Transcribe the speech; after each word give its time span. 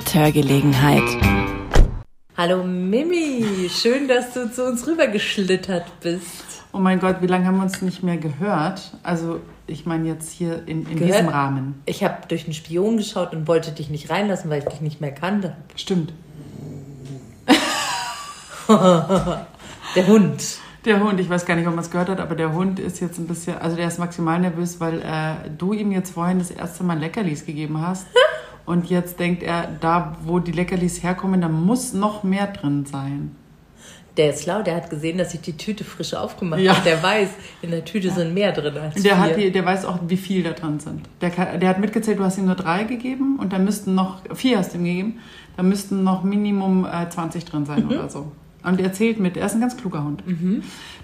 mit 0.00 0.14
Hörgelegenheit. 0.14 1.02
Hallo 2.34 2.64
Mimi, 2.64 3.68
schön, 3.68 4.08
dass 4.08 4.32
du 4.32 4.50
zu 4.50 4.64
uns 4.64 4.86
rübergeschlittert 4.86 6.00
bist. 6.00 6.62
Oh 6.72 6.78
mein 6.78 7.00
Gott, 7.00 7.16
wie 7.20 7.26
lange 7.26 7.44
haben 7.44 7.58
wir 7.58 7.64
uns 7.64 7.82
nicht 7.82 8.02
mehr 8.02 8.16
gehört? 8.16 8.96
Also 9.02 9.40
ich 9.66 9.84
meine 9.84 10.08
jetzt 10.08 10.32
hier 10.32 10.66
in, 10.66 10.86
in 10.86 10.96
diesem 10.96 11.28
Rahmen. 11.28 11.82
Ich 11.84 12.02
habe 12.02 12.16
durch 12.28 12.46
den 12.46 12.54
Spion 12.54 12.96
geschaut 12.96 13.34
und 13.34 13.46
wollte 13.46 13.72
dich 13.72 13.90
nicht 13.90 14.08
reinlassen, 14.08 14.48
weil 14.48 14.60
ich 14.60 14.68
dich 14.68 14.80
nicht 14.80 15.02
mehr 15.02 15.12
kannte. 15.12 15.54
Stimmt. 15.76 16.14
Der 18.68 20.06
Hund. 20.06 20.42
Der 20.86 21.00
Hund, 21.00 21.20
ich 21.20 21.28
weiß 21.28 21.44
gar 21.44 21.56
nicht, 21.56 21.66
ob 21.66 21.74
man 21.74 21.84
es 21.84 21.90
gehört 21.90 22.08
hat, 22.08 22.20
aber 22.20 22.34
der 22.34 22.54
Hund 22.54 22.78
ist 22.80 23.00
jetzt 23.00 23.18
ein 23.18 23.26
bisschen, 23.26 23.58
also 23.58 23.76
der 23.76 23.86
ist 23.86 23.98
maximal 23.98 24.38
nervös, 24.38 24.80
weil 24.80 25.02
äh, 25.02 25.50
du 25.58 25.74
ihm 25.74 25.92
jetzt 25.92 26.14
vorhin 26.14 26.38
das 26.38 26.50
erste 26.50 26.84
Mal 26.84 26.98
Leckerlis 26.98 27.44
gegeben 27.44 27.82
hast. 27.82 28.06
Und 28.70 28.88
jetzt 28.88 29.18
denkt 29.18 29.42
er, 29.42 29.68
da 29.80 30.16
wo 30.24 30.38
die 30.38 30.52
Leckerlis 30.52 31.02
herkommen, 31.02 31.40
da 31.40 31.48
muss 31.48 31.92
noch 31.92 32.22
mehr 32.22 32.46
drin 32.46 32.86
sein. 32.86 33.34
Der 34.16 34.30
ist 34.30 34.44
schlau, 34.44 34.62
der 34.62 34.76
hat 34.76 34.90
gesehen, 34.90 35.18
dass 35.18 35.34
ich 35.34 35.40
die 35.40 35.56
Tüte 35.56 35.82
frisch 35.82 36.14
aufgemacht 36.14 36.60
Ja. 36.60 36.74
habe. 36.74 36.84
Der 36.84 37.02
weiß, 37.02 37.28
in 37.62 37.70
der 37.70 37.84
Tüte 37.84 38.10
sind 38.10 38.32
mehr 38.34 38.52
drin 38.52 38.76
als 38.76 39.02
Der, 39.02 39.18
hat 39.18 39.36
die, 39.36 39.50
der 39.50 39.64
weiß 39.64 39.84
auch, 39.86 39.98
wie 40.06 40.16
viel 40.16 40.42
da 40.42 40.50
drin 40.50 40.78
sind. 40.78 41.08
Der, 41.20 41.30
kann, 41.30 41.58
der 41.58 41.68
hat 41.68 41.78
mitgezählt, 41.80 42.18
du 42.18 42.24
hast 42.24 42.38
ihm 42.38 42.46
nur 42.46 42.54
drei 42.54 42.84
gegeben 42.84 43.38
und 43.40 43.52
da 43.52 43.58
müssten 43.58 43.94
noch, 43.94 44.18
vier 44.34 44.58
hast 44.58 44.72
du 44.74 44.78
ihm 44.78 44.84
gegeben, 44.84 45.18
da 45.56 45.62
müssten 45.64 46.04
noch 46.04 46.22
Minimum 46.22 46.86
äh, 46.86 47.08
20 47.08 47.44
drin 47.44 47.66
sein 47.66 47.84
Mhm. 47.86 47.90
oder 47.90 48.08
so. 48.08 48.30
Und 48.62 48.80
er 48.80 48.92
zählt 48.92 49.18
mit, 49.18 49.36
er 49.36 49.46
ist 49.46 49.54
ein 49.54 49.60
ganz 49.60 49.76
kluger 49.76 50.04
Hund. 50.04 50.22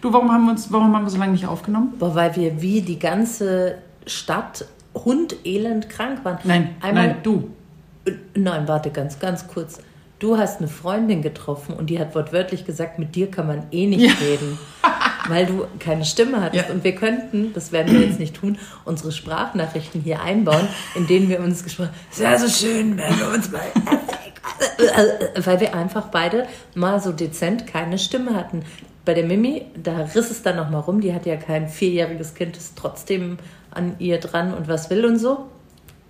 Du, 0.03 0.13
warum 0.13 0.31
haben, 0.31 0.45
wir 0.45 0.51
uns, 0.53 0.71
warum 0.71 0.95
haben 0.95 1.05
wir 1.05 1.11
so 1.11 1.19
lange 1.19 1.33
nicht 1.33 1.47
aufgenommen? 1.47 1.95
Boah, 1.99 2.15
weil 2.15 2.37
wir 2.37 2.61
wie 2.63 2.83
die 2.83 2.99
ganze 2.99 3.79
Stadt 4.07 4.67
hundelend 4.95 5.89
krank 5.89 6.25
waren. 6.25 6.39
Nein, 6.45 6.71
Einmal, 6.81 7.07
nein, 7.09 7.17
du. 7.23 7.51
Nein, 8.35 8.69
warte, 8.69 8.91
ganz, 8.91 9.19
ganz 9.19 9.49
kurz. 9.49 9.81
Du 10.19 10.39
hast 10.39 10.59
eine 10.61 10.69
Freundin 10.69 11.21
getroffen 11.21 11.75
und 11.75 11.91
die 11.91 11.99
hat 11.99 12.15
wortwörtlich 12.15 12.65
gesagt, 12.65 12.99
mit 12.99 13.15
dir 13.15 13.31
kann 13.31 13.47
man 13.47 13.65
eh 13.71 13.87
nicht 13.87 14.01
Ja. 14.03 14.13
reden, 14.27 14.59
weil 15.29 15.45
du 15.47 15.67
keine 15.79 16.05
Stimme 16.07 16.41
hattest. 16.41 16.69
Ja. 16.69 16.75
Und 16.75 16.85
wir 16.85 16.95
könnten, 16.95 17.53
das 17.53 17.71
werden 17.71 17.93
wir 17.93 18.07
jetzt 18.07 18.19
nicht 18.19 18.35
tun, 18.35 18.59
unsere 18.87 19.13
Sprachnachrichten 19.13 20.01
hier 20.01 20.23
einbauen, 20.23 20.69
in 20.95 21.07
denen 21.07 21.29
wir 21.29 21.41
uns 21.41 21.65
gesprochen 21.65 21.91
Es 22.11 22.19
wäre 22.21 22.39
so 22.39 22.49
schön, 22.49 22.97
wenn 22.97 23.19
wir 23.19 23.29
uns 23.29 23.51
mal... 23.51 23.61
weil 25.45 25.61
wir 25.61 25.75
einfach 25.75 26.07
beide 26.09 26.47
mal 26.75 27.01
so 27.01 27.13
dezent 27.13 27.67
keine 27.67 27.99
Stimme 27.99 28.35
hatten. 28.35 28.63
Bei 29.05 29.13
der 29.13 29.25
Mimi, 29.25 29.67
da 29.83 29.99
riss 30.15 30.31
es 30.31 30.43
dann 30.43 30.57
nochmal 30.57 30.81
rum, 30.81 31.01
die 31.01 31.13
hat 31.13 31.27
ja 31.27 31.37
kein 31.37 31.69
vierjähriges 31.69 32.35
Kind, 32.35 32.57
ist 32.57 32.77
trotzdem 32.77 33.39
an 33.71 33.97
ihr 33.99 34.19
dran 34.19 34.55
und 34.55 34.67
was 34.69 34.89
will 34.89 35.05
und 35.05 35.19
so. 35.19 35.47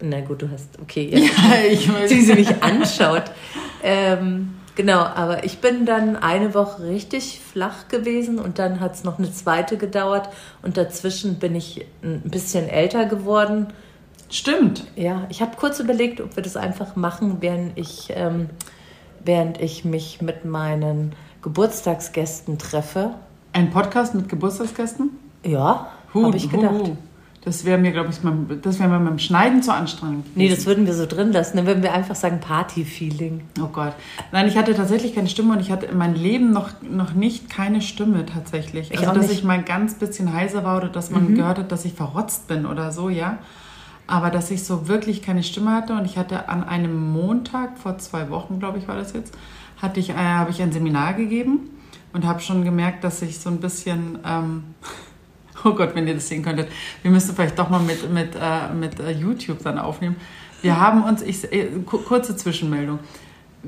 Na 0.00 0.20
gut, 0.20 0.42
du 0.42 0.50
hast, 0.50 0.78
okay, 0.80 1.08
jetzt 1.10 1.32
ich 1.70 1.88
wie 2.10 2.20
sie 2.20 2.34
mich 2.34 2.62
anschaut. 2.62 3.24
Ähm, 3.82 4.54
genau, 4.74 4.98
aber 4.98 5.44
ich 5.44 5.58
bin 5.58 5.86
dann 5.86 6.16
eine 6.16 6.54
Woche 6.54 6.84
richtig 6.84 7.40
flach 7.40 7.88
gewesen 7.88 8.38
und 8.38 8.58
dann 8.58 8.80
hat 8.80 8.94
es 8.94 9.04
noch 9.04 9.18
eine 9.18 9.32
zweite 9.32 9.78
gedauert 9.78 10.28
und 10.62 10.76
dazwischen 10.76 11.38
bin 11.38 11.54
ich 11.54 11.86
ein 12.02 12.22
bisschen 12.24 12.68
älter 12.68 13.06
geworden. 13.06 13.68
Stimmt. 14.30 14.84
Ja, 14.96 15.26
ich 15.30 15.40
habe 15.40 15.56
kurz 15.56 15.80
überlegt, 15.80 16.20
ob 16.20 16.36
wir 16.36 16.42
das 16.42 16.56
einfach 16.56 16.96
machen, 16.96 17.38
während 17.40 17.78
ich, 17.78 18.08
ähm, 18.10 18.50
während 19.24 19.60
ich 19.60 19.84
mich 19.84 20.20
mit 20.20 20.44
meinen 20.44 21.14
Geburtstagsgästen 21.42 22.58
treffe. 22.58 23.14
Ein 23.52 23.70
Podcast 23.70 24.14
mit 24.14 24.28
Geburtstagsgästen? 24.28 25.10
Ja, 25.44 25.92
habe 26.12 26.36
ich 26.36 26.50
gedacht. 26.50 26.72
hu, 26.72 26.86
hu. 26.88 26.96
Das 27.46 27.64
wäre 27.64 27.78
mir, 27.78 27.92
glaube 27.92 28.10
ich, 28.10 28.18
beim- 28.18 28.60
das 28.60 28.80
wäre 28.80 28.88
mir 28.88 28.98
beim 28.98 29.20
Schneiden 29.20 29.62
zu 29.62 29.72
anstrengend. 29.72 30.26
Nee, 30.36 30.44
gewesen. 30.48 30.56
das 30.56 30.66
würden 30.66 30.86
wir 30.86 30.94
so 30.94 31.06
drin 31.06 31.30
lassen. 31.30 31.56
Dann 31.56 31.64
würden 31.66 31.80
wir 31.84 31.92
einfach 31.94 32.16
sagen 32.16 32.40
Party-Feeling. 32.40 33.42
Oh 33.62 33.68
Gott. 33.68 33.92
Nein, 34.32 34.48
ich 34.48 34.56
hatte 34.58 34.74
tatsächlich 34.74 35.14
keine 35.14 35.28
Stimme 35.28 35.52
und 35.52 35.60
ich 35.60 35.70
hatte 35.70 35.86
in 35.86 35.96
meinem 35.96 36.16
Leben 36.16 36.50
noch, 36.52 36.70
noch 36.82 37.12
nicht 37.14 37.48
keine 37.48 37.80
Stimme 37.82 38.26
tatsächlich. 38.26 38.90
Ich 38.90 38.98
also, 38.98 39.10
auch 39.10 39.14
dass 39.14 39.28
nicht. 39.28 39.34
Mhm. 39.34 39.38
ich 39.38 39.44
mal 39.44 39.62
ganz 39.62 39.94
bisschen 39.94 40.32
heiser 40.34 40.64
war 40.64 40.76
oder 40.78 40.88
dass 40.88 41.10
man 41.12 41.34
gehört 41.36 41.58
hat, 41.58 41.70
dass 41.70 41.84
ich 41.84 41.92
verrotzt 41.94 42.48
bin 42.48 42.66
oder 42.66 42.90
so, 42.90 43.08
ja. 43.08 43.38
Aber 44.08 44.30
dass 44.30 44.50
ich 44.50 44.64
so 44.64 44.88
wirklich 44.88 45.22
keine 45.22 45.44
Stimme 45.44 45.70
hatte 45.70 45.92
und 45.92 46.04
ich 46.04 46.18
hatte 46.18 46.48
an 46.48 46.64
einem 46.64 47.12
Montag, 47.12 47.78
vor 47.78 47.96
zwei 47.98 48.28
Wochen, 48.28 48.58
glaube 48.58 48.78
ich, 48.78 48.88
war 48.88 48.96
das 48.96 49.12
jetzt, 49.12 49.32
hatte 49.80 50.00
ich, 50.00 50.10
äh, 50.10 50.14
habe 50.14 50.50
ich 50.50 50.60
ein 50.62 50.72
Seminar 50.72 51.14
gegeben 51.14 51.70
und 52.12 52.24
habe 52.26 52.40
schon 52.40 52.64
gemerkt, 52.64 53.04
dass 53.04 53.22
ich 53.22 53.38
so 53.38 53.50
ein 53.50 53.58
bisschen, 53.58 54.18
ähm, 54.26 54.62
oh 55.64 55.72
Gott, 55.72 55.94
wenn 55.94 56.06
ihr 56.06 56.14
das 56.14 56.28
sehen 56.28 56.42
könntet, 56.42 56.68
wir 57.02 57.10
müssen 57.10 57.34
vielleicht 57.34 57.58
doch 57.58 57.68
mal 57.70 57.80
mit, 57.80 58.10
mit, 58.12 58.34
äh, 58.34 58.72
mit 58.74 59.00
äh, 59.00 59.10
YouTube 59.12 59.62
dann 59.62 59.78
aufnehmen. 59.78 60.16
Wir 60.62 60.80
haben 60.80 61.02
uns, 61.04 61.22
ich, 61.22 61.52
äh, 61.52 61.66
ku- 61.84 61.98
kurze 61.98 62.36
Zwischenmeldung. 62.36 62.98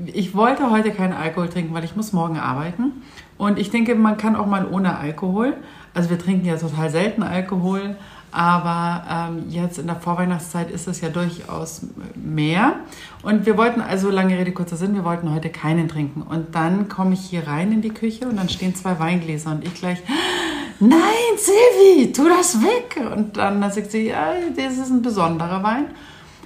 Ich 0.05 0.33
wollte 0.33 0.71
heute 0.71 0.91
keinen 0.91 1.13
Alkohol 1.13 1.49
trinken, 1.49 1.73
weil 1.73 1.83
ich 1.83 1.95
muss 1.95 2.13
morgen 2.13 2.37
arbeiten. 2.39 2.91
Und 3.37 3.59
ich 3.59 3.69
denke, 3.69 3.95
man 3.95 4.17
kann 4.17 4.35
auch 4.35 4.45
mal 4.45 4.65
ohne 4.69 4.97
Alkohol. 4.97 5.55
Also 5.93 6.09
wir 6.09 6.17
trinken 6.19 6.45
ja 6.45 6.55
total 6.55 6.89
selten 6.89 7.23
Alkohol, 7.23 7.95
aber 8.31 9.03
ähm, 9.31 9.45
jetzt 9.49 9.79
in 9.79 9.87
der 9.87 9.95
Vorweihnachtszeit 9.95 10.69
ist 10.69 10.87
es 10.87 11.01
ja 11.01 11.09
durchaus 11.09 11.81
mehr. 12.15 12.75
Und 13.23 13.45
wir 13.45 13.57
wollten, 13.57 13.81
also 13.81 14.09
lange 14.09 14.37
Rede, 14.37 14.51
kurzer 14.51 14.75
Sinn, 14.77 14.93
wir 14.93 15.03
wollten 15.03 15.33
heute 15.33 15.49
keinen 15.49 15.87
trinken. 15.87 16.21
Und 16.21 16.53
dann 16.55 16.87
komme 16.89 17.13
ich 17.13 17.21
hier 17.21 17.47
rein 17.47 17.71
in 17.71 17.81
die 17.81 17.89
Küche 17.89 18.27
und 18.27 18.37
dann 18.37 18.49
stehen 18.49 18.75
zwei 18.75 18.99
Weingläser 18.99 19.51
und 19.51 19.65
ich 19.65 19.73
gleich, 19.73 19.97
nein, 20.79 21.37
Silvi, 21.37 22.11
tu 22.11 22.27
das 22.27 22.61
weg. 22.61 22.99
Und 23.15 23.37
dann 23.37 23.61
sagt 23.71 23.91
sie, 23.91 24.07
ja, 24.07 24.33
das 24.55 24.73
ist 24.73 24.89
ein 24.89 25.01
besonderer 25.01 25.63
Wein. 25.63 25.87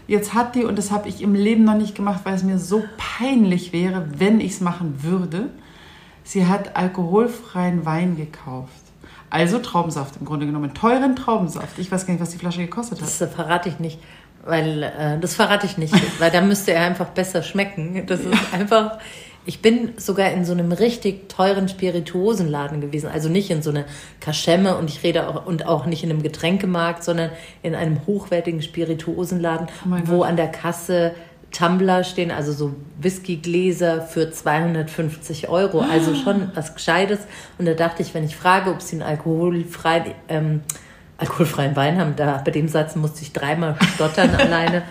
Jetzt 0.08 0.34
hat 0.34 0.56
die, 0.56 0.66
und 0.66 0.78
das 0.78 0.92
habe 0.92 1.08
ich 1.08 1.22
im 1.22 1.34
Leben 1.34 1.64
noch 1.64 1.78
nicht 1.78 1.96
gemacht, 1.96 2.22
weil 2.24 2.36
es 2.36 2.44
mir 2.44 2.60
so 2.60 2.84
peinlich 2.98 3.72
wäre, 3.72 4.06
wenn 4.18 4.42
ich 4.42 4.54
es 4.54 4.62
machen 4.62 5.02
würde, 5.02 5.50
sie 6.24 6.46
hat 6.46 6.76
alkoholfreien 6.76 7.86
Wein 7.86 8.18
gekauft. 8.18 8.72
Also 9.30 9.60
Traubensaft 9.60 10.18
im 10.20 10.26
Grunde 10.26 10.46
genommen. 10.46 10.74
Teuren 10.74 11.16
Traubensaft. 11.16 11.80
Ich 11.80 11.92
weiß 11.92 12.06
gar 12.06 12.14
nicht, 12.14 12.22
was 12.22 12.30
die 12.30 12.38
Flasche 12.38 12.62
gekostet 12.62 13.00
hat. 13.00 13.08
Das 13.08 13.20
äh, 13.22 13.28
verrate 13.28 13.70
ich 13.70 13.80
nicht, 13.80 14.00
weil 14.46 14.84
äh, 14.84 15.20
das 15.20 15.34
verrate 15.34 15.66
ich 15.66 15.78
nicht, 15.78 15.96
weil 16.20 16.30
da 16.30 16.42
müsste 16.42 16.74
er 16.74 16.86
einfach 16.86 17.08
besser 17.08 17.42
schmecken. 17.42 18.04
Das 18.06 18.20
ist 18.20 18.54
einfach. 18.54 19.00
Ich 19.46 19.62
bin 19.62 19.90
sogar 19.98 20.32
in 20.32 20.46
so 20.46 20.54
einem 20.54 20.72
richtig 20.72 21.28
teuren 21.28 21.68
Spirituosenladen 21.68 22.80
gewesen, 22.80 23.10
also 23.14 23.28
nicht 23.28 23.50
in 23.50 23.62
so 23.62 23.72
einer 23.72 23.84
Kaschemme 24.22 24.78
und 24.78 24.90
ich 24.90 25.04
rede 25.04 25.28
auch 25.28 25.46
und 25.46 25.66
auch 25.66 25.86
nicht 25.86 26.04
in 26.04 26.10
einem 26.10 26.24
Getränkemarkt, 26.24 27.04
sondern 27.04 27.30
in 27.62 27.76
einem 27.76 28.00
hochwertigen 28.08 28.62
Spirituosenladen, 28.62 29.68
Oh 29.86 29.96
wo 30.06 30.18
Gott. 30.20 30.28
an 30.28 30.38
der 30.38 30.48
Kasse 30.48 31.14
Tumbler 31.52 32.04
stehen, 32.04 32.32
also 32.32 32.52
so 32.52 32.74
Whiskygläser 33.00 34.02
für 34.02 34.32
250 34.32 35.50
Euro, 35.50 35.82
also 35.82 36.16
schon 36.16 36.52
was 36.56 36.74
Gescheites. 36.74 37.20
Und 37.60 37.66
da 37.68 37.74
dachte 37.74 38.02
ich, 38.02 38.14
wenn 38.14 38.24
ich 38.24 38.36
frage, 38.36 38.72
ob 38.72 38.82
sie 38.82 38.96
einen 38.96 39.04
alkoholfreien, 39.04 40.16
ähm, 40.30 40.62
alkoholfreien 41.18 41.76
Wein 41.76 42.00
haben, 42.00 42.16
da 42.16 42.42
bei 42.44 42.50
dem 42.52 42.68
Satz 42.68 42.96
musste 42.96 43.22
ich 43.22 43.34
dreimal 43.34 43.76
stottern 43.94 44.32
alleine. 44.36 44.82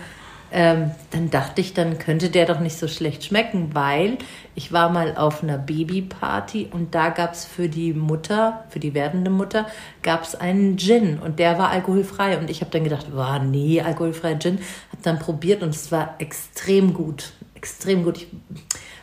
Ähm, 0.55 0.91
dann 1.11 1.31
dachte 1.31 1.63
ich, 1.63 1.73
dann 1.73 1.99
könnte 1.99 2.29
der 2.29 2.45
doch 2.45 2.61
nicht 2.61 2.77
so 2.77 2.87
schlecht 2.87 3.25
schmecken, 3.25 3.71
weil 3.73 4.19
ich 4.55 4.71
war 4.71 4.91
mal 4.91 5.17
auf 5.17 5.43
einer 5.43 5.57
Babyparty 5.57 6.69
und 6.71 6.95
da 6.95 7.09
gab 7.09 7.33
es 7.33 7.47
für 7.47 7.71
die 7.71 7.95
Mutter, 7.95 8.65
für 8.69 8.79
die 8.79 8.93
werdende 8.93 9.31
Mutter, 9.31 9.67
gab 10.03 10.25
es 10.25 10.35
einen 10.35 10.77
Gin 10.77 11.19
und 11.19 11.39
der 11.39 11.59
war 11.59 11.71
alkoholfrei. 11.71 12.37
Und 12.37 12.51
ich 12.51 12.61
habe 12.61 12.71
dann 12.71 12.85
gedacht, 12.85 13.07
wow, 13.15 13.41
nee, 13.43 13.81
alkoholfreier 13.81 14.39
Gin. 14.39 14.59
Habe 14.91 15.03
dann 15.03 15.19
probiert 15.19 15.63
und 15.63 15.71
es 15.71 15.91
war 15.91 16.17
extrem 16.19 16.93
gut, 16.93 17.33
extrem 17.55 18.05
gut. 18.05 18.19
Ich 18.19 18.27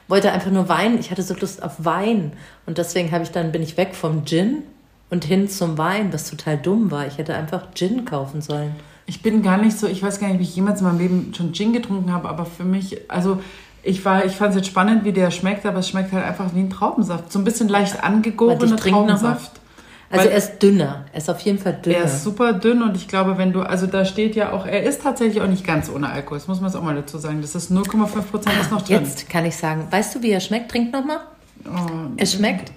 wollte 0.08 0.32
einfach 0.32 0.52
nur 0.52 0.70
Wein, 0.70 1.00
ich 1.00 1.10
hatte 1.10 1.24
so 1.24 1.34
Lust 1.34 1.64
auf 1.64 1.84
Wein 1.84 2.34
und 2.68 2.78
deswegen 2.78 3.12
habe 3.12 3.24
ich 3.24 3.32
dann, 3.32 3.52
bin 3.52 3.64
ich 3.64 3.76
weg 3.76 3.96
vom 3.96 4.24
Gin 4.24 4.62
und 5.10 5.26
hin 5.26 5.50
zum 5.50 5.80
Wein, 5.80 6.14
was 6.14 6.30
total 6.30 6.60
dumm 6.60 6.92
war. 6.92 7.08
Ich 7.08 7.18
hätte 7.18 7.34
einfach 7.34 7.74
Gin 7.74 8.06
kaufen 8.06 8.42
sollen. 8.42 8.76
Ich 9.10 9.24
bin 9.24 9.42
gar 9.42 9.58
nicht 9.58 9.76
so, 9.78 9.88
ich 9.88 10.04
weiß 10.04 10.20
gar 10.20 10.28
nicht, 10.28 10.38
wie 10.40 10.44
ich 10.44 10.56
jemals 10.56 10.82
in 10.82 10.86
meinem 10.88 11.00
Leben 11.00 11.34
schon 11.36 11.52
Gin 11.52 11.74
getrunken 11.74 12.14
habe, 12.14 12.30
aber 12.30 12.46
für 12.46 12.64
mich, 12.64 13.10
also 13.10 13.42
ich 13.82 14.06
war, 14.06 14.24
ich 14.24 14.34
fand 14.34 14.52
es 14.52 14.58
jetzt 14.58 14.68
spannend, 14.68 15.04
wie 15.04 15.12
der 15.14 15.32
schmeckt, 15.32 15.66
aber 15.66 15.80
es 15.80 15.90
schmeckt 15.90 16.12
halt 16.14 16.24
einfach 16.26 16.54
wie 16.54 16.60
ein 16.60 16.70
Traubensaft. 16.70 17.32
So 17.32 17.40
ein 17.40 17.44
bisschen 17.44 17.70
leicht 17.70 18.04
angegorener. 18.04 18.76
Traubensaft. 18.78 19.54
Also 20.12 20.28
er 20.30 20.38
ist 20.38 20.60
dünner. 20.60 21.06
Er 21.12 21.18
ist 21.18 21.30
auf 21.30 21.40
jeden 21.42 21.58
Fall 21.58 21.74
dünner. 21.84 21.98
Er 21.98 22.04
ist 22.06 22.24
super 22.24 22.54
dünn 22.54 22.84
und 22.84 22.96
ich 22.96 23.08
glaube, 23.08 23.38
wenn 23.40 23.52
du, 23.52 23.62
also 23.62 23.88
da 23.88 24.06
steht 24.06 24.36
ja 24.36 24.52
auch, 24.52 24.66
er 24.68 24.84
ist 24.84 25.02
tatsächlich 25.02 25.42
auch 25.42 25.48
nicht 25.48 25.66
ganz 25.66 25.90
ohne 25.90 26.10
Alkohol. 26.10 26.38
Das 26.38 26.48
muss 26.48 26.60
man 26.62 26.70
jetzt 26.70 26.78
auch 26.78 26.84
mal 26.84 26.96
dazu 26.96 27.18
sagen. 27.18 27.42
Das 27.42 27.56
ist 27.56 27.72
0,5 27.72 28.22
Prozent 28.24 28.56
ist 28.62 28.70
noch 28.72 28.82
drin. 28.84 29.02
Jetzt 29.04 29.28
kann 29.30 29.46
ich 29.46 29.56
sagen, 29.56 29.88
weißt 29.90 30.14
du, 30.16 30.22
wie 30.22 30.32
er 30.32 30.40
schmeckt? 30.40 30.70
Trink 30.72 30.94
noch 30.94 31.04
mal. 31.06 31.20
Oh, 31.66 32.12
Es 32.18 32.34
schmeckt 32.34 32.72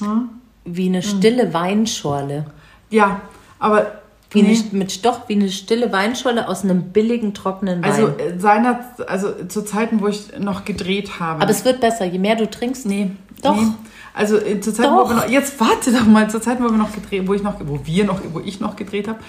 Hm? 0.00 0.28
wie 0.64 0.86
eine 0.88 1.02
stille 1.02 1.52
Weinschorle. 1.54 2.46
ja, 2.90 3.20
aber 3.58 3.86
Wie 4.30 4.42
nee. 4.42 4.48
eine, 4.50 4.78
mit 4.78 5.04
doch 5.06 5.28
wie 5.28 5.34
eine 5.34 5.48
stille 5.48 5.90
Weinschorle 5.90 6.48
aus 6.48 6.62
einem 6.62 6.92
billigen, 6.92 7.32
trockenen 7.32 7.82
Wein. 7.82 7.90
also 7.90 8.12
seiner, 8.36 8.80
also 9.06 9.32
zu 9.46 9.64
Zeiten, 9.64 10.00
wo 10.00 10.08
ich 10.08 10.38
noch 10.38 10.66
gedreht 10.66 11.18
habe. 11.18 11.40
Aber 11.40 11.50
es 11.50 11.64
wird 11.64 11.80
besser, 11.80 12.04
je 12.04 12.18
mehr 12.18 12.36
du 12.36 12.48
trinkst. 12.48 12.84
nee, 12.86 13.12
Doch. 13.42 13.56
Nee. 13.56 13.68
Also 14.12 14.36
äh, 14.36 14.60
zur 14.60 14.74
Zeit, 14.74 14.90
wo 14.90 15.08
wir 15.08 15.14
noch, 15.14 15.28
jetzt 15.28 15.58
warte 15.60 15.92
doch 15.92 16.04
mal, 16.04 16.28
zur 16.28 16.42
Zeit, 16.42 16.60
wo 16.60 16.64
wir 16.64 16.72
noch 16.72 16.92
gedreht, 16.92 17.26
wo 17.26 17.34
ich 17.34 17.42
noch, 17.42 17.54
wo 17.64 17.80
wir 17.84 18.04
noch, 18.04 18.20
wo 18.32 18.40
ich 18.40 18.60
noch 18.60 18.76
gedreht 18.76 19.08
habe, 19.08 19.20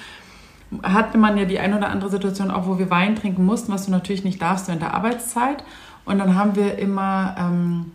hatte 0.84 1.18
man 1.18 1.38
ja 1.38 1.46
die 1.46 1.60
ein 1.60 1.74
oder 1.74 1.90
andere 1.90 2.10
Situation 2.10 2.52
auch, 2.52 2.68
wo 2.68 2.78
wir 2.78 2.90
Wein 2.90 3.16
trinken 3.16 3.46
mussten, 3.46 3.72
was 3.72 3.86
du 3.86 3.92
natürlich 3.92 4.24
nicht 4.24 4.42
darfst 4.42 4.68
während 4.68 4.82
der 4.82 4.94
Arbeitszeit. 4.94 5.64
Und 6.06 6.20
dann 6.20 6.36
haben 6.36 6.56
wir 6.56 6.78
immer 6.78 7.36
ähm, 7.40 7.92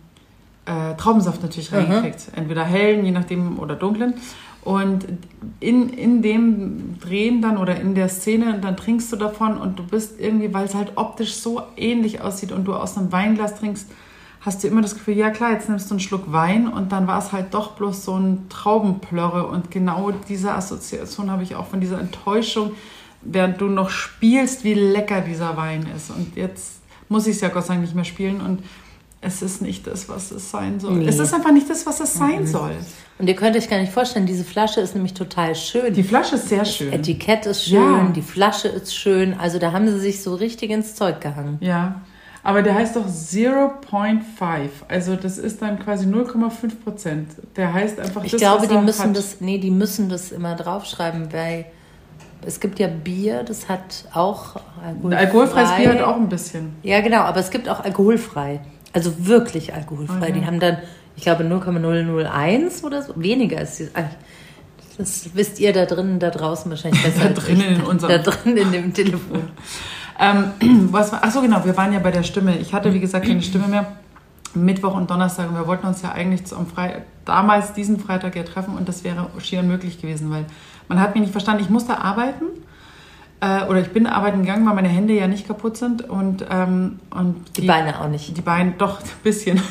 äh, 0.65 0.95
Traubensaft 0.95 1.41
natürlich 1.41 1.71
reingekriegt. 1.71 2.29
Entweder 2.35 2.63
hellen, 2.63 3.05
je 3.05 3.11
nachdem, 3.11 3.59
oder 3.59 3.75
dunklen. 3.75 4.13
Und 4.65 5.05
in, 5.59 5.89
in 5.89 6.23
dem 6.23 6.99
Drehen 6.99 7.39
dann 7.39 7.57
oder 7.57 7.79
in 7.79 7.93
der 7.93 8.09
Szene, 8.09 8.59
dann 8.59 8.75
trinkst 8.75 9.11
du 9.11 9.15
davon 9.15 9.57
und 9.57 9.77
du 9.77 9.83
bist 9.83 10.19
irgendwie, 10.19 10.51
weil 10.55 10.65
es 10.65 10.73
halt 10.73 10.93
optisch 10.95 11.35
so 11.35 11.61
ähnlich 11.77 12.21
aussieht 12.21 12.51
und 12.51 12.65
du 12.65 12.73
aus 12.73 12.97
einem 12.97 13.11
Weinglas 13.11 13.59
trinkst, 13.59 13.87
hast 14.41 14.63
du 14.63 14.67
immer 14.67 14.81
das 14.81 14.95
Gefühl, 14.95 15.17
ja 15.17 15.29
klar, 15.29 15.51
jetzt 15.51 15.69
nimmst 15.69 15.91
du 15.91 15.93
einen 15.93 15.99
Schluck 15.99 16.31
Wein 16.31 16.67
und 16.67 16.91
dann 16.91 17.05
war 17.05 17.19
es 17.19 17.31
halt 17.31 17.53
doch 17.53 17.73
bloß 17.73 18.05
so 18.05 18.17
ein 18.17 18.49
Traubenplörre. 18.49 19.45
Und 19.45 19.69
genau 19.69 20.11
diese 20.27 20.53
Assoziation 20.53 21.29
habe 21.29 21.43
ich 21.43 21.55
auch 21.55 21.67
von 21.67 21.79
dieser 21.79 21.99
Enttäuschung, 21.99 22.71
während 23.21 23.61
du 23.61 23.65
noch 23.65 23.91
spielst, 23.91 24.63
wie 24.63 24.73
lecker 24.73 25.21
dieser 25.21 25.57
Wein 25.57 25.85
ist. 25.95 26.09
Und 26.09 26.35
jetzt 26.35 26.81
muss 27.07 27.27
ich 27.27 27.35
es 27.35 27.41
ja 27.41 27.49
Gott 27.49 27.65
sei 27.65 27.75
Dank 27.75 27.85
nicht 27.85 27.95
mehr 27.95 28.03
spielen 28.03 28.41
und 28.41 28.63
es 29.25 29.41
ist 29.41 29.61
nicht 29.61 29.87
das, 29.87 30.07
was 30.07 30.31
es 30.31 30.51
sein 30.51 30.79
soll. 30.79 30.97
Nee. 30.97 31.07
Es 31.07 31.17
ist 31.17 31.33
einfach 31.33 31.51
nicht 31.51 31.69
das, 31.69 31.85
was 31.85 31.99
es 31.99 32.13
sein 32.13 32.41
mhm. 32.41 32.47
soll. 32.47 32.71
Und 33.17 33.27
ihr 33.27 33.35
könnt 33.35 33.55
euch 33.55 33.69
gar 33.69 33.79
nicht 33.79 33.91
vorstellen, 33.91 34.25
diese 34.25 34.43
Flasche 34.43 34.81
ist 34.81 34.93
nämlich 34.93 35.13
total 35.13 35.55
schön. 35.55 35.93
Die 35.93 36.03
Flasche 36.03 36.35
ist 36.35 36.49
sehr 36.49 36.65
schön. 36.65 36.91
Das 36.91 36.99
Etikett 36.99 37.45
ist 37.45 37.65
schön, 37.65 37.77
ja. 37.79 38.11
die 38.15 38.21
Flasche 38.21 38.67
ist 38.67 38.95
schön. 38.95 39.33
Also 39.33 39.57
da 39.57 39.71
haben 39.71 39.87
sie 39.87 39.99
sich 39.99 40.21
so 40.21 40.35
richtig 40.35 40.69
ins 40.69 40.95
Zeug 40.95 41.21
gehangen. 41.21 41.57
Ja. 41.61 42.01
Aber 42.43 42.61
der 42.61 42.75
heißt 42.75 42.95
doch 42.95 43.07
0.5. 43.07 44.21
Also 44.87 45.15
das 45.15 45.39
ist 45.39 45.63
dann 45.63 45.79
quasi 45.79 46.05
0,5 46.05 46.75
Prozent. 46.83 47.29
Der 47.55 47.73
heißt 47.73 47.99
einfach 47.99 48.23
Ich 48.23 48.33
das, 48.33 48.39
glaube, 48.39 48.67
die 48.67 48.77
müssen 48.77 49.09
hat. 49.09 49.17
das, 49.17 49.41
nee, 49.41 49.57
die 49.57 49.71
müssen 49.71 50.09
das 50.09 50.31
immer 50.31 50.55
draufschreiben, 50.55 51.33
weil 51.33 51.65
es 52.45 52.59
gibt 52.59 52.77
ja 52.77 52.87
Bier, 52.87 53.43
das 53.43 53.67
hat 53.67 54.05
auch 54.13 54.57
alkoholfrei. 54.85 55.17
Alkoholfreies 55.17 55.71
Bier 55.77 55.93
hat 55.93 56.01
auch 56.01 56.17
ein 56.17 56.29
bisschen. 56.29 56.75
Ja, 56.83 57.01
genau, 57.01 57.21
aber 57.21 57.39
es 57.39 57.49
gibt 57.49 57.67
auch 57.67 57.79
alkoholfrei. 57.79 58.59
Also 58.95 59.27
wirklich 59.27 59.73
alkoholfrei. 59.73 60.29
Okay. 60.29 60.39
Die 60.39 60.45
haben 60.45 60.61
dann, 60.61 60.77
ich 61.17 61.23
glaube, 61.23 61.43
0,001 61.43 62.83
oder 62.85 63.03
so. 63.03 63.13
Weniger 63.17 63.59
ist 63.59 63.79
die. 63.79 63.89
Das 64.97 65.29
wisst 65.33 65.59
ihr 65.59 65.73
da 65.73 65.85
drinnen, 65.85 66.19
da 66.19 66.29
draußen 66.29 66.71
wahrscheinlich 66.71 67.03
besser. 67.03 67.25
da 67.25 67.33
drinnen 67.33 67.75
in 67.75 67.81
unserem. 67.81 68.09
Da 68.09 68.31
drin 68.31 68.55
in 68.55 68.71
dem 68.71 68.93
Telefon. 68.93 69.49
ähm, 70.19 70.53
was 70.93 71.11
ach 71.11 71.29
so, 71.29 71.41
genau, 71.41 71.65
wir 71.65 71.75
waren 71.75 71.91
ja 71.91 71.99
bei 71.99 72.11
der 72.11 72.23
Stimme. 72.23 72.57
Ich 72.57 72.73
hatte, 72.73 72.93
wie 72.93 73.01
gesagt, 73.01 73.25
keine 73.27 73.41
Stimme 73.41 73.67
mehr. 73.67 73.85
Mittwoch 74.53 74.95
und 74.95 75.09
Donnerstag 75.09 75.49
und 75.49 75.55
wir 75.55 75.67
wollten 75.67 75.85
uns 75.85 76.01
ja 76.01 76.13
eigentlich 76.13 76.55
am 76.55 76.65
Freitag, 76.65 77.01
damals 77.25 77.73
diesen 77.73 77.99
Freitag 77.99 78.37
ja 78.37 78.43
treffen 78.43 78.77
und 78.77 78.87
das 78.87 79.03
wäre 79.03 79.27
schier 79.39 79.59
unmöglich 79.59 79.99
gewesen, 79.99 80.31
weil 80.31 80.45
man 80.87 81.01
hat 81.01 81.13
mich 81.13 81.23
nicht 81.23 81.31
verstanden. 81.33 81.61
Ich 81.61 81.69
musste 81.69 81.97
arbeiten 81.97 82.45
äh, 83.45 83.65
oder 83.65 83.79
ich 83.79 83.91
bin 83.91 84.07
arbeiten 84.07 84.41
gegangen, 84.41 84.65
weil 84.65 84.73
meine 84.73 84.87
Hände 84.87 85.13
ja 85.13 85.27
nicht 85.27 85.47
kaputt 85.47 85.77
sind 85.77 86.09
und, 86.09 86.45
ähm, 86.49 86.99
und 87.11 87.35
die, 87.55 87.61
die, 87.61 87.67
Beine 87.67 88.01
auch 88.01 88.09
nicht. 88.09 88.35
Die 88.35 88.41
Beine 88.41 88.73
doch 88.77 88.99
ein 89.01 89.07
bisschen, 89.23 89.61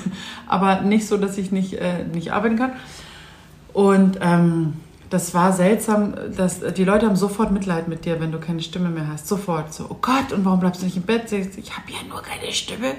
aber 0.47 0.83
nicht 0.83 1.09
so, 1.09 1.17
dass 1.17 1.37
ich 1.39 1.51
nicht, 1.51 1.75
äh, 1.75 2.05
nicht 2.05 2.33
arbeiten 2.33 2.57
kann. 2.57 2.73
Und 3.73 4.19
ähm, 4.21 4.75
das 5.11 5.35
war 5.35 5.53
seltsam, 5.53 6.15
dass 6.37 6.61
die 6.61 6.85
Leute 6.85 7.07
haben 7.07 7.17
sofort 7.17 7.51
Mitleid 7.51 7.89
mit 7.89 8.05
dir, 8.05 8.21
wenn 8.21 8.31
du 8.31 8.39
keine 8.39 8.61
Stimme 8.61 8.91
mehr 8.91 9.09
hast. 9.09 9.27
Sofort 9.27 9.75
so, 9.75 9.87
oh 9.89 9.97
Gott, 10.01 10.33
und 10.33 10.45
warum 10.45 10.61
bleibst 10.61 10.81
du 10.81 10.87
nicht 10.87 10.97
im 10.97 11.03
Bett? 11.03 11.31
Ich 11.33 11.77
habe 11.77 11.91
ja 11.91 11.99
nur 12.09 12.23
keine 12.23 12.53
Stimme. 12.53 12.95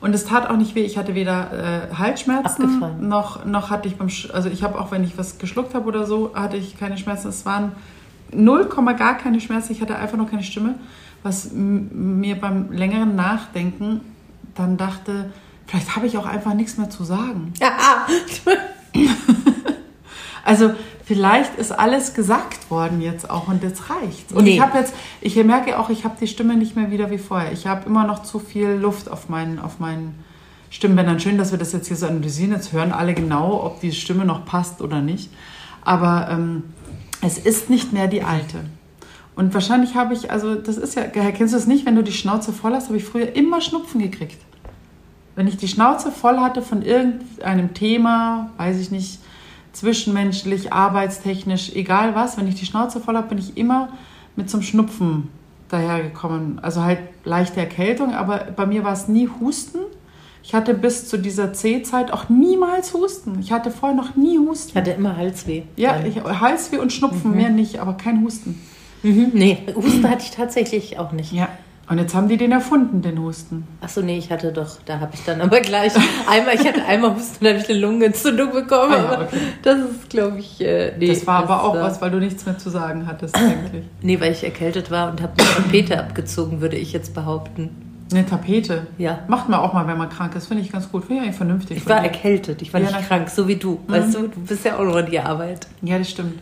Und 0.00 0.14
es 0.14 0.24
tat 0.24 0.48
auch 0.48 0.56
nicht 0.56 0.74
weh. 0.74 0.82
Ich 0.82 0.98
hatte 0.98 1.14
weder 1.14 1.88
äh, 1.90 1.94
Halsschmerzen 1.94 3.08
noch 3.08 3.44
noch 3.44 3.70
hatte 3.70 3.88
ich 3.88 3.96
beim, 3.96 4.08
Sch 4.08 4.30
also 4.32 4.48
ich 4.48 4.62
habe 4.62 4.80
auch, 4.80 4.90
wenn 4.92 5.02
ich 5.02 5.18
was 5.18 5.38
geschluckt 5.38 5.74
habe 5.74 5.86
oder 5.86 6.06
so, 6.06 6.32
hatte 6.34 6.56
ich 6.56 6.78
keine 6.78 6.98
Schmerzen. 6.98 7.28
Es 7.28 7.44
waren 7.46 7.72
0, 8.32 8.68
gar 8.96 9.16
keine 9.16 9.40
Schmerzen. 9.40 9.72
Ich 9.72 9.80
hatte 9.80 9.96
einfach 9.96 10.18
noch 10.18 10.30
keine 10.30 10.42
Stimme, 10.42 10.74
was 11.22 11.50
mir 11.52 12.40
beim 12.40 12.72
längeren 12.72 13.16
Nachdenken 13.16 14.00
dann 14.54 14.76
dachte, 14.76 15.30
vielleicht 15.66 15.96
habe 15.96 16.06
ich 16.06 16.18
auch 16.18 16.26
einfach 16.26 16.54
nichts 16.54 16.76
mehr 16.76 16.90
zu 16.90 17.04
sagen. 17.04 17.52
also 20.44 20.72
vielleicht 21.04 21.56
ist 21.56 21.72
alles 21.72 22.14
gesagt 22.14 22.70
worden 22.70 23.00
jetzt 23.00 23.30
auch 23.30 23.48
und 23.48 23.62
jetzt 23.62 23.90
reicht. 23.90 24.32
Und 24.32 24.44
nee. 24.44 24.54
ich 24.54 24.60
habe 24.60 24.78
jetzt, 24.78 24.94
ich 25.20 25.36
merke 25.36 25.78
auch, 25.78 25.90
ich 25.90 26.04
habe 26.04 26.16
die 26.20 26.26
Stimme 26.26 26.56
nicht 26.56 26.76
mehr 26.76 26.90
wieder 26.90 27.10
wie 27.10 27.18
vorher. 27.18 27.52
Ich 27.52 27.66
habe 27.66 27.86
immer 27.86 28.04
noch 28.04 28.22
zu 28.22 28.38
viel 28.38 28.68
Luft 28.68 29.10
auf 29.10 29.28
meinen, 29.28 29.58
auf 29.58 29.78
meinen 29.78 30.24
Stimmbändern. 30.70 31.20
Schön, 31.20 31.38
dass 31.38 31.50
wir 31.50 31.58
das 31.58 31.72
jetzt 31.72 31.88
hier 31.88 31.96
so 31.96 32.06
analysieren. 32.06 32.52
Jetzt 32.52 32.72
hören 32.72 32.92
alle 32.92 33.14
genau, 33.14 33.64
ob 33.64 33.80
die 33.80 33.92
Stimme 33.92 34.24
noch 34.24 34.44
passt 34.44 34.82
oder 34.82 35.00
nicht. 35.00 35.30
Aber 35.82 36.28
ähm, 36.30 36.64
es 37.20 37.38
ist 37.38 37.70
nicht 37.70 37.92
mehr 37.92 38.06
die 38.06 38.22
alte. 38.22 38.58
Und 39.34 39.54
wahrscheinlich 39.54 39.94
habe 39.94 40.14
ich, 40.14 40.30
also 40.30 40.56
das 40.56 40.76
ist 40.76 40.96
ja, 40.96 41.04
kennst 41.04 41.54
du 41.54 41.58
es 41.58 41.66
nicht, 41.66 41.86
wenn 41.86 41.94
du 41.94 42.02
die 42.02 42.12
Schnauze 42.12 42.52
voll 42.52 42.74
hast, 42.74 42.86
habe 42.86 42.96
ich 42.96 43.04
früher 43.04 43.36
immer 43.36 43.60
Schnupfen 43.60 44.00
gekriegt. 44.00 44.40
Wenn 45.36 45.46
ich 45.46 45.56
die 45.56 45.68
Schnauze 45.68 46.10
voll 46.10 46.38
hatte 46.38 46.62
von 46.62 46.82
irgendeinem 46.82 47.72
Thema, 47.72 48.50
weiß 48.56 48.80
ich 48.80 48.90
nicht, 48.90 49.20
zwischenmenschlich, 49.72 50.72
arbeitstechnisch, 50.72 51.72
egal 51.76 52.16
was, 52.16 52.36
wenn 52.36 52.48
ich 52.48 52.56
die 52.56 52.66
Schnauze 52.66 53.00
voll 53.00 53.16
habe, 53.16 53.28
bin 53.28 53.38
ich 53.38 53.56
immer 53.56 53.90
mit 54.34 54.50
zum 54.50 54.62
Schnupfen 54.62 55.28
dahergekommen. 55.68 56.58
Also 56.58 56.82
halt 56.82 56.98
leichte 57.24 57.60
Erkältung, 57.60 58.14
aber 58.14 58.48
bei 58.56 58.66
mir 58.66 58.82
war 58.82 58.92
es 58.92 59.06
nie 59.06 59.28
Husten, 59.40 59.78
ich 60.48 60.54
hatte 60.54 60.72
bis 60.72 61.06
zu 61.06 61.18
dieser 61.18 61.52
C-Zeit 61.52 62.10
auch 62.10 62.30
niemals 62.30 62.94
Husten. 62.94 63.38
Ich 63.38 63.52
hatte 63.52 63.70
vorher 63.70 63.94
noch 63.94 64.16
nie 64.16 64.38
Husten. 64.38 64.70
Ich 64.70 64.76
hatte 64.76 64.92
immer 64.92 65.14
Halsweh. 65.14 65.64
Ja, 65.76 66.00
ich, 66.02 66.24
Halsweh 66.24 66.78
und 66.78 66.90
Schnupfen, 66.90 67.32
mhm. 67.32 67.36
mehr 67.36 67.50
nicht, 67.50 67.80
aber 67.80 67.98
kein 67.98 68.24
Husten. 68.24 68.58
Mhm. 69.02 69.32
Nee, 69.34 69.58
Husten 69.74 70.08
hatte 70.08 70.22
ich 70.22 70.30
tatsächlich 70.30 70.98
auch 70.98 71.12
nicht. 71.12 71.32
Ja. 71.32 71.50
Und 71.90 71.98
jetzt 71.98 72.14
haben 72.14 72.28
die 72.28 72.38
den 72.38 72.52
erfunden, 72.52 73.02
den 73.02 73.20
Husten. 73.20 73.66
Achso, 73.82 74.00
nee, 74.00 74.16
ich 74.16 74.32
hatte 74.32 74.50
doch, 74.50 74.78
da 74.86 75.00
habe 75.00 75.12
ich 75.12 75.22
dann 75.26 75.42
aber 75.42 75.60
gleich 75.60 75.92
einmal, 76.26 76.54
ich 76.54 76.66
hatte 76.66 76.82
einmal 76.86 77.14
Husten, 77.14 77.44
dann 77.44 77.52
habe 77.52 77.64
ich 77.64 77.68
eine 77.68 77.80
Lungenentzündung 77.80 78.50
bekommen. 78.50 78.94
Ah, 78.94 79.12
ja, 79.12 79.20
okay. 79.20 79.38
Das 79.62 79.78
ist, 79.80 80.08
glaube 80.08 80.38
ich, 80.38 80.62
äh, 80.62 80.94
nee. 80.98 81.08
Das 81.08 81.26
war 81.26 81.42
das 81.42 81.50
aber 81.50 81.64
auch 81.64 81.74
da. 81.74 81.82
was, 81.82 82.00
weil 82.00 82.10
du 82.10 82.20
nichts 82.20 82.46
mehr 82.46 82.56
zu 82.56 82.70
sagen 82.70 83.06
hattest, 83.06 83.36
eigentlich. 83.36 83.84
Nee, 84.00 84.18
weil 84.18 84.32
ich 84.32 84.44
erkältet 84.44 84.90
war 84.90 85.10
und 85.10 85.20
habe 85.20 85.34
die 85.38 85.44
Tapete 85.44 85.98
abgezogen, 85.98 86.62
würde 86.62 86.78
ich 86.78 86.94
jetzt 86.94 87.12
behaupten. 87.12 87.87
Eine 88.10 88.24
Tapete? 88.24 88.86
Ja. 88.96 89.20
Macht 89.28 89.48
man 89.48 89.60
auch 89.60 89.74
mal, 89.74 89.86
wenn 89.86 89.98
man 89.98 90.08
krank 90.08 90.34
ist. 90.34 90.46
Finde 90.46 90.62
ich 90.62 90.72
ganz 90.72 90.90
gut. 90.90 91.04
Finde 91.04 91.16
ich 91.16 91.22
eigentlich 91.22 91.36
vernünftig. 91.36 91.76
Ich 91.76 91.86
war 91.86 92.02
erkältet. 92.02 92.62
Ich 92.62 92.72
war 92.72 92.80
ja, 92.80 92.90
nicht 92.90 93.08
krank, 93.08 93.28
so 93.28 93.46
wie 93.48 93.56
du. 93.56 93.80
Mhm. 93.86 93.92
Weißt 93.92 94.14
du, 94.14 94.28
du 94.28 94.40
bist 94.40 94.64
ja 94.64 94.78
auch 94.78 94.84
noch 94.84 94.96
in 94.96 95.06
die 95.06 95.20
Arbeit. 95.20 95.66
Ja, 95.82 95.98
das 95.98 96.10
stimmt. 96.10 96.40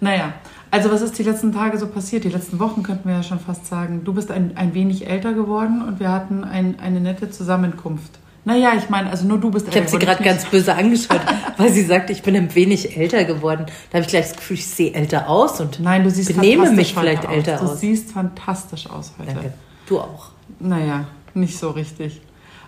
Naja, 0.00 0.32
also 0.70 0.90
was 0.90 1.02
ist 1.02 1.16
die 1.18 1.22
letzten 1.22 1.52
Tage 1.52 1.78
so 1.78 1.86
passiert? 1.86 2.24
Die 2.24 2.30
letzten 2.30 2.58
Wochen 2.58 2.82
könnten 2.82 3.08
wir 3.08 3.14
ja 3.14 3.22
schon 3.22 3.38
fast 3.38 3.66
sagen. 3.66 4.02
Du 4.04 4.12
bist 4.12 4.32
ein, 4.32 4.56
ein 4.56 4.74
wenig 4.74 5.06
älter 5.08 5.32
geworden 5.32 5.82
und 5.86 6.00
wir 6.00 6.10
hatten 6.10 6.42
ein, 6.42 6.80
eine 6.80 7.00
nette 7.00 7.30
Zusammenkunft. 7.30 8.18
Naja, 8.44 8.72
ich 8.76 8.90
meine, 8.90 9.08
also 9.08 9.26
nur 9.26 9.38
du 9.38 9.50
bist 9.50 9.66
älter. 9.66 9.78
Ich 9.78 9.84
habe 9.84 9.90
sie 9.92 10.04
gerade 10.04 10.22
ganz 10.22 10.44
böse 10.46 10.74
angeschaut, 10.74 11.20
weil 11.58 11.72
sie 11.72 11.82
sagt, 11.82 12.10
ich 12.10 12.22
bin 12.22 12.34
ein 12.34 12.54
wenig 12.54 12.96
älter 12.96 13.24
geworden. 13.24 13.66
Da 13.90 13.98
habe 13.98 14.02
ich 14.02 14.08
gleich 14.08 14.28
das 14.28 14.36
Gefühl, 14.36 14.56
ich 14.56 14.66
sehe 14.66 14.92
älter 14.92 15.28
aus 15.28 15.60
und 15.60 15.80
Nein, 15.80 16.02
du 16.02 16.10
siehst 16.10 16.34
benehme 16.34 16.70
mich 16.72 16.92
vielleicht 16.92 17.24
älter 17.24 17.62
aus. 17.62 17.70
Du 17.70 17.76
siehst 17.76 18.10
fantastisch 18.10 18.90
aus 18.90 19.12
heute. 19.18 19.32
Danke. 19.32 19.52
Du 19.86 20.00
auch. 20.00 20.33
Naja, 20.60 21.06
nicht 21.34 21.58
so 21.58 21.70
richtig. 21.70 22.20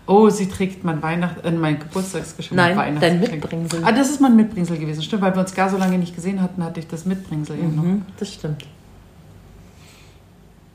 Oh, 0.07 0.29
sie 0.31 0.49
trägt 0.49 0.85
mein 0.85 1.03
Weihnacht, 1.03 1.45
äh, 1.45 1.51
mein 1.51 1.81
Geburtstagsgeschenk. 1.81 2.57
Nein, 2.57 2.99
dein 3.01 3.19
Mitbringsel. 3.19 3.83
Ah, 3.85 3.91
das 3.91 4.09
ist 4.11 4.21
mein 4.21 4.37
Mitbringsel 4.37 4.79
gewesen. 4.79 5.03
Stimmt, 5.03 5.23
weil 5.23 5.35
wir 5.35 5.41
uns 5.41 5.55
gar 5.55 5.69
so 5.69 5.77
lange 5.77 5.99
nicht 5.99 6.15
gesehen 6.15 6.41
hatten, 6.41 6.63
hatte 6.63 6.79
ich 6.79 6.87
das 6.87 7.07
Mitbringsel 7.07 7.57
mhm, 7.57 7.77
noch. 7.77 7.85
Das 8.19 8.33
stimmt. 8.33 8.65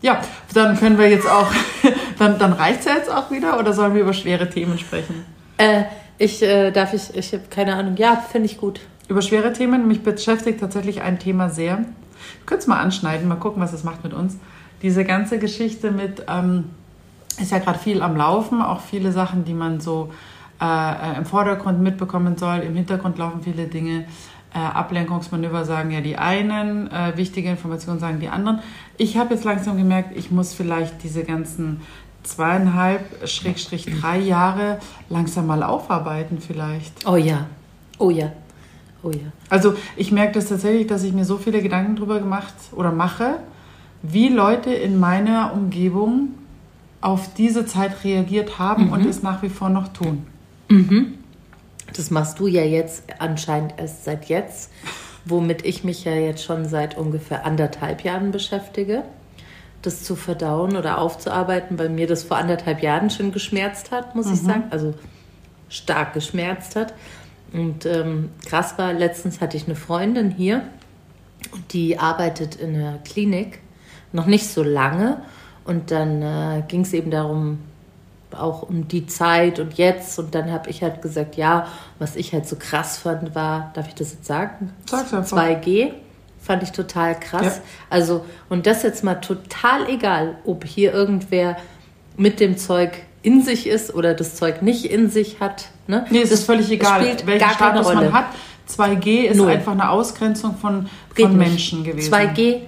Ja, 0.02 0.20
dann 0.54 0.78
können 0.78 0.98
wir 0.98 1.10
jetzt 1.10 1.30
auch, 1.30 1.52
dann, 2.20 2.40
dann 2.40 2.54
reicht 2.54 2.82
es 2.82 2.86
ja 2.86 2.96
jetzt 2.96 3.10
auch 3.10 3.32
wieder 3.32 3.58
oder 3.60 3.72
sollen 3.72 3.94
wir 3.94 4.02
über 4.02 4.14
schwere 4.14 4.50
Themen 4.50 4.78
sprechen? 4.78 5.26
Äh, 5.58 5.84
ich, 6.18 6.42
äh, 6.42 6.72
darf 6.72 6.94
ich, 6.94 7.16
ich 7.16 7.34
habe 7.34 7.44
keine 7.50 7.76
Ahnung. 7.76 7.96
Ja, 7.98 8.18
finde 8.18 8.48
ich 8.48 8.58
gut. 8.58 8.82
Über 9.08 9.22
schwere 9.22 9.54
Themen, 9.54 9.88
mich 9.88 10.02
beschäftigt 10.02 10.60
tatsächlich 10.60 11.02
ein 11.02 11.20
Thema 11.20 11.50
sehr. 11.50 11.86
Könntest 12.46 12.68
mal 12.68 12.80
anschneiden, 12.80 13.28
mal 13.28 13.36
gucken, 13.36 13.62
was 13.62 13.74
es 13.74 13.84
macht 13.84 14.04
mit 14.04 14.14
uns. 14.14 14.38
Diese 14.82 15.06
ganze 15.06 15.38
Geschichte 15.38 15.92
mit, 15.92 16.26
ähm, 16.28 16.66
ist 17.40 17.52
ja 17.52 17.60
gerade 17.60 17.80
viel 17.80 18.02
am 18.02 18.16
Laufen, 18.16 18.62
auch 18.62 18.82
viele 18.82 19.12
Sachen, 19.12 19.46
die 19.46 19.54
man 19.54 19.80
so 19.80 20.12
äh, 20.62 20.66
äh, 20.66 21.18
im 21.18 21.26
Vordergrund 21.26 21.82
mitbekommen 21.82 22.38
soll. 22.38 22.60
Im 22.60 22.76
Hintergrund 22.76 23.18
laufen 23.18 23.42
viele 23.42 23.66
Dinge. 23.66 24.06
Äh, 24.54 24.60
Ablenkungsmanöver 24.60 25.66
sagen 25.66 25.92
ja 25.92 26.02
die 26.02 26.18
einen, 26.18 26.92
äh, 26.92 27.14
wichtige 27.16 27.50
Informationen 27.50 28.00
sagen 28.00 28.20
die 28.20 28.28
anderen. 28.28 28.60
Ich 28.98 29.18
habe 29.18 29.34
jetzt 29.34 29.44
langsam 29.44 29.78
gemerkt, 29.78 30.16
ich 30.16 30.30
muss 30.30 30.54
vielleicht 30.54 31.04
diese 31.04 31.24
ganzen 31.24 31.82
zweieinhalb, 32.24 33.28
Schrägstrich 33.28 33.88
drei 34.00 34.20
Jahre 34.20 34.78
langsam 35.10 35.48
mal 35.48 35.64
aufarbeiten 35.64 36.38
vielleicht. 36.40 37.08
Oh 37.08 37.16
ja, 37.16 37.48
oh 37.98 38.12
ja, 38.12 38.32
oh 39.02 39.10
ja. 39.10 39.32
Also 39.50 39.74
ich 39.96 40.12
merke 40.12 40.34
das 40.34 40.50
tatsächlich, 40.50 40.86
dass 40.86 41.04
ich 41.04 41.14
mir 41.14 41.26
so 41.26 41.38
viele 41.38 41.62
Gedanken 41.64 41.96
darüber 41.96 42.20
gemacht 42.20 42.54
oder 42.74 42.92
mache, 42.92 43.38
wie 44.04 44.30
Leute 44.30 44.72
in 44.72 45.00
meiner 45.00 45.54
Umgebung 45.54 46.36
auf 47.02 47.34
diese 47.34 47.66
Zeit 47.66 48.04
reagiert 48.04 48.60
haben 48.60 48.88
mhm. 48.88 48.94
und 48.94 49.06
es 49.06 49.24
nach 49.24 49.42
wie 49.42 49.50
vor 49.50 49.70
noch 49.70 49.90
tun. 49.90 50.26
Mhm. 50.70 51.16
Das 51.96 52.12
machst 52.12 52.40
du 52.40 52.48
ja 52.48 52.64
jetzt 52.64 53.04
anscheinend 53.20 53.74
erst 53.78 54.06
seit 54.06 54.26
jetzt. 54.26 54.72
womit 55.26 55.66
ich 55.66 55.84
mich 55.84 56.04
ja 56.04 56.14
jetzt 56.14 56.44
schon 56.44 56.68
seit 56.68 56.98
ungefähr 56.98 57.46
anderthalb 57.46 58.04
Jahren 58.04 58.32
beschäftige, 58.32 59.04
das 59.82 60.04
zu 60.04 60.16
verdauen 60.16 60.76
oder 60.76 60.98
aufzuarbeiten, 60.98 61.78
weil 61.78 61.90
mir 61.90 62.08
das 62.08 62.24
vor 62.24 62.38
anderthalb 62.38 62.82
Jahren 62.82 63.10
schon 63.10 63.32
geschmerzt 63.32 63.92
hat, 63.92 64.16
muss 64.16 64.28
mhm. 64.28 64.34
ich 64.34 64.42
sagen. 64.42 64.64
Also 64.70 64.94
stark 65.70 66.14
geschmerzt 66.14 66.76
hat. 66.76 66.94
Und 67.54 67.86
ähm, 67.86 68.30
krass 68.46 68.78
war, 68.78 68.94
letztens 68.94 69.42
hatte 69.42 69.58
ich 69.58 69.66
eine 69.66 69.76
Freundin 69.76 70.32
hier, 70.32 70.64
die 71.72 71.98
arbeitet 71.98 72.56
in 72.56 72.76
einer 72.76 72.98
Klinik, 73.00 73.60
noch 74.14 74.26
nicht 74.26 74.48
so 74.48 74.64
lange. 74.64 75.22
Und 75.66 75.92
dann 75.92 76.22
äh, 76.22 76.64
ging 76.68 76.82
es 76.82 76.94
eben 76.94 77.12
darum, 77.12 77.60
auch 78.34 78.64
um 78.64 78.88
die 78.88 79.08
Zeit 79.08 79.60
und 79.60 79.76
jetzt. 79.76 80.18
Und 80.20 80.34
dann 80.36 80.52
habe 80.52 80.70
ich 80.70 80.84
halt 80.84 81.02
gesagt, 81.02 81.36
ja, 81.36 81.68
was 82.00 82.16
ich 82.16 82.34
halt 82.34 82.48
so 82.48 82.56
krass 82.58 82.98
fand, 82.98 83.36
war, 83.36 83.72
darf 83.74 83.88
ich 83.88 83.96
das 83.96 84.14
jetzt 84.14 84.26
sagen? 84.26 84.74
Sag's 84.90 85.14
einfach. 85.14 85.38
2G 85.38 85.92
fand 86.40 86.64
ich 86.64 86.72
total 86.72 87.20
krass. 87.20 87.58
Ja. 87.58 87.62
Also, 87.90 88.26
und 88.50 88.66
das 88.66 88.84
jetzt 88.84 89.04
mal 89.04 89.16
total 89.16 89.88
egal, 89.90 90.36
ob 90.46 90.66
hier 90.66 90.94
irgendwer 90.94 91.58
mit 92.18 92.40
dem 92.40 92.58
Zeug 92.58 93.04
in 93.22 93.44
sich 93.44 93.68
ist 93.68 93.94
oder 93.94 94.14
das 94.14 94.36
Zeug 94.36 94.62
nicht 94.62 94.86
in 94.86 95.10
sich 95.10 95.40
hat. 95.40 95.70
Ne? 95.88 96.06
Nee, 96.10 96.22
es 96.22 96.30
das 96.30 96.40
ist 96.40 96.46
völlig 96.46 96.72
egal, 96.72 97.06
welchen 97.26 97.50
Status 97.50 97.94
man 97.94 98.12
hat. 98.12 98.26
2G 98.68 99.26
ist 99.26 99.38
Null. 99.38 99.52
einfach 99.52 99.74
eine 99.74 99.90
Ausgrenzung 99.90 100.56
von, 100.56 100.90
von 101.16 101.38
Menschen 101.38 101.84
gewesen. 101.84 102.12
2G 102.12 102.62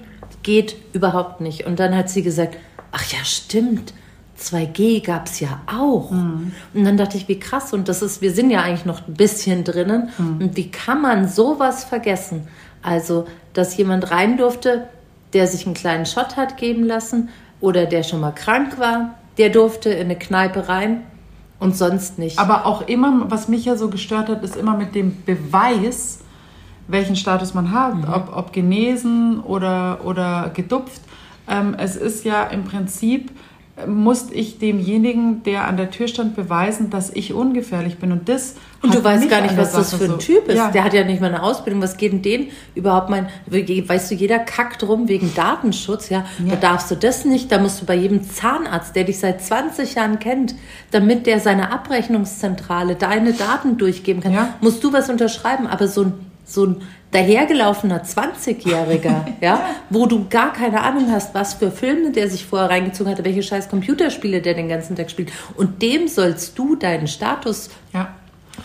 geht 0.44 0.76
überhaupt 0.94 1.42
nicht. 1.42 1.66
Und 1.66 1.80
dann 1.80 1.96
hat 1.96 2.10
sie 2.10 2.22
gesagt, 2.22 2.58
ach 2.94 3.04
ja, 3.12 3.24
stimmt. 3.26 3.94
2G 4.40 5.06
gab 5.06 5.28
es 5.28 5.40
ja 5.40 5.62
auch. 5.68 6.12
Mhm. 6.12 6.54
Und 6.74 6.84
dann 6.84 6.98
dachte 6.98 7.18
ich, 7.18 7.28
wie 7.28 7.40
krass. 7.40 7.74
Und 7.74 7.90
das 7.90 8.02
ist, 8.02 8.22
wir 8.22 8.32
sind 8.32 8.50
ja 8.50 8.62
eigentlich 8.62 8.86
noch 8.86 9.08
ein 9.08 9.14
bisschen 9.14 9.64
drinnen. 9.64 10.10
Mhm. 10.18 10.38
Und 10.42 10.58
wie 10.58 10.72
kann 10.72 11.02
man 11.02 11.28
sowas 11.28 11.84
vergessen? 11.84 12.48
Also, 12.82 13.28
dass 13.54 13.78
jemand 13.78 14.12
rein 14.12 14.38
durfte, 14.38 14.88
der 15.34 15.48
sich 15.48 15.66
einen 15.66 15.76
kleinen 15.76 16.06
Shot 16.06 16.36
hat 16.38 16.58
geben 16.58 16.84
lassen 16.84 17.30
oder 17.62 17.86
der 17.86 18.04
schon 18.04 18.20
mal 18.20 18.32
krank 18.32 18.80
war, 18.80 19.16
der 19.38 19.50
durfte 19.50 19.90
in 19.90 20.06
eine 20.06 20.18
Kneipe 20.18 20.68
rein 20.68 21.04
und 21.60 21.76
sonst 21.78 22.20
nicht. 22.20 22.38
Aber 22.38 22.66
auch 22.66 22.88
immer, 22.88 23.32
was 23.32 23.48
mich 23.48 23.66
ja 23.66 23.78
so 23.78 23.90
gestört 23.90 24.30
hat, 24.30 24.44
ist 24.44 24.56
immer 24.56 24.76
mit 24.76 24.96
dem 24.96 25.24
Beweis, 25.24 26.20
welchen 26.88 27.16
Status 27.16 27.54
man 27.54 27.72
hat, 27.72 27.96
mhm. 27.96 28.14
ob, 28.14 28.36
ob 28.36 28.54
genesen 28.54 29.40
oder, 29.40 30.02
oder 30.04 30.52
gedupft. 30.54 31.02
Ähm, 31.48 31.76
es 31.78 31.96
ist 31.96 32.26
ja 32.26 32.44
im 32.44 32.64
Prinzip 32.64 33.32
musste 33.88 34.36
ich 34.36 34.60
demjenigen, 34.60 35.42
der 35.44 35.68
an 35.68 35.78
der 35.78 35.90
Tür 35.90 36.08
stand, 36.08 36.36
beweisen, 36.36 36.92
dass 36.92 37.10
ich 37.10 37.34
ungefährlich 37.34 37.98
bin. 37.98 38.12
Und 38.12 38.30
das. 38.30 38.56
Und 38.84 38.94
du 38.94 39.04
weißt 39.04 39.28
gar 39.30 39.42
nicht, 39.42 39.58
was 39.58 39.72
das 39.72 39.96
für 39.96 40.04
ein 40.04 40.12
so. 40.12 40.18
Typ 40.18 40.48
ist. 40.48 40.58
Ja. 40.58 40.70
Der 40.70 40.84
hat 40.84 40.94
ja 40.94 41.04
nicht 41.04 41.22
mal 41.22 41.28
eine 41.28 41.42
Ausbildung. 41.42 41.82
Was 41.82 41.98
geht 41.98 42.14
denn 42.14 42.22
den 42.22 42.50
überhaupt 42.76 43.10
mein? 43.10 43.30
Weißt 43.48 44.12
du, 44.12 44.16
jeder 44.16 44.38
kackt 44.38 44.84
rum 44.84 45.08
wegen 45.08 45.34
Datenschutz. 45.34 46.10
Ja, 46.10 46.26
ja, 46.46 46.52
da 46.52 46.56
darfst 46.56 46.92
du 46.92 46.96
das 46.96 47.26
nicht. 47.26 47.52
Da 47.52 47.58
musst 47.58 47.82
du 47.82 47.86
bei 47.86 47.96
jedem 47.96 48.24
Zahnarzt, 48.24 48.96
der 48.96 49.06
dich 49.06 49.18
seit 49.18 49.42
20 49.42 49.96
Jahren 49.96 50.20
kennt, 50.20 50.54
damit 50.92 51.26
der 51.26 51.40
seine 51.40 51.72
Abrechnungszentrale 51.72 52.96
deine 52.96 53.34
Daten 53.34 53.80
durchgeben 53.80 54.22
kann, 54.22 54.34
ja. 54.34 54.54
musst 54.62 54.84
du 54.84 54.94
was 54.94 55.10
unterschreiben. 55.10 55.66
Aber 55.66 55.88
so 55.88 56.04
ein 56.04 56.14
so 56.46 56.66
ein 56.66 56.82
dahergelaufener 57.14 58.04
20-Jähriger, 58.04 59.26
ja, 59.42 59.62
wo 59.90 60.06
du 60.06 60.28
gar 60.30 60.54
keine 60.54 60.82
Ahnung 60.82 61.12
hast, 61.12 61.34
was 61.34 61.54
für 61.54 61.72
Filme 61.72 62.12
der 62.12 62.30
sich 62.30 62.46
vorher 62.46 62.70
reingezogen 62.70 63.12
hatte, 63.12 63.24
welche 63.26 63.44
scheiß 63.44 63.70
Computerspiele 63.70 64.42
der 64.42 64.54
den 64.54 64.70
ganzen 64.70 64.96
Tag 64.96 65.10
spielt. 65.10 65.32
Und 65.56 65.82
dem 65.82 66.08
sollst 66.08 66.58
du 66.58 66.76
deinen 66.76 67.08
Status 67.08 67.70
ja. 67.94 68.10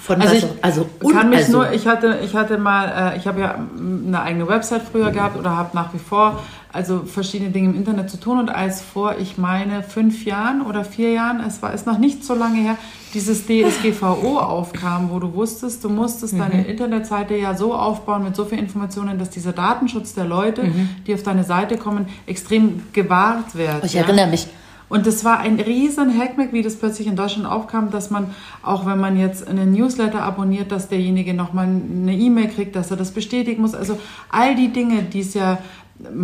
Von 0.00 0.20
also, 0.20 0.34
ich, 0.34 0.46
also 0.60 0.86
kann 1.10 1.30
mich 1.30 1.38
also. 1.38 1.52
nur, 1.52 1.72
ich 1.72 1.86
hatte, 1.86 2.18
ich 2.22 2.34
hatte 2.34 2.58
mal, 2.58 3.14
äh, 3.14 3.16
ich 3.16 3.26
habe 3.26 3.40
ja 3.40 3.54
eine 3.78 4.20
eigene 4.20 4.46
Website 4.46 4.82
früher 4.82 5.10
gehabt 5.10 5.38
oder 5.38 5.56
habe 5.56 5.70
nach 5.74 5.94
wie 5.94 5.98
vor 5.98 6.42
also 6.72 7.00
verschiedene 7.04 7.50
Dinge 7.50 7.70
im 7.70 7.76
Internet 7.76 8.10
zu 8.10 8.20
tun 8.20 8.38
und 8.38 8.50
als 8.50 8.82
vor, 8.82 9.16
ich 9.18 9.38
meine, 9.38 9.82
fünf 9.82 10.24
Jahren 10.24 10.62
oder 10.62 10.84
vier 10.84 11.12
Jahren, 11.12 11.40
es 11.40 11.62
war 11.62 11.72
ist 11.72 11.86
noch 11.86 11.98
nicht 11.98 12.24
so 12.24 12.34
lange 12.34 12.60
her, 12.60 12.76
dieses 13.14 13.46
DSGVO 13.46 14.38
aufkam, 14.40 15.10
wo 15.10 15.18
du 15.18 15.34
wusstest, 15.34 15.82
du 15.82 15.88
musstest 15.88 16.34
mhm. 16.34 16.38
deine 16.38 16.66
Internetseite 16.66 17.36
ja 17.36 17.54
so 17.56 17.74
aufbauen 17.74 18.24
mit 18.24 18.36
so 18.36 18.44
vielen 18.44 18.60
Informationen, 18.60 19.18
dass 19.18 19.30
dieser 19.30 19.52
Datenschutz 19.52 20.14
der 20.14 20.26
Leute, 20.26 20.64
mhm. 20.64 20.90
die 21.06 21.14
auf 21.14 21.22
deine 21.22 21.44
Seite 21.44 21.78
kommen, 21.78 22.06
extrem 22.26 22.82
gewahrt 22.92 23.54
wird. 23.54 23.84
Ich 23.84 23.94
ja? 23.94 24.02
erinnere 24.02 24.26
mich. 24.26 24.48
Und 24.88 25.06
das 25.06 25.24
war 25.24 25.38
ein 25.40 25.60
riesen 25.60 26.18
Hackmack, 26.18 26.52
wie 26.52 26.62
das 26.62 26.76
plötzlich 26.76 27.06
in 27.06 27.16
Deutschland 27.16 27.46
aufkam, 27.46 27.90
dass 27.90 28.10
man, 28.10 28.34
auch 28.62 28.86
wenn 28.86 28.98
man 28.98 29.18
jetzt 29.18 29.46
einen 29.46 29.72
Newsletter 29.72 30.22
abonniert, 30.22 30.72
dass 30.72 30.88
derjenige 30.88 31.34
nochmal 31.34 31.66
eine 31.66 32.14
E-Mail 32.14 32.48
kriegt, 32.48 32.74
dass 32.74 32.90
er 32.90 32.96
das 32.96 33.10
bestätigen 33.10 33.60
muss. 33.60 33.74
Also 33.74 33.98
all 34.30 34.54
die 34.54 34.72
Dinge, 34.72 35.02
die 35.02 35.20
es 35.20 35.34
ja 35.34 35.58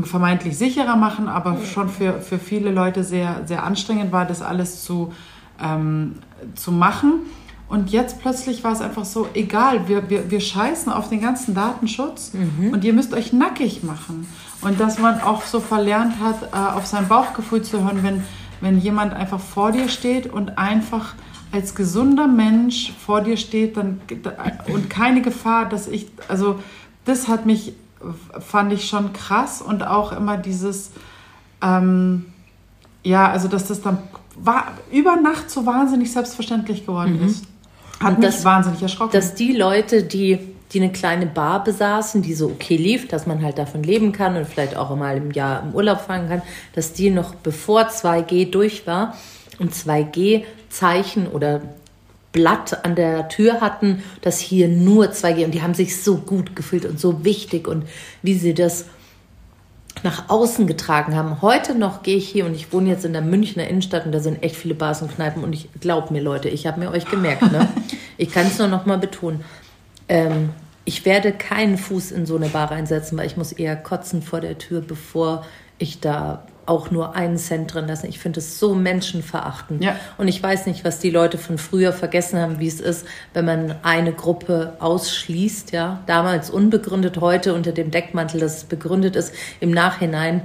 vermeintlich 0.02 0.56
sicherer 0.56 0.96
machen, 0.96 1.28
aber 1.28 1.58
schon 1.64 1.88
für, 1.88 2.20
für 2.20 2.38
viele 2.38 2.70
Leute 2.70 3.02
sehr, 3.02 3.42
sehr 3.46 3.64
anstrengend 3.64 4.12
war, 4.12 4.24
das 4.24 4.40
alles 4.42 4.84
zu, 4.84 5.12
ähm, 5.62 6.16
zu 6.54 6.70
machen. 6.70 7.20
Und 7.68 7.90
jetzt 7.90 8.20
plötzlich 8.20 8.62
war 8.62 8.72
es 8.72 8.80
einfach 8.80 9.04
so, 9.04 9.26
egal, 9.34 9.88
wir, 9.88 10.08
wir, 10.10 10.30
wir 10.30 10.40
scheißen 10.40 10.92
auf 10.92 11.08
den 11.08 11.20
ganzen 11.20 11.54
Datenschutz 11.54 12.32
mhm. 12.34 12.72
und 12.72 12.84
ihr 12.84 12.92
müsst 12.92 13.12
euch 13.14 13.32
nackig 13.32 13.82
machen. 13.82 14.28
Und 14.60 14.78
dass 14.78 14.98
man 14.98 15.20
auch 15.20 15.42
so 15.42 15.60
verlernt 15.60 16.14
hat, 16.20 16.52
äh, 16.52 16.76
auf 16.76 16.86
sein 16.86 17.08
Bauchgefühl 17.08 17.62
zu 17.62 17.82
hören, 17.82 18.02
wenn, 18.02 18.22
wenn 18.60 18.78
jemand 18.78 19.12
einfach 19.14 19.40
vor 19.40 19.72
dir 19.72 19.88
steht 19.88 20.32
und 20.32 20.56
einfach 20.56 21.14
als 21.52 21.74
gesunder 21.74 22.26
Mensch 22.26 22.92
vor 23.04 23.20
dir 23.20 23.36
steht 23.36 23.76
dann, 23.76 24.00
und 24.66 24.90
keine 24.90 25.22
Gefahr, 25.22 25.68
dass 25.68 25.86
ich, 25.86 26.08
also 26.28 26.58
das 27.04 27.28
hat 27.28 27.46
mich, 27.46 27.74
fand 28.40 28.72
ich 28.72 28.88
schon 28.88 29.12
krass 29.12 29.62
und 29.62 29.86
auch 29.86 30.12
immer 30.12 30.36
dieses, 30.36 30.90
ähm, 31.62 32.26
ja, 33.02 33.30
also 33.30 33.48
dass 33.48 33.66
das 33.66 33.82
dann 33.82 33.98
war, 34.36 34.72
über 34.90 35.16
Nacht 35.16 35.50
so 35.50 35.66
wahnsinnig 35.66 36.12
selbstverständlich 36.12 36.86
geworden 36.86 37.20
mhm. 37.20 37.28
ist. 37.28 37.44
Hat 38.00 38.14
und 38.14 38.18
mich 38.20 38.34
das, 38.34 38.44
wahnsinnig 38.44 38.82
erschrocken. 38.82 39.12
Dass 39.12 39.34
die 39.34 39.52
Leute, 39.52 40.02
die 40.02 40.38
die 40.72 40.80
eine 40.80 40.92
kleine 40.92 41.26
Bar 41.26 41.62
besaßen, 41.62 42.20
die 42.20 42.34
so 42.34 42.46
okay 42.46 42.76
lief, 42.76 43.06
dass 43.06 43.26
man 43.26 43.42
halt 43.42 43.58
davon 43.58 43.84
leben 43.84 44.10
kann 44.10 44.36
und 44.36 44.46
vielleicht 44.46 44.76
auch 44.76 44.94
mal 44.96 45.16
im 45.16 45.30
Jahr 45.30 45.62
im 45.62 45.72
Urlaub 45.72 46.00
fahren 46.00 46.28
kann, 46.28 46.42
dass 46.74 46.92
die 46.92 47.10
noch 47.10 47.34
bevor 47.36 47.82
2G 47.82 48.50
durch 48.50 48.84
war 48.86 49.16
und 49.60 49.72
2G 49.72 50.42
Zeichen 50.70 51.28
oder 51.28 51.62
Blatt 52.34 52.84
an 52.84 52.96
der 52.96 53.28
Tür 53.28 53.60
hatten, 53.62 54.02
dass 54.20 54.40
hier 54.40 54.68
nur 54.68 55.06
2G 55.06 55.44
und 55.46 55.52
die 55.52 55.62
haben 55.62 55.72
sich 55.72 56.02
so 56.02 56.16
gut 56.16 56.54
gefühlt 56.56 56.84
und 56.84 57.00
so 57.00 57.24
wichtig 57.24 57.68
und 57.68 57.84
wie 58.22 58.34
sie 58.34 58.54
das 58.54 58.86
nach 60.02 60.28
außen 60.28 60.66
getragen 60.66 61.14
haben. 61.14 61.40
Heute 61.40 61.76
noch 61.76 62.02
gehe 62.02 62.16
ich 62.16 62.28
hier 62.28 62.44
und 62.44 62.54
ich 62.54 62.72
wohne 62.72 62.90
jetzt 62.90 63.04
in 63.04 63.12
der 63.12 63.22
Münchner 63.22 63.68
Innenstadt 63.68 64.04
und 64.04 64.12
da 64.12 64.18
sind 64.18 64.42
echt 64.42 64.56
viele 64.56 64.74
Bars 64.74 65.00
und 65.00 65.14
Kneipen 65.14 65.44
und 65.44 65.52
ich 65.52 65.68
glaube 65.80 66.12
mir 66.12 66.20
Leute, 66.20 66.48
ich 66.48 66.66
habe 66.66 66.80
mir 66.80 66.90
euch 66.90 67.06
gemerkt, 67.06 67.50
ne? 67.52 67.68
ich 68.18 68.32
kann 68.32 68.48
es 68.48 68.58
nur 68.58 68.66
noch 68.68 68.84
mal 68.84 68.98
betonen. 68.98 69.44
Ähm, 70.08 70.50
ich 70.84 71.04
werde 71.04 71.32
keinen 71.32 71.78
Fuß 71.78 72.10
in 72.10 72.26
so 72.26 72.34
eine 72.34 72.48
Bar 72.48 72.72
reinsetzen, 72.72 73.16
weil 73.16 73.26
ich 73.26 73.36
muss 73.36 73.52
eher 73.52 73.76
kotzen 73.76 74.22
vor 74.22 74.40
der 74.40 74.58
Tür, 74.58 74.80
bevor 74.80 75.46
ich 75.78 76.00
da 76.00 76.44
auch 76.66 76.90
nur 76.90 77.14
einen 77.14 77.36
Cent 77.36 77.74
drin 77.74 77.86
lasse. 77.86 78.06
Ich 78.06 78.18
finde 78.18 78.40
es 78.40 78.58
so 78.58 78.74
menschenverachtend. 78.74 79.82
Ja. 79.82 79.96
Und 80.18 80.28
ich 80.28 80.42
weiß 80.42 80.66
nicht, 80.66 80.84
was 80.84 80.98
die 80.98 81.10
Leute 81.10 81.38
von 81.38 81.58
früher 81.58 81.92
vergessen 81.92 82.38
haben, 82.38 82.58
wie 82.58 82.66
es 82.66 82.80
ist, 82.80 83.06
wenn 83.32 83.44
man 83.44 83.74
eine 83.82 84.12
Gruppe 84.12 84.74
ausschließt. 84.80 85.72
Ja, 85.72 86.00
damals 86.06 86.50
unbegründet, 86.50 87.20
heute 87.20 87.54
unter 87.54 87.72
dem 87.72 87.90
Deckmantel, 87.90 88.40
dass 88.40 88.58
es 88.58 88.64
begründet 88.64 89.16
ist. 89.16 89.34
Im 89.60 89.70
Nachhinein 89.70 90.42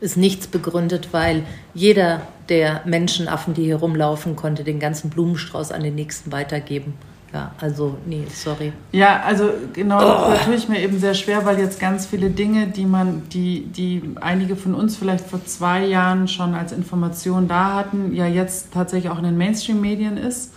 ist 0.00 0.16
nichts 0.16 0.46
begründet, 0.46 1.08
weil 1.12 1.44
jeder 1.72 2.22
der 2.48 2.82
Menschenaffen, 2.84 3.54
die 3.54 3.64
hier 3.64 3.76
rumlaufen, 3.76 4.36
konnte 4.36 4.64
den 4.64 4.78
ganzen 4.78 5.10
Blumenstrauß 5.10 5.72
an 5.72 5.82
den 5.82 5.94
nächsten 5.94 6.30
weitergeben. 6.30 6.94
Ja, 7.34 7.50
also, 7.60 7.98
nee, 8.06 8.22
sorry. 8.32 8.72
Ja, 8.92 9.22
also 9.26 9.50
genau, 9.72 9.98
oh. 9.98 10.30
da 10.30 10.36
tue 10.44 10.54
ich 10.54 10.68
mir 10.68 10.80
eben 10.80 11.00
sehr 11.00 11.14
schwer, 11.14 11.44
weil 11.44 11.58
jetzt 11.58 11.80
ganz 11.80 12.06
viele 12.06 12.30
Dinge, 12.30 12.68
die 12.68 12.86
man, 12.86 13.22
die, 13.30 13.66
die 13.66 14.02
einige 14.20 14.54
von 14.54 14.72
uns 14.72 14.96
vielleicht 14.96 15.26
vor 15.26 15.44
zwei 15.44 15.84
Jahren 15.84 16.28
schon 16.28 16.54
als 16.54 16.70
Information 16.70 17.48
da 17.48 17.74
hatten, 17.74 18.14
ja 18.14 18.28
jetzt 18.28 18.72
tatsächlich 18.72 19.10
auch 19.10 19.18
in 19.18 19.24
den 19.24 19.36
Mainstream-Medien 19.36 20.16
ist. 20.16 20.52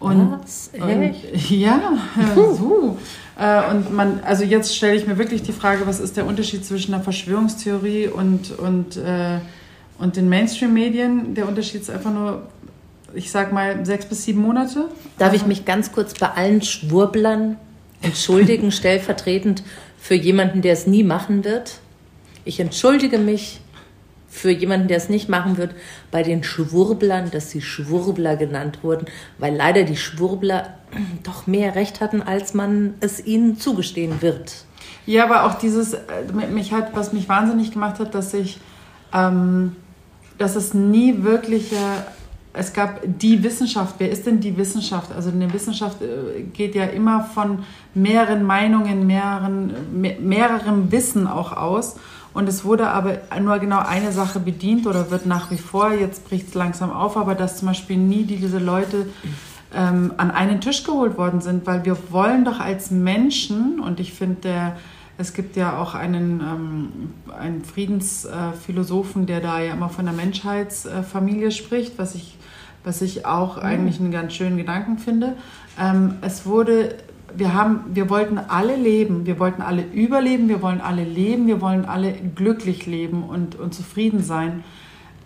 Und, 0.00 0.32
Was? 0.40 0.70
Echt? 0.74 1.50
Ja, 1.50 1.98
so. 2.34 2.98
Äh, 3.38 3.70
und 3.70 3.94
man, 3.94 4.20
also 4.24 4.42
jetzt 4.42 4.76
stelle 4.76 4.96
ich 4.96 5.06
mir 5.06 5.18
wirklich 5.18 5.44
die 5.44 5.52
Frage, 5.52 5.86
was 5.86 6.00
ist 6.00 6.16
der 6.16 6.26
Unterschied 6.26 6.64
zwischen 6.64 6.94
einer 6.94 7.02
Verschwörungstheorie 7.04 8.08
und, 8.08 8.58
und, 8.58 8.96
äh, 8.96 9.38
und 9.98 10.16
den 10.16 10.28
Mainstream-Medien? 10.28 11.34
Der 11.34 11.46
Unterschied 11.46 11.82
ist 11.82 11.90
einfach 11.90 12.12
nur, 12.12 12.42
ich 13.14 13.30
sag 13.30 13.52
mal, 13.52 13.84
sechs 13.84 14.06
bis 14.06 14.24
sieben 14.24 14.40
Monate. 14.40 14.88
Darf 15.18 15.34
ich 15.34 15.46
mich 15.46 15.64
ganz 15.64 15.92
kurz 15.92 16.14
bei 16.14 16.28
allen 16.30 16.62
Schwurblern 16.62 17.56
entschuldigen, 18.02 18.70
stellvertretend 18.72 19.62
für 19.98 20.14
jemanden, 20.14 20.62
der 20.62 20.72
es 20.72 20.86
nie 20.86 21.04
machen 21.04 21.44
wird? 21.44 21.80
Ich 22.44 22.60
entschuldige 22.60 23.18
mich 23.18 23.60
für 24.28 24.50
jemanden, 24.50 24.88
der 24.88 24.98
es 24.98 25.08
nicht 25.08 25.28
machen 25.28 25.56
wird, 25.56 25.74
bei 26.10 26.22
den 26.22 26.44
Schwurblern, 26.44 27.30
dass 27.30 27.50
sie 27.50 27.62
Schwurbler 27.62 28.36
genannt 28.36 28.80
wurden, 28.82 29.06
weil 29.38 29.54
leider 29.54 29.84
die 29.84 29.96
Schwurbler 29.96 30.74
doch 31.22 31.46
mehr 31.46 31.74
Recht 31.74 32.00
hatten, 32.00 32.22
als 32.22 32.54
man 32.54 32.94
es 33.00 33.24
ihnen 33.24 33.58
zugestehen 33.58 34.22
wird. 34.22 34.64
Ja, 35.06 35.24
aber 35.24 35.44
auch 35.44 35.54
dieses, 35.54 35.94
äh, 35.94 36.02
mich 36.52 36.72
hat, 36.72 36.94
was 36.94 37.12
mich 37.12 37.28
wahnsinnig 37.28 37.72
gemacht 37.72 37.98
hat, 37.98 38.14
dass 38.14 38.34
ich, 38.34 38.60
ähm, 39.12 39.74
dass 40.36 40.54
es 40.54 40.74
nie 40.74 41.22
wirkliche, 41.22 41.76
es 42.52 42.72
gab 42.72 43.00
die 43.04 43.42
Wissenschaft. 43.42 43.96
Wer 43.98 44.10
ist 44.10 44.26
denn 44.26 44.40
die 44.40 44.56
Wissenschaft? 44.56 45.12
Also 45.12 45.30
eine 45.30 45.52
Wissenschaft 45.52 46.02
äh, 46.02 46.42
geht 46.42 46.74
ja 46.74 46.84
immer 46.84 47.24
von 47.24 47.60
mehreren 47.94 48.42
Meinungen, 48.42 49.06
mehreren, 49.06 49.72
mehrerem 50.20 50.90
Wissen 50.90 51.26
auch 51.26 51.52
aus. 51.52 51.96
Und 52.34 52.48
es 52.48 52.64
wurde 52.64 52.88
aber 52.88 53.18
nur 53.40 53.58
genau 53.58 53.78
eine 53.78 54.12
Sache 54.12 54.38
bedient 54.38 54.86
oder 54.86 55.10
wird 55.10 55.26
nach 55.26 55.50
wie 55.50 55.58
vor, 55.58 55.92
jetzt 55.92 56.28
bricht 56.28 56.48
es 56.48 56.54
langsam 56.54 56.92
auf, 56.92 57.16
aber 57.16 57.34
dass 57.34 57.58
zum 57.58 57.68
Beispiel 57.68 57.96
nie 57.96 58.24
diese 58.24 58.58
Leute 58.58 59.06
ähm, 59.74 60.12
an 60.16 60.30
einen 60.30 60.60
Tisch 60.60 60.84
geholt 60.84 61.18
worden 61.18 61.40
sind, 61.40 61.66
weil 61.66 61.84
wir 61.84 61.96
wollen 62.10 62.44
doch 62.44 62.60
als 62.60 62.90
Menschen, 62.90 63.80
und 63.80 63.98
ich 63.98 64.12
finde, 64.12 64.74
es 65.18 65.34
gibt 65.34 65.56
ja 65.56 65.78
auch 65.78 65.94
einen, 65.94 66.40
ähm, 66.40 66.92
einen 67.36 67.64
Friedensphilosophen, 67.64 69.26
der 69.26 69.40
da 69.40 69.60
ja 69.60 69.72
immer 69.72 69.88
von 69.88 70.04
der 70.04 70.14
Menschheitsfamilie 70.14 71.50
spricht, 71.50 71.98
was 71.98 72.14
ich, 72.14 72.37
was 72.88 73.02
ich 73.02 73.26
auch 73.26 73.58
mhm. 73.58 73.62
eigentlich 73.62 74.00
einen 74.00 74.10
ganz 74.10 74.32
schönen 74.32 74.56
Gedanken 74.56 74.98
finde. 74.98 75.34
Ähm, 75.78 76.14
es 76.22 76.46
wurde 76.46 76.96
wir 77.36 77.52
haben, 77.52 77.84
wir 77.92 78.08
wollten 78.08 78.38
alle 78.38 78.74
leben, 78.74 79.26
wir 79.26 79.38
wollten 79.38 79.60
alle 79.60 79.82
überleben, 79.82 80.48
wir 80.48 80.62
wollen 80.62 80.80
alle 80.80 81.04
leben, 81.04 81.46
wir 81.46 81.60
wollen 81.60 81.84
alle 81.84 82.12
glücklich 82.12 82.86
leben 82.86 83.22
und, 83.22 83.54
und 83.54 83.74
zufrieden 83.74 84.22
sein. 84.22 84.64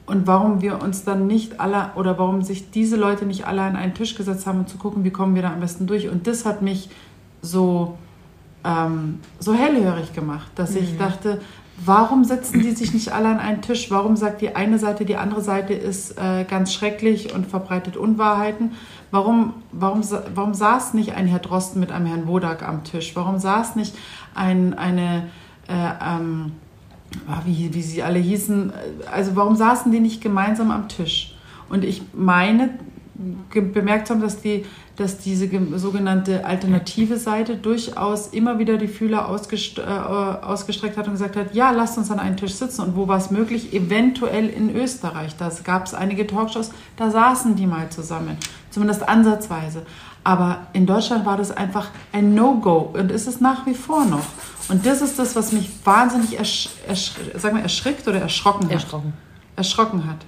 Und 0.04 0.26
warum 0.26 0.62
wir 0.62 0.82
uns 0.82 1.04
dann 1.04 1.28
nicht 1.28 1.60
alle 1.60 1.92
oder 1.94 2.18
warum 2.18 2.42
sich 2.42 2.72
diese 2.72 2.96
Leute 2.96 3.24
nicht 3.24 3.46
alle 3.46 3.62
an 3.62 3.76
einen 3.76 3.94
Tisch 3.94 4.16
gesetzt 4.16 4.46
haben, 4.46 4.60
um 4.60 4.66
zu 4.66 4.78
gucken, 4.78 5.04
wie 5.04 5.10
kommen 5.10 5.36
wir 5.36 5.42
da 5.42 5.52
am 5.52 5.60
besten 5.60 5.86
durch. 5.86 6.08
Und 6.08 6.26
das 6.26 6.44
hat 6.44 6.60
mich 6.60 6.90
so, 7.40 7.96
ähm, 8.64 9.20
so 9.38 9.54
hellhörig 9.54 10.12
gemacht, 10.12 10.50
dass 10.56 10.72
mhm. 10.72 10.78
ich 10.78 10.98
dachte, 10.98 11.40
warum 11.84 12.24
setzen 12.24 12.60
die 12.60 12.72
sich 12.72 12.92
nicht 12.94 13.12
alle 13.12 13.28
an 13.28 13.38
einen 13.38 13.62
Tisch? 13.62 13.90
Warum 13.90 14.16
sagt 14.16 14.40
die 14.40 14.54
eine 14.54 14.78
Seite, 14.78 15.04
die 15.04 15.16
andere 15.16 15.40
Seite 15.40 15.72
ist 15.72 16.18
äh, 16.18 16.44
ganz 16.44 16.72
schrecklich 16.72 17.34
und 17.34 17.46
verbreitet 17.46 17.96
Unwahrheiten? 17.96 18.72
Warum, 19.10 19.54
warum, 19.72 20.02
warum 20.34 20.54
saß 20.54 20.94
nicht 20.94 21.14
ein 21.14 21.26
Herr 21.26 21.38
Drosten 21.38 21.80
mit 21.80 21.92
einem 21.92 22.06
Herrn 22.06 22.26
Wodak 22.26 22.66
am 22.66 22.84
Tisch? 22.84 23.14
Warum 23.14 23.38
saß 23.38 23.76
nicht 23.76 23.94
ein, 24.34 24.74
eine, 24.74 25.28
äh, 25.68 25.72
ähm, 25.72 26.52
ah, 27.28 27.42
wie, 27.44 27.74
wie 27.74 27.82
sie 27.82 28.02
alle 28.02 28.18
hießen, 28.18 28.72
also 29.10 29.36
warum 29.36 29.56
saßen 29.56 29.92
die 29.92 30.00
nicht 30.00 30.22
gemeinsam 30.22 30.70
am 30.70 30.88
Tisch? 30.88 31.36
Und 31.68 31.84
ich 31.84 32.02
meine, 32.12 32.70
bemerkt 33.50 34.10
haben, 34.10 34.20
dass, 34.20 34.40
die, 34.40 34.64
dass 34.96 35.18
diese 35.18 35.48
sogenannte 35.78 36.44
alternative 36.44 37.16
Seite 37.16 37.56
durchaus 37.56 38.28
immer 38.28 38.58
wieder 38.58 38.76
die 38.76 38.88
Fühler 38.88 39.28
ausgest 39.28 39.78
äh, 39.78 39.82
ausgestreckt 39.82 40.98
hat 40.98 41.06
und 41.06 41.12
gesagt 41.12 41.36
hat, 41.36 41.54
ja, 41.54 41.70
lasst 41.70 41.96
uns 41.96 42.10
an 42.10 42.18
einen 42.18 42.36
Tisch 42.36 42.54
sitzen. 42.54 42.82
Und 42.82 42.96
wo 42.96 43.08
war 43.08 43.16
es 43.16 43.30
möglich? 43.30 43.72
Eventuell 43.72 44.48
in 44.48 44.74
Österreich. 44.74 45.34
Da 45.36 45.50
gab 45.64 45.86
es 45.86 45.94
einige 45.94 46.26
Talkshows, 46.26 46.72
da 46.96 47.10
saßen 47.10 47.56
die 47.56 47.66
mal 47.66 47.88
zusammen 47.88 48.36
zumindest 48.70 49.08
ansatzweise. 49.08 49.84
Aber 50.24 50.66
in 50.72 50.86
Deutschland 50.86 51.26
war 51.26 51.36
das 51.36 51.50
einfach 51.50 51.90
ein 52.12 52.34
No-Go 52.34 52.92
und 52.94 53.10
ist 53.10 53.26
es 53.26 53.40
nach 53.40 53.66
wie 53.66 53.74
vor 53.74 54.04
noch. 54.04 54.26
Und 54.68 54.86
das 54.86 55.02
ist 55.02 55.18
das, 55.18 55.34
was 55.34 55.52
mich 55.52 55.70
wahnsinnig 55.84 56.38
ersch 56.38 56.70
ersch 56.86 57.12
sag 57.36 57.52
mal, 57.52 57.62
erschrickt 57.62 58.06
oder 58.06 58.20
erschrocken 58.20 58.66
hat. 58.66 58.72
Erschrocken. 58.72 59.12
Erschrocken 59.56 60.06
hat. 60.06 60.24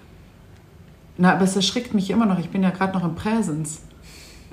Na, 1.17 1.33
aber 1.33 1.45
es 1.45 1.55
erschrickt 1.55 1.95
mich 1.95 2.11
immer 2.11 2.27
noch. 2.27 2.39
Ich 2.39 2.51
bin 2.51 2.63
ja 2.63 2.71
gerade 2.71 2.93
noch 2.93 3.05
im 3.05 3.15
Präsens. 3.15 3.83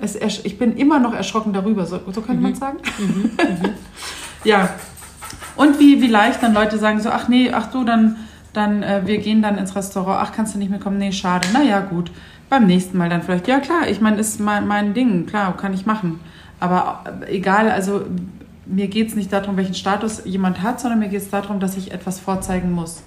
Es, 0.02 0.44
ich 0.44 0.58
bin 0.58 0.76
immer 0.76 0.98
noch 0.98 1.14
erschrocken 1.14 1.52
darüber, 1.52 1.86
so, 1.86 2.00
so 2.12 2.20
könnte 2.20 2.34
mhm. 2.34 2.42
man 2.42 2.54
sagen. 2.54 2.78
Mhm. 2.98 3.06
Mhm. 3.06 3.70
ja. 4.44 4.70
Und 5.56 5.78
wie, 5.78 6.02
wie 6.02 6.08
leicht 6.08 6.42
dann 6.42 6.54
Leute 6.54 6.78
sagen 6.78 7.00
so, 7.00 7.10
ach 7.10 7.28
nee, 7.28 7.50
ach 7.52 7.70
du, 7.70 7.84
dann, 7.84 8.16
dann 8.52 8.82
äh, 8.82 9.02
wir 9.04 9.18
gehen 9.18 9.42
dann 9.42 9.58
ins 9.58 9.76
Restaurant, 9.76 10.18
ach 10.22 10.32
kannst 10.34 10.54
du 10.54 10.58
nicht 10.58 10.70
mehr 10.70 10.80
kommen, 10.80 10.98
nee, 10.98 11.12
schade, 11.12 11.48
naja, 11.52 11.80
gut 11.80 12.10
beim 12.52 12.66
nächsten 12.66 12.98
Mal 12.98 13.08
dann 13.08 13.22
vielleicht, 13.22 13.48
ja 13.48 13.60
klar, 13.60 13.88
ich 13.88 14.02
meine, 14.02 14.18
ist 14.20 14.38
mein, 14.38 14.66
mein 14.66 14.92
Ding, 14.92 15.24
klar, 15.24 15.56
kann 15.56 15.72
ich 15.72 15.86
machen. 15.86 16.20
Aber 16.60 17.02
egal, 17.26 17.70
also 17.70 18.04
mir 18.66 18.88
geht 18.88 19.08
es 19.08 19.14
nicht 19.14 19.32
darum, 19.32 19.56
welchen 19.56 19.72
Status 19.72 20.22
jemand 20.26 20.60
hat, 20.60 20.78
sondern 20.78 20.98
mir 20.98 21.08
geht 21.08 21.22
es 21.22 21.30
darum, 21.30 21.60
dass 21.60 21.78
ich 21.78 21.92
etwas 21.92 22.20
vorzeigen 22.20 22.70
muss. 22.70 23.04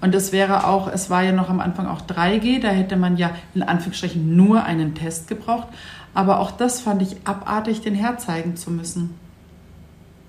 Und 0.00 0.12
das 0.12 0.32
wäre 0.32 0.66
auch, 0.66 0.92
es 0.92 1.08
war 1.08 1.22
ja 1.22 1.30
noch 1.30 1.48
am 1.48 1.60
Anfang 1.60 1.86
auch 1.86 2.00
3G, 2.00 2.60
da 2.60 2.68
hätte 2.68 2.96
man 2.96 3.16
ja 3.16 3.30
in 3.54 3.62
Anführungsstrichen 3.62 4.34
nur 4.36 4.64
einen 4.64 4.96
Test 4.96 5.28
gebraucht. 5.28 5.68
Aber 6.14 6.40
auch 6.40 6.50
das 6.50 6.80
fand 6.80 7.02
ich 7.02 7.16
abartig, 7.24 7.80
den 7.82 7.94
herzeigen 7.94 8.56
zu 8.56 8.70
müssen. 8.70 9.14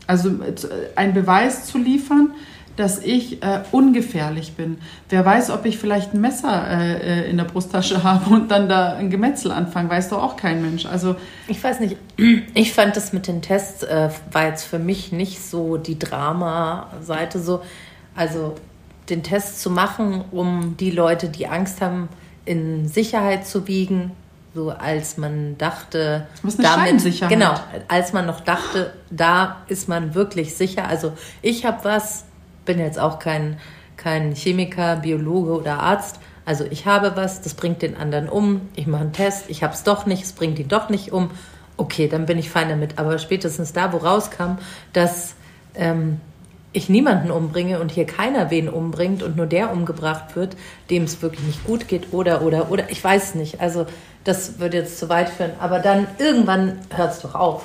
Also 0.08 0.30
äh, 0.30 0.54
einen 0.96 1.14
Beweis 1.14 1.66
zu 1.66 1.78
liefern, 1.78 2.32
dass 2.76 3.00
ich 3.00 3.44
äh, 3.44 3.62
ungefährlich 3.72 4.54
bin. 4.54 4.78
Wer 5.10 5.26
weiß, 5.26 5.50
ob 5.52 5.66
ich 5.66 5.78
vielleicht 5.78 6.14
ein 6.14 6.22
Messer 6.22 6.68
äh, 6.68 7.24
äh 7.24 7.30
in 7.30 7.38
der 7.38 7.44
Brusttasche 7.46 8.04
habe 8.04 8.34
und 8.34 8.50
dann 8.52 8.70
da 8.70 8.94
ein 8.94 9.10
Gemetzel 9.10 9.52
anfange, 9.52 9.90
weiß 9.90 10.10
doch 10.10 10.22
auch 10.24 10.38
kein 10.38 10.62
Mensch. 10.62 10.86
Also 10.86 11.16
ich 11.48 11.64
weiß 11.64 11.80
nicht. 11.80 11.98
Ich 12.54 12.74
fand 12.74 12.96
das 12.96 13.14
mit 13.14 13.28
den 13.28 13.42
Tests 13.42 13.84
äh, 13.84 14.10
war 14.32 14.48
jetzt 14.48 14.64
für 14.64 14.80
mich 14.80 15.12
nicht 15.12 15.42
so 15.42 15.78
die 15.78 15.98
Drama-Seite 15.98 17.40
so. 17.40 17.62
Also 18.16 18.56
den 19.10 19.24
Test 19.24 19.62
zu 19.62 19.70
machen, 19.70 20.24
um 20.32 20.76
die 20.78 20.92
Leute, 20.92 21.30
die 21.30 21.48
Angst 21.48 21.82
haben, 21.82 22.10
in 22.46 22.88
Sicherheit 22.88 23.48
zu 23.48 23.68
wiegen, 23.68 24.12
so 24.54 24.70
als 24.70 25.18
man 25.18 25.58
dachte, 25.58 26.28
das 26.32 26.44
muss 26.44 26.60
eine 26.60 26.68
damit 26.68 27.30
genau, 27.30 27.54
als 27.88 28.12
man 28.12 28.26
noch 28.26 28.42
dachte, 28.42 28.94
da 29.10 29.58
ist 29.68 29.88
man 29.88 30.14
wirklich 30.14 30.56
sicher. 30.56 30.88
Also 30.88 31.14
ich 31.42 31.66
habe 31.66 31.84
was, 31.84 32.26
bin 32.66 32.80
jetzt 32.80 33.00
auch 33.00 33.20
kein, 33.20 33.58
kein 33.96 34.34
Chemiker, 34.36 34.98
Biologe 34.98 35.54
oder 35.54 35.80
Arzt. 35.80 36.20
Also 36.44 36.66
ich 36.70 36.86
habe 36.86 37.16
was, 37.16 37.42
das 37.42 37.54
bringt 37.54 37.82
den 37.82 37.96
anderen 37.96 38.28
um. 38.28 38.70
Ich 38.76 38.88
mache 38.88 39.04
einen 39.04 39.14
Test, 39.14 39.46
ich 39.48 39.64
habe 39.64 39.74
es 39.74 39.84
doch 39.84 40.06
nicht, 40.06 40.24
es 40.24 40.34
bringt 40.34 40.60
ihn 40.60 40.68
doch 40.68 40.90
nicht 40.90 41.14
um. 41.14 41.32
Okay, 41.78 42.10
dann 42.10 42.26
bin 42.26 42.38
ich 42.38 42.50
fein 42.50 42.68
damit. 42.68 43.00
Aber 43.00 43.18
spätestens 43.20 43.72
da, 43.72 43.94
wo 43.94 43.98
rauskam, 43.98 44.58
dass 44.92 45.36
ähm, 45.76 46.20
ich 46.74 46.90
niemanden 46.90 47.32
umbringe 47.32 47.80
und 47.80 47.92
hier 47.92 48.06
keiner 48.06 48.50
wen 48.50 48.70
umbringt 48.70 49.24
und 49.24 49.36
nur 49.36 49.46
der 49.46 49.72
umgebracht 49.72 50.36
wird, 50.36 50.56
dem 50.90 51.04
es 51.04 51.22
wirklich 51.22 51.46
nicht 51.46 51.66
gut 51.66 51.88
geht 51.88 52.14
oder, 52.14 52.42
oder, 52.44 52.72
oder, 52.72 52.90
ich 52.90 53.04
weiß 53.04 53.36
nicht. 53.36 53.60
Also 53.62 53.86
das 54.24 54.60
würde 54.60 54.78
jetzt 54.78 55.00
zu 55.00 55.10
weit 55.10 55.30
führen. 55.30 55.52
Aber 55.60 55.80
dann 55.80 56.08
irgendwann 56.18 56.80
hört 56.96 57.14
es 57.14 57.20
doch 57.22 57.36
auf. 57.36 57.64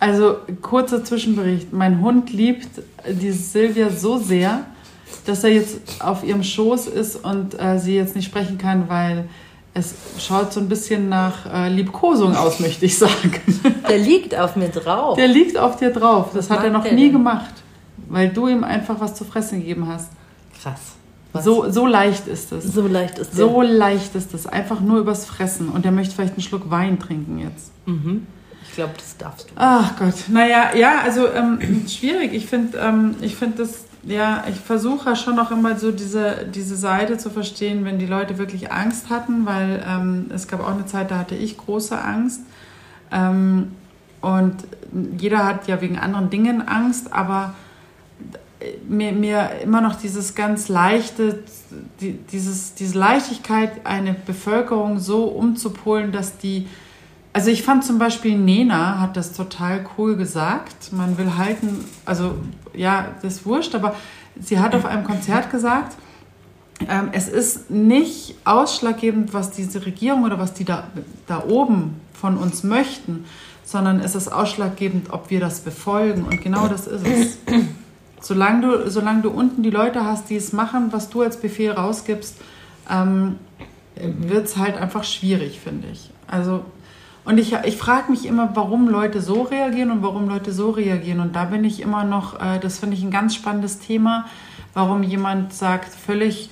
Also 0.00 0.36
kurzer 0.62 1.04
Zwischenbericht. 1.04 1.72
Mein 1.72 2.00
Hund 2.00 2.32
liebt 2.32 2.68
die 3.08 3.32
Silvia 3.32 3.90
so 3.90 4.18
sehr, 4.18 4.64
dass 5.26 5.42
er 5.44 5.50
jetzt 5.50 5.80
auf 6.00 6.22
ihrem 6.22 6.42
Schoß 6.42 6.86
ist 6.86 7.16
und 7.16 7.60
äh, 7.60 7.78
sie 7.78 7.96
jetzt 7.96 8.14
nicht 8.14 8.26
sprechen 8.26 8.58
kann, 8.58 8.88
weil 8.88 9.28
es 9.74 9.94
schaut 10.18 10.52
so 10.52 10.60
ein 10.60 10.68
bisschen 10.68 11.08
nach 11.08 11.52
äh, 11.52 11.68
Liebkosung 11.68 12.36
aus, 12.36 12.60
möchte 12.60 12.86
ich 12.86 12.96
sagen. 12.98 13.32
Der 13.88 13.98
liegt 13.98 14.34
auf 14.34 14.56
mir 14.56 14.68
drauf. 14.68 15.16
Der 15.16 15.28
liegt 15.28 15.58
auf 15.58 15.76
dir 15.76 15.90
drauf. 15.90 16.30
Das 16.32 16.48
was 16.48 16.58
hat 16.58 16.64
er 16.64 16.70
noch 16.70 16.84
nie 16.84 17.04
denn? 17.04 17.12
gemacht, 17.12 17.54
weil 18.08 18.28
du 18.28 18.48
ihm 18.48 18.64
einfach 18.64 19.00
was 19.00 19.14
zu 19.14 19.24
fressen 19.24 19.60
gegeben 19.60 19.86
hast. 19.88 20.10
Krass. 20.62 20.80
So, 21.34 21.70
so 21.70 21.86
leicht 21.86 22.26
ist 22.26 22.52
es. 22.52 22.64
So 22.64 22.86
leicht 22.86 23.18
ist 23.18 23.32
es. 23.32 23.36
So 23.36 23.62
leicht 23.62 24.14
ist 24.14 24.34
es. 24.34 24.46
Einfach 24.46 24.80
nur 24.80 24.98
übers 24.98 25.26
Fressen. 25.26 25.68
Und 25.68 25.84
er 25.84 25.92
möchte 25.92 26.14
vielleicht 26.14 26.34
einen 26.34 26.42
Schluck 26.42 26.70
Wein 26.70 26.98
trinken 26.98 27.38
jetzt. 27.38 27.70
Mhm 27.86 28.26
glaube, 28.78 28.94
das 28.96 29.16
darfst 29.16 29.50
du. 29.50 29.54
Ach 29.56 29.96
Gott, 29.98 30.14
naja, 30.28 30.70
ja, 30.76 31.00
also 31.00 31.26
ähm, 31.26 31.58
schwierig. 31.88 32.32
Ich 32.32 32.46
finde, 32.46 32.78
ähm, 32.78 33.16
ich 33.20 33.34
finde 33.34 33.58
das, 33.58 33.86
ja, 34.04 34.44
ich 34.48 34.54
versuche 34.54 35.16
schon 35.16 35.34
noch 35.34 35.50
immer 35.50 35.76
so 35.76 35.90
diese, 35.90 36.46
diese 36.46 36.76
Seite 36.76 37.18
zu 37.18 37.28
verstehen, 37.28 37.84
wenn 37.84 37.98
die 37.98 38.06
Leute 38.06 38.38
wirklich 38.38 38.70
Angst 38.70 39.10
hatten, 39.10 39.46
weil 39.46 39.84
ähm, 39.84 40.26
es 40.32 40.46
gab 40.46 40.60
auch 40.60 40.74
eine 40.74 40.86
Zeit, 40.86 41.10
da 41.10 41.18
hatte 41.18 41.34
ich 41.34 41.58
große 41.58 42.00
Angst. 42.00 42.42
Ähm, 43.10 43.72
und 44.20 44.54
jeder 45.18 45.44
hat 45.44 45.66
ja 45.66 45.80
wegen 45.80 45.98
anderen 45.98 46.30
Dingen 46.30 46.66
Angst, 46.66 47.12
aber 47.12 47.54
mir, 48.88 49.12
mir 49.12 49.50
immer 49.62 49.80
noch 49.80 49.96
dieses 49.96 50.34
ganz 50.34 50.68
leichte, 50.68 51.42
die, 52.00 52.12
dieses, 52.12 52.74
diese 52.74 52.98
Leichtigkeit, 52.98 53.84
eine 53.84 54.14
Bevölkerung 54.14 54.98
so 54.98 55.24
umzupolen, 55.24 56.12
dass 56.12 56.38
die 56.38 56.66
also 57.32 57.50
ich 57.50 57.62
fand 57.62 57.84
zum 57.84 57.98
Beispiel 57.98 58.36
Nena 58.36 59.00
hat 59.00 59.16
das 59.16 59.32
total 59.32 59.86
cool 59.96 60.16
gesagt. 60.16 60.92
Man 60.92 61.18
will 61.18 61.36
halten, 61.36 61.84
also 62.04 62.34
ja, 62.74 63.14
das 63.22 63.36
ist 63.36 63.46
wurscht, 63.46 63.76
aber 63.76 63.94
sie 64.40 64.58
hat 64.58 64.74
auf 64.74 64.84
einem 64.84 65.04
Konzert 65.04 65.50
gesagt, 65.50 65.96
ähm, 66.88 67.10
es 67.12 67.28
ist 67.28 67.70
nicht 67.70 68.34
ausschlaggebend, 68.44 69.34
was 69.34 69.50
diese 69.50 69.84
Regierung 69.84 70.24
oder 70.24 70.38
was 70.38 70.54
die 70.54 70.64
da, 70.64 70.88
da 71.26 71.44
oben 71.44 72.00
von 72.12 72.36
uns 72.38 72.62
möchten, 72.62 73.24
sondern 73.64 74.00
es 74.00 74.14
ist 74.14 74.28
ausschlaggebend, 74.28 75.12
ob 75.12 75.30
wir 75.30 75.40
das 75.40 75.60
befolgen. 75.60 76.24
Und 76.24 76.40
genau 76.42 76.68
das 76.68 76.86
ist 76.86 77.06
es. 77.06 77.38
Solange 78.20 78.66
du, 78.66 78.90
solange 78.90 79.22
du 79.22 79.30
unten 79.30 79.62
die 79.62 79.70
Leute 79.70 80.04
hast, 80.04 80.28
die 80.30 80.36
es 80.36 80.52
machen, 80.52 80.88
was 80.92 81.08
du 81.08 81.22
als 81.22 81.36
Befehl 81.38 81.70
rausgibst, 81.72 82.36
ähm, 82.90 83.36
wird 83.94 84.46
es 84.46 84.56
halt 84.56 84.76
einfach 84.76 85.04
schwierig, 85.04 85.60
finde 85.60 85.88
ich. 85.92 86.10
Also 86.26 86.64
Und 87.24 87.36
ich, 87.36 87.52
ich 87.52 87.76
frage 87.76 88.10
mich 88.10 88.24
immer, 88.24 88.50
warum 88.54 88.88
Leute 88.88 89.20
so 89.20 89.42
reagieren 89.42 89.90
und 89.90 90.02
warum 90.02 90.28
Leute 90.28 90.50
so 90.50 90.70
reagieren. 90.70 91.20
Und 91.20 91.36
da 91.36 91.44
bin 91.44 91.62
ich 91.62 91.82
immer 91.82 92.04
noch, 92.04 92.40
äh, 92.40 92.58
das 92.58 92.78
finde 92.78 92.96
ich 92.96 93.02
ein 93.02 93.10
ganz 93.10 93.34
spannendes 93.34 93.80
Thema, 93.80 94.24
warum 94.72 95.02
jemand 95.02 95.52
sagt, 95.52 95.92
völlig, 95.92 96.48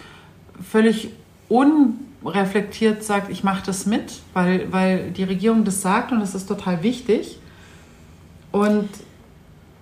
völlig 0.62 1.10
unreflektiert 1.48 3.04
sagt, 3.04 3.30
ich 3.30 3.42
mache 3.42 3.64
das 3.64 3.86
mit, 3.86 4.20
weil, 4.34 4.70
weil 4.70 5.12
die 5.12 5.24
Regierung 5.24 5.64
das 5.64 5.80
sagt 5.80 6.12
und 6.12 6.20
das 6.20 6.34
ist 6.34 6.46
total 6.46 6.82
wichtig. 6.82 7.38
Und 8.52 8.88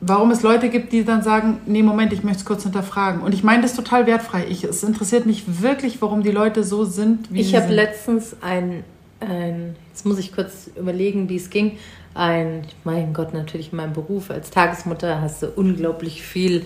warum 0.06 0.30
es 0.30 0.42
Leute 0.42 0.68
gibt, 0.68 0.92
die 0.92 1.04
dann 1.04 1.22
sagen, 1.22 1.60
nee, 1.66 1.82
Moment, 1.82 2.12
ich 2.12 2.22
möchte 2.22 2.40
es 2.40 2.44
kurz 2.44 2.62
hinterfragen. 2.62 3.22
Und 3.22 3.32
ich 3.34 3.42
meine 3.42 3.62
das 3.62 3.74
total 3.74 4.06
wertfrei. 4.06 4.46
Ich, 4.48 4.64
es 4.64 4.82
interessiert 4.82 5.26
mich 5.26 5.62
wirklich, 5.62 6.00
warum 6.02 6.22
die 6.22 6.30
Leute 6.30 6.64
so 6.64 6.84
sind, 6.84 7.32
wie 7.32 7.40
ich 7.40 7.46
sie. 7.46 7.56
Ich 7.56 7.62
habe 7.62 7.72
letztens 7.72 8.36
ein, 8.40 8.84
ein, 9.20 9.76
jetzt 9.90 10.04
muss 10.04 10.18
ich 10.18 10.34
kurz 10.34 10.70
überlegen, 10.76 11.28
wie 11.28 11.36
es 11.36 11.50
ging, 11.50 11.78
ein, 12.14 12.66
mein 12.84 13.12
Gott, 13.12 13.34
natürlich 13.34 13.72
in 13.72 13.76
meinem 13.76 13.92
Beruf 13.92 14.30
als 14.30 14.50
Tagesmutter 14.50 15.20
hast 15.20 15.42
du 15.42 15.48
unglaublich 15.48 16.22
viel 16.22 16.64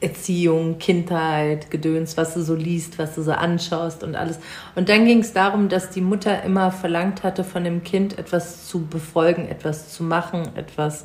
Erziehung, 0.00 0.78
Kindheit, 0.78 1.70
Gedöns, 1.70 2.16
was 2.16 2.34
du 2.34 2.42
so 2.42 2.54
liest, 2.54 2.98
was 2.98 3.14
du 3.14 3.22
so 3.22 3.32
anschaust 3.32 4.02
und 4.02 4.16
alles. 4.16 4.38
Und 4.74 4.88
dann 4.88 5.04
ging 5.04 5.20
es 5.20 5.32
darum, 5.32 5.68
dass 5.68 5.90
die 5.90 6.00
Mutter 6.00 6.42
immer 6.42 6.72
verlangt 6.72 7.22
hatte, 7.22 7.44
von 7.44 7.62
dem 7.64 7.84
Kind 7.84 8.18
etwas 8.18 8.66
zu 8.66 8.84
befolgen, 8.86 9.46
etwas 9.48 9.92
zu 9.92 10.02
machen, 10.02 10.48
etwas, 10.56 11.04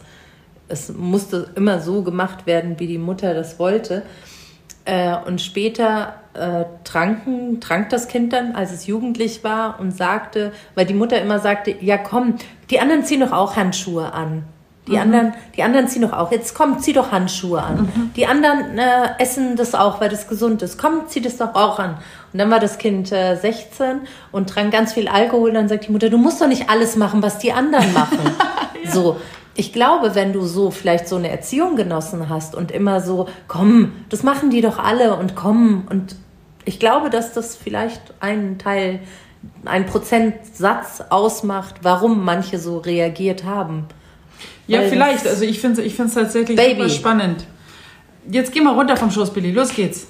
es 0.70 0.94
musste 0.94 1.52
immer 1.56 1.80
so 1.80 2.04
gemacht 2.04 2.46
werden, 2.46 2.80
wie 2.80 2.88
die 2.88 2.98
Mutter 2.98 3.34
das 3.34 3.60
wollte. 3.60 4.04
Äh, 4.86 5.18
und 5.26 5.42
später 5.42 6.16
äh, 6.34 6.66
tranken, 6.84 7.60
trank 7.60 7.90
das 7.90 8.08
Kind 8.08 8.32
dann, 8.32 8.56
als 8.56 8.72
es 8.72 8.88
jugendlich 8.88 9.44
war 9.44 9.80
und 9.80 9.92
sagte, 9.92 10.54
weil 10.76 10.86
die 10.86 10.94
Mutter 10.94 11.22
immer 11.22 11.40
sagte, 11.40 11.76
ja 11.82 11.98
komm, 11.98 12.36
die 12.70 12.80
anderen 12.80 13.04
ziehen 13.04 13.20
doch 13.22 13.32
auch 13.32 13.56
Handschuhe 13.56 14.14
an. 14.14 14.44
Die 14.88 14.94
mhm. 14.94 15.00
anderen, 15.00 15.34
die 15.56 15.64
anderen 15.64 15.88
ziehen 15.88 16.04
doch 16.04 16.14
auch. 16.14 16.32
Jetzt 16.32 16.56
komm, 16.56 16.80
zieh 16.80 16.94
doch 16.94 17.12
Handschuhe 17.12 17.62
an. 17.62 17.82
Mhm. 17.82 18.12
Die 18.16 18.26
anderen 18.26 18.78
äh, 18.78 19.10
essen 19.20 19.58
das 19.58 19.76
auch, 19.76 20.00
weil 20.00 20.10
das 20.10 20.28
gesund 20.28 20.62
ist. 20.62 20.78
Komm, 20.78 21.08
zieh 21.08 21.22
das 21.22 21.38
doch 21.38 21.56
auch 21.56 21.80
an. 21.80 21.98
Und 22.32 22.40
dann 22.40 22.50
war 22.50 22.60
das 22.60 22.78
Kind 22.78 23.12
äh, 23.12 23.36
16 23.36 24.02
und 24.32 24.50
trank 24.50 24.72
ganz 24.72 24.94
viel 24.94 25.08
Alkohol. 25.10 25.52
Dann 25.52 25.68
sagt 25.68 25.88
die 25.88 25.92
Mutter, 25.92 26.10
du 26.10 26.18
musst 26.18 26.40
doch 26.40 26.48
nicht 26.48 26.70
alles 26.70 26.96
machen, 26.96 27.22
was 27.22 27.40
die 27.40 27.52
anderen 27.52 27.94
machen. 27.94 28.20
ja. 28.84 28.92
So. 28.92 29.18
Ich 29.60 29.74
glaube, 29.74 30.14
wenn 30.16 30.34
du 30.34 30.46
so 30.46 30.72
vielleicht 30.72 31.08
so 31.08 31.16
eine 31.16 31.30
Erziehung 31.30 31.76
genossen 31.76 32.30
hast 32.30 32.56
und 32.56 32.72
immer 32.72 33.02
so, 33.02 33.28
komm, 33.48 33.92
das 34.10 34.22
machen 34.24 34.52
die 34.52 34.62
doch 34.62 34.78
alle 34.78 35.16
und 35.16 35.36
komm. 35.36 35.88
Und 35.90 36.16
ich 36.64 36.80
glaube, 36.80 37.10
dass 37.10 37.34
das 37.34 37.56
vielleicht 37.56 38.02
einen 38.20 38.60
Teil, 38.60 39.00
ein 39.66 39.88
Prozentsatz 39.88 41.04
ausmacht, 41.10 41.78
warum 41.82 42.24
manche 42.24 42.60
so 42.60 42.78
reagiert 42.78 43.44
haben. 43.46 43.86
Ja, 44.68 44.82
vielleicht. 44.84 45.26
Also 45.26 45.44
ich 45.44 45.60
finde 45.60 45.82
es 45.82 45.88
ich 45.88 45.98
tatsächlich 45.98 46.56
Baby. 46.56 46.82
super 46.82 46.90
spannend. 46.90 47.46
Jetzt 48.30 48.52
geh 48.52 48.62
mal 48.62 48.74
runter 48.76 48.96
vom 48.96 49.10
Schoß, 49.10 49.34
Billy. 49.34 49.52
Los 49.52 49.74
geht's. 49.74 50.08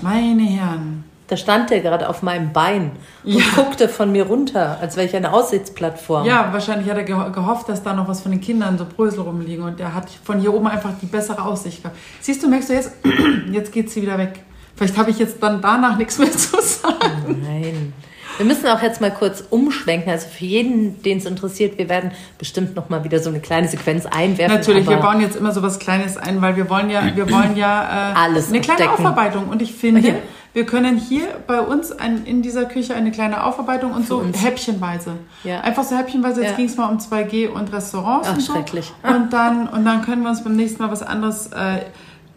Meine 0.00 0.42
Herren. 0.42 1.05
Da 1.28 1.36
stand 1.36 1.70
der 1.70 1.80
gerade 1.80 2.08
auf 2.08 2.22
meinem 2.22 2.52
Bein 2.52 2.92
und 3.24 3.32
ja. 3.32 3.44
guckte 3.56 3.88
von 3.88 4.12
mir 4.12 4.26
runter, 4.26 4.78
als 4.80 4.96
wäre 4.96 5.06
ich 5.06 5.16
eine 5.16 5.32
Aussichtsplattform. 5.32 6.24
Ja, 6.24 6.52
wahrscheinlich 6.52 6.88
hat 6.88 6.96
er 6.96 7.30
gehofft, 7.30 7.68
dass 7.68 7.82
da 7.82 7.94
noch 7.94 8.06
was 8.06 8.20
von 8.20 8.30
den 8.30 8.40
Kindern, 8.40 8.78
so 8.78 8.84
Brösel 8.84 9.20
rumliegen. 9.20 9.64
Und 9.64 9.80
der 9.80 9.92
hat 9.92 10.08
von 10.22 10.38
hier 10.40 10.54
oben 10.54 10.68
einfach 10.68 10.92
die 11.02 11.06
bessere 11.06 11.42
Aussicht 11.42 11.82
gehabt. 11.82 11.96
Siehst 12.20 12.42
du, 12.42 12.48
merkst 12.48 12.68
du 12.68 12.74
jetzt, 12.74 12.92
jetzt 13.50 13.72
geht 13.72 13.90
sie 13.90 14.02
wieder 14.02 14.18
weg. 14.18 14.40
Vielleicht 14.76 14.96
habe 14.98 15.10
ich 15.10 15.18
jetzt 15.18 15.42
dann 15.42 15.60
danach 15.60 15.96
nichts 15.96 16.18
mehr 16.18 16.30
zu 16.30 16.60
sagen. 16.60 17.42
Nein. 17.42 17.92
Wir 18.36 18.44
müssen 18.44 18.66
auch 18.66 18.82
jetzt 18.82 19.00
mal 19.00 19.10
kurz 19.10 19.44
umschwenken. 19.48 20.10
Also 20.12 20.28
für 20.28 20.44
jeden, 20.44 21.02
den 21.02 21.18
es 21.18 21.24
interessiert, 21.24 21.78
wir 21.78 21.88
werden 21.88 22.10
bestimmt 22.38 22.76
noch 22.76 22.88
mal 22.88 23.02
wieder 23.02 23.18
so 23.18 23.30
eine 23.30 23.40
kleine 23.40 23.68
Sequenz 23.68 24.04
einwerfen. 24.06 24.56
Natürlich, 24.56 24.88
wir 24.88 24.98
bauen 24.98 25.20
jetzt 25.20 25.36
immer 25.36 25.52
so 25.52 25.62
was 25.62 25.78
Kleines 25.78 26.16
ein, 26.16 26.42
weil 26.42 26.56
wir 26.56 26.68
wollen 26.68 26.90
ja, 26.90 27.16
wir 27.16 27.30
wollen 27.30 27.56
ja 27.56 28.12
äh, 28.12 28.14
Alles 28.14 28.48
eine 28.48 28.60
kleine. 28.60 28.92
Aufarbeitung. 28.92 29.48
Und 29.48 29.62
ich 29.62 29.72
finde, 29.72 30.00
okay. 30.00 30.14
Wir 30.56 30.64
können 30.64 30.96
hier 30.96 31.28
bei 31.46 31.60
uns 31.60 31.92
ein, 31.92 32.24
in 32.24 32.40
dieser 32.40 32.64
Küche 32.64 32.94
eine 32.94 33.10
kleine 33.10 33.44
Aufarbeitung 33.44 33.92
und 33.92 34.04
für 34.04 34.08
so 34.08 34.18
uns. 34.20 34.42
häppchenweise. 34.42 35.18
Ja. 35.44 35.60
Einfach 35.60 35.84
so 35.84 35.94
häppchenweise. 35.98 36.40
Jetzt 36.40 36.52
ja. 36.52 36.56
ging 36.56 36.64
es 36.64 36.78
mal 36.78 36.88
um 36.88 36.96
2G 36.96 37.50
und 37.50 37.70
Restaurants 37.74 38.26
Ach, 38.30 38.36
und 38.36 38.40
so. 38.40 38.54
schrecklich. 38.54 38.90
Und 39.02 39.34
dann 39.34 39.68
und 39.68 39.84
dann 39.84 40.00
können 40.00 40.22
wir 40.22 40.30
uns 40.30 40.42
beim 40.42 40.56
nächsten 40.56 40.82
Mal 40.82 40.90
was 40.90 41.02
anderes 41.02 41.48
äh, 41.48 41.80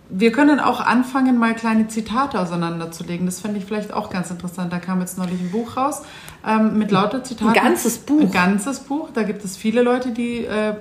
wir 0.10 0.34
können 0.34 0.60
auch 0.60 0.82
anfangen, 0.82 1.38
mal 1.38 1.56
kleine 1.56 1.88
Zitate 1.88 2.42
auseinanderzulegen. 2.42 3.26
Das 3.26 3.40
fände 3.40 3.58
ich 3.60 3.66
vielleicht 3.66 3.94
auch 3.94 4.10
ganz 4.10 4.30
interessant. 4.32 4.74
Da 4.74 4.80
kam 4.80 5.00
jetzt 5.00 5.18
neulich 5.18 5.40
ein 5.40 5.52
Buch 5.52 5.78
raus 5.78 6.02
ähm, 6.46 6.78
mit 6.78 6.92
lauter 6.92 7.24
Zitaten. 7.24 7.56
Ein 7.58 7.64
ganzes 7.64 8.00
Buch. 8.00 8.20
Ein 8.20 8.32
ganzes 8.32 8.82
Buch. 8.82 9.12
Da 9.14 9.24
gibt 9.24 9.46
es 9.46 9.56
viele 9.56 9.82
Leute, 9.82 10.12
die 10.12 10.44
äh, 10.44 10.74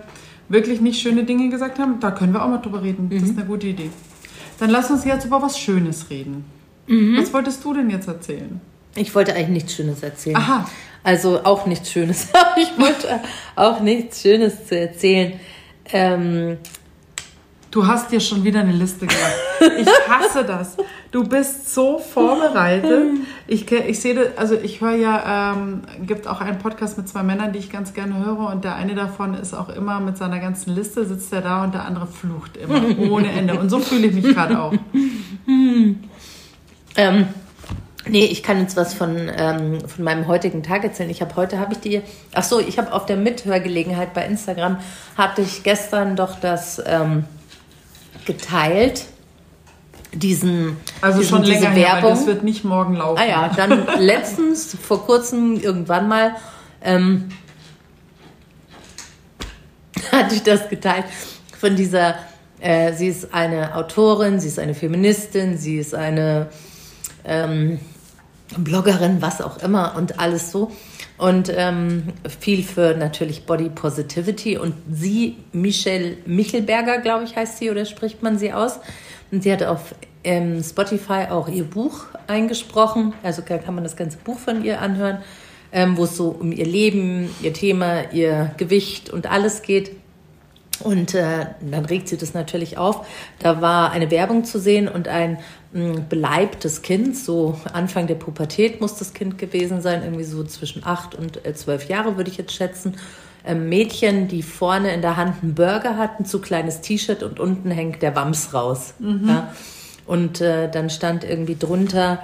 wirklich 0.48 0.80
nicht 0.80 1.00
schöne 1.00 1.22
Dinge 1.22 1.50
gesagt 1.50 1.78
haben. 1.78 2.00
Da 2.00 2.10
können 2.10 2.32
wir 2.32 2.42
auch 2.42 2.48
mal 2.48 2.58
drüber 2.58 2.82
reden. 2.82 3.10
Das 3.10 3.22
ist 3.22 3.34
mhm. 3.34 3.38
eine 3.38 3.46
gute 3.46 3.68
Idee. 3.68 3.90
Dann 4.58 4.70
lass 4.70 4.90
uns 4.90 5.04
jetzt 5.04 5.24
über 5.24 5.40
was 5.40 5.56
Schönes 5.56 6.10
reden. 6.10 6.57
Mhm. 6.88 7.18
Was 7.18 7.32
wolltest 7.32 7.64
du 7.64 7.74
denn 7.74 7.90
jetzt 7.90 8.08
erzählen? 8.08 8.60
Ich 8.96 9.14
wollte 9.14 9.34
eigentlich 9.34 9.48
nichts 9.48 9.74
Schönes 9.74 10.02
erzählen. 10.02 10.36
Aha. 10.36 10.68
Also 11.04 11.44
auch 11.44 11.66
nichts 11.66 11.92
Schönes. 11.92 12.28
ich 12.56 12.78
wollte 12.78 13.20
auch 13.54 13.80
nichts 13.80 14.22
Schönes 14.22 14.66
zu 14.66 14.78
erzählen. 14.78 15.38
Ähm, 15.92 16.58
Du 17.70 17.86
hast 17.86 18.10
dir 18.10 18.20
schon 18.20 18.44
wieder 18.44 18.60
eine 18.60 18.72
Liste 18.72 19.06
gemacht. 19.06 19.34
Ich 19.78 19.88
hasse 20.08 20.42
das. 20.42 20.78
Du 21.10 21.24
bist 21.24 21.74
so 21.74 21.98
vorbereitet. 21.98 23.10
Ich, 23.46 23.70
ich 23.70 24.00
sehe, 24.00 24.32
also 24.36 24.54
ich 24.54 24.80
höre 24.80 24.94
ja, 24.94 25.52
ähm, 25.52 25.82
gibt 26.06 26.26
auch 26.26 26.40
einen 26.40 26.58
Podcast 26.58 26.96
mit 26.96 27.08
zwei 27.08 27.22
Männern, 27.22 27.52
die 27.52 27.58
ich 27.58 27.70
ganz 27.70 27.92
gerne 27.92 28.24
höre 28.24 28.50
und 28.50 28.64
der 28.64 28.74
eine 28.76 28.94
davon 28.94 29.34
ist 29.34 29.52
auch 29.52 29.68
immer 29.68 30.00
mit 30.00 30.16
seiner 30.16 30.38
ganzen 30.38 30.74
Liste, 30.74 31.04
sitzt 31.04 31.30
er 31.32 31.42
da 31.42 31.64
und 31.64 31.74
der 31.74 31.84
andere 31.84 32.06
flucht 32.06 32.56
immer 32.56 32.82
ohne 33.10 33.30
Ende. 33.32 33.58
Und 33.58 33.68
so 33.68 33.80
fühle 33.80 34.06
ich 34.06 34.14
mich 34.14 34.24
gerade 34.34 34.60
auch. 34.60 34.72
Ähm, 36.98 37.28
nee, 38.06 38.26
ich 38.26 38.42
kann 38.42 38.60
jetzt 38.60 38.76
was 38.76 38.92
von, 38.92 39.30
ähm, 39.34 39.80
von 39.88 40.04
meinem 40.04 40.26
heutigen 40.26 40.62
Tag 40.62 40.84
erzählen. 40.84 41.08
Ich 41.08 41.22
habe 41.22 41.34
heute, 41.36 41.58
habe 41.58 41.72
ich 41.72 41.80
die, 41.80 42.02
ach 42.34 42.44
so, 42.44 42.60
ich 42.60 42.78
habe 42.78 42.92
auf 42.92 43.06
der 43.06 43.16
Mithörgelegenheit 43.16 44.12
bei 44.12 44.26
Instagram, 44.26 44.78
hatte 45.16 45.40
ich 45.40 45.62
gestern 45.62 46.14
doch 46.14 46.38
das... 46.38 46.82
Ähm, 46.84 47.24
geteilt. 48.28 49.06
Diesen, 50.12 50.76
also 51.00 51.18
diesen, 51.18 51.30
schon 51.30 51.42
diese 51.42 51.64
länger 51.64 51.76
Werbung. 51.76 52.02
Her, 52.02 52.10
das 52.10 52.26
wird 52.26 52.44
nicht 52.44 52.64
morgen 52.64 52.96
laufen. 52.96 53.20
Ah 53.20 53.26
ja, 53.26 53.50
dann 53.54 53.86
letztens, 53.98 54.76
vor 54.80 55.04
kurzem, 55.04 55.60
irgendwann 55.60 56.08
mal, 56.08 56.36
ähm, 56.82 57.28
hatte 60.12 60.34
ich 60.34 60.42
das 60.42 60.68
geteilt 60.68 61.04
von 61.58 61.74
dieser, 61.74 62.14
äh, 62.60 62.92
sie 62.92 63.08
ist 63.08 63.34
eine 63.34 63.74
Autorin, 63.74 64.40
sie 64.40 64.48
ist 64.48 64.58
eine 64.58 64.74
Feministin, 64.74 65.58
sie 65.58 65.78
ist 65.78 65.94
eine 65.94 66.48
ähm, 67.28 67.78
Bloggerin, 68.56 69.20
was 69.20 69.40
auch 69.40 69.58
immer 69.62 69.94
und 69.96 70.18
alles 70.18 70.50
so 70.50 70.72
und 71.18 71.52
ähm, 71.54 72.04
viel 72.40 72.62
für 72.62 72.94
natürlich 72.94 73.44
Body 73.44 73.68
Positivity. 73.68 74.56
Und 74.56 74.74
sie, 74.90 75.36
Michelle 75.52 76.16
Michelberger, 76.24 76.98
glaube 76.98 77.24
ich, 77.24 77.36
heißt 77.36 77.58
sie 77.58 77.70
oder 77.70 77.84
spricht 77.84 78.22
man 78.22 78.38
sie 78.38 78.52
aus. 78.52 78.78
Und 79.30 79.42
sie 79.42 79.52
hat 79.52 79.64
auf 79.64 79.94
ähm, 80.22 80.62
Spotify 80.62 81.26
auch 81.28 81.48
ihr 81.48 81.64
Buch 81.64 82.04
eingesprochen. 82.28 83.12
Also 83.22 83.42
kann 83.42 83.74
man 83.74 83.84
das 83.84 83.96
ganze 83.96 84.18
Buch 84.18 84.38
von 84.38 84.64
ihr 84.64 84.80
anhören, 84.80 85.18
ähm, 85.72 85.96
wo 85.96 86.04
es 86.04 86.16
so 86.16 86.28
um 86.28 86.52
ihr 86.52 86.66
Leben, 86.66 87.28
ihr 87.42 87.52
Thema, 87.52 88.12
ihr 88.12 88.52
Gewicht 88.56 89.10
und 89.10 89.28
alles 89.28 89.62
geht. 89.62 89.90
Und 90.80 91.14
äh, 91.14 91.46
dann 91.60 91.84
regt 91.84 92.06
sie 92.08 92.16
das 92.16 92.34
natürlich 92.34 92.78
auf. 92.78 93.04
Da 93.40 93.60
war 93.60 93.90
eine 93.90 94.12
Werbung 94.12 94.44
zu 94.44 94.60
sehen 94.60 94.86
und 94.86 95.08
ein 95.08 95.38
beleibtes 95.72 96.80
Kind, 96.82 97.16
so 97.16 97.60
Anfang 97.72 98.06
der 98.06 98.14
Pubertät 98.14 98.80
muss 98.80 98.96
das 98.96 99.12
Kind 99.12 99.36
gewesen 99.36 99.82
sein, 99.82 100.02
irgendwie 100.02 100.24
so 100.24 100.42
zwischen 100.44 100.84
acht 100.84 101.14
und 101.14 101.44
äh, 101.44 101.54
zwölf 101.54 101.88
Jahre 101.88 102.16
würde 102.16 102.30
ich 102.30 102.38
jetzt 102.38 102.52
schätzen. 102.52 102.96
Ähm, 103.44 103.68
Mädchen, 103.68 104.28
die 104.28 104.42
vorne 104.42 104.92
in 104.94 105.02
der 105.02 105.16
Hand 105.16 105.42
einen 105.42 105.54
Burger 105.54 105.96
hat, 105.96 106.20
ein 106.20 106.24
zu 106.24 106.40
kleines 106.40 106.80
T-Shirt 106.80 107.22
und 107.22 107.38
unten 107.38 107.70
hängt 107.70 108.02
der 108.02 108.16
Wams 108.16 108.54
raus. 108.54 108.94
Mhm. 108.98 109.28
Ja? 109.28 109.54
Und 110.06 110.40
äh, 110.40 110.70
dann 110.70 110.88
stand 110.88 111.22
irgendwie 111.22 111.56
drunter, 111.56 112.20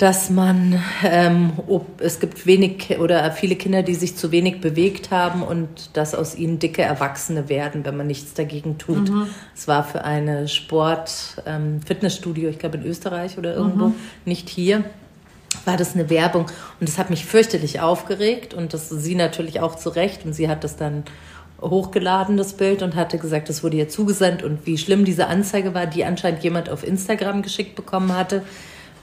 dass 0.00 0.30
man, 0.30 0.82
ähm, 1.04 1.52
ob, 1.66 2.00
es 2.00 2.20
gibt 2.20 2.46
wenig 2.46 2.98
oder 3.00 3.30
viele 3.32 3.54
Kinder, 3.54 3.82
die 3.82 3.94
sich 3.94 4.16
zu 4.16 4.32
wenig 4.32 4.62
bewegt 4.62 5.10
haben 5.10 5.42
und 5.42 5.90
dass 5.92 6.14
aus 6.14 6.34
ihnen 6.34 6.58
dicke 6.58 6.80
Erwachsene 6.80 7.50
werden, 7.50 7.84
wenn 7.84 7.98
man 7.98 8.06
nichts 8.06 8.32
dagegen 8.32 8.78
tut. 8.78 9.10
Mhm. 9.10 9.26
Es 9.54 9.68
war 9.68 9.84
für 9.84 10.02
eine 10.02 10.48
Sport, 10.48 11.42
ähm, 11.44 11.82
Fitnessstudio, 11.84 12.48
ich 12.48 12.58
glaube 12.58 12.78
in 12.78 12.86
Österreich 12.86 13.36
oder 13.36 13.54
irgendwo, 13.54 13.88
mhm. 13.88 13.94
nicht 14.24 14.48
hier, 14.48 14.84
war 15.66 15.76
das 15.76 15.94
eine 15.94 16.08
Werbung 16.08 16.46
und 16.80 16.88
das 16.88 16.96
hat 16.96 17.10
mich 17.10 17.26
fürchterlich 17.26 17.80
aufgeregt 17.80 18.54
und 18.54 18.72
das 18.72 18.88
sie 18.88 19.14
natürlich 19.14 19.60
auch 19.60 19.74
zu 19.74 19.90
Recht 19.90 20.24
und 20.24 20.32
sie 20.32 20.48
hat 20.48 20.64
das 20.64 20.76
dann 20.76 21.04
hochgeladen, 21.60 22.38
das 22.38 22.54
Bild, 22.54 22.82
und 22.82 22.94
hatte 22.94 23.18
gesagt, 23.18 23.50
das 23.50 23.62
wurde 23.62 23.76
ihr 23.76 23.90
zugesandt 23.90 24.42
und 24.42 24.64
wie 24.64 24.78
schlimm 24.78 25.04
diese 25.04 25.26
Anzeige 25.26 25.74
war, 25.74 25.84
die 25.84 26.06
anscheinend 26.06 26.42
jemand 26.42 26.70
auf 26.70 26.86
Instagram 26.86 27.42
geschickt 27.42 27.74
bekommen 27.76 28.16
hatte. 28.16 28.42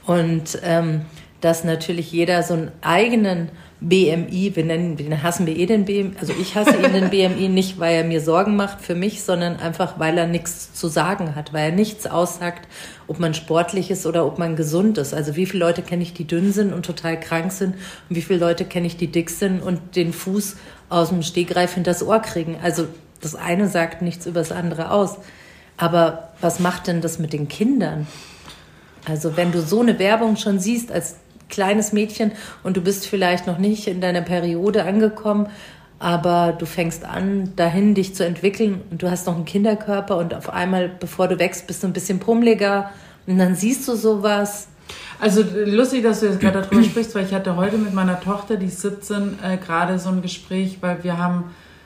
Und 0.08 0.58
ähm, 0.62 1.02
dass 1.42 1.64
natürlich 1.64 2.10
jeder 2.12 2.42
so 2.42 2.54
einen 2.54 2.70
eigenen 2.80 3.50
BMI, 3.80 4.52
wir 4.54 4.64
nennen, 4.64 4.96
den 4.96 5.22
hassen 5.22 5.46
wir 5.46 5.54
eh 5.54 5.66
den 5.66 5.84
BMI, 5.84 6.12
also 6.18 6.32
ich 6.32 6.54
hasse 6.54 6.74
ihn 6.78 6.94
den 6.94 7.10
BMI 7.10 7.48
nicht, 7.50 7.78
weil 7.78 7.94
er 7.94 8.04
mir 8.04 8.22
Sorgen 8.22 8.56
macht 8.56 8.80
für 8.80 8.94
mich, 8.94 9.22
sondern 9.22 9.56
einfach, 9.56 9.98
weil 9.98 10.16
er 10.16 10.26
nichts 10.26 10.72
zu 10.72 10.88
sagen 10.88 11.34
hat, 11.34 11.52
weil 11.52 11.66
er 11.66 11.76
nichts 11.76 12.06
aussagt, 12.06 12.66
ob 13.06 13.20
man 13.20 13.34
sportlich 13.34 13.90
ist 13.90 14.06
oder 14.06 14.24
ob 14.24 14.38
man 14.38 14.56
gesund 14.56 14.96
ist. 14.96 15.12
Also 15.12 15.36
wie 15.36 15.44
viele 15.44 15.62
Leute 15.62 15.82
kenne 15.82 16.02
ich, 16.02 16.14
die 16.14 16.26
dünn 16.26 16.52
sind 16.52 16.72
und 16.72 16.86
total 16.86 17.20
krank 17.20 17.52
sind 17.52 17.74
und 18.08 18.16
wie 18.16 18.22
viele 18.22 18.38
Leute 18.38 18.64
kenne 18.64 18.86
ich, 18.86 18.96
die 18.96 19.08
dick 19.08 19.28
sind 19.28 19.60
und 19.60 19.94
den 19.94 20.14
Fuß 20.14 20.56
aus 20.88 21.10
dem 21.10 21.22
Stegreif 21.22 21.74
hinters 21.74 22.02
Ohr 22.02 22.20
kriegen. 22.20 22.56
Also 22.62 22.86
das 23.20 23.34
eine 23.34 23.68
sagt 23.68 24.00
nichts 24.00 24.24
über 24.24 24.40
das 24.40 24.52
andere 24.52 24.90
aus. 24.90 25.18
Aber 25.76 26.30
was 26.40 26.60
macht 26.60 26.86
denn 26.86 27.02
das 27.02 27.18
mit 27.18 27.34
den 27.34 27.46
Kindern? 27.46 28.06
Also 29.08 29.36
wenn 29.36 29.52
du 29.52 29.60
so 29.60 29.80
eine 29.80 29.98
Werbung 29.98 30.36
schon 30.36 30.58
siehst 30.58 30.92
als 30.92 31.16
kleines 31.48 31.92
Mädchen 31.92 32.32
und 32.62 32.76
du 32.76 32.80
bist 32.80 33.06
vielleicht 33.06 33.46
noch 33.46 33.58
nicht 33.58 33.86
in 33.86 34.00
deiner 34.00 34.20
Periode 34.20 34.84
angekommen, 34.84 35.48
aber 35.98 36.54
du 36.56 36.66
fängst 36.66 37.04
an, 37.04 37.52
dahin 37.56 37.94
dich 37.94 38.14
zu 38.14 38.24
entwickeln 38.24 38.82
und 38.90 39.02
du 39.02 39.10
hast 39.10 39.26
noch 39.26 39.34
einen 39.34 39.44
Kinderkörper 39.44 40.16
und 40.16 40.34
auf 40.34 40.50
einmal, 40.50 40.88
bevor 40.88 41.26
du 41.26 41.38
wächst, 41.38 41.66
bist 41.66 41.82
du 41.82 41.88
ein 41.88 41.92
bisschen 41.92 42.20
pummeliger 42.20 42.90
und 43.26 43.38
dann 43.38 43.54
siehst 43.56 43.88
du 43.88 43.96
sowas. 43.96 44.68
Also 45.18 45.42
lustig, 45.66 46.04
dass 46.04 46.20
du 46.20 46.26
jetzt 46.26 46.40
gerade 46.40 46.62
darüber 46.62 46.82
sprichst, 46.84 47.14
weil 47.14 47.24
ich 47.24 47.34
hatte 47.34 47.56
heute 47.56 47.78
mit 47.78 47.92
meiner 47.92 48.20
Tochter, 48.20 48.56
die 48.56 48.66
ist 48.66 48.80
17, 48.80 49.38
äh, 49.42 49.56
gerade 49.56 49.98
so 49.98 50.10
ein 50.10 50.22
Gespräch, 50.22 50.78
weil 50.80 51.02
wir 51.02 51.18
haben, 51.18 51.44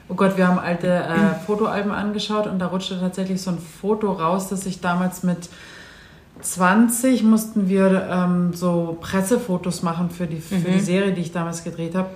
oh 0.09 0.15
Gott, 0.15 0.37
wir 0.37 0.47
haben 0.47 0.59
alte 0.59 0.89
äh, 0.89 1.47
Fotoalben 1.47 1.91
angeschaut 1.91 2.47
und 2.47 2.59
da 2.59 2.67
rutschte 2.67 3.01
tatsächlich 3.01 3.41
so 3.41 3.51
ein 3.51 3.59
Foto 3.59 4.13
raus, 4.13 4.49
das 4.49 4.67
ich 4.67 4.81
damals 4.81 5.23
mit 5.23 5.49
20 6.43 7.23
mussten 7.23 7.69
wir 7.69 8.09
ähm, 8.11 8.53
so 8.53 8.99
Pressefotos 9.01 9.83
machen 9.83 10.11
für 10.11 10.27
die, 10.27 10.41
für 10.41 10.57
mhm. 10.57 10.73
die 10.75 10.81
Serie, 10.81 11.13
die 11.13 11.21
ich 11.21 11.33
damals 11.33 11.65
gedreht 11.65 11.95
habe. 11.95 12.11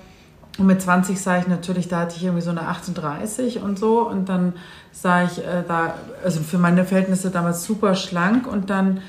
Und 0.58 0.66
mit 0.66 0.80
20 0.80 1.20
sah 1.20 1.38
ich 1.38 1.48
natürlich, 1.48 1.88
da 1.88 2.00
hatte 2.00 2.16
ich 2.16 2.24
irgendwie 2.24 2.42
so 2.42 2.50
eine 2.50 2.62
38 2.62 3.62
und 3.62 3.78
so. 3.78 4.08
Und 4.08 4.28
dann 4.28 4.54
sah 4.92 5.24
ich 5.24 5.38
äh, 5.38 5.62
da, 5.66 5.94
also 6.24 6.40
für 6.40 6.58
meine 6.58 6.84
Verhältnisse 6.84 7.30
damals 7.30 7.64
super 7.64 7.94
schlank. 7.94 8.46
Und 8.46 8.70
dann 8.70 9.00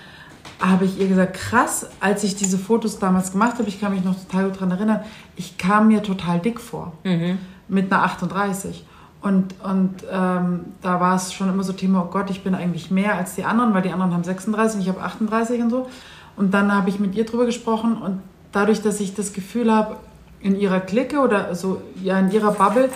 habe 0.60 0.86
ich 0.86 0.99
ihr 0.99 1.08
gesagt, 1.08 1.36
krass, 1.36 1.88
als 1.99 2.23
ich 2.23 2.36
diese 2.36 2.58
Fotos 2.58 2.99
damals 2.99 3.32
gemacht 3.32 3.60
habe, 3.60 3.69
ich 3.69 3.80
kann 3.80 3.93
mich 3.93 4.03
noch 4.03 4.15
total 4.15 4.45
gut 4.45 4.56
daran 4.56 4.71
erinnern, 4.71 4.99
ich 5.36 5.58
kam 5.58 5.88
mir 5.88 6.03
total 6.03 6.39
dick 6.39 6.60
vor. 6.60 6.93
Mhm. 7.03 7.38
Mit 7.67 7.91
einer 7.91 8.03
38. 8.03 8.86
Und, 9.21 9.56
und 9.63 9.95
ähm, 10.12 10.65
da 10.82 10.99
war 10.99 11.15
es 11.15 11.34
schon 11.34 11.49
immer 11.49 11.63
so 11.63 11.73
Thema, 11.73 12.03
oh 12.08 12.12
Gott, 12.12 12.30
ich 12.30 12.43
bin 12.43 12.53
eigentlich 12.56 12.91
mehr 12.91 13.15
als 13.15 13.36
die 13.36 13.43
anderen, 13.43 13.73
weil 13.73 13.82
die 13.82 13.91
anderen 13.91 14.13
haben 14.13 14.23
36 14.23 14.77
und 14.77 14.82
ich 14.84 14.89
habe 14.89 15.01
38 15.01 15.62
und 15.62 15.69
so. 15.69 15.88
Und 16.36 16.53
dann 16.53 16.73
habe 16.73 16.89
ich 16.89 16.99
mit 16.99 17.15
ihr 17.15 17.25
drüber 17.25 17.45
gesprochen 17.45 17.97
und 17.97 18.21
dadurch, 18.51 18.82
dass 18.82 18.99
ich 18.99 19.15
das 19.15 19.34
Gefühl 19.34 19.73
habe, 19.73 19.97
in 20.39 20.60
ihrer 20.60 20.80
Clique 20.80 21.19
oder 21.19 21.56
so, 21.56 21.82
ja, 22.03 22.19
in 22.19 22.32
ihrer 22.32 22.51
Bubble, 22.51 22.89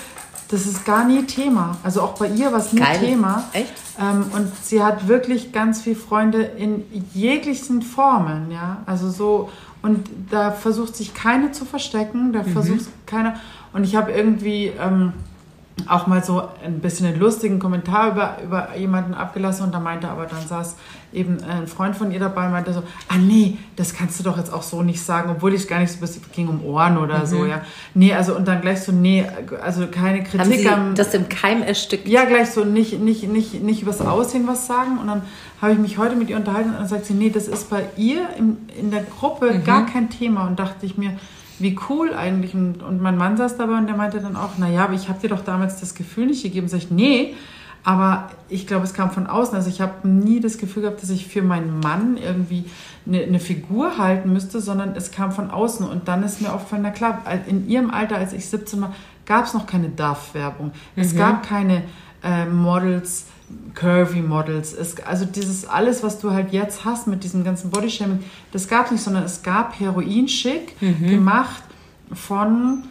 das 0.49 0.65
ist 0.65 0.86
gar 0.86 1.05
nie 1.05 1.23
Thema. 1.23 1.77
Also 1.84 2.01
auch 2.01 2.17
bei 2.17 2.27
ihr 2.27 2.51
war 2.51 2.60
es 2.60 2.73
nie 2.73 2.81
Geil. 2.81 2.99
Thema. 2.99 3.43
Echt? 3.53 3.73
Ähm, 3.99 4.25
und 4.36 4.51
sie 4.62 4.84
hat 4.84 5.07
wirklich 5.07 5.51
ganz 5.51 5.81
viele 5.81 5.95
Freunde 5.95 6.41
in 6.43 6.84
jeglichen 7.13 7.81
Formen, 7.81 8.51
ja. 8.51 8.77
Also 8.86 9.10
so, 9.10 9.49
und 9.81 10.07
da 10.29 10.51
versucht 10.51 10.95
sich 10.95 11.13
keine 11.13 11.51
zu 11.51 11.65
verstecken, 11.65 12.34
da 12.34 12.43
mhm. 12.43 12.51
versucht 12.51 12.86
keiner. 13.05 13.36
Und 13.73 13.84
ich 13.86 13.95
habe 13.95 14.12
irgendwie, 14.12 14.71
ähm, 14.79 15.13
auch 15.88 16.07
mal 16.07 16.23
so 16.23 16.43
ein 16.63 16.79
bisschen 16.79 17.07
einen 17.07 17.19
lustigen 17.19 17.60
Kommentar 17.60 18.12
über, 18.12 18.38
über 18.43 18.77
jemanden 18.77 19.13
abgelassen 19.13 19.65
und 19.65 19.73
da 19.73 19.79
meinte 19.79 20.10
aber, 20.10 20.25
dann 20.25 20.45
saß 20.45 20.75
eben 21.13 21.38
ein 21.43 21.67
Freund 21.67 21.95
von 21.95 22.12
ihr 22.12 22.19
dabei 22.19 22.45
und 22.45 22.51
meinte 22.51 22.73
so, 22.73 22.84
ah 23.10 23.17
nee, 23.17 23.57
das 23.75 23.93
kannst 23.93 24.19
du 24.19 24.23
doch 24.23 24.38
jetzt 24.38 24.53
auch 24.53 24.63
so 24.63 24.81
nicht 24.84 25.01
sagen, 25.01 25.29
obwohl 25.31 25.53
ich 25.53 25.67
gar 25.67 25.79
nicht 25.79 25.91
so, 25.91 26.03
es 26.03 26.19
ging 26.34 26.47
um 26.47 26.63
Ohren 26.63 26.97
oder 26.97 27.19
mhm. 27.19 27.25
so, 27.25 27.45
ja. 27.45 27.62
Nee, 27.93 28.13
also 28.13 28.36
und 28.36 28.47
dann 28.47 28.62
gleich 28.62 28.81
so, 28.81 28.91
nee, 28.91 29.25
also 29.62 29.88
keine 29.88 30.23
Kritik. 30.23 30.39
Haben 30.39 30.51
Sie 30.51 30.69
am, 30.69 30.95
das 30.95 31.13
im 31.13 31.27
Keim 31.27 31.63
erstickt? 31.63 32.07
Ja, 32.07 32.25
gleich 32.25 32.51
so, 32.51 32.63
nicht, 32.63 32.99
nicht, 32.99 33.27
nicht, 33.27 33.62
nicht 33.62 33.81
übers 33.81 34.01
Aussehen 34.01 34.47
was 34.47 34.67
sagen 34.67 34.99
und 34.99 35.07
dann 35.07 35.23
habe 35.62 35.73
ich 35.73 35.79
mich 35.79 35.97
heute 35.97 36.15
mit 36.15 36.29
ihr 36.29 36.38
unterhalten 36.38 36.69
und 36.69 36.77
dann 36.77 36.88
sagt 36.88 37.05
sie, 37.05 37.13
nee, 37.13 37.29
das 37.29 37.47
ist 37.47 37.69
bei 37.69 37.86
ihr 37.97 38.29
in, 38.38 38.57
in 38.79 38.91
der 38.91 39.03
Gruppe 39.03 39.53
mhm. 39.53 39.63
gar 39.63 39.86
kein 39.86 40.10
Thema 40.10 40.47
und 40.47 40.60
dachte 40.60 40.86
ich 40.86 40.97
mir, 40.97 41.17
wie 41.62 41.78
cool 41.89 42.13
eigentlich. 42.13 42.54
Und, 42.54 42.84
und 42.84 43.02
mein 43.02 43.17
Mann 43.17 43.38
saß 43.38 43.58
dabei 43.58 43.78
und 43.78 43.88
der 43.88 43.95
meinte 43.95 44.19
dann 44.19 44.36
auch, 44.36 44.58
naja, 44.58 44.84
aber 44.84 44.93
ich 44.93 45.10
habe 45.10 45.19
dir 45.19 45.30
doch 45.30 45.43
damals 45.43 45.80
das 45.80 45.95
Gefühl 45.95 46.28
nicht 46.28 46.43
gegeben. 46.43 46.67
Sag 46.67 46.80
ich, 46.80 46.91
nee, 46.91 47.36
aber 47.84 48.30
ich 48.47 48.67
glaube, 48.67 48.86
es 48.86 48.93
kam 48.93 49.12
von 49.12 49.28
außen. 49.28 49.56
Also 49.56 49.69
ich 49.69 49.82
habe 49.82 50.08
nie 50.08 50.39
das 50.39 50.58
Gefühl 50.58 50.84
gehabt, 50.84 51.02
dass 51.02 51.10
ich 51.10 51.28
für 51.28 51.41
meinen 51.41 51.80
Mann 51.80 52.17
irgendwie 52.17 52.65
eine, 53.08 53.24
eine, 53.24 53.39
Figur 53.39 53.97
halten 53.97 54.32
müsste, 54.32 54.62
sondern 54.62 54.95
es 54.95 55.12
kam 55.12 55.32
von 55.32 55.50
außen. 55.50 55.88
Und 55.88 56.08
dann 56.08 56.24
ist 56.24 56.41
mir 56.41 56.54
aufgefallen, 56.54 56.84
na 56.84 56.91
klar, 56.91 57.24
in 57.47 57.67
ihrem 57.67 57.89
Alter, 57.89 58.17
als 58.17 58.34
ich 58.34 58.47
17 58.47 58.82
war, 58.82 58.93
gab 59.26 59.45
es 59.45 59.54
noch 59.54 59.65
keine 59.65 59.89
Duff-Werbung. 59.89 60.67
Mhm. 60.67 61.02
Es 61.02 61.15
gab 61.15 61.47
keine 61.47 61.84
äh, 62.24 62.45
Models, 62.45 63.26
Curvy 63.73 64.21
Models. 64.21 64.73
Es, 64.73 64.95
also 65.05 65.25
dieses 65.25 65.65
alles, 65.65 66.03
was 66.03 66.19
du 66.19 66.31
halt 66.31 66.51
jetzt 66.51 66.85
hast 66.85 67.07
mit 67.07 67.23
diesem 67.23 67.43
ganzen 67.43 67.69
Bodyshaming, 67.71 68.19
das 68.51 68.67
gab 68.67 68.85
es 68.85 68.91
nicht, 68.91 69.03
sondern 69.03 69.23
es 69.23 69.43
gab 69.43 69.79
Heroin-Schick 69.79 70.81
mhm. 70.81 71.07
gemacht 71.07 71.63
von, 72.13 72.83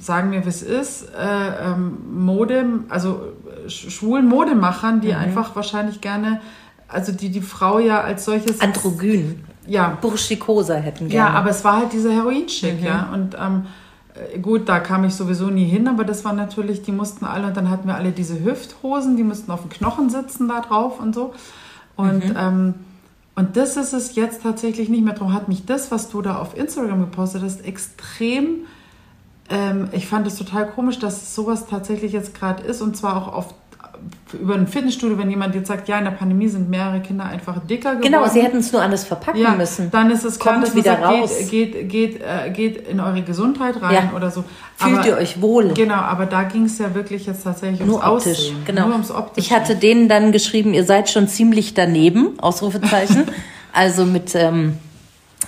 sagen 0.00 0.32
wir, 0.32 0.44
wie 0.44 0.48
es 0.48 0.62
ist, 0.62 1.08
äh, 1.16 1.70
ähm, 1.70 2.24
Mode, 2.24 2.64
also 2.88 3.32
schwulen 3.68 4.26
Modemachern, 4.26 5.00
die 5.00 5.08
mhm. 5.08 5.18
einfach 5.18 5.54
wahrscheinlich 5.56 6.00
gerne, 6.00 6.40
also 6.88 7.12
die 7.12 7.30
die 7.30 7.40
Frau 7.40 7.78
ja 7.78 8.00
als 8.00 8.24
solches... 8.24 8.60
Androgyn. 8.60 9.44
Ja. 9.66 9.96
Burschikosa 10.00 10.74
hätten 10.74 11.08
gerne. 11.08 11.30
Ja, 11.30 11.34
aber 11.34 11.50
es 11.50 11.64
war 11.64 11.78
halt 11.78 11.92
dieser 11.92 12.12
Heroin-Schick, 12.12 12.80
mhm. 12.80 12.86
ja. 12.86 13.08
Und 13.12 13.36
ähm, 13.40 13.62
äh, 13.64 13.68
gut, 14.40 14.68
da 14.68 14.80
kam 14.80 15.04
ich 15.04 15.14
sowieso 15.14 15.48
nie 15.48 15.64
hin, 15.64 15.88
aber 15.88 16.04
das 16.04 16.24
war 16.24 16.32
natürlich, 16.32 16.82
die 16.82 16.92
mussten 16.92 17.24
alle, 17.24 17.48
und 17.48 17.56
dann 17.56 17.70
hatten 17.70 17.88
wir 17.88 17.96
alle 17.96 18.12
diese 18.12 18.44
Hüfthosen, 18.44 19.16
die 19.16 19.24
mussten 19.24 19.50
auf 19.50 19.62
dem 19.62 19.70
Knochen 19.70 20.08
sitzen 20.08 20.48
da 20.48 20.60
drauf 20.60 21.00
und 21.00 21.14
so. 21.14 21.34
Und, 21.96 22.28
mhm. 22.28 22.36
ähm, 22.36 22.74
und 23.34 23.56
das 23.56 23.76
ist 23.76 23.92
es 23.92 24.14
jetzt 24.14 24.42
tatsächlich 24.42 24.88
nicht 24.88 25.04
mehr. 25.04 25.14
Darum 25.14 25.32
hat 25.32 25.48
mich 25.48 25.66
das, 25.66 25.90
was 25.90 26.08
du 26.08 26.22
da 26.22 26.38
auf 26.38 26.56
Instagram 26.56 27.00
gepostet 27.00 27.42
hast, 27.42 27.64
extrem, 27.64 28.66
ähm, 29.50 29.88
ich 29.92 30.06
fand 30.06 30.26
es 30.26 30.36
total 30.36 30.70
komisch, 30.70 30.98
dass 30.98 31.34
sowas 31.34 31.66
tatsächlich 31.66 32.12
jetzt 32.12 32.34
gerade 32.34 32.62
ist 32.62 32.80
und 32.80 32.96
zwar 32.96 33.16
auch 33.16 33.32
auf 33.32 33.54
über 34.32 34.54
ein 34.54 34.66
Fitnessstudio, 34.66 35.18
wenn 35.18 35.30
jemand 35.30 35.54
jetzt 35.54 35.68
sagt, 35.68 35.88
ja, 35.88 35.98
in 35.98 36.04
der 36.04 36.12
Pandemie 36.12 36.48
sind 36.48 36.68
mehrere 36.68 37.00
Kinder 37.00 37.24
einfach 37.24 37.58
dicker 37.66 37.96
geworden. 37.96 38.12
Genau, 38.12 38.26
sie 38.26 38.42
hätten 38.42 38.58
es 38.58 38.72
nur 38.72 38.82
anders 38.82 39.04
verpacken 39.04 39.40
ja, 39.40 39.50
müssen. 39.50 39.90
Dann 39.90 40.10
ist 40.10 40.24
es 40.24 40.38
klar, 40.38 40.60
Kommt 40.60 40.74
wieder 40.74 40.96
sagt, 40.96 41.04
raus. 41.04 41.30
Geht, 41.50 41.72
geht, 41.72 41.88
geht, 41.88 42.20
äh, 42.20 42.50
geht 42.50 42.88
in 42.88 43.00
eure 43.00 43.22
Gesundheit 43.22 43.80
rein 43.80 44.10
ja. 44.10 44.16
oder 44.16 44.30
so. 44.30 44.44
Fühlt 44.76 44.98
aber, 44.98 45.06
ihr 45.06 45.16
euch 45.16 45.40
wohl? 45.40 45.72
Genau, 45.74 45.94
aber 45.94 46.26
da 46.26 46.42
ging 46.42 46.64
es 46.64 46.78
ja 46.78 46.94
wirklich 46.94 47.26
jetzt 47.26 47.44
tatsächlich 47.44 47.80
ums 47.80 47.92
nur 47.92 48.04
optisch. 48.04 48.32
Aussehen. 48.32 48.56
Genau. 48.64 48.82
Nur 48.86 48.92
ums 48.92 49.10
Optische. 49.10 49.46
Ich 49.46 49.52
hatte 49.52 49.76
denen 49.76 50.08
dann 50.08 50.32
geschrieben, 50.32 50.74
ihr 50.74 50.84
seid 50.84 51.10
schon 51.10 51.28
ziemlich 51.28 51.74
daneben, 51.74 52.38
Ausrufezeichen. 52.40 53.24
also 53.72 54.04
mit... 54.04 54.34
Ähm, 54.34 54.78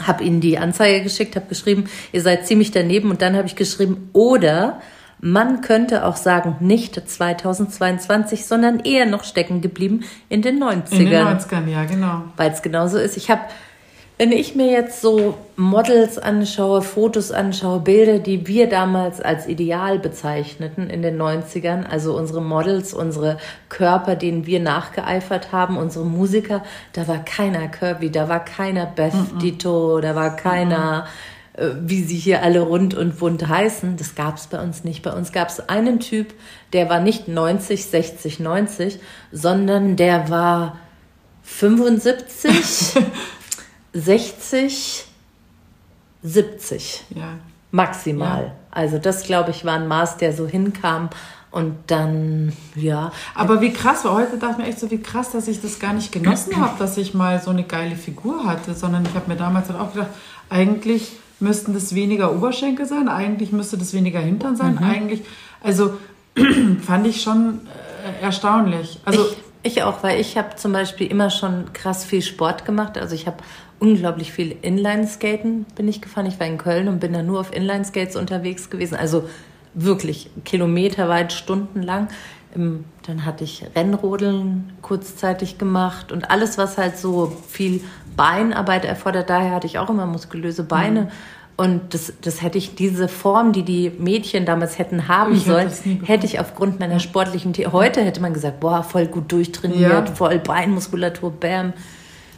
habe 0.04 0.24
ihnen 0.24 0.42
die 0.42 0.58
Anzeige 0.58 1.02
geschickt, 1.02 1.36
habe 1.36 1.46
geschrieben, 1.46 1.86
ihr 2.12 2.20
seid 2.20 2.46
ziemlich 2.46 2.70
daneben 2.70 3.10
und 3.10 3.22
dann 3.22 3.34
habe 3.34 3.46
ich 3.46 3.56
geschrieben, 3.56 4.10
oder 4.12 4.82
man 5.18 5.62
könnte 5.62 6.04
auch 6.04 6.16
sagen, 6.16 6.56
nicht 6.60 6.94
2022, 6.94 8.46
sondern 8.46 8.80
eher 8.80 9.06
noch 9.06 9.24
stecken 9.24 9.60
geblieben 9.60 10.04
in 10.28 10.42
den 10.42 10.62
90ern. 10.62 10.92
In 10.92 11.10
den 11.10 11.26
90ern, 11.26 11.68
ja, 11.68 11.84
genau. 11.84 12.24
Weil 12.36 12.50
es 12.50 12.62
genauso 12.62 12.98
ist. 12.98 13.16
Ich 13.16 13.30
habe, 13.30 13.40
wenn 14.18 14.30
ich 14.30 14.54
mir 14.54 14.70
jetzt 14.70 15.00
so 15.00 15.38
Models 15.56 16.18
anschaue, 16.18 16.82
Fotos 16.82 17.32
anschaue, 17.32 17.80
Bilder, 17.80 18.18
die 18.18 18.46
wir 18.46 18.68
damals 18.68 19.22
als 19.22 19.46
ideal 19.46 19.98
bezeichneten 19.98 20.90
in 20.90 21.00
den 21.00 21.20
90ern, 21.20 21.86
also 21.86 22.14
unsere 22.14 22.42
Models, 22.42 22.92
unsere 22.92 23.38
Körper, 23.70 24.16
denen 24.16 24.44
wir 24.44 24.60
nachgeeifert 24.60 25.50
haben, 25.50 25.78
unsere 25.78 26.04
Musiker, 26.04 26.62
da 26.92 27.08
war 27.08 27.24
keiner 27.24 27.68
Kirby, 27.68 28.10
da 28.10 28.28
war 28.28 28.44
keiner 28.44 28.84
Beth 28.84 29.14
mm 29.14 29.36
-mm. 29.36 29.38
Dito, 29.40 30.00
da 30.00 30.14
war 30.14 30.36
keiner... 30.36 31.04
Mm 31.04 31.35
wie 31.56 32.02
sie 32.02 32.16
hier 32.16 32.42
alle 32.42 32.60
rund 32.60 32.94
und 32.94 33.18
bunt 33.18 33.48
heißen. 33.48 33.96
Das 33.96 34.14
gab 34.14 34.36
es 34.36 34.46
bei 34.46 34.62
uns 34.62 34.84
nicht. 34.84 35.02
Bei 35.02 35.12
uns 35.12 35.32
gab 35.32 35.48
es 35.48 35.68
einen 35.68 36.00
Typ, 36.00 36.34
der 36.72 36.90
war 36.90 37.00
nicht 37.00 37.28
90, 37.28 37.86
60, 37.86 38.40
90, 38.40 38.98
sondern 39.32 39.96
der 39.96 40.28
war 40.28 40.78
75, 41.42 43.02
60, 43.92 45.06
70. 46.22 47.04
Ja. 47.14 47.38
Maximal. 47.70 48.44
Ja. 48.44 48.52
Also 48.70 48.98
das, 48.98 49.22
glaube 49.22 49.50
ich, 49.50 49.64
war 49.64 49.74
ein 49.74 49.88
Maß, 49.88 50.18
der 50.18 50.32
so 50.34 50.46
hinkam. 50.46 51.08
Und 51.50 51.76
dann, 51.86 52.52
ja. 52.74 53.12
Aber 53.34 53.62
wie 53.62 53.72
krass 53.72 54.04
war, 54.04 54.14
heute 54.14 54.36
dachte 54.36 54.52
ich 54.52 54.58
mir 54.58 54.66
echt 54.66 54.80
so, 54.80 54.90
wie 54.90 55.00
krass, 55.00 55.30
dass 55.30 55.48
ich 55.48 55.62
das 55.62 55.78
gar 55.78 55.94
nicht 55.94 56.12
genossen 56.12 56.56
habe, 56.60 56.78
dass 56.78 56.98
ich 56.98 57.14
mal 57.14 57.40
so 57.40 57.50
eine 57.50 57.64
geile 57.64 57.96
Figur 57.96 58.44
hatte, 58.44 58.74
sondern 58.74 59.06
ich 59.06 59.14
habe 59.14 59.30
mir 59.30 59.36
damals 59.36 59.70
halt 59.70 59.80
auch 59.80 59.94
gedacht, 59.94 60.10
eigentlich 60.50 61.12
müssten 61.40 61.74
das 61.74 61.94
weniger 61.94 62.34
Oberschenkel 62.34 62.86
sein, 62.86 63.08
eigentlich 63.08 63.52
müsste 63.52 63.76
das 63.78 63.92
weniger 63.92 64.20
Hintern 64.20 64.56
sein, 64.56 64.76
mhm. 64.76 64.84
eigentlich, 64.84 65.22
also 65.62 65.94
fand 66.82 67.06
ich 67.06 67.22
schon 67.22 67.60
äh, 68.20 68.24
erstaunlich. 68.24 69.00
Also 69.04 69.24
ich, 69.24 69.36
Ich 69.66 69.82
auch, 69.82 70.04
weil 70.04 70.20
ich 70.20 70.38
habe 70.38 70.54
zum 70.54 70.72
Beispiel 70.72 71.08
immer 71.08 71.28
schon 71.28 71.72
krass 71.72 72.04
viel 72.04 72.22
Sport 72.22 72.64
gemacht. 72.64 72.96
Also 72.96 73.16
ich 73.16 73.26
habe 73.26 73.38
unglaublich 73.80 74.30
viel 74.32 74.56
Inline-Skaten 74.62 75.66
bin 75.74 75.88
ich 75.88 76.00
gefahren. 76.00 76.26
Ich 76.26 76.38
war 76.38 76.46
in 76.46 76.56
Köln 76.56 76.86
und 76.86 77.00
bin 77.00 77.12
da 77.12 77.24
nur 77.24 77.40
auf 77.40 77.52
Inline-Skates 77.52 78.14
unterwegs 78.14 78.70
gewesen. 78.70 78.94
Also 78.94 79.28
wirklich 79.74 80.30
kilometerweit, 80.44 81.32
stundenlang. 81.32 82.06
Dann 82.54 83.24
hatte 83.24 83.42
ich 83.42 83.64
Rennrodeln 83.74 84.72
kurzzeitig 84.82 85.58
gemacht 85.58 86.12
und 86.12 86.30
alles, 86.30 86.58
was 86.58 86.78
halt 86.78 86.96
so 86.96 87.36
viel 87.48 87.80
Beinarbeit 88.16 88.84
erfordert. 88.84 89.30
Daher 89.30 89.52
hatte 89.52 89.66
ich 89.66 89.78
auch 89.78 89.90
immer 89.90 90.06
muskulöse 90.06 90.64
Beine. 90.64 91.02
Mhm. 91.02 91.08
Und 91.56 91.94
das, 91.94 92.12
das 92.20 92.42
hätte 92.42 92.58
ich, 92.58 92.74
diese 92.74 93.08
Form, 93.08 93.52
die 93.52 93.62
die 93.62 93.90
Mädchen 93.98 94.44
damals 94.44 94.78
hätten 94.78 95.08
haben 95.08 95.34
ich 95.34 95.44
sollen, 95.44 95.70
hätte 96.04 96.26
ich 96.26 96.38
aufgrund 96.38 96.80
meiner 96.80 97.00
sportlichen, 97.00 97.54
The 97.54 97.68
heute 97.68 98.02
hätte 98.02 98.20
man 98.20 98.34
gesagt, 98.34 98.60
boah, 98.60 98.82
voll 98.82 99.06
gut 99.06 99.32
durchtrainiert, 99.32 100.08
ja. 100.08 100.14
voll 100.14 100.38
Beinmuskulatur, 100.38 101.30
bam. 101.30 101.72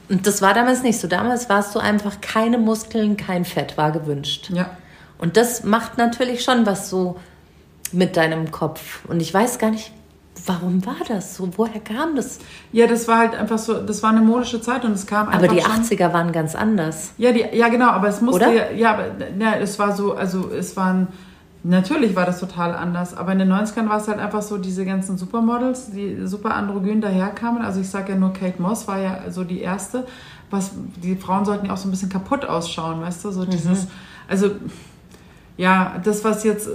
Und 0.08 0.26
das 0.26 0.40
war 0.40 0.54
damals 0.54 0.84
nicht 0.84 1.00
so. 1.00 1.08
Damals 1.08 1.48
warst 1.48 1.74
du 1.74 1.80
einfach 1.80 2.20
keine 2.20 2.58
Muskeln, 2.58 3.16
kein 3.16 3.44
Fett 3.44 3.76
war 3.76 3.90
gewünscht. 3.90 4.50
Ja. 4.54 4.70
Und 5.18 5.36
das 5.36 5.64
macht 5.64 5.98
natürlich 5.98 6.44
schon 6.44 6.64
was 6.64 6.88
so 6.88 7.18
mit 7.90 8.16
deinem 8.16 8.52
Kopf. 8.52 9.04
Und 9.08 9.20
ich 9.20 9.34
weiß 9.34 9.58
gar 9.58 9.70
nicht, 9.70 9.90
warum 10.46 10.84
war 10.84 10.96
das 11.06 11.36
so? 11.36 11.48
Woher 11.56 11.80
kam 11.80 12.16
das? 12.16 12.38
Ja, 12.72 12.86
das 12.86 13.08
war 13.08 13.18
halt 13.18 13.34
einfach 13.34 13.58
so, 13.58 13.82
das 13.82 14.02
war 14.02 14.10
eine 14.10 14.20
modische 14.20 14.60
Zeit 14.60 14.84
und 14.84 14.92
es 14.92 15.06
kam 15.06 15.28
einfach. 15.28 15.38
Aber 15.38 15.48
die 15.48 15.60
schon, 15.60 15.72
80er 15.72 16.12
waren 16.12 16.32
ganz 16.32 16.54
anders. 16.54 17.12
Ja, 17.18 17.32
die, 17.32 17.44
ja, 17.52 17.68
genau, 17.68 17.88
aber 17.88 18.08
es 18.08 18.20
musste 18.20 18.44
ja, 18.44 18.70
ja, 18.70 18.92
aber 18.92 19.04
ja, 19.38 19.54
es 19.56 19.78
war 19.78 19.94
so, 19.94 20.14
also 20.14 20.50
es 20.50 20.76
waren, 20.76 21.08
natürlich 21.62 22.14
war 22.16 22.26
das 22.26 22.40
total 22.40 22.74
anders, 22.74 23.16
aber 23.16 23.32
in 23.32 23.38
den 23.38 23.52
90ern 23.52 23.88
war 23.88 23.98
es 23.98 24.08
halt 24.08 24.18
einfach 24.18 24.42
so, 24.42 24.58
diese 24.58 24.84
ganzen 24.84 25.18
Supermodels, 25.18 25.90
die 25.90 26.26
super 26.26 26.54
androgyn 26.54 27.00
daherkamen. 27.00 27.62
Also 27.62 27.80
ich 27.80 27.88
sage 27.88 28.12
ja 28.12 28.18
nur, 28.18 28.32
Kate 28.32 28.60
Moss 28.60 28.88
war 28.88 28.98
ja 28.98 29.30
so 29.30 29.44
die 29.44 29.60
erste. 29.60 30.06
Was, 30.50 30.72
die 31.02 31.16
Frauen 31.16 31.44
sollten 31.44 31.66
ja 31.66 31.74
auch 31.74 31.78
so 31.78 31.88
ein 31.88 31.90
bisschen 31.90 32.08
kaputt 32.08 32.44
ausschauen, 32.44 33.02
weißt 33.02 33.24
du? 33.24 33.30
So 33.30 33.44
dieses, 33.44 33.84
mhm. 33.84 33.90
also 34.28 34.50
ja, 35.58 36.00
das, 36.02 36.24
was 36.24 36.44
jetzt 36.44 36.70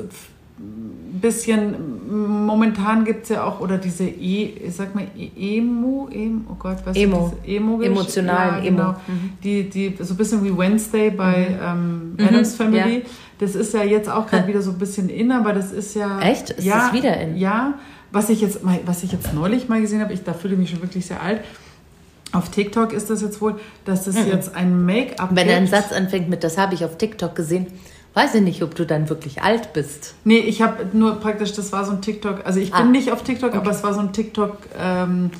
bisschen, 0.57 2.45
momentan 2.45 3.05
gibt 3.05 3.23
es 3.23 3.29
ja 3.29 3.43
auch, 3.43 3.59
oder 3.59 3.77
diese 3.77 4.03
E, 4.03 4.69
sag 4.69 4.93
mal, 4.93 5.05
e, 5.17 5.57
Emo, 5.57 6.09
Emo 6.11 6.41
oh 6.51 6.55
Gott, 6.59 6.77
was 6.85 6.95
Emo. 6.95 7.33
ist 7.43 7.49
Emo 7.49 7.81
Emotional, 7.81 8.57
ja, 8.57 8.59
genau. 8.59 8.83
Emo. 8.83 8.91
Mhm. 9.07 9.29
Die, 9.43 9.69
die, 9.69 9.95
so 9.99 10.13
ein 10.13 10.17
bisschen 10.17 10.43
wie 10.43 10.55
Wednesday 10.55 11.09
bei 11.09 11.49
mhm. 11.49 12.17
ähm, 12.19 12.27
Adams 12.27 12.53
mhm. 12.53 12.57
Family. 12.57 12.95
Ja. 12.99 13.05
Das 13.39 13.55
ist 13.55 13.73
ja 13.73 13.83
jetzt 13.83 14.09
auch 14.09 14.27
gerade 14.27 14.47
wieder 14.49 14.61
so 14.61 14.71
ein 14.71 14.77
bisschen 14.77 15.09
in, 15.09 15.31
aber 15.31 15.53
das 15.53 15.71
ist 15.71 15.95
ja. 15.95 16.19
Echt? 16.19 16.51
Ist 16.51 16.65
ja, 16.65 16.87
das 16.87 16.93
wieder 16.93 17.19
in? 17.19 17.37
Ja. 17.37 17.75
Was 18.11 18.29
ich 18.29 18.41
jetzt 18.41 18.63
mal, 18.63 18.79
was 18.85 19.03
ich 19.03 19.11
jetzt 19.11 19.33
neulich 19.33 19.69
mal 19.69 19.81
gesehen 19.81 20.01
habe, 20.01 20.13
ich, 20.13 20.23
da 20.23 20.33
fühle 20.33 20.53
ich 20.53 20.59
mich 20.59 20.69
schon 20.69 20.81
wirklich 20.81 21.05
sehr 21.05 21.21
alt. 21.21 21.41
Auf 22.31 22.49
TikTok 22.49 22.93
ist 22.93 23.09
das 23.09 23.21
jetzt 23.21 23.41
wohl, 23.41 23.59
dass 23.85 24.05
das 24.05 24.15
mhm. 24.15 24.27
jetzt 24.27 24.55
ein 24.55 24.85
Make-up 24.85 25.29
Wenn 25.33 25.47
er 25.47 25.57
einen 25.57 25.67
Satz 25.67 25.91
anfängt 25.91 26.29
mit, 26.29 26.43
das 26.43 26.57
habe 26.57 26.73
ich 26.73 26.83
auf 26.83 26.97
TikTok 26.97 27.35
gesehen, 27.35 27.67
Weiß 28.13 28.36
ich 28.36 28.41
nicht, 28.41 28.62
ob 28.62 28.76
du 28.76 28.86
dann 28.86 29.10
wirklich 29.10 29.41
alt 29.41 29.73
bist. 29.73 30.13
Nee, 30.23 30.38
ich 30.38 30.62
habe 30.62 30.86
nur 30.93 31.15
praktisch, 31.15 31.54
das 31.54 31.71
war 31.71 31.84
so 31.84 31.93
ein 31.93 32.02
TikTok, 32.02 32.45
also 32.45 32.60
ich 32.60 32.71
bin 32.71 32.82
ah. 32.82 32.86
nicht 32.86 33.12
auf 33.12 33.23
TikTok, 33.23 33.49
okay. 33.49 33.58
aber 33.58 33.71
es 33.71 33.84
war 33.84 33.93
so 33.95 34.02
ein 34.02 34.13
TikTok 34.13 34.58
ähm, 34.80 35.32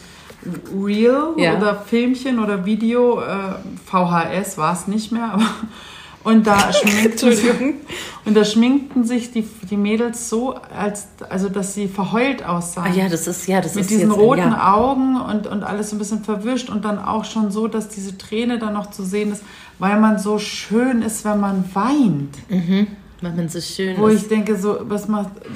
Reel 0.76 1.36
ja. 1.38 1.56
oder 1.58 1.76
Filmchen 1.76 2.40
oder 2.40 2.66
Video, 2.66 3.22
äh, 3.22 3.56
VHS 3.86 4.58
war 4.58 4.74
es 4.74 4.88
nicht 4.88 5.12
mehr, 5.12 5.34
aber 5.34 5.46
und 6.24 6.48
da 6.48 6.74
schminkten 6.74 7.32
sich, 7.32 7.52
und 8.26 8.36
da 8.36 8.44
schminkten 8.44 9.04
sich 9.04 9.32
die, 9.32 9.48
die 9.70 9.78
Mädels 9.78 10.30
so, 10.30 10.56
als 10.76 11.10
also 11.30 11.50
dass 11.50 11.76
sie 11.76 11.88
verheult 11.88 12.44
aussahen. 12.44 12.92
Ah 12.92 12.96
ja, 12.96 13.08
das 13.08 13.28
ist 13.28 13.48
ja, 13.48 13.62
das 13.62 13.76
mit 13.76 13.84
ist 13.84 13.92
diesen 13.92 14.10
jetzt, 14.10 14.20
roten 14.20 14.40
ja. 14.40 14.74
Augen 14.74 15.22
und 15.22 15.46
und 15.46 15.64
alles 15.64 15.92
so 15.92 15.96
ein 15.96 16.00
bisschen 16.00 16.24
verwischt 16.24 16.72
und 16.72 16.86
dann 16.86 16.98
auch 16.98 17.26
schon 17.26 17.52
so, 17.52 17.68
dass 17.68 17.90
diese 17.90 18.18
Träne 18.18 18.58
dann 18.58 18.74
noch 18.74 18.90
zu 18.90 19.04
sehen 19.04 19.32
ist, 19.32 19.44
weil 19.80 20.00
man 20.00 20.20
so 20.20 20.40
schön 20.40 21.02
ist, 21.02 21.26
wenn 21.26 21.40
man 21.40 21.64
weint. 21.74 22.38
Mhm. 22.50 22.88
Weil 23.22 23.32
man 23.34 23.50
so 23.50 23.62
schön 23.62 23.98
Wo 23.98 24.08
ist. 24.08 24.24
ich 24.24 24.28
denke 24.30 24.56
so, 24.56 24.80
was 24.84 25.08
macht 25.08 25.32
oh 25.38 25.48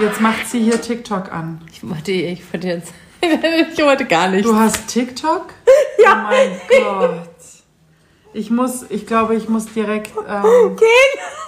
Jetzt 0.00 0.20
macht 0.20 0.46
sie 0.46 0.60
hier 0.60 0.80
TikTok 0.80 1.30
an. 1.32 1.60
Ich 1.70 1.88
wollte, 1.88 2.12
ich 2.12 2.42
wollte 2.52 2.66
jetzt 2.66 2.92
ich 3.72 3.82
wollte 3.82 4.04
gar 4.04 4.28
nicht. 4.28 4.44
Du 4.44 4.54
hast 4.54 4.88
TikTok? 4.88 5.46
ja. 6.02 6.28
Oh 6.28 6.32
mein 6.32 6.60
Gott. 6.68 7.28
Ich 8.32 8.50
muss, 8.50 8.84
ich 8.88 9.06
glaube, 9.06 9.36
ich 9.36 9.48
muss 9.48 9.66
direkt. 9.66 10.12
Ähm, 10.28 10.44
okay. 10.64 10.84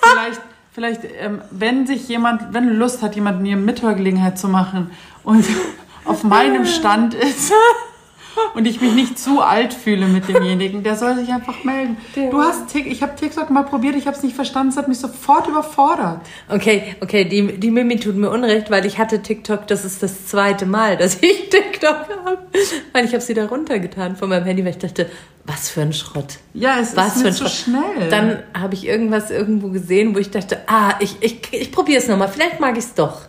vielleicht, 0.03 0.41
vielleicht 0.73 1.01
ähm, 1.19 1.41
wenn 1.51 1.87
sich 1.87 2.09
jemand, 2.09 2.53
wenn 2.53 2.69
Lust 2.77 3.03
hat, 3.03 3.15
jemand 3.15 3.43
mir 3.43 3.57
Mithörgelegenheit 3.57 4.39
zu 4.39 4.49
machen 4.49 4.91
und 5.25 5.45
auf 6.05 6.23
meinem 6.25 6.67
Stand 6.67 7.15
ist 7.15 7.53
und 8.55 8.67
ich 8.67 8.81
mich 8.81 8.93
nicht 8.93 9.19
zu 9.19 9.41
alt 9.41 9.73
fühle 9.73 10.07
mit 10.07 10.29
demjenigen, 10.29 10.83
der 10.83 10.97
soll 10.97 11.17
sich 11.17 11.31
einfach 11.31 11.65
melden. 11.65 11.97
Du 12.15 12.39
hast 12.39 12.69
TikTok, 12.69 12.93
ich 12.93 13.03
habe 13.03 13.17
TikTok 13.17 13.51
mal 13.51 13.63
probiert, 13.63 13.97
ich 13.97 14.07
habe 14.07 14.17
es 14.17 14.23
nicht 14.23 14.37
verstanden, 14.37 14.71
es 14.71 14.77
hat 14.77 14.89
mich 14.89 14.99
sofort 14.99 15.49
überfordert. 15.49 16.21
Okay, 16.49 16.97
okay, 17.01 17.25
die, 17.25 17.59
die 17.59 17.71
Mimi 17.71 17.99
tut 17.99 18.17
mir 18.17 18.31
unrecht, 18.31 18.71
weil 18.71 18.87
ich 18.87 18.99
hatte 18.99 19.23
TikTok, 19.23 19.67
das 19.67 19.85
ist 19.85 20.03
das 20.03 20.27
zweite 20.27 20.67
Mal, 20.67 20.97
dass 20.97 21.15
ich 21.21 21.49
TikTok 21.51 22.07
habe, 22.25 22.39
weil 22.93 23.05
ich 23.05 23.13
habe 23.13 23.23
sie 23.23 23.35
da 23.35 23.47
runtergetan 23.47 24.17
von 24.17 24.29
meinem 24.29 24.45
Handy, 24.45 24.65
weil 24.65 24.73
ich 24.73 24.79
dachte, 24.79 25.11
was 25.45 25.69
für 25.69 25.83
ein 25.83 25.93
Schrott. 25.93 26.39
Ja, 26.55 26.79
es 26.81 26.97
was 26.97 27.17
ist 27.17 27.23
für 27.23 27.29
ein 27.29 27.35
so 27.35 27.49
schnell. 27.49 28.09
Dann 28.11 28.43
habe 28.59 28.75
ich 28.75 28.87
irgendwas 28.87 29.31
irgendwo 29.31 29.69
gesehen, 29.69 30.15
wo 30.15 30.19
ich 30.19 30.31
dachte, 30.31 30.59
ah, 30.67 30.95
ich, 31.01 31.17
ich, 31.21 31.53
ich 31.53 31.73
probiere 31.73 31.99
es 31.99 32.09
nochmal, 32.09 32.29
vielleicht 32.29 32.61
mag 32.61 32.79
ich 32.79 32.85
es 32.85 32.95
doch. 32.95 33.23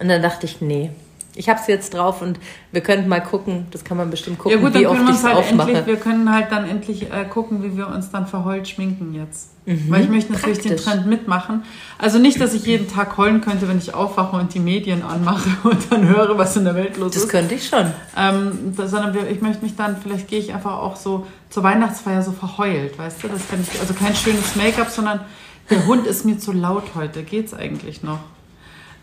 Und 0.00 0.08
dann 0.08 0.22
dachte 0.22 0.46
ich, 0.46 0.60
nee, 0.60 0.90
ich 1.34 1.48
habe 1.48 1.60
es 1.60 1.66
jetzt 1.66 1.94
drauf 1.94 2.22
und 2.22 2.38
wir 2.72 2.80
könnten 2.80 3.08
mal 3.08 3.20
gucken, 3.20 3.66
das 3.70 3.84
kann 3.84 3.96
man 3.96 4.10
bestimmt 4.10 4.38
gucken, 4.38 4.58
ja 4.58 4.64
gut, 4.64 4.74
dann 4.74 4.82
wie 4.82 4.86
oft 4.86 5.08
ich 5.08 5.16
es 5.16 5.24
halt 5.24 5.36
aufmache. 5.36 5.70
Endlich, 5.70 5.86
wir 5.86 5.96
können 5.96 6.32
halt 6.32 6.50
dann 6.50 6.68
endlich 6.68 7.12
äh, 7.12 7.24
gucken, 7.24 7.62
wie 7.62 7.76
wir 7.76 7.88
uns 7.88 8.10
dann 8.10 8.26
verheult 8.26 8.68
schminken 8.68 9.14
jetzt. 9.14 9.50
Mhm, 9.66 9.86
Weil 9.88 10.02
ich 10.02 10.08
möchte 10.08 10.32
natürlich 10.32 10.58
praktisch. 10.58 10.84
den 10.84 10.92
Trend 10.92 11.06
mitmachen. 11.06 11.62
Also 11.98 12.18
nicht, 12.18 12.40
dass 12.40 12.54
ich 12.54 12.66
jeden 12.66 12.88
Tag 12.88 13.16
heulen 13.16 13.40
könnte, 13.40 13.68
wenn 13.68 13.78
ich 13.78 13.94
aufwache 13.94 14.36
und 14.36 14.54
die 14.54 14.60
Medien 14.60 15.02
anmache 15.02 15.48
und 15.68 15.90
dann 15.90 16.08
höre, 16.08 16.36
was 16.36 16.56
in 16.56 16.64
der 16.64 16.74
Welt 16.74 16.96
los 16.96 17.12
das 17.12 17.22
ist. 17.22 17.24
Das 17.24 17.30
könnte 17.30 17.54
ich 17.54 17.68
schon. 17.68 17.86
Ähm, 18.16 18.74
das, 18.76 18.90
sondern 18.90 19.16
ich 19.30 19.40
möchte 19.40 19.62
mich 19.62 19.76
dann, 19.76 19.96
vielleicht 19.96 20.28
gehe 20.28 20.38
ich 20.38 20.52
einfach 20.52 20.78
auch 20.78 20.96
so 20.96 21.26
zur 21.50 21.62
Weihnachtsfeier 21.62 22.22
so 22.22 22.32
verheult, 22.32 22.98
weißt 22.98 23.22
du? 23.22 23.28
Das 23.28 23.48
kann 23.48 23.60
ich, 23.60 23.80
also 23.80 23.94
kein 23.94 24.14
schönes 24.14 24.56
Make-up, 24.56 24.90
sondern 24.90 25.20
der 25.68 25.86
Hund 25.86 26.06
ist 26.06 26.24
mir 26.24 26.38
zu 26.38 26.52
laut 26.52 26.94
heute. 26.94 27.22
Geht's 27.22 27.54
eigentlich 27.54 28.02
noch? 28.02 28.18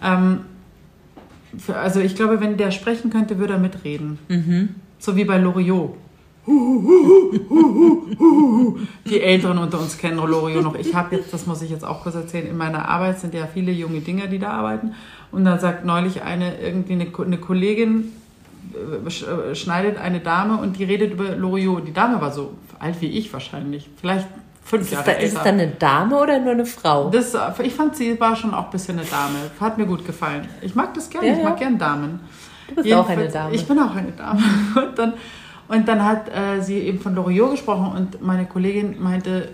Ähm, 0.03 0.41
also 1.73 1.99
ich 1.99 2.15
glaube, 2.15 2.39
wenn 2.41 2.57
der 2.57 2.71
sprechen 2.71 3.10
könnte, 3.10 3.39
würde 3.39 3.53
er 3.53 3.60
mitreden. 3.60 4.19
Mhm. 4.27 4.75
So 4.99 5.15
wie 5.15 5.25
bei 5.25 5.38
Loriot. 5.38 5.95
Die 9.05 9.21
Älteren 9.21 9.57
unter 9.57 9.79
uns 9.79 9.97
kennen 9.97 10.17
Loriot 10.17 10.63
noch. 10.63 10.75
Ich 10.75 10.95
habe 10.95 11.17
jetzt, 11.17 11.33
das 11.33 11.45
muss 11.45 11.62
ich 11.62 11.69
jetzt 11.69 11.83
auch 11.83 12.03
kurz 12.03 12.15
erzählen, 12.15 12.47
in 12.47 12.55
meiner 12.55 12.88
Arbeit 12.88 13.19
sind 13.19 13.33
ja 13.33 13.47
viele 13.53 13.73
junge 13.73 13.99
Dinger, 13.99 14.27
die 14.27 14.39
da 14.39 14.51
arbeiten. 14.51 14.93
Und 15.31 15.43
da 15.43 15.57
sagt 15.57 15.83
neulich 15.83 16.21
eine, 16.21 16.57
irgendwie 16.60 16.93
eine, 16.93 17.07
eine 17.17 17.38
Kollegin, 17.38 18.13
äh, 18.73 19.55
schneidet 19.55 19.97
eine 19.97 20.21
Dame 20.21 20.57
und 20.57 20.79
die 20.79 20.86
redet 20.86 21.12
über 21.12 21.36
Loriot. 21.36 21.86
Die 21.86 21.93
Dame 21.93 22.21
war 22.21 22.31
so 22.31 22.53
alt 22.79 23.01
wie 23.01 23.07
ich 23.07 23.33
wahrscheinlich. 23.33 23.89
Vielleicht 23.99 24.27
fünf 24.67 24.91
Jahre 24.91 25.12
älter. 25.12 25.23
Ist 25.23 25.38
es 25.38 25.43
dann 25.43 25.60
eine 25.60 25.67
Dame 25.67 26.17
oder 26.17 26.39
nur 26.39 26.51
eine 26.51 26.65
Frau? 26.65 27.10
Das, 27.10 27.36
ich 27.63 27.73
fand, 27.73 27.95
sie 27.95 28.19
war 28.19 28.36
schon 28.36 28.53
auch 28.53 28.65
ein 28.65 28.71
bisschen 28.71 28.99
eine 28.99 29.08
Dame. 29.08 29.39
Hat 29.60 29.77
mir 29.77 29.86
gut 29.86 30.06
gefallen. 30.06 30.47
Ich 30.62 30.75
mag 30.75 30.93
das 30.93 31.10
gerne. 31.10 31.27
Ja, 31.27 31.38
ich 31.38 31.43
mag 31.43 31.58
gern 31.58 31.77
Damen. 31.77 32.19
Du 32.67 32.75
bist 32.75 32.88
Jedenfalls, 32.88 33.10
auch 33.10 33.21
eine 33.21 33.30
Dame. 33.30 33.56
Ich 33.56 33.67
bin 33.67 33.80
auch 33.80 33.95
eine 33.95 34.12
Dame. 34.12 34.43
Und 34.75 34.99
dann, 34.99 35.13
und 35.69 35.88
dann 35.88 36.06
hat 36.06 36.30
äh, 36.30 36.62
sie 36.62 36.80
eben 36.80 36.99
von 36.99 37.13
Loriot 37.13 37.51
gesprochen 37.51 37.91
und 37.93 38.21
meine 38.21 38.45
Kollegin 38.45 39.03
meinte, 39.03 39.49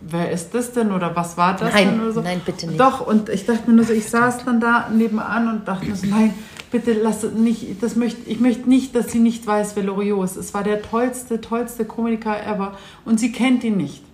wer 0.00 0.30
ist 0.30 0.54
das 0.54 0.72
denn 0.72 0.92
oder 0.92 1.16
was 1.16 1.36
war 1.36 1.56
das 1.56 1.74
nein, 1.74 1.88
denn 1.88 2.00
oder 2.00 2.12
so? 2.12 2.20
Nein, 2.20 2.40
bitte 2.46 2.68
nicht. 2.68 2.78
Doch, 2.78 3.04
und 3.04 3.28
ich 3.28 3.46
dachte 3.46 3.68
mir 3.68 3.74
nur 3.74 3.84
so, 3.84 3.92
ich 3.92 4.08
saß 4.08 4.44
dann 4.44 4.60
da 4.60 4.88
nebenan 4.88 5.48
und 5.48 5.66
dachte 5.66 5.86
mir 5.86 5.96
so, 5.96 6.06
nein, 6.06 6.34
bitte 6.70 6.92
lass 6.92 7.24
nicht, 7.24 7.82
das 7.82 7.96
möchte, 7.96 8.30
ich 8.30 8.38
möchte 8.38 8.68
nicht, 8.68 8.94
dass 8.94 9.10
sie 9.10 9.18
nicht 9.18 9.44
weiß, 9.44 9.74
wer 9.74 9.82
Loriot 9.82 10.24
ist. 10.24 10.36
Es 10.36 10.54
war 10.54 10.62
der 10.62 10.82
tollste, 10.82 11.40
tollste 11.40 11.84
Komiker 11.84 12.46
ever 12.46 12.76
und 13.04 13.18
sie 13.18 13.32
kennt 13.32 13.64
ihn 13.64 13.76
nicht 13.76 14.04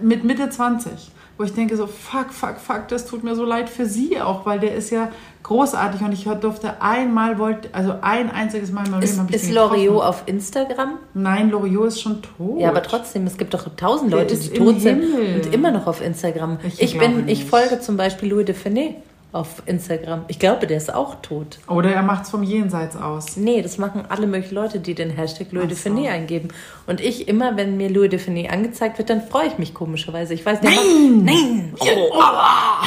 mit 0.00 0.24
Mitte 0.24 0.48
20, 0.50 0.92
wo 1.36 1.44
ich 1.44 1.54
denke 1.54 1.76
so, 1.76 1.86
fuck, 1.86 2.32
fuck, 2.32 2.58
fuck, 2.58 2.88
das 2.88 3.06
tut 3.06 3.22
mir 3.22 3.34
so 3.34 3.44
leid 3.44 3.68
für 3.68 3.86
sie 3.86 4.20
auch, 4.20 4.44
weil 4.44 4.58
der 4.58 4.74
ist 4.74 4.90
ja 4.90 5.10
großartig 5.42 6.00
und 6.02 6.12
ich 6.12 6.24
durfte 6.24 6.82
einmal, 6.82 7.38
wollte, 7.38 7.68
also 7.72 7.94
ein 8.00 8.30
einziges 8.30 8.72
Mal 8.72 8.84
in 8.84 8.90
meinem 8.90 9.00
Leben 9.00 9.28
Ist, 9.28 9.44
ist 9.44 9.52
Loriot 9.52 10.02
auf 10.02 10.24
Instagram? 10.26 10.98
Nein, 11.14 11.50
Loriot 11.50 11.88
ist 11.88 12.00
schon 12.00 12.22
tot. 12.22 12.60
Ja, 12.60 12.68
aber 12.68 12.82
trotzdem, 12.82 13.26
es 13.26 13.36
gibt 13.36 13.54
doch 13.54 13.66
tausend 13.76 14.10
Leute, 14.10 14.36
die 14.36 14.50
tot 14.50 14.80
sind 14.80 15.02
und 15.02 15.54
immer 15.54 15.70
noch 15.70 15.86
auf 15.86 16.02
Instagram. 16.02 16.58
Ich, 16.64 16.82
ich 16.82 16.98
bin, 16.98 17.28
ich 17.28 17.44
folge 17.44 17.80
zum 17.80 17.96
Beispiel 17.96 18.30
Louis 18.30 18.46
de 18.46 18.54
Finet 18.54 18.96
auf 19.30 19.62
Instagram. 19.66 20.24
Ich 20.28 20.38
glaube, 20.38 20.66
der 20.66 20.78
ist 20.78 20.92
auch 20.92 21.16
tot. 21.20 21.58
Oder 21.68 21.92
er 21.92 22.02
macht 22.02 22.24
es 22.24 22.30
vom 22.30 22.42
Jenseits 22.42 22.96
aus. 22.96 23.36
Nee, 23.36 23.60
das 23.60 23.76
machen 23.76 24.04
alle 24.08 24.26
möglichen 24.26 24.54
Leute, 24.54 24.80
die 24.80 24.94
den 24.94 25.10
Hashtag 25.10 25.52
Louis 25.52 25.82
so. 25.82 25.90
eingeben. 25.90 26.48
Und 26.86 27.00
ich 27.02 27.28
immer, 27.28 27.56
wenn 27.56 27.76
mir 27.76 27.90
Louis 27.90 28.08
de 28.08 28.18
Finet 28.18 28.50
angezeigt 28.50 28.96
wird, 28.96 29.10
dann 29.10 29.20
freue 29.20 29.48
ich 29.48 29.58
mich 29.58 29.74
komischerweise. 29.74 30.32
Ich 30.32 30.46
weiß, 30.46 30.60
der 30.60 30.70
nein! 30.70 31.24
macht... 31.24 31.24
Nein! 31.26 31.74
Oh, 31.78 32.18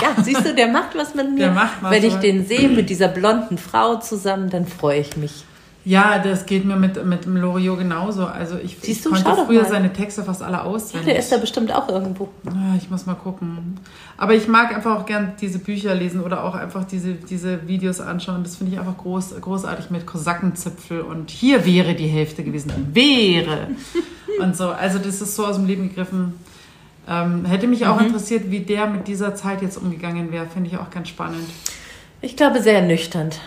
Ja, 0.01 0.23
siehst 0.23 0.45
du, 0.45 0.55
der 0.55 0.67
macht 0.67 0.95
was 0.95 1.13
mit 1.13 1.31
mir. 1.31 1.45
Der 1.45 1.51
macht 1.51 1.83
was 1.83 1.91
wenn 1.91 2.03
ich 2.03 2.15
den 2.15 2.45
sehe 2.45 2.69
mit 2.69 2.89
dieser 2.89 3.07
blonden 3.07 3.59
Frau 3.59 3.97
zusammen, 3.97 4.49
dann 4.49 4.65
freue 4.65 4.99
ich 5.01 5.15
mich. 5.17 5.45
Ja, 5.83 6.19
das 6.19 6.45
geht 6.45 6.63
mir 6.63 6.75
mit, 6.75 7.03
mit 7.05 7.25
dem 7.25 7.37
Loriot 7.37 7.79
genauso. 7.79 8.25
Also 8.27 8.55
ich, 8.63 8.77
Siehst 8.81 8.87
ich 8.99 9.01
du? 9.03 9.09
konnte 9.09 9.23
Schau 9.27 9.35
doch 9.35 9.45
früher 9.47 9.65
seine 9.65 9.91
Texte 9.91 10.23
fast 10.23 10.43
alle 10.43 10.61
auswendig. 10.63 11.05
Der 11.07 11.17
ist 11.19 11.31
da 11.31 11.37
bestimmt 11.37 11.73
auch 11.73 11.89
irgendwo. 11.89 12.29
Ah, 12.45 12.75
Ich 12.77 12.91
muss 12.91 13.07
mal 13.07 13.15
gucken. 13.15 13.79
Aber 14.15 14.35
ich 14.35 14.47
mag 14.47 14.75
einfach 14.75 14.99
auch 14.99 15.05
gern 15.07 15.33
diese 15.41 15.57
Bücher 15.57 15.95
lesen 15.95 16.21
oder 16.21 16.43
auch 16.43 16.53
einfach 16.53 16.83
diese, 16.83 17.13
diese 17.15 17.67
Videos 17.67 17.99
anschauen. 17.99 18.43
Das 18.43 18.57
finde 18.57 18.73
ich 18.73 18.79
einfach 18.79 18.95
groß, 18.97 19.41
großartig 19.41 19.89
mit 19.89 20.05
Kosakenzipfel 20.05 21.01
und 21.01 21.31
hier 21.31 21.65
wäre 21.65 21.95
die 21.95 22.07
Hälfte 22.07 22.43
gewesen. 22.43 22.71
Wäre. 22.93 23.69
und 24.39 24.55
so. 24.55 24.69
Also 24.69 24.99
das 24.99 25.19
ist 25.19 25.35
so 25.35 25.47
aus 25.47 25.55
dem 25.55 25.65
Leben 25.65 25.89
gegriffen. 25.89 26.33
Ähm, 27.09 27.45
hätte 27.45 27.65
mich 27.65 27.79
Mhm. 27.81 27.87
auch 27.87 27.99
interessiert, 28.01 28.51
wie 28.51 28.59
der 28.59 28.85
mit 28.85 29.07
dieser 29.07 29.33
Zeit 29.33 29.63
jetzt 29.63 29.77
umgegangen 29.77 30.31
wäre. 30.31 30.45
Finde 30.45 30.69
ich 30.69 30.77
auch 30.77 30.91
ganz 30.91 31.09
spannend. 31.09 31.49
Ich 32.21 32.37
glaube, 32.37 32.61
sehr 32.61 32.75
ernüchternd. 32.75 33.39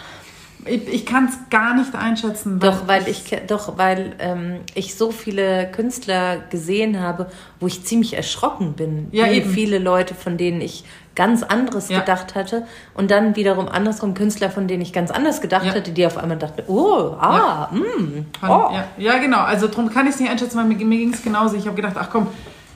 Ich, 0.66 0.88
ich 0.88 1.06
kann 1.06 1.26
es 1.26 1.34
gar 1.50 1.74
nicht 1.74 1.94
einschätzen. 1.94 2.58
Doch, 2.58 2.88
weil 2.88 3.06
ich 3.08 3.24
doch, 3.48 3.76
weil 3.76 4.12
ähm, 4.18 4.60
ich 4.74 4.94
so 4.94 5.10
viele 5.10 5.70
Künstler 5.70 6.38
gesehen 6.50 7.00
habe, 7.00 7.26
wo 7.60 7.66
ich 7.66 7.84
ziemlich 7.84 8.14
erschrocken 8.14 8.72
bin. 8.72 9.08
Ja, 9.12 9.26
wie 9.30 9.36
eben. 9.38 9.50
viele 9.50 9.78
Leute, 9.78 10.14
von 10.14 10.38
denen 10.38 10.62
ich 10.62 10.84
ganz 11.14 11.42
anderes 11.42 11.90
Ja. 11.90 12.00
gedacht 12.00 12.34
hatte. 12.34 12.66
Und 12.94 13.10
dann 13.10 13.36
wiederum 13.36 13.68
andersrum 13.68 14.14
Künstler, 14.14 14.50
von 14.50 14.66
denen 14.66 14.80
ich 14.82 14.92
ganz 14.92 15.10
anders 15.10 15.40
gedacht 15.42 15.66
Ja. 15.66 15.74
hatte, 15.74 15.90
die 15.92 16.06
auf 16.06 16.16
einmal 16.16 16.38
dachten, 16.38 16.62
oh, 16.66 17.14
ah, 17.20 17.68
mm, 17.70 18.26
Von, 18.40 18.50
oh. 18.50 18.70
ja, 18.72 18.84
ja, 18.96 19.18
genau. 19.18 19.40
Also 19.40 19.68
darum 19.68 19.90
kann 19.90 20.06
ich 20.06 20.14
es 20.14 20.20
nicht 20.20 20.30
einschätzen, 20.30 20.56
weil 20.58 20.64
mir, 20.64 20.82
mir 20.84 20.98
ging 20.98 21.12
es 21.12 21.22
genauso. 21.22 21.56
Ich 21.56 21.66
habe 21.66 21.76
gedacht, 21.76 21.94
ach 21.98 22.08
komm, 22.10 22.28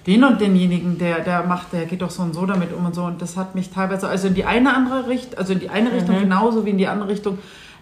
den 0.06 0.22
und 0.24 0.40
denjenigen, 0.40 0.98
der, 0.98 1.20
der 1.20 1.42
macht, 1.44 1.72
der 1.72 1.86
geht 1.86 2.00
doch 2.02 2.10
so 2.10 2.22
und 2.22 2.34
so 2.34 2.46
damit 2.46 2.72
um 2.72 2.84
und 2.86 2.94
so. 2.94 3.02
Und 3.04 3.20
das 3.22 3.36
hat 3.36 3.54
mich 3.54 3.70
teilweise, 3.70 4.08
also 4.08 4.28
in 4.28 4.34
die 4.34 4.44
eine 4.44 4.74
andere 4.74 5.08
Richtung, 5.08 5.38
also 5.38 5.52
in 5.54 5.60
die 5.60 5.70
eine 5.70 5.90
Richtung 5.92 6.16
Mhm. 6.16 6.20
genauso 6.20 6.64
wie 6.64 6.70
in 6.70 6.78
die 6.78 6.86
andere 6.86 7.08
Richtung 7.08 7.38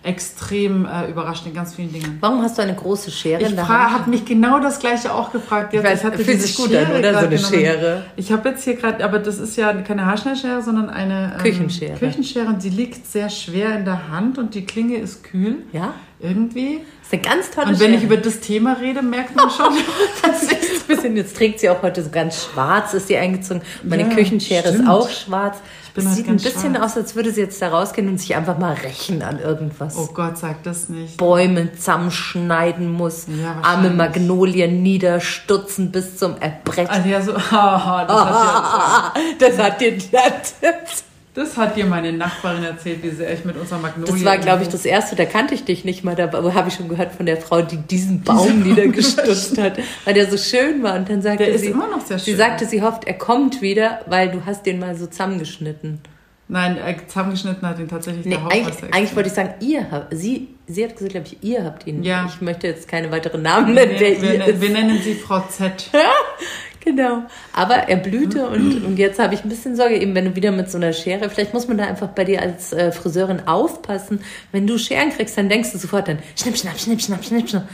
extrem 0.07 0.87
äh, 0.87 1.11
überrascht 1.11 1.45
in 1.47 1.53
ganz 1.55 1.75
vielen 1.75 1.93
Dingen. 1.93 2.19
Warum 2.21 2.43
hast 2.43 2.57
du 2.59 2.63
eine 2.63 2.75
große 2.75 3.11
Schere 3.11 3.43
Ich 3.43 3.51
in 3.51 3.57
der 3.57 3.69
habe 3.69 3.93
Hand? 3.95 4.07
mich 4.09 4.25
genau 4.25 4.61
das 4.61 4.79
gleiche 4.79 5.13
auch 5.13 5.33
gefragt. 5.33 5.73
Jetzt, 5.75 5.85
Ich 5.85 6.05
weiß, 6.05 6.15
fühlt 6.25 6.41
sich 6.41 6.55
gut 6.57 6.75
an, 6.75 6.93
oder? 6.99 7.13
So 7.21 7.27
eine 7.27 7.39
Schere. 7.39 8.05
Ich 8.17 8.33
habe 8.33 8.49
jetzt 8.51 8.65
hier 8.65 8.75
gerade, 8.77 9.05
aber 9.05 9.19
das 9.19 9.39
ist 9.39 9.57
ja 9.57 9.73
keine 9.83 10.07
Haarschneidschere, 10.07 10.63
sondern 10.63 10.89
eine 10.89 11.33
ähm, 11.37 11.43
Küchenschere. 11.43 11.95
Küchenschere 11.99 12.47
und 12.47 12.63
die 12.63 12.71
liegt 12.71 13.07
sehr 13.07 13.29
schwer 13.29 13.77
in 13.77 13.85
der 13.85 14.09
Hand 14.11 14.39
und 14.39 14.55
die 14.55 14.65
Klinge 14.65 14.97
ist 14.97 15.25
kühl. 15.25 15.57
Ja? 15.73 15.93
Irgendwie. 16.19 16.81
Das 17.03 17.09
ist 17.09 17.13
eine 17.13 17.23
ganz 17.37 17.51
tolle 17.51 17.67
Und 17.69 17.81
wenn 17.81 17.87
Schere. 17.89 17.99
ich 17.99 18.05
über 18.05 18.17
das 18.17 18.41
Thema 18.41 18.75
rede, 18.81 19.03
merkt 19.03 19.37
man 19.37 19.51
schon, 19.51 19.75
Das 20.23 20.43
ist 20.45 20.51
ein 20.53 20.87
bisschen, 20.97 21.17
jetzt 21.17 21.37
trägt 21.37 21.61
sie 21.61 21.69
auch 21.69 21.83
heute 21.83 22.03
so 22.03 22.11
ganz 22.11 22.45
schwarz, 22.45 22.95
ist 22.95 23.09
sie 23.09 23.17
eingezogen. 23.19 23.61
Meine 23.83 24.05
Ja, 24.05 24.09
Küchenschere 24.09 24.61
stimmt. 24.69 24.81
ist 24.85 24.89
auch 24.89 25.09
schwarz. 25.11 25.59
Bin 25.97 26.05
Es 26.05 26.11
halt 26.11 26.17
sieht 26.19 26.29
ein 26.29 26.37
bisschen 26.37 26.75
schwarz. 26.77 26.93
aus, 26.93 26.97
als 26.99 27.17
würde 27.17 27.33
sie 27.33 27.41
jetzt 27.41 27.61
da 27.61 27.69
rausgehen 27.71 28.09
und 28.09 28.19
sich 28.21 28.37
einfach 28.37 28.59
mal 28.59 28.75
rächen 28.75 29.23
an 29.23 29.41
irgendwas. 29.41 29.97
oh 29.97 30.09
Gott, 30.15 30.39
sag 30.39 30.63
das 30.63 30.89
nicht. 30.89 31.17
Bäume 31.17 31.73
zusammenschneiden 31.75 32.93
muss, 32.93 33.27
Ja, 33.27 33.57
arme. 33.63 33.91
Magnolien 33.91 34.83
niederstutzen 34.83 35.91
bis 35.91 36.17
zum 36.17 36.37
Erbrechen. 36.39 36.89
Also 36.91 37.09
ja, 37.09 37.21
so, 37.23 37.35
haha, 37.35 39.13
das, 39.39 39.59
hat 39.59 39.81
dir, 39.81 39.97
das 40.13 40.23
hat 40.23 40.63
dir 40.63 40.75
das 41.37 41.59
hat 41.59 41.77
dir 41.77 41.85
meine 41.85 42.15
Nachbarin 42.15 42.65
erzählt, 42.65 43.03
wie 43.03 43.11
sehr 43.11 43.31
ich 43.31 43.45
mit 43.45 43.59
unserer 43.59 43.79
Magnolie... 43.79 44.11
Das 44.11 44.25
war, 44.25 44.39
glaube 44.39 44.63
ich, 44.63 44.71
das 44.71 44.87
erste, 44.87 45.17
da 45.17 45.27
kannte 45.27 45.55
ich 45.55 45.65
dich 45.65 45.85
nicht 45.85 46.03
mal, 46.03 46.17
da 46.17 46.33
habe 46.33 46.69
ich 46.71 46.75
schon 46.75 46.89
gehört 46.89 47.13
von 47.13 47.27
der 47.27 47.37
Frau, 47.37 47.61
die 47.61 47.77
diesen 47.77 48.23
Baum 48.23 48.63
niedergestutzt 48.63 49.59
hat, 49.59 49.79
weil 50.07 50.15
der 50.15 50.31
so 50.31 50.39
schön 50.39 50.83
war. 50.83 50.95
Und 50.95 51.11
dann 51.11 51.21
sagte 51.21 51.45
Der 51.45 51.59
sie, 51.59 51.67
immer 51.67 51.89
noch 51.89 52.01
sehr 52.01 52.19
sie 52.19 52.35
sagte, 52.35 52.65
sie 52.65 52.81
hofft, 52.81 53.05
er 53.05 53.19
kommt 53.19 53.61
wieder, 53.61 54.01
weil 54.07 54.31
du 54.31 54.47
hast 54.47 54.65
den 54.65 54.79
mal 54.79 54.97
so 54.97 55.07
zusammengeschnitten. 55.07 56.01
Nein, 56.49 56.79
zusammengeschnitten 57.07 57.69
hat 57.69 57.79
ihn 57.81 57.89
tatsächlich 57.89 58.25
Nee, 58.25 58.37
der 58.37 58.45
eigentlich, 58.45 58.67
Hausmeister. 58.67 58.97
eigentlich 58.97 59.17
wollte 59.17 59.29
ich 59.29 59.35
sagen, 59.35 59.55
ihr 59.61 59.91
habt, 59.91 60.17
sie, 60.17 60.49
sie 60.67 60.85
hat 60.85 60.97
gesagt, 60.97 61.13
glaube 61.13 61.27
ich, 61.27 61.37
ihr 61.43 61.65
habt 61.65 61.87
ihn. 61.87 62.03
Ja. 62.03 62.25
Ich 62.27 62.41
möchte 62.41 62.67
jetzt 62.67 62.89
keine 62.89 63.11
weiteren 63.11 63.43
Namen 63.43 63.75
nennen, 63.75 63.97
wer 63.99 64.23
wir, 64.23 64.61
wir 64.61 64.71
nennen 64.71 64.99
sie 65.03 65.15
Frau 65.15 65.41
Z. 65.51 65.91
Genau. 66.87 67.25
Aber 67.53 67.75
er 67.75 67.97
blühte 67.97 68.49
und, 68.49 68.85
und 68.85 68.97
jetzt 68.97 69.19
habe 69.19 69.35
ich 69.35 69.43
ein 69.45 69.49
bisschen 69.49 69.75
Sorge, 69.75 69.97
eben 70.01 70.15
wenn 70.15 70.25
du 70.25 70.37
wieder 70.37 70.53
mit 70.53 70.71
so 70.71 70.79
einer 70.79 70.93
Schere, 70.93 71.29
vielleicht 71.29 71.53
muss 71.53 71.67
man 71.67 71.77
da 71.79 71.85
einfach 71.85 72.09
bei 72.09 72.23
dir 72.25 72.41
als 72.41 72.73
äh, 72.73 72.93
Friseurin 72.93 73.47
aufpassen. 73.49 74.21
Wenn 74.53 74.67
du 74.69 74.79
Scheren 74.79 75.11
kriegst, 75.11 75.37
dann 75.37 75.49
denkst 75.49 75.73
du 75.73 75.79
sofort 75.79 76.07
dann 76.07 76.21
schnipp, 76.37 76.57
schnapp, 76.57 76.79
schnipp, 76.79 77.03
schnapp, 77.03 77.25
schnipp, 77.25 77.49
schnapp. 77.51 77.69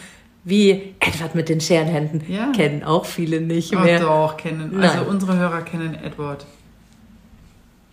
Wie 0.45 0.95
Edward 0.99 1.35
mit 1.35 1.49
den 1.51 1.61
Scherenhänden. 1.61 2.23
Ja. 2.27 2.51
Kennen 2.53 2.83
auch 2.85 3.05
viele 3.05 3.41
nicht 3.43 3.77
Ach 3.77 3.85
mehr. 3.85 4.01
doch, 4.01 4.37
kennen. 4.39 4.75
Also 4.83 4.97
Nein. 5.01 5.07
unsere 5.07 5.37
Hörer 5.37 5.61
kennen 5.63 5.95
Edward. 6.03 6.47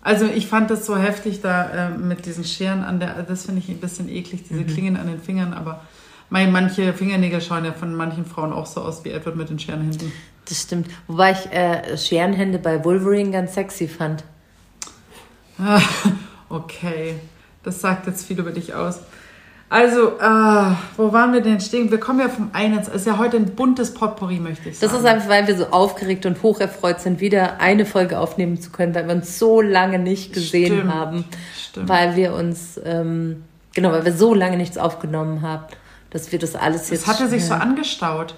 Also 0.01 0.26
ich 0.26 0.47
fand 0.47 0.72
das 0.72 0.86
so 0.86 0.97
heftig 0.97 1.41
da 1.41 1.89
äh, 1.89 1.97
mit 1.97 2.26
diesen 2.26 2.45
Scheren 2.45 2.84
an 2.84 2.99
der, 3.01 3.24
das 3.24 3.45
finde 3.45 3.59
ich 3.59 3.70
ein 3.70 3.78
bisschen 3.80 4.07
eklig, 4.09 4.41
Mhm. 4.41 4.45
diese 4.49 4.63
Klingen 4.74 4.95
an 4.95 5.07
den 5.07 5.20
Fingern, 5.20 5.53
aber 5.53 5.82
mein, 6.30 6.51
manche 6.51 6.93
Fingernägel 6.93 7.41
schauen 7.41 7.65
ja 7.65 7.73
von 7.73 7.95
manchen 7.95 8.25
Frauen 8.25 8.53
auch 8.53 8.65
so 8.65 8.82
aus 8.82 9.03
wie 9.03 9.09
Edward 9.09 9.36
mit 9.36 9.49
den 9.49 9.59
Scherenhänden. 9.59 10.11
Das 10.47 10.61
stimmt. 10.61 10.88
Wobei 11.07 11.32
ich 11.32 11.51
äh, 11.51 11.97
Scherenhände 11.97 12.59
bei 12.59 12.84
Wolverine 12.84 13.32
ganz 13.32 13.53
sexy 13.53 13.88
fand. 13.88 14.23
Ah, 15.57 15.82
okay, 16.49 17.15
das 17.63 17.82
sagt 17.82 18.07
jetzt 18.07 18.25
viel 18.25 18.39
über 18.39 18.51
dich 18.51 18.73
aus. 18.73 18.99
Also, 19.71 20.19
ah, 20.19 20.77
wo 20.97 21.13
waren 21.13 21.32
wir 21.32 21.41
denn 21.41 21.61
stehen? 21.61 21.91
Wir 21.91 21.99
kommen 21.99 22.19
ja 22.19 22.30
vom 22.30 22.49
einen, 22.53 22.80
es 22.80 22.88
ist 22.88 23.05
ja 23.05 23.19
heute 23.19 23.38
ein 23.38 23.53
buntes 23.55 23.93
Potpourri, 23.93 24.39
möchte 24.39 24.69
ich 24.69 24.80
sagen. 24.80 24.91
Das 24.91 24.99
ist 24.99 25.05
einfach, 25.05 25.30
weil 25.30 25.47
wir 25.47 25.55
so 25.55 25.67
aufgeregt 25.67 26.25
und 26.25 26.41
hocherfreut 26.41 26.99
sind, 27.01 27.19
wieder 27.19 27.59
eine 27.59 27.86
Folge 27.86 28.17
aufnehmen 28.17 28.59
zu 28.59 28.71
können, 28.71 28.95
weil 28.95 29.07
wir 29.07 29.13
uns 29.13 29.38
so 29.38 29.61
lange 29.61 29.99
nicht 29.99 30.34
gesehen 30.34 30.77
Stimmt, 30.77 30.93
haben. 30.93 31.25
stimmt. 31.55 31.88
Weil 31.88 32.15
wir 32.15 32.34
uns, 32.34 32.82
ähm, 32.84 33.43
genau, 33.75 33.91
weil 33.91 34.05
wir 34.05 34.13
so 34.13 34.34
lange 34.34 34.57
nichts 34.57 34.80
aufgenommen 34.80 35.43
haben, 35.43 35.65
dass 36.10 36.32
wir 36.32 36.39
das 36.39 36.55
alles 36.55 36.89
jetzt. 36.89 37.01
Es 37.03 37.07
hatte 37.07 37.28
sich 37.30 37.45
so 37.45 37.53
angestaut. 37.53 38.36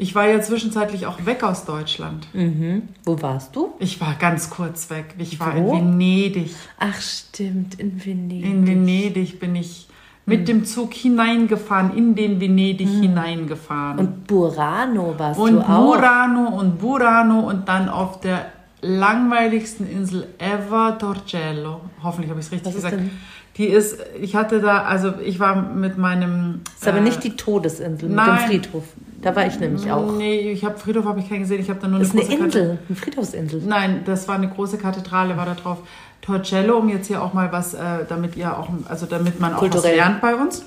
Ich 0.00 0.14
war 0.14 0.28
ja 0.28 0.40
zwischenzeitlich 0.40 1.06
auch 1.06 1.26
weg 1.26 1.42
aus 1.42 1.64
Deutschland. 1.64 2.32
Mhm. 2.32 2.82
Wo 3.04 3.20
warst 3.20 3.56
du? 3.56 3.72
Ich 3.80 4.00
war 4.00 4.14
ganz 4.14 4.48
kurz 4.48 4.90
weg. 4.90 5.14
Ich 5.18 5.40
war 5.40 5.56
Wo? 5.56 5.74
in 5.74 5.80
Venedig. 5.98 6.54
Ach, 6.78 7.00
stimmt, 7.00 7.80
in 7.80 8.04
Venedig. 8.04 8.44
In 8.48 8.66
Venedig 8.66 9.40
bin 9.40 9.56
ich 9.56 9.88
mit 10.24 10.46
dem 10.46 10.64
Zug 10.66 10.94
hineingefahren, 10.94 11.96
in 11.96 12.14
den 12.14 12.38
Venedig 12.40 12.86
hineingefahren. 12.86 13.98
und 13.98 14.26
Burano 14.26 15.14
warst 15.18 15.40
Und 15.40 15.54
du 15.54 15.60
auch. 15.62 15.94
Burano 15.96 16.48
und 16.60 16.78
Burano 16.78 17.40
und 17.40 17.66
dann 17.68 17.88
auf 17.88 18.20
der 18.20 18.46
langweiligsten 18.82 19.88
Insel 19.90 20.28
ever, 20.38 20.96
Torcello. 20.98 21.80
Hoffentlich 22.02 22.30
habe 22.30 22.40
ich 22.40 22.46
es 22.46 22.52
richtig 22.52 22.68
Was 22.68 22.76
ist 22.76 22.84
gesagt. 22.84 23.00
denn? 23.02 23.10
Die 23.58 23.66
ist, 23.66 23.98
ich 24.20 24.36
hatte 24.36 24.60
da, 24.60 24.82
also 24.84 25.14
ich 25.24 25.40
war 25.40 25.56
mit 25.56 25.98
meinem. 25.98 26.60
ist 26.78 26.86
aber 26.86 26.98
äh, 26.98 27.02
nicht 27.02 27.22
die 27.24 27.36
Todesinsel 27.36 28.08
mit 28.08 28.16
nein. 28.16 28.38
dem 28.38 28.46
Friedhof. 28.48 28.84
Da 29.20 29.34
war 29.34 29.46
ich 29.46 29.58
nämlich 29.58 29.90
auch. 29.90 30.12
Nee, 30.16 30.52
ich 30.52 30.64
habe 30.64 30.78
Friedhof 30.78 31.04
habe 31.04 31.18
ich 31.18 31.28
keinen 31.28 31.40
gesehen. 31.40 31.60
Ich 31.60 31.68
habe 31.68 31.80
da 31.80 31.88
nur 31.88 31.98
Das 31.98 32.08
ist 32.08 32.14
eine 32.14 32.22
eine 32.22 32.28
große 32.36 32.42
Karte- 32.44 32.58
Insel, 32.60 32.78
eine 32.88 32.96
Friedhofsinsel. 32.96 33.62
Nein, 33.66 34.02
das 34.04 34.28
war 34.28 34.36
eine 34.36 34.48
große 34.48 34.78
Kathedrale, 34.78 35.36
war 35.36 35.44
da 35.46 35.54
drauf. 35.54 35.78
Torcello, 36.22 36.78
um 36.78 36.88
jetzt 36.88 37.08
hier 37.08 37.20
auch 37.22 37.34
mal 37.34 37.50
was, 37.50 37.74
äh, 37.74 37.78
damit 38.08 38.36
ihr 38.36 38.56
auch, 38.56 38.68
also 38.88 39.06
damit 39.06 39.40
man 39.40 39.54
auch 39.54 39.58
Kulturell. 39.58 39.90
was 39.90 39.96
lernt 39.96 40.20
bei 40.20 40.34
uns. 40.36 40.64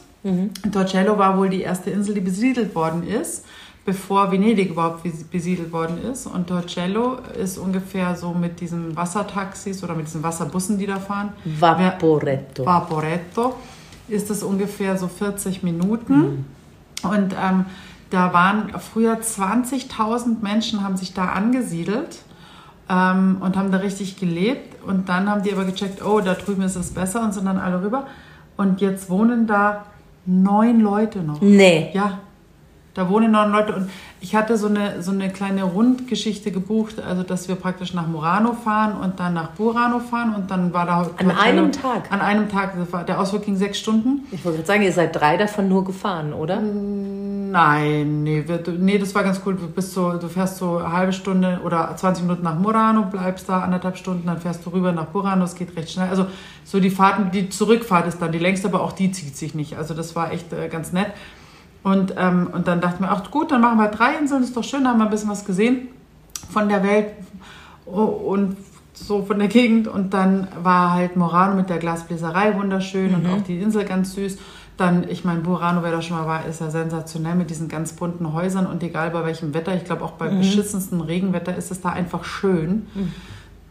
Torcello 0.72 1.18
war 1.18 1.38
wohl 1.38 1.50
die 1.50 1.62
erste 1.62 1.90
Insel, 1.90 2.14
die 2.14 2.22
besiedelt 2.22 2.76
worden 2.76 3.04
ist, 3.08 3.46
bevor 3.86 4.32
Venedig 4.32 4.70
überhaupt 4.72 5.06
bes- 5.06 5.26
besiedelt 5.30 5.72
worden 5.72 5.98
ist. 6.12 6.28
Und 6.28 6.48
Torcello 6.48 7.18
ist 7.42 7.58
ungefähr 7.58 8.16
so 8.16 8.34
mit 8.34 8.60
diesen 8.62 8.96
Wassertaxis 8.96 9.84
oder 9.84 9.96
mit 9.96 10.08
diesen 10.08 10.22
Wasserbussen, 10.24 10.78
die 10.78 10.86
da 10.86 11.00
fahren. 11.00 11.30
Vaporetto. 11.46 12.66
Vaporetto 12.66 13.56
ist 14.08 14.30
das 14.30 14.44
ungefähr 14.44 14.98
so 14.98 15.08
40 15.08 15.64
Minuten. 15.64 16.46
Und 17.04 17.34
ähm, 17.42 17.66
da 18.12 18.34
waren 18.34 18.72
früher 18.80 19.18
20.000 19.20 20.42
Menschen, 20.42 20.84
haben 20.84 20.98
sich 20.98 21.14
da 21.14 21.26
angesiedelt 21.30 22.20
ähm, 22.90 23.38
und 23.40 23.58
haben 23.58 23.72
da 23.72 23.78
richtig 23.80 24.18
gelebt. 24.20 24.84
Und 24.86 25.10
dann 25.10 25.30
haben 25.30 25.44
die 25.44 25.52
aber 25.52 25.66
gecheckt, 25.66 26.04
oh, 26.06 26.20
da 26.20 26.34
drüben 26.34 26.62
ist 26.62 26.76
es 26.76 26.94
besser 26.94 27.24
und 27.24 27.34
sind 27.34 27.46
dann 27.46 27.58
alle 27.58 27.82
rüber. 27.82 28.06
Und 28.58 28.82
jetzt 28.82 29.10
wohnen 29.10 29.48
da 29.48 29.86
neun 30.26 30.82
Leute 30.82 31.20
noch. 31.24 31.42
Nee. 31.42 31.90
Ja, 31.94 32.20
da 32.94 33.10
wohnen 33.10 33.32
neun 33.32 33.52
Leute 33.52 33.74
und 33.74 33.90
ich 34.20 34.36
hatte 34.36 34.58
so 34.58 34.68
eine, 34.68 35.02
so 35.02 35.12
eine 35.12 35.30
kleine 35.30 35.64
Rundgeschichte 35.64 36.52
gebucht, 36.52 37.02
also 37.02 37.24
dass 37.24 37.48
wir 37.48 37.56
praktisch 37.56 37.94
nach 37.94 38.08
Murano 38.08 38.54
fahren 38.54 38.98
und 38.98 39.20
dann 39.20 39.34
nach 39.34 39.52
Burano 39.52 40.00
fahren 40.00 40.36
und 40.36 40.52
dann 40.52 40.74
war 40.74 40.86
da... 40.86 41.10
An 41.18 41.32
einem 41.32 41.72
Tag? 41.72 42.12
An 42.12 42.22
einem 42.22 42.50
Tag. 42.50 42.76
Der 43.08 43.20
Ausflug 43.20 43.46
ging 43.46 43.56
sechs 43.56 43.80
Stunden. 43.80 44.28
Ich 44.32 44.44
wollte 44.44 44.58
gerade 44.58 44.68
sagen, 44.68 44.84
ihr 44.84 44.92
seid 44.92 45.16
drei 45.16 45.38
davon 45.38 45.70
nur 45.70 45.86
gefahren, 45.86 46.34
oder? 46.34 46.62
Nein, 46.62 48.24
nee, 48.24 48.44
wir, 48.46 48.62
nee, 48.78 48.98
das 48.98 49.16
war 49.16 49.24
ganz 49.24 49.42
cool. 49.46 49.56
Du, 49.56 49.68
bist 49.68 49.94
so, 49.94 50.14
du 50.14 50.28
fährst 50.28 50.58
so 50.58 50.78
eine 50.78 50.92
halbe 50.92 51.14
Stunde 51.14 51.60
oder 51.66 51.94
20 51.96 52.24
Minuten 52.24 52.44
nach 52.44 52.58
Murano, 52.58 53.04
bleibst 53.12 53.50
da 53.50 53.62
anderthalb 53.62 53.98
Stunden, 53.98 54.26
dann 54.26 54.40
fährst 54.40 54.66
du 54.66 54.70
rüber 54.70 54.92
nach 54.92 55.08
Burano, 55.08 55.44
es 55.44 55.56
geht 55.56 55.76
recht 55.76 55.92
schnell. 55.92 56.10
Also 56.10 56.28
so 56.64 56.80
die 56.80 56.90
Fahrten, 56.90 57.32
die 57.32 57.50
Zurückfahrt 57.50 58.08
ist 58.08 58.22
dann 58.22 58.32
die 58.32 58.40
längste, 58.40 58.68
aber 58.68 58.82
auch 58.82 58.94
die 58.94 59.12
zieht 59.12 59.36
sich 59.36 59.56
nicht. 59.56 59.78
Also 59.78 59.94
das 59.94 60.16
war 60.16 60.32
echt 60.32 60.54
äh, 60.54 60.70
ganz 60.70 60.94
nett. 60.94 61.08
Und, 61.84 62.14
ähm, 62.18 62.48
und 62.52 62.68
dann 62.68 62.80
dachten 62.80 63.04
wir, 63.04 63.12
ach 63.12 63.30
gut, 63.32 63.52
dann 63.52 63.62
machen 63.62 63.80
wir 63.80 63.88
drei 63.88 64.16
Inseln, 64.16 64.44
ist 64.44 64.56
doch 64.56 64.64
schön, 64.64 64.88
haben 64.88 65.00
wir 65.00 65.06
ein 65.06 65.10
bisschen 65.10 65.30
was 65.30 65.46
gesehen 65.46 65.88
von 66.52 66.70
der 66.70 66.84
Welt 66.84 67.08
und 67.86 68.58
so 68.94 69.24
von 69.24 69.40
der 69.40 69.48
Gegend. 69.48 69.88
Und 69.88 70.14
dann 70.14 70.48
war 70.62 70.94
halt 70.94 71.16
Murano 71.16 71.56
mit 71.56 71.70
der 71.70 71.80
Glasbläserei 71.80 72.56
wunderschön 72.56 73.16
und 73.16 73.26
auch 73.28 73.42
die 73.42 73.60
Insel 73.60 73.86
ganz 73.86 74.14
süß. 74.14 74.38
Dann, 74.78 75.08
ich 75.10 75.26
meine, 75.26 75.42
Burano, 75.42 75.84
wer 75.84 75.92
da 75.92 76.02
schon 76.02 76.18
mal 76.18 76.26
war, 76.26 76.46
ist 76.46 76.62
ja 76.62 76.72
sensationell 76.72 77.36
mit 77.36 77.50
diesen 77.50 77.68
ganz 77.68 77.94
bunten 77.94 78.34
Häusern 78.34 78.66
und 78.66 78.82
egal 78.82 79.12
bei 79.12 79.24
welchem 79.26 79.54
Wetter, 79.54 79.76
ich 79.76 79.86
glaube 79.86 80.04
auch 80.04 80.14
beim 80.14 80.36
mhm. 80.36 80.40
beschissensten 80.40 81.02
Regenwetter 81.02 81.56
ist 81.56 81.72
es 81.72 81.82
da 81.82 81.90
einfach 81.90 82.24
schön. 82.24 82.88
Mhm. 82.94 83.14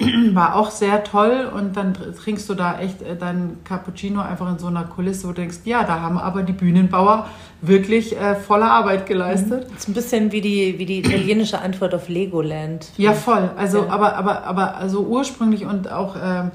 War 0.33 0.57
auch 0.57 0.71
sehr 0.71 1.05
toll 1.05 1.51
und 1.55 1.77
dann 1.77 1.95
trinkst 1.95 2.49
du 2.49 2.55
da 2.55 2.79
echt 2.79 3.03
äh, 3.03 3.17
dein 3.17 3.59
Cappuccino 3.65 4.21
einfach 4.21 4.51
in 4.51 4.59
so 4.59 4.69
einer 4.69 4.85
Kulisse, 4.85 5.25
wo 5.25 5.33
du 5.33 5.43
denkst, 5.43 5.59
ja, 5.65 5.85
da 5.85 6.01
haben 6.01 6.17
aber 6.17 6.43
die 6.43 6.53
Bühnenbauer 6.53 7.27
wirklich 7.61 8.19
äh, 8.19 8.35
volle 8.35 8.65
Arbeit 8.65 9.07
geleistet. 9.07 9.67
Das 9.69 9.81
ist 9.81 9.89
ein 9.89 9.95
bisschen 9.95 10.33
wie 10.33 10.41
die, 10.41 10.79
wie 10.79 10.87
die 10.87 11.01
italienische 11.01 11.61
Antwort 11.61 11.95
auf 11.95 12.09
Legoland. 12.09 12.89
Ja, 12.97 13.13
voll. 13.13 13.51
Also, 13.57 13.85
ja. 13.85 13.91
aber, 13.91 14.17
aber, 14.17 14.45
aber 14.45 14.77
also 14.77 15.01
ursprünglich 15.01 15.67
und 15.67 15.93
auch 15.93 16.17
ähm, 16.23 16.51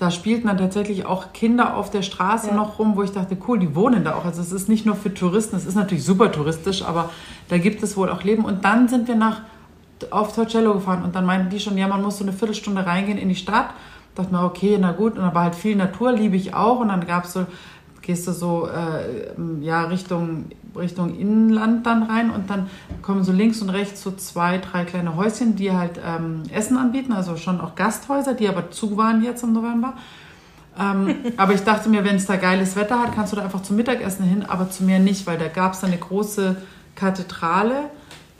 da 0.00 0.10
spielten 0.10 0.48
dann 0.48 0.56
tatsächlich 0.56 1.04
auch 1.04 1.34
Kinder 1.34 1.76
auf 1.76 1.90
der 1.90 2.00
Straße 2.00 2.48
ja. 2.48 2.54
noch 2.54 2.78
rum, 2.78 2.96
wo 2.96 3.02
ich 3.02 3.12
dachte, 3.12 3.36
cool, 3.46 3.58
die 3.58 3.74
wohnen 3.74 4.02
da 4.02 4.14
auch. 4.14 4.24
Also 4.24 4.40
es 4.40 4.50
ist 4.50 4.68
nicht 4.68 4.86
nur 4.86 4.96
für 4.96 5.12
Touristen, 5.12 5.56
es 5.56 5.66
ist 5.66 5.74
natürlich 5.74 6.04
super 6.04 6.32
touristisch, 6.32 6.82
aber 6.82 7.10
da 7.48 7.58
gibt 7.58 7.82
es 7.82 7.98
wohl 7.98 8.08
auch 8.08 8.22
Leben. 8.24 8.46
Und 8.46 8.64
dann 8.64 8.88
sind 8.88 9.08
wir 9.08 9.14
nach 9.14 9.42
auf 10.10 10.34
Torcello 10.34 10.74
gefahren 10.74 11.04
und 11.04 11.14
dann 11.14 11.26
meinten 11.26 11.50
die 11.50 11.60
schon, 11.60 11.76
ja, 11.76 11.88
man 11.88 12.02
muss 12.02 12.18
so 12.18 12.24
eine 12.24 12.32
Viertelstunde 12.32 12.84
reingehen 12.86 13.18
in 13.18 13.28
die 13.28 13.36
Stadt. 13.36 13.70
Da 14.14 14.22
dachte 14.22 14.34
mir, 14.34 14.44
okay, 14.44 14.76
na 14.80 14.92
gut. 14.92 15.16
Und 15.16 15.22
da 15.22 15.34
war 15.34 15.44
halt 15.44 15.54
viel 15.54 15.76
Natur, 15.76 16.12
liebe 16.12 16.36
ich 16.36 16.54
auch. 16.54 16.80
Und 16.80 16.88
dann 16.88 17.06
gab 17.06 17.24
es 17.24 17.32
so, 17.32 17.46
gehst 18.02 18.26
du 18.26 18.32
so 18.32 18.68
äh, 18.68 19.64
ja, 19.64 19.84
Richtung, 19.84 20.46
Richtung 20.76 21.16
Inland 21.18 21.86
dann 21.86 22.04
rein 22.04 22.30
und 22.30 22.50
dann 22.50 22.68
kommen 23.02 23.24
so 23.24 23.32
links 23.32 23.60
und 23.62 23.70
rechts 23.70 24.02
so 24.02 24.10
zwei, 24.12 24.58
drei 24.58 24.84
kleine 24.84 25.16
Häuschen, 25.16 25.56
die 25.56 25.72
halt 25.72 26.00
ähm, 26.04 26.42
Essen 26.52 26.76
anbieten, 26.76 27.12
also 27.12 27.36
schon 27.36 27.60
auch 27.60 27.74
Gasthäuser, 27.74 28.34
die 28.34 28.48
aber 28.48 28.70
zu 28.70 28.96
waren 28.96 29.22
jetzt 29.22 29.44
im 29.44 29.52
November. 29.52 29.94
Ähm, 30.78 31.16
aber 31.36 31.54
ich 31.54 31.62
dachte 31.62 31.88
mir, 31.88 32.04
wenn 32.04 32.16
es 32.16 32.26
da 32.26 32.36
geiles 32.36 32.76
Wetter 32.76 33.00
hat, 33.00 33.14
kannst 33.14 33.32
du 33.32 33.36
da 33.36 33.42
einfach 33.42 33.62
zum 33.62 33.76
Mittagessen 33.76 34.24
hin, 34.24 34.44
aber 34.46 34.70
zu 34.70 34.84
mir 34.84 34.98
nicht, 34.98 35.26
weil 35.26 35.38
da 35.38 35.48
gab 35.48 35.74
es 35.74 35.84
eine 35.84 35.98
große 35.98 36.56
Kathedrale, 36.96 37.90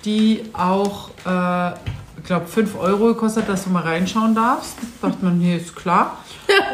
die 0.05 0.43
auch, 0.53 1.11
äh, 1.27 1.73
ich 2.19 2.25
glaube, 2.25 2.47
5 2.47 2.79
Euro 2.79 3.07
gekostet, 3.07 3.49
dass 3.49 3.65
du 3.65 3.71
mal 3.71 3.83
reinschauen 3.83 4.35
darfst. 4.35 4.77
Da 5.01 5.09
dachte 5.09 5.25
man, 5.25 5.41
hier 5.41 5.57
ist 5.57 5.75
klar. 5.75 6.19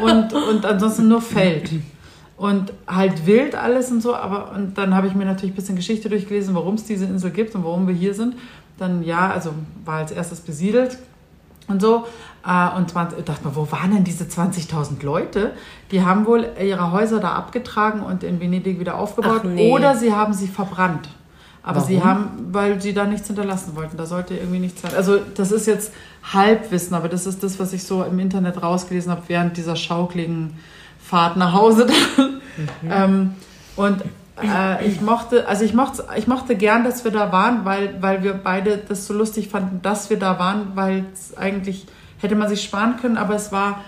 Und, 0.03 0.33
und 0.33 0.64
ansonsten 0.64 1.09
nur 1.09 1.20
Feld 1.20 1.70
und 2.37 2.72
halt 2.87 3.27
wild 3.27 3.55
alles 3.55 3.91
und 3.91 4.01
so. 4.01 4.14
Aber 4.14 4.53
und 4.53 4.77
dann 4.79 4.95
habe 4.95 5.07
ich 5.07 5.14
mir 5.14 5.24
natürlich 5.24 5.53
ein 5.53 5.57
bisschen 5.57 5.77
Geschichte 5.77 6.09
durchgelesen, 6.09 6.55
warum 6.55 6.74
es 6.74 6.85
diese 6.85 7.07
Insel 7.07 7.31
gibt 7.31 7.55
und 7.55 7.64
warum 7.64 7.87
wir 7.87 7.95
hier 7.95 8.14
sind. 8.14 8.37
Dann 8.79 9.03
ja, 9.03 9.31
also 9.31 9.53
war 9.85 9.99
als 9.99 10.12
erstes 10.12 10.41
besiedelt 10.41 10.99
und 11.68 11.81
so. 11.81 12.05
Äh, 12.47 12.77
und 12.77 12.91
20, 12.91 13.24
dachte 13.24 13.47
mir, 13.47 13.57
wo 13.57 13.70
waren 13.72 13.93
denn 13.93 14.05
diese 14.05 14.24
20.000 14.24 15.03
Leute? 15.03 15.53
Die 15.91 16.05
haben 16.05 16.27
wohl 16.27 16.47
ihre 16.62 16.93
Häuser 16.93 17.20
da 17.20 17.33
abgetragen 17.33 18.01
und 18.01 18.22
in 18.22 18.41
Venedig 18.41 18.79
wieder 18.79 18.99
aufgebaut 18.99 19.45
nee. 19.45 19.72
oder 19.72 19.97
sie 19.97 20.12
haben 20.12 20.35
sie 20.35 20.49
verbrannt. 20.49 21.09
Aber 21.67 21.81
Warum? 21.81 21.89
sie 21.89 22.03
haben, 22.03 22.29
weil 22.53 22.81
sie 22.81 22.95
da 22.95 23.07
nichts 23.07 23.27
hinterlassen 23.27 23.75
wollten. 23.75 23.97
Da 23.97 24.07
sollte 24.07 24.35
irgendwie 24.35 24.61
nichts 24.61 24.83
sein. 24.83 24.93
Also 24.97 25.19
das 25.35 25.51
ist 25.51 25.67
jetzt 25.67 25.93
Halbwissen, 26.33 26.95
aber 26.95 27.09
das 27.09 27.27
ist 27.27 27.43
das, 27.43 27.59
was 27.59 27.73
ich 27.73 27.83
so 27.83 28.05
im 28.05 28.21
Internet 28.21 28.62
rausgelesen 28.62 29.11
habe 29.11 29.23
während 29.27 29.57
dieser 29.57 29.75
schaukligen 29.75 30.59
Fahrt 31.01 31.37
nach 31.37 31.53
Hause. 31.53 31.89
Mhm. 32.57 32.91
Ähm, 32.91 33.35
und 33.77 34.03
äh, 34.43 34.87
ich 34.87 35.01
mochte, 35.01 35.47
also 35.47 35.64
ich 35.64 35.75
mochte, 35.75 36.07
ich 36.17 36.27
mochte 36.27 36.57
gern, 36.57 36.85
dass 36.85 37.05
wir 37.05 37.11
da 37.11 37.33
waren, 37.33 37.64
weil, 37.64 38.01
weil 38.01 38.23
wir 38.23 38.33
beide 38.33 38.79
das 38.79 39.07
so 39.07 39.12
lustig 39.12 39.49
fanden, 39.49 39.83
dass 39.83 40.09
wir 40.09 40.19
da 40.19 40.39
waren, 40.39 40.73
weil 40.75 41.05
es 41.12 41.37
eigentlich 41.37 41.87
hätte 42.19 42.35
man 42.35 42.49
sich 42.49 42.62
sparen 42.62 42.97
können, 42.97 43.19
aber 43.19 43.35
es 43.35 43.53
war 43.53 43.81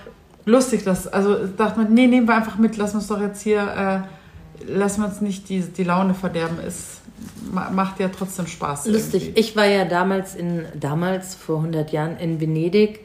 lustig, 0.44 0.84
dass, 0.84 1.06
also 1.06 1.46
dachte 1.46 1.80
man, 1.80 1.94
nee, 1.94 2.06
nehmen 2.06 2.28
wir 2.28 2.36
einfach 2.36 2.58
mit, 2.58 2.76
lassen 2.76 2.94
wir 2.94 2.98
uns 2.98 3.06
doch 3.08 3.20
jetzt 3.20 3.40
hier, 3.40 4.04
äh, 4.66 4.70
lassen 4.70 5.00
wir 5.00 5.08
uns 5.08 5.20
nicht 5.20 5.48
die, 5.48 5.60
die 5.60 5.84
Laune 5.84 6.12
verderben. 6.12 6.58
Es 6.66 6.97
macht 7.52 8.00
ja 8.00 8.08
trotzdem 8.08 8.46
Spaß. 8.46 8.86
Lustig. 8.86 9.22
Irgendwie. 9.24 9.40
Ich 9.40 9.56
war 9.56 9.66
ja 9.66 9.84
damals 9.84 10.34
in, 10.34 10.66
damals 10.78 11.34
vor 11.34 11.58
100 11.58 11.92
Jahren 11.92 12.16
in 12.18 12.40
Venedig 12.40 13.00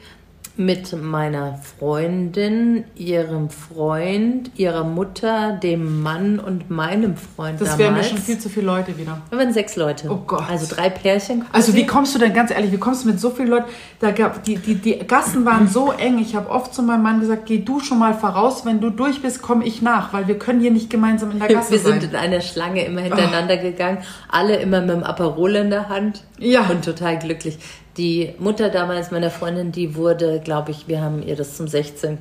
mit 0.55 1.01
meiner 1.01 1.57
Freundin, 1.57 2.83
ihrem 2.95 3.49
Freund, 3.49 4.51
ihrer 4.55 4.83
Mutter, 4.83 5.53
dem 5.53 6.03
Mann 6.03 6.37
und 6.37 6.69
meinem 6.69 7.17
Freund 7.17 7.59
das 7.59 7.69
damals. 7.69 7.79
Wären 7.79 7.95
ja 7.95 8.03
schon 8.03 8.17
viel 8.19 8.37
zu 8.37 8.49
viele 8.49 8.67
Leute 8.67 8.95
wieder. 8.97 9.19
Wir 9.29 9.39
waren 9.39 9.51
sechs 9.51 9.75
Leute. 9.75 10.09
Oh 10.11 10.21
Gott. 10.27 10.43
Also 10.47 10.73
drei 10.73 10.91
Pärchen. 10.91 11.39
Quasi. 11.39 11.53
Also 11.53 11.73
wie 11.73 11.87
kommst 11.87 12.13
du 12.13 12.19
denn, 12.19 12.33
ganz 12.33 12.51
ehrlich, 12.51 12.71
wie 12.71 12.77
kommst 12.77 13.03
du 13.03 13.09
mit 13.09 13.19
so 13.19 13.31
vielen 13.31 13.47
Leuten? 13.47 13.65
Da 13.99 14.11
gab, 14.11 14.43
die, 14.43 14.57
die, 14.57 14.75
die 14.75 14.99
Gassen 14.99 15.43
waren 15.43 15.67
so 15.67 15.91
eng. 15.91 16.19
Ich 16.19 16.35
habe 16.35 16.49
oft 16.51 16.71
zu 16.73 16.83
meinem 16.83 17.01
Mann 17.01 17.19
gesagt, 17.19 17.47
geh 17.47 17.57
du 17.57 17.79
schon 17.79 17.97
mal 17.97 18.13
voraus. 18.13 18.63
Wenn 18.63 18.79
du 18.79 18.91
durch 18.91 19.23
bist, 19.23 19.41
komme 19.41 19.65
ich 19.65 19.81
nach. 19.81 20.13
Weil 20.13 20.27
wir 20.27 20.37
können 20.37 20.61
hier 20.61 20.71
nicht 20.71 20.91
gemeinsam 20.91 21.31
in 21.31 21.39
der 21.39 21.47
Gasse 21.53 21.71
wir 21.71 21.79
sein. 21.79 21.93
Wir 21.95 22.01
sind 22.01 22.11
in 22.11 22.15
einer 22.15 22.41
Schlange 22.41 22.85
immer 22.85 23.01
hintereinander 23.01 23.57
oh. 23.57 23.63
gegangen. 23.63 23.97
Alle 24.29 24.57
immer 24.57 24.81
mit 24.81 24.91
dem 24.91 25.03
Aperol 25.03 25.55
in 25.55 25.71
der 25.71 25.89
Hand. 25.89 26.23
Ja. 26.37 26.67
Und 26.69 26.85
total 26.85 27.17
glücklich. 27.17 27.57
Die 27.97 28.33
Mutter 28.39 28.69
damals 28.69 29.11
meiner 29.11 29.29
Freundin, 29.29 29.71
die 29.71 29.95
wurde, 29.95 30.39
glaube 30.43 30.71
ich, 30.71 30.87
wir 30.87 31.01
haben 31.01 31.21
ihr 31.21 31.35
das 31.35 31.57
zum 31.57 31.67
16., 31.67 32.17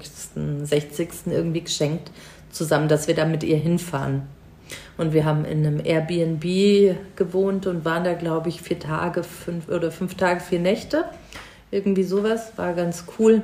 60. 0.64 1.08
irgendwie 1.26 1.62
geschenkt, 1.62 2.10
zusammen, 2.50 2.88
dass 2.88 3.08
wir 3.08 3.14
da 3.14 3.24
mit 3.24 3.42
ihr 3.42 3.56
hinfahren. 3.56 4.22
Und 4.98 5.14
wir 5.14 5.24
haben 5.24 5.44
in 5.44 5.66
einem 5.66 5.80
Airbnb 5.84 6.96
gewohnt 7.16 7.66
und 7.66 7.84
waren 7.84 8.04
da, 8.04 8.12
glaube 8.12 8.50
ich, 8.50 8.60
vier 8.60 8.78
Tage, 8.78 9.22
fünf 9.22 9.68
oder 9.68 9.90
fünf 9.90 10.14
Tage, 10.14 10.40
vier 10.40 10.60
Nächte. 10.60 11.04
Irgendwie 11.70 12.04
sowas. 12.04 12.52
War 12.56 12.74
ganz 12.74 13.04
cool. 13.18 13.42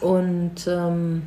Und 0.00 0.66
ähm, 0.68 1.22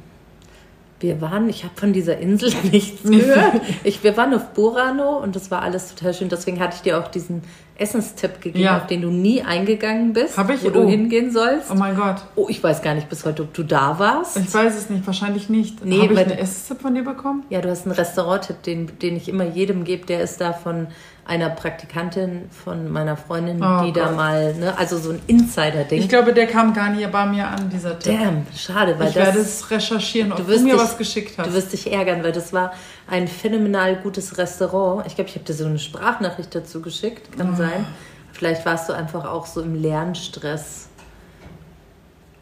wir 1.05 1.21
waren, 1.21 1.47
ich 1.47 1.63
habe 1.63 1.75
von 1.75 1.93
dieser 1.93 2.17
Insel 2.17 2.51
nichts 2.71 3.03
gehört. 3.03 3.61
Ich, 3.83 4.03
wir 4.03 4.17
waren 4.17 4.33
auf 4.33 4.53
Burano 4.53 5.17
und 5.17 5.35
das 5.35 5.51
war 5.51 5.61
alles 5.61 5.93
total 5.93 6.13
schön. 6.13 6.29
Deswegen 6.29 6.59
hatte 6.59 6.75
ich 6.77 6.81
dir 6.81 6.99
auch 6.99 7.07
diesen 7.07 7.43
Essenstipp 7.77 8.41
gegeben, 8.41 8.63
ja. 8.63 8.77
auf 8.77 8.87
den 8.87 9.01
du 9.01 9.09
nie 9.09 9.43
eingegangen 9.43 10.13
bist, 10.13 10.37
Hab 10.37 10.49
ich? 10.49 10.63
wo 10.63 10.69
oh. 10.69 10.71
du 10.71 10.87
hingehen 10.87 11.31
sollst. 11.31 11.69
Oh 11.71 11.75
mein 11.75 11.95
Gott. 11.95 12.17
Oh, 12.35 12.47
ich 12.49 12.63
weiß 12.63 12.81
gar 12.81 12.95
nicht 12.95 13.09
bis 13.09 13.25
heute, 13.25 13.43
ob 13.43 13.53
du 13.53 13.63
da 13.63 13.99
warst. 13.99 14.37
Ich 14.37 14.51
weiß 14.51 14.75
es 14.75 14.89
nicht, 14.89 15.05
wahrscheinlich 15.05 15.49
nicht. 15.49 15.85
Nee, 15.85 16.01
Habe 16.01 16.13
ich 16.13 16.19
einen 16.19 16.31
Essenstipp 16.31 16.81
von 16.81 16.95
dir 16.95 17.03
bekommen? 17.03 17.43
Ja, 17.49 17.61
du 17.61 17.69
hast 17.69 17.85
einen 17.85 17.95
Restauranttipp, 17.95 18.63
den, 18.63 18.97
den 18.99 19.15
ich 19.15 19.29
immer 19.29 19.45
jedem 19.45 19.83
gebe. 19.83 20.05
Der 20.05 20.21
ist 20.21 20.41
da 20.41 20.53
von 20.53 20.87
einer 21.25 21.49
Praktikantin 21.49 22.49
von 22.51 22.91
meiner 22.91 23.17
Freundin, 23.17 23.57
oh 23.63 23.83
die 23.83 23.91
Gott. 23.91 23.97
da 23.97 24.11
mal, 24.11 24.53
ne, 24.53 24.77
also 24.77 24.99
so 24.99 25.09
ein 25.09 25.21
Insider-Ding. 25.25 25.99
Ich 25.99 26.07
glaube, 26.07 26.33
der 26.33 26.45
kam 26.45 26.73
gar 26.73 26.89
nicht 26.89 27.11
bei 27.11 27.25
mir 27.25 27.47
an, 27.47 27.69
dieser 27.69 27.97
Tipp. 27.97 28.19
Damn, 28.19 28.45
schade, 28.55 28.99
weil 28.99 29.09
ich 29.09 29.15
das... 29.15 29.29
Ich 29.29 29.33
werde 29.33 29.39
es 29.39 29.71
recherchieren, 29.71 30.31
ob 30.31 30.37
du, 30.37 30.43
du 30.43 30.59
mir 30.59 30.73
dich, 30.73 30.83
was 30.83 30.97
geschickt 30.97 31.37
hast. 31.37 31.47
Du 31.47 31.53
wirst 31.53 31.73
dich 31.73 31.91
ärgern, 31.91 32.23
weil 32.23 32.31
das 32.31 32.53
war 32.53 32.73
ein 33.07 33.27
phänomenal 33.27 33.95
gutes 33.95 34.37
Restaurant. 34.37 35.07
Ich 35.07 35.15
glaube, 35.15 35.29
ich 35.29 35.35
habe 35.35 35.45
dir 35.45 35.53
so 35.53 35.65
eine 35.65 35.79
Sprachnachricht 35.79 36.53
dazu 36.53 36.81
geschickt, 36.81 37.35
kann 37.35 37.53
oh. 37.53 37.57
sein. 37.57 37.87
Vielleicht 38.31 38.63
warst 38.65 38.87
du 38.89 38.93
einfach 38.93 39.25
auch 39.25 39.47
so 39.47 39.61
im 39.61 39.73
Lernstress. 39.73 40.89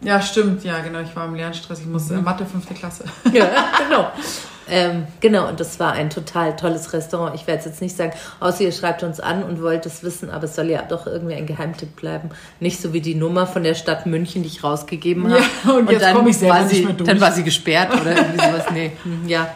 Ja, 0.01 0.21
stimmt. 0.21 0.65
Ja, 0.65 0.79
genau. 0.79 0.99
Ich 0.99 1.15
war 1.15 1.25
im 1.25 1.35
Lernstress. 1.35 1.79
Ich 1.79 1.85
musste 1.85 2.15
mhm. 2.15 2.25
Mathe, 2.25 2.45
fünfte 2.45 2.73
Klasse. 2.73 3.05
Ja, 3.31 3.47
genau. 3.77 4.11
Ähm, 4.69 5.07
genau, 5.19 5.49
und 5.49 5.59
das 5.59 5.79
war 5.79 5.93
ein 5.93 6.09
total 6.09 6.55
tolles 6.55 6.93
Restaurant. 6.93 7.35
Ich 7.35 7.47
werde 7.47 7.59
es 7.59 7.65
jetzt 7.65 7.81
nicht 7.81 7.95
sagen, 7.95 8.13
außer 8.39 8.63
ihr 8.63 8.71
schreibt 8.71 9.03
uns 9.03 9.19
an 9.19 9.43
und 9.43 9.61
wollt 9.61 9.85
es 9.85 10.03
wissen, 10.03 10.29
aber 10.29 10.45
es 10.45 10.55
soll 10.55 10.69
ja 10.69 10.81
doch 10.81 11.07
irgendwie 11.07 11.35
ein 11.35 11.45
Geheimtipp 11.45 11.95
bleiben. 11.95 12.29
Nicht 12.59 12.81
so 12.81 12.93
wie 12.93 13.01
die 13.01 13.15
Nummer 13.15 13.45
von 13.45 13.63
der 13.63 13.75
Stadt 13.75 14.05
München, 14.05 14.43
die 14.43 14.47
ich 14.47 14.63
rausgegeben 14.63 15.31
habe. 15.31 15.43
Ja, 15.65 15.71
und, 15.71 15.87
und 15.87 15.91
jetzt 15.91 16.13
komme 16.13 16.29
ich 16.29 16.37
selber 16.37 16.55
war 16.55 16.67
sie, 16.67 16.75
nicht 16.75 16.85
mehr 16.85 16.93
durch. 16.93 17.09
Dann 17.09 17.21
war 17.21 17.31
sie 17.31 17.43
gesperrt 17.43 17.93
oder 17.99 18.15
irgendwie 18.15 18.45
sowas. 18.45 18.65
Nee, 18.73 18.91
hm, 19.03 19.27
ja. 19.27 19.47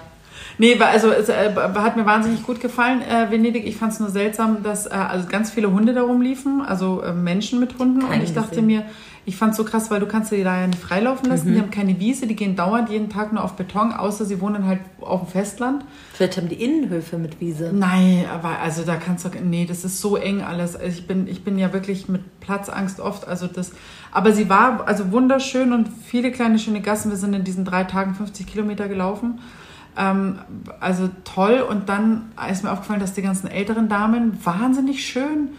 Nee, 0.60 0.80
also 0.80 1.12
es 1.12 1.30
äh, 1.30 1.53
hat 1.55 1.97
mir 1.97 2.05
wahnsinnig 2.05 2.43
gut 2.43 2.60
gefallen, 2.60 3.01
äh, 3.03 3.30
Venedig. 3.30 3.66
Ich 3.68 3.78
fand 3.78 3.93
es 3.93 3.99
nur 3.99 4.10
seltsam, 4.10 4.64
dass 4.64 4.88
äh, 4.88 4.89
also 4.89 5.28
ganz 5.28 5.51
viele 5.51 5.72
Hunde 5.72 5.93
darum 5.93 6.22
liefen, 6.22 6.64
also 6.66 7.01
äh, 7.01 7.14
Menschen 7.14 7.60
mit 7.60 7.78
Hunden. 7.78 8.01
Kein 8.01 8.20
und 8.20 8.24
ich 8.24 8.34
dachte 8.34 8.62
mir, 8.62 8.84
ich 9.28 9.36
fand 9.36 9.51
es 9.51 9.57
so 9.57 9.65
krass, 9.65 9.91
weil 9.91 9.99
du 9.99 10.05
kannst 10.05 10.32
die 10.32 10.41
da 10.41 10.61
ja 10.61 10.67
nicht 10.67 10.80
freilaufen 10.80 11.28
lassen. 11.28 11.49
Mhm. 11.49 11.53
Die 11.53 11.59
haben 11.59 11.69
keine 11.69 11.99
Wiese, 11.99 12.28
die 12.28 12.36
gehen 12.38 12.55
dauernd 12.55 12.89
jeden 12.89 13.09
Tag 13.09 13.34
nur 13.34 13.43
auf 13.43 13.57
Beton, 13.57 13.91
außer 13.91 14.23
sie 14.23 14.39
wohnen 14.39 14.65
halt 14.65 14.80
auf 15.01 15.19
dem 15.19 15.28
Festland. 15.28 15.84
Vielleicht 16.13 16.38
haben 16.38 16.47
die 16.47 16.63
Innenhöfe 16.63 17.17
mit 17.17 17.41
Wiese. 17.41 17.73
Nein, 17.73 18.23
aber 18.34 18.59
also 18.59 18.84
da 18.84 18.95
kannst 18.95 19.25
du, 19.25 19.30
nee, 19.43 19.65
das 19.65 19.84
ist 19.84 19.99
so 19.99 20.15
eng 20.15 20.43
alles. 20.43 20.78
Also 20.78 20.97
ich 20.97 21.07
bin, 21.07 21.28
ich 21.28 21.43
bin 21.43 21.59
ja 21.59 21.73
wirklich 21.73 22.07
mit 22.07 22.39
Platzangst 22.39 23.01
oft, 23.01 23.28
also 23.28 23.47
das, 23.47 23.73
aber 24.13 24.32
sie 24.32 24.47
war 24.47 24.88
also 24.88 25.11
wunderschön 25.11 25.73
und 25.73 25.89
viele 26.05 26.32
kleine 26.32 26.57
schöne 26.57 26.80
Gassen. 26.80 27.11
Wir 27.11 27.17
sind 27.17 27.34
in 27.34 27.43
diesen 27.43 27.65
drei 27.65 27.84
Tagen 27.84 28.15
50 28.15 28.47
Kilometer 28.47 28.88
gelaufen. 28.88 29.39
Ähm, 29.97 30.39
also 30.80 31.09
toll. 31.25 31.65
Und 31.69 31.89
dann 31.89 32.32
ist 32.49 32.63
mir 32.63 32.71
aufgefallen, 32.71 33.01
dass 33.01 33.13
die 33.13 33.23
ganzen 33.23 33.47
älteren 33.47 33.89
Damen 33.89 34.39
wahnsinnig 34.45 35.05
schön 35.05 35.49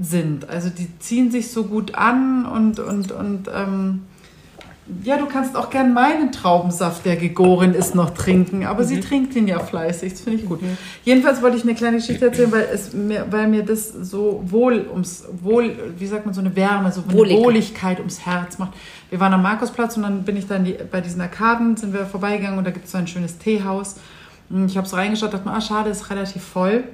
sind. 0.00 0.48
Also 0.48 0.70
die 0.70 0.88
ziehen 0.98 1.30
sich 1.30 1.50
so 1.50 1.64
gut 1.64 1.94
an 1.94 2.46
und, 2.46 2.78
und, 2.78 3.12
und 3.12 3.48
ähm, 3.54 4.02
ja, 5.04 5.16
du 5.16 5.26
kannst 5.26 5.56
auch 5.56 5.70
gern 5.70 5.94
meinen 5.94 6.32
Traubensaft, 6.32 7.04
der 7.06 7.16
gegoren 7.16 7.72
ist, 7.72 7.94
noch 7.94 8.10
trinken, 8.10 8.66
aber 8.66 8.82
mhm. 8.82 8.86
sie 8.86 9.00
trinkt 9.00 9.34
ihn 9.36 9.46
ja 9.46 9.60
fleißig, 9.60 10.12
das 10.12 10.22
finde 10.22 10.40
ich 10.40 10.48
gut. 10.48 10.60
Mhm. 10.60 10.76
Jedenfalls 11.04 11.40
wollte 11.40 11.56
ich 11.56 11.62
eine 11.62 11.74
kleine 11.74 11.98
Geschichte 11.98 12.26
erzählen, 12.26 12.50
weil, 12.50 12.68
es 12.72 12.92
mir, 12.92 13.26
weil 13.30 13.46
mir 13.48 13.64
das 13.64 13.88
so 13.88 14.42
wohl 14.44 14.86
ums, 14.90 15.24
wohl, 15.40 15.72
wie 15.98 16.06
sagt 16.06 16.26
man, 16.26 16.34
so 16.34 16.40
eine 16.40 16.54
Wärme, 16.56 16.90
so 16.90 17.02
eine 17.02 17.12
Wohlig. 17.12 17.38
Wohligkeit 17.38 17.98
ums 18.00 18.26
Herz 18.26 18.58
macht. 18.58 18.72
Wir 19.08 19.20
waren 19.20 19.32
am 19.32 19.42
Markusplatz 19.42 19.96
und 19.96 20.02
dann 20.02 20.24
bin 20.24 20.36
ich 20.36 20.48
dann 20.48 20.64
die, 20.64 20.76
bei 20.90 21.00
diesen 21.00 21.20
Arkaden, 21.20 21.76
sind 21.76 21.92
wir 21.92 22.04
vorbeigegangen 22.04 22.58
und 22.58 22.64
da 22.64 22.72
gibt 22.72 22.86
es 22.86 22.92
so 22.92 22.98
ein 22.98 23.06
schönes 23.06 23.38
Teehaus. 23.38 23.96
Ich 24.66 24.76
habe 24.76 24.86
so 24.86 24.96
reingeschaut, 24.96 25.32
dachte 25.32 25.48
mir, 25.48 25.54
ah, 25.54 25.60
schade, 25.60 25.90
ist 25.90 26.10
relativ 26.10 26.42
voll, 26.42 26.84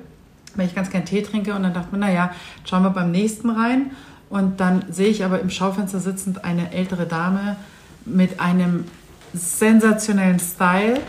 weil 0.59 0.67
ich 0.67 0.75
ganz 0.75 0.91
gern 0.91 1.05
Tee 1.05 1.23
trinke. 1.23 1.55
Und 1.55 1.63
dann 1.63 1.73
dachte 1.73 1.93
mir, 1.93 1.99
naja, 1.99 2.33
schauen 2.65 2.83
wir 2.83 2.91
beim 2.91 3.11
nächsten 3.11 3.49
rein. 3.49 3.93
Und 4.29 4.61
dann 4.61 4.85
sehe 4.91 5.09
ich 5.09 5.25
aber 5.25 5.41
im 5.41 5.49
Schaufenster 5.49 6.01
sitzend 6.01 6.45
eine 6.45 6.73
ältere 6.73 7.07
Dame 7.07 7.57
mit 8.05 8.41
einem 8.41 8.85
sensationellen 9.33 10.39
Style. 10.39 11.01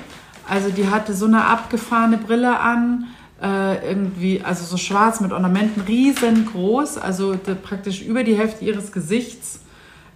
Also 0.47 0.69
die 0.69 0.89
hatte 0.89 1.13
so 1.13 1.25
eine 1.25 1.45
abgefahrene 1.45 2.17
Brille 2.17 2.59
an, 2.59 3.07
äh, 3.41 3.89
irgendwie, 3.89 4.41
also 4.41 4.65
so 4.65 4.77
schwarz 4.77 5.21
mit 5.21 5.31
Ornamenten, 5.31 5.81
riesengroß, 5.81 6.97
also 6.97 7.37
praktisch 7.61 8.01
über 8.01 8.23
die 8.23 8.35
Hälfte 8.35 8.65
ihres 8.65 8.91
Gesichts 8.91 9.61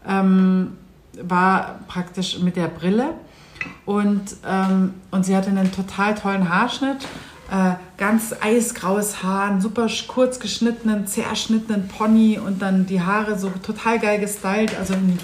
ähm, 0.07 0.77
war 1.21 1.79
praktisch 1.87 2.39
mit 2.39 2.55
der 2.55 2.67
Brille. 2.67 3.09
Und, 3.85 4.23
ähm, 4.45 4.93
und 5.11 5.25
sie 5.25 5.35
hatte 5.35 5.49
einen 5.49 5.71
total 5.71 6.15
tollen 6.15 6.49
Haarschnitt, 6.49 7.07
äh, 7.53 7.75
ganz 7.97 8.33
eisgraues 8.41 9.21
Haar, 9.21 9.51
einen 9.51 9.61
super 9.61 9.87
kurz 10.07 10.39
geschnittenen, 10.39 11.05
zerschnittenen 11.05 11.87
Pony 11.87 12.39
und 12.43 12.63
dann 12.63 12.87
die 12.87 13.01
Haare 13.01 13.37
so 13.37 13.51
total 13.61 13.99
geil 13.99 14.19
gestylt, 14.19 14.75
also 14.77 14.95
in 14.95 15.19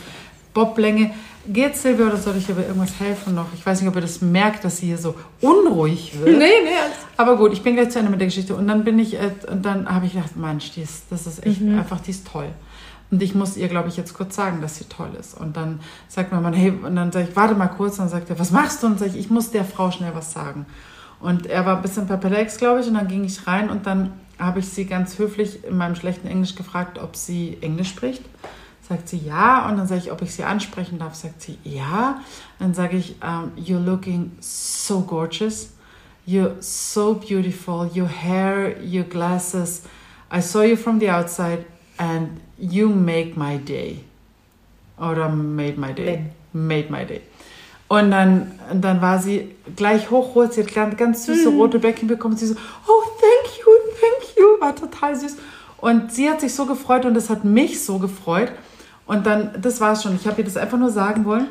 Boblänge. 0.54 1.12
Geht 1.48 1.76
Silvia 1.76 2.06
oder 2.06 2.18
soll 2.18 2.36
ich 2.38 2.48
ihr 2.48 2.54
bei 2.54 2.62
irgendwas 2.62 3.00
helfen 3.00 3.34
noch? 3.34 3.48
Ich 3.56 3.66
weiß 3.66 3.82
nicht, 3.82 3.90
ob 3.90 3.96
ihr 3.96 4.02
das 4.02 4.22
merkt, 4.22 4.64
dass 4.64 4.78
sie 4.78 4.86
hier 4.86 5.00
so 5.00 5.16
unruhig 5.42 6.20
wird. 6.20 6.38
Nee, 6.38 6.46
nee. 6.64 6.70
Aber 7.18 7.36
gut, 7.36 7.52
ich 7.54 7.64
bin 7.64 7.74
gleich 7.74 7.90
zu 7.90 7.98
Ende 7.98 8.12
mit 8.12 8.20
der 8.20 8.28
Geschichte. 8.28 8.56
Und 8.56 8.68
dann 8.68 8.84
bin 8.84 9.00
ich, 9.00 9.16
äh, 9.16 9.32
und 9.50 9.66
dann 9.66 9.90
habe 9.90 10.06
ich 10.06 10.14
gedacht, 10.14 10.36
Mensch, 10.36 10.72
die 10.72 10.82
ist, 10.82 11.06
das 11.10 11.26
ist 11.26 11.44
echt 11.44 11.62
mhm. 11.62 11.80
einfach, 11.80 12.00
die 12.00 12.12
ist 12.12 12.28
toll. 12.28 12.50
Und 13.10 13.24
ich 13.24 13.34
muss 13.34 13.58
ihr, 13.58 13.70
glaube 13.70 13.90
ich, 13.90 13.98
jetzt 13.98 14.14
kurz 14.14 14.36
sagen, 14.36 14.62
dass 14.62 14.78
sie 14.78 14.84
toll 14.84 15.10
ist. 15.20 15.36
Und 15.36 15.58
dann 15.58 15.80
sagt 16.08 16.32
mein 16.32 16.44
Mann, 16.44 16.54
hey, 16.54 16.70
und 16.70 16.96
dann 16.96 17.12
sage 17.12 17.28
ich, 17.28 17.36
warte 17.36 17.56
mal 17.56 17.70
kurz. 17.70 17.94
Und 17.94 18.02
dann 18.02 18.10
sagt 18.10 18.30
er, 18.30 18.38
was 18.38 18.52
machst 18.52 18.84
du? 18.84 18.88
Und 18.88 18.94
dann 18.94 19.00
sage 19.00 19.18
ich, 19.18 19.26
ich 19.26 19.32
muss 19.32 19.50
der 19.50 19.66
Frau 19.66 19.90
schnell 19.90 20.12
was 20.14 20.32
sagen. 20.32 20.68
Und 21.20 21.48
er 21.48 21.66
war 21.66 21.78
ein 21.78 21.82
bisschen 21.82 22.08
perplex, 22.08 22.58
glaube 22.58 22.82
ich. 22.82 22.88
Und 22.88 22.94
dann 22.94 23.08
ging 23.08 23.24
ich 23.24 23.46
rein 23.48 23.70
und 23.70 23.86
dann 23.86 24.14
habe 24.38 24.60
ich 24.60 24.70
sie 24.70 24.86
ganz 24.86 25.20
höflich 25.20 25.64
in 25.66 25.78
meinem 25.78 25.96
schlechten 25.96 26.28
Englisch 26.28 26.56
gefragt, 26.56 26.98
ob 26.98 27.16
sie 27.16 27.58
Englisch 27.62 27.90
spricht. 27.90 28.24
Sagt 28.88 29.08
sie 29.10 29.18
ja 29.18 29.70
und 29.70 29.78
dann 29.78 29.86
sage 29.86 30.02
ich, 30.02 30.12
ob 30.12 30.22
ich 30.22 30.34
sie 30.34 30.44
ansprechen 30.44 30.98
darf. 30.98 31.14
Sagt 31.14 31.42
sie 31.42 31.60
ja. 31.64 32.22
Dann 32.58 32.74
sage 32.74 32.98
ich, 32.98 33.16
um, 33.22 33.52
you're 33.56 33.84
looking 33.84 34.32
so 34.40 35.02
gorgeous. 35.02 35.74
You're 36.26 36.56
so 36.62 37.16
beautiful. 37.16 37.90
Your 37.94 38.08
hair, 38.08 38.76
your 38.82 39.04
glasses. 39.04 39.84
I 40.32 40.42
saw 40.42 40.62
you 40.62 40.76
from 40.76 41.00
the 41.00 41.10
outside 41.10 41.66
and 41.98 42.40
you 42.58 42.90
make 42.90 43.36
my 43.36 43.58
day. 43.58 44.04
Oder 44.98 45.30
made 45.30 45.78
my 45.78 45.94
day. 45.94 46.26
Made 46.54 46.90
my 46.90 47.06
day. 47.06 47.22
Und 47.90 48.12
dann, 48.12 48.52
dann 48.72 49.02
war 49.02 49.20
sie 49.20 49.56
gleich 49.76 50.12
hochrot, 50.12 50.54
sie 50.54 50.62
hat 50.62 50.74
ganz, 50.74 50.96
ganz 50.96 51.26
süße 51.26 51.50
mhm. 51.50 51.58
rote 51.58 51.80
Bäckchen 51.80 52.08
bekommen. 52.08 52.38
Sie 52.38 52.46
so, 52.46 52.56
oh, 52.88 53.04
thank 53.20 53.58
you, 53.58 53.72
thank 54.00 54.38
you. 54.38 54.62
War 54.62 54.76
total 54.76 55.16
süß. 55.16 55.36
Und 55.78 56.14
sie 56.14 56.30
hat 56.30 56.40
sich 56.40 56.54
so 56.54 56.66
gefreut 56.68 57.06
und 57.06 57.16
das 57.16 57.32
hat 57.32 57.44
mich 57.44 57.84
so 57.84 57.98
gefreut. 57.98 58.52
Und 59.08 59.26
dann, 59.26 59.60
das 59.60 59.82
war 59.82 59.94
es 59.94 60.04
schon. 60.04 60.16
Ich 60.16 60.28
habe 60.28 60.40
ihr 60.40 60.46
das 60.46 60.56
einfach 60.56 60.78
nur 60.78 60.92
sagen 60.92 61.26
wollen 61.26 61.48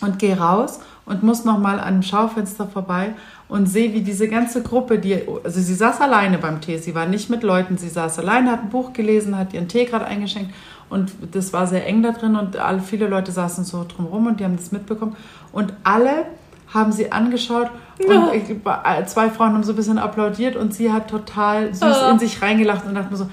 und 0.00 0.18
gehe 0.18 0.38
raus 0.38 0.80
und 1.04 1.22
muss 1.22 1.44
nochmal 1.44 1.78
an 1.78 1.96
dem 1.96 2.02
Schaufenster 2.02 2.66
vorbei 2.66 3.14
und 3.48 3.66
sehe, 3.66 3.92
wie 3.92 4.00
diese 4.00 4.28
ganze 4.28 4.62
Gruppe, 4.62 4.98
die, 4.98 5.22
also 5.44 5.60
sie 5.60 5.74
saß 5.74 6.00
alleine 6.00 6.38
beim 6.38 6.60
Tee, 6.60 6.78
sie 6.78 6.94
war 6.94 7.06
nicht 7.06 7.30
mit 7.30 7.42
Leuten, 7.42 7.78
sie 7.78 7.88
saß 7.88 8.18
alleine, 8.18 8.50
hat 8.50 8.62
ein 8.62 8.70
Buch 8.70 8.92
gelesen, 8.92 9.38
hat 9.38 9.52
ihren 9.52 9.68
Tee 9.68 9.84
gerade 9.84 10.06
eingeschenkt 10.06 10.52
und 10.88 11.12
das 11.32 11.52
war 11.52 11.66
sehr 11.66 11.86
eng 11.86 12.02
da 12.02 12.12
drin 12.12 12.36
und 12.36 12.56
alle, 12.56 12.80
viele 12.80 13.08
Leute 13.08 13.32
saßen 13.32 13.64
so 13.64 13.84
drumherum 13.86 14.26
und 14.26 14.40
die 14.40 14.44
haben 14.44 14.56
das 14.56 14.72
mitbekommen 14.72 15.16
und 15.52 15.72
alle 15.82 16.26
haben 16.72 16.92
sie 16.92 17.12
angeschaut 17.12 17.70
und 17.98 18.54
ja. 18.54 19.06
zwei 19.06 19.30
Frauen 19.30 19.54
haben 19.54 19.62
so 19.62 19.72
ein 19.72 19.76
bisschen 19.76 19.98
applaudiert 19.98 20.56
und 20.56 20.74
sie 20.74 20.92
hat 20.92 21.08
total 21.08 21.72
süß 21.72 21.80
ja. 21.80 22.10
in 22.10 22.18
sich 22.18 22.42
reingelacht 22.42 22.86
und 22.86 22.94
dachte 22.94 23.10
mir 23.10 23.16
so, 23.16 23.28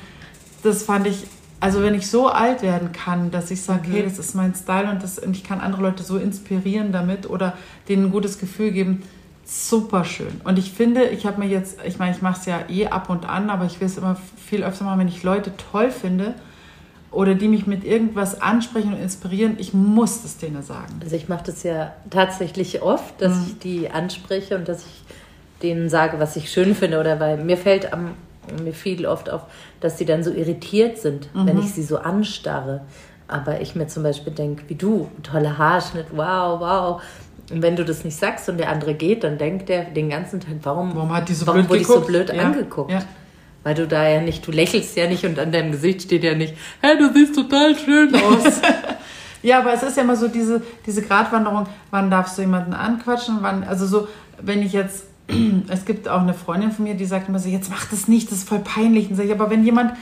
das 0.63 0.83
fand 0.83 1.07
ich 1.07 1.25
also 1.63 1.81
wenn 1.81 1.93
ich 1.93 2.09
so 2.09 2.27
alt 2.27 2.61
werden 2.61 2.91
kann, 2.91 3.31
dass 3.31 3.49
ich 3.49 3.61
sage, 3.61 3.87
mhm. 3.87 3.93
hey, 3.93 4.03
das 4.03 4.19
ist 4.19 4.35
mein 4.35 4.53
Style 4.53 4.89
und, 4.89 5.01
das, 5.01 5.17
und 5.17 5.33
ich 5.33 5.45
kann 5.45 5.61
andere 5.61 5.81
Leute 5.81 6.03
so 6.03 6.17
inspirieren 6.17 6.91
damit 6.91 7.29
oder 7.29 7.53
denen 7.87 8.07
ein 8.07 8.11
gutes 8.11 8.37
Gefühl 8.37 8.71
geben, 8.71 9.03
super 9.45 10.03
schön. 10.03 10.41
Und 10.43 10.59
ich 10.59 10.73
finde, 10.73 11.05
ich 11.05 11.25
habe 11.25 11.39
mir 11.39 11.47
jetzt, 11.47 11.77
ich 11.85 11.99
meine, 11.99 12.13
ich 12.13 12.21
mache 12.21 12.41
es 12.41 12.45
ja 12.45 12.59
eh 12.67 12.87
ab 12.87 13.09
und 13.09 13.29
an, 13.29 13.49
aber 13.49 13.63
ich 13.63 13.79
will 13.79 13.87
es 13.87 13.97
immer 13.97 14.17
viel 14.45 14.61
öfter 14.61 14.83
machen, 14.83 14.99
wenn 14.99 15.07
ich 15.07 15.23
Leute 15.23 15.53
toll 15.71 15.89
finde 15.89 16.33
oder 17.13 17.35
die 17.35 17.47
mich 17.47 17.67
mit 17.67 17.83
irgendwas 17.83 18.41
ansprechen 18.41 18.93
und 18.93 19.01
inspirieren, 19.01 19.55
ich 19.59 19.73
muss 19.73 20.23
das 20.23 20.37
denen 20.37 20.63
sagen. 20.63 20.99
Also 21.03 21.15
ich 21.15 21.29
mache 21.29 21.45
das 21.45 21.63
ja 21.63 21.93
tatsächlich 22.09 22.81
oft, 22.81 23.21
dass 23.21 23.35
mhm. 23.35 23.45
ich 23.47 23.59
die 23.59 23.89
anspreche 23.89 24.55
und 24.55 24.67
dass 24.67 24.85
ich 24.85 25.03
denen 25.61 25.89
sage, 25.89 26.19
was 26.19 26.35
ich 26.35 26.51
schön 26.51 26.75
finde 26.75 26.99
oder 26.99 27.19
weil 27.19 27.37
mir 27.43 27.57
fällt 27.57 27.93
am 27.93 28.11
mir 28.61 28.73
fiel 28.73 29.05
oft 29.05 29.29
auf, 29.29 29.43
dass 29.79 29.97
sie 29.97 30.05
dann 30.05 30.23
so 30.23 30.31
irritiert 30.31 30.97
sind, 30.97 31.33
mhm. 31.33 31.47
wenn 31.47 31.59
ich 31.59 31.73
sie 31.73 31.83
so 31.83 31.97
anstarre. 31.97 32.81
Aber 33.27 33.61
ich 33.61 33.73
mir 33.75 33.87
zum 33.87 34.03
Beispiel 34.03 34.33
denke, 34.33 34.63
wie 34.67 34.75
du, 34.75 35.09
toller 35.23 35.57
Haarschnitt, 35.57 36.07
wow, 36.11 36.59
wow. 36.59 37.01
Und 37.49 37.61
wenn 37.61 37.75
du 37.75 37.85
das 37.85 38.03
nicht 38.03 38.17
sagst 38.17 38.49
und 38.49 38.57
der 38.57 38.69
andere 38.69 38.93
geht, 38.93 39.23
dann 39.23 39.37
denkt 39.37 39.69
der 39.69 39.85
den 39.85 40.09
ganzen 40.09 40.39
Tag, 40.39 40.55
warum, 40.63 40.95
warum, 40.95 41.13
hat 41.15 41.29
die 41.29 41.33
so 41.33 41.47
warum 41.47 41.67
wurde 41.69 41.79
ich 41.79 41.87
so 41.87 42.01
blöd 42.01 42.33
ja. 42.33 42.43
angeguckt? 42.43 42.91
Ja. 42.91 43.01
Weil 43.63 43.75
du 43.75 43.87
da 43.87 44.07
ja 44.07 44.21
nicht, 44.21 44.45
du 44.45 44.51
lächelst 44.51 44.95
ja 44.97 45.07
nicht 45.07 45.25
und 45.25 45.39
an 45.39 45.51
deinem 45.51 45.71
Gesicht 45.71 46.01
steht 46.03 46.23
ja 46.23 46.35
nicht, 46.35 46.53
hey, 46.81 46.97
du 46.97 47.13
siehst 47.13 47.35
total 47.35 47.77
schön 47.77 48.13
aus. 48.15 48.61
ja, 49.41 49.59
aber 49.59 49.73
es 49.73 49.83
ist 49.83 49.95
ja 49.95 50.03
immer 50.03 50.17
so 50.17 50.27
diese, 50.27 50.61
diese 50.85 51.01
Gratwanderung, 51.01 51.67
wann 51.89 52.11
darfst 52.11 52.37
du 52.37 52.41
jemanden 52.41 52.73
anquatschen, 52.73 53.37
wann, 53.41 53.63
also 53.63 53.85
so, 53.85 54.07
wenn 54.41 54.61
ich 54.61 54.73
jetzt 54.73 55.05
es 55.69 55.85
gibt 55.85 56.07
auch 56.07 56.21
eine 56.21 56.33
Freundin 56.33 56.71
von 56.71 56.83
mir, 56.85 56.95
die 56.95 57.05
sagt 57.05 57.29
immer 57.29 57.39
so, 57.39 57.49
jetzt 57.49 57.69
mach 57.69 57.85
das 57.85 58.07
nicht, 58.07 58.31
das 58.31 58.39
ist 58.39 58.49
voll 58.49 58.59
peinlich. 58.59 59.09
Und 59.09 59.15
sag 59.15 59.25
ich, 59.25 59.31
aber 59.31 59.49
wenn 59.49 59.63
jemand 59.63 59.93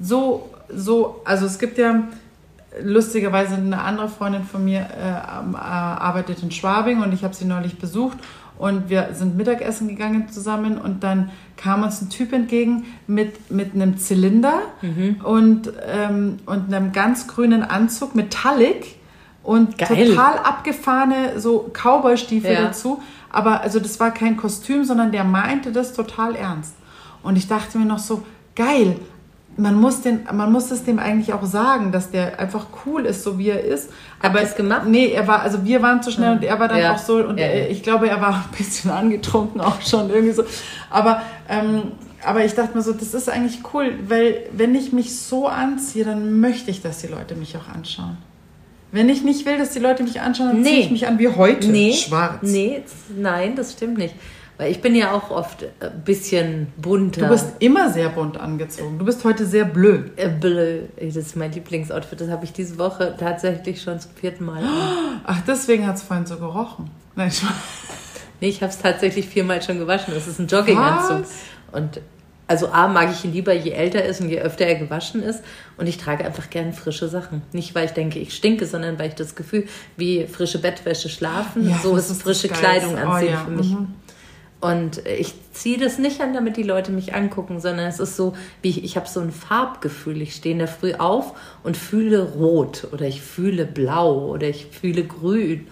so, 0.00 0.50
so, 0.68 1.20
also 1.24 1.46
es 1.46 1.58
gibt 1.58 1.78
ja 1.78 2.04
lustigerweise 2.82 3.54
eine 3.54 3.80
andere 3.80 4.08
Freundin 4.08 4.44
von 4.44 4.64
mir 4.64 4.80
äh, 4.80 5.08
äh, 5.08 5.56
arbeitet 5.56 6.42
in 6.42 6.50
Schwabing 6.50 7.02
und 7.02 7.12
ich 7.12 7.24
habe 7.24 7.34
sie 7.34 7.44
neulich 7.44 7.78
besucht 7.78 8.18
und 8.58 8.90
wir 8.90 9.10
sind 9.12 9.36
Mittagessen 9.36 9.88
gegangen 9.88 10.28
zusammen 10.28 10.78
und 10.78 11.04
dann 11.04 11.30
kam 11.56 11.82
uns 11.82 12.02
ein 12.02 12.10
Typ 12.10 12.32
entgegen 12.32 12.86
mit, 13.06 13.50
mit 13.50 13.74
einem 13.74 13.98
Zylinder 13.98 14.60
mhm. 14.82 15.20
und, 15.22 15.72
ähm, 15.86 16.38
und 16.44 16.72
einem 16.72 16.92
ganz 16.92 17.28
grünen 17.28 17.62
Anzug, 17.62 18.14
Metallic 18.14 18.96
und 19.42 19.78
Geil. 19.78 20.10
total 20.10 20.38
abgefahrene 20.38 21.40
so 21.40 21.70
Cowboy-Stiefel 21.72 22.52
ja. 22.52 22.62
dazu. 22.62 23.00
Aber 23.30 23.60
also 23.60 23.78
das 23.78 24.00
war 24.00 24.10
kein 24.10 24.36
Kostüm, 24.36 24.84
sondern 24.84 25.12
der 25.12 25.24
meinte 25.24 25.72
das 25.72 25.92
total 25.92 26.34
ernst. 26.34 26.74
Und 27.22 27.36
ich 27.36 27.46
dachte 27.46 27.78
mir 27.78 27.84
noch 27.84 27.98
so, 27.98 28.24
geil, 28.54 28.96
man 29.58 29.74
muss, 29.74 30.02
den, 30.02 30.20
man 30.32 30.52
muss 30.52 30.70
es 30.70 30.84
dem 30.84 30.98
eigentlich 30.98 31.32
auch 31.32 31.44
sagen, 31.44 31.90
dass 31.90 32.10
der 32.10 32.38
einfach 32.38 32.66
cool 32.86 33.04
ist, 33.04 33.24
so 33.24 33.38
wie 33.38 33.48
er 33.48 33.62
ist. 33.62 33.90
Aber 34.22 34.40
es 34.40 34.54
gemacht? 34.54 34.82
Nee, 34.86 35.08
er 35.08 35.26
war, 35.26 35.42
also 35.42 35.64
wir 35.64 35.82
waren 35.82 36.02
zu 36.02 36.12
schnell 36.12 36.32
und 36.32 36.44
er 36.44 36.60
war 36.60 36.68
dann 36.68 36.78
ja. 36.78 36.94
auch 36.94 36.98
so, 36.98 37.16
und 37.16 37.38
ja, 37.38 37.46
ja. 37.46 37.66
ich 37.66 37.82
glaube, 37.82 38.08
er 38.08 38.20
war 38.20 38.34
ein 38.52 38.56
bisschen 38.56 38.90
angetrunken 38.90 39.60
auch 39.60 39.82
schon 39.82 40.10
irgendwie 40.10 40.32
so. 40.32 40.44
Aber, 40.90 41.22
ähm, 41.48 41.92
aber 42.24 42.44
ich 42.44 42.54
dachte 42.54 42.76
mir 42.76 42.82
so, 42.82 42.92
das 42.92 43.14
ist 43.14 43.28
eigentlich 43.28 43.60
cool, 43.74 43.94
weil 44.06 44.44
wenn 44.52 44.74
ich 44.74 44.92
mich 44.92 45.18
so 45.18 45.48
anziehe, 45.48 46.04
dann 46.04 46.40
möchte 46.40 46.70
ich, 46.70 46.80
dass 46.80 46.98
die 46.98 47.08
Leute 47.08 47.34
mich 47.34 47.56
auch 47.56 47.68
anschauen. 47.74 48.16
Wenn 48.90 49.08
ich 49.08 49.22
nicht 49.22 49.44
will, 49.44 49.58
dass 49.58 49.70
die 49.72 49.80
Leute 49.80 50.02
mich 50.02 50.20
anschauen, 50.20 50.48
dann 50.48 50.60
nee. 50.62 50.68
ziehe 50.68 50.80
ich 50.80 50.90
mich 50.90 51.06
an 51.06 51.18
wie 51.18 51.28
heute. 51.28 51.68
Nee. 51.68 51.92
Schwarz. 51.92 52.38
Nee, 52.42 52.82
nein, 53.16 53.54
das 53.54 53.72
stimmt 53.72 53.98
nicht. 53.98 54.14
Weil 54.58 54.72
ich 54.72 54.80
bin 54.80 54.96
ja 54.96 55.12
auch 55.12 55.30
oft 55.30 55.64
ein 55.78 56.02
bisschen 56.04 56.72
bunter. 56.76 57.22
Du 57.22 57.28
bist 57.28 57.46
immer 57.60 57.92
sehr 57.92 58.08
bunt 58.08 58.38
angezogen. 58.38 58.98
Du 58.98 59.04
bist 59.04 59.24
heute 59.24 59.46
sehr 59.46 59.64
blö. 59.64 60.10
Äh, 60.16 60.28
blö. 60.28 60.80
Das 61.00 61.14
ist 61.14 61.36
mein 61.36 61.52
Lieblingsoutfit. 61.52 62.20
Das 62.20 62.28
habe 62.28 62.44
ich 62.44 62.52
diese 62.52 62.76
Woche 62.76 63.14
tatsächlich 63.18 63.80
schon 63.80 64.00
zum 64.00 64.10
vierten 64.12 64.44
Mal 64.44 64.64
an. 64.64 65.20
Ach, 65.24 65.40
deswegen 65.46 65.86
hat 65.86 65.96
es 65.96 66.02
vorhin 66.02 66.26
so 66.26 66.36
gerochen. 66.36 66.90
Nein, 67.14 67.28
ich 67.28 67.42
Nee, 68.40 68.48
ich 68.48 68.62
habe 68.62 68.70
es 68.70 68.78
tatsächlich 68.78 69.28
viermal 69.28 69.62
schon 69.62 69.78
gewaschen. 69.78 70.14
Das 70.14 70.26
ist 70.26 70.38
ein 70.38 70.46
Jogginganzug. 70.46 71.22
Was? 71.22 71.30
Und 71.72 72.00
also 72.46 72.68
A 72.68 72.88
mag 72.88 73.10
ich 73.12 73.24
ihn 73.24 73.32
lieber, 73.32 73.52
je 73.52 73.72
älter 73.72 74.00
er 74.00 74.08
ist 74.08 74.20
und 74.20 74.28
je 74.28 74.40
öfter 74.40 74.64
er 74.64 74.76
gewaschen 74.76 75.22
ist. 75.22 75.42
Und 75.76 75.86
ich 75.86 75.98
trage 75.98 76.24
einfach 76.24 76.48
gern 76.50 76.72
frische 76.72 77.08
Sachen. 77.08 77.42
Nicht, 77.52 77.74
weil 77.74 77.86
ich 77.86 77.92
denke, 77.92 78.18
ich 78.18 78.34
stinke, 78.34 78.66
sondern 78.66 78.98
weil 78.98 79.08
ich 79.08 79.14
das 79.14 79.34
Gefühl, 79.34 79.68
wie 79.96 80.26
frische 80.26 80.58
Bettwäsche 80.58 81.08
schlafen, 81.08 81.68
ja, 81.68 81.78
so 81.78 81.94
ist, 81.96 82.10
ist 82.10 82.22
frische 82.22 82.48
Kleidung 82.48 82.96
anziehen 82.96 83.28
oh, 83.28 83.32
ja. 83.32 83.44
für 83.44 83.50
mich. 83.50 83.70
Mhm. 83.70 83.94
Und 84.60 85.06
ich 85.06 85.34
ziehe 85.52 85.78
das 85.78 85.98
nicht 85.98 86.20
an, 86.20 86.34
damit 86.34 86.56
die 86.56 86.64
Leute 86.64 86.90
mich 86.90 87.14
angucken, 87.14 87.60
sondern 87.60 87.86
es 87.86 88.00
ist 88.00 88.16
so, 88.16 88.34
wie 88.60 88.70
ich, 88.70 88.82
ich 88.82 88.96
habe 88.96 89.06
so 89.06 89.20
ein 89.20 89.30
Farbgefühl. 89.30 90.20
Ich 90.20 90.34
stehe 90.34 90.52
in 90.52 90.58
der 90.58 90.66
Früh 90.66 90.94
auf 90.94 91.34
und 91.62 91.76
fühle 91.76 92.22
rot 92.22 92.88
oder 92.92 93.06
ich 93.06 93.22
fühle 93.22 93.66
blau 93.66 94.30
oder 94.30 94.48
ich 94.48 94.66
fühle 94.66 95.04
grün 95.04 95.68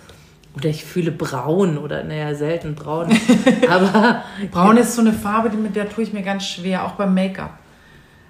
oder 0.55 0.69
ich 0.69 0.85
fühle 0.85 1.11
braun 1.11 1.79
oder 1.79 2.05
naja, 2.05 2.35
selten 2.35 2.77
braun. 2.77 3.09
Aber 3.69 4.23
braun 4.53 4.77
ist 4.77 4.95
so 4.95 5.01
eine 5.01 5.13
Farbe, 5.13 5.51
die, 5.51 5.57
mit 5.57 5.75
der 5.75 5.89
tue 5.89 6.05
ich 6.05 6.13
mir 6.13 6.23
ganz 6.23 6.47
schwer, 6.47 6.87
auch 6.87 6.93
beim 6.93 7.13
Make-up. 7.13 7.59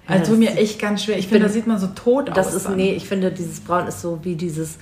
Also 0.07 0.23
ja, 0.23 0.27
tue 0.27 0.37
mir 0.37 0.57
echt 0.57 0.79
ganz 0.79 1.03
schwer. 1.03 1.17
Ich, 1.17 1.25
ich 1.25 1.27
finde, 1.27 1.47
da 1.47 1.53
sieht 1.53 1.67
man 1.67 1.77
so 1.77 1.87
tot 1.87 2.29
das 2.29 2.37
aus. 2.37 2.45
Das 2.45 2.55
ist, 2.55 2.65
dann. 2.65 2.77
nee, 2.77 2.93
ich 2.93 3.07
finde, 3.07 3.31
dieses 3.31 3.59
Braun 3.59 3.87
ist 3.87 4.01
so 4.01 4.19
wie 4.23 4.35
dieses 4.35 4.79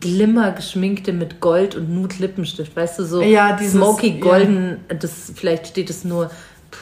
Glimmer 0.00 0.52
geschminkte 0.52 1.12
mit 1.12 1.40
Gold 1.40 1.74
und 1.74 1.88
Nude 1.94 2.16
Lippenstift, 2.18 2.76
weißt 2.76 2.98
du, 2.98 3.04
so 3.04 3.22
Ja, 3.22 3.56
dieses- 3.56 3.72
smoky 3.72 4.18
golden, 4.18 4.78
das 5.00 5.32
vielleicht 5.34 5.66
steht 5.68 5.88
es 5.90 6.04
nur, 6.04 6.30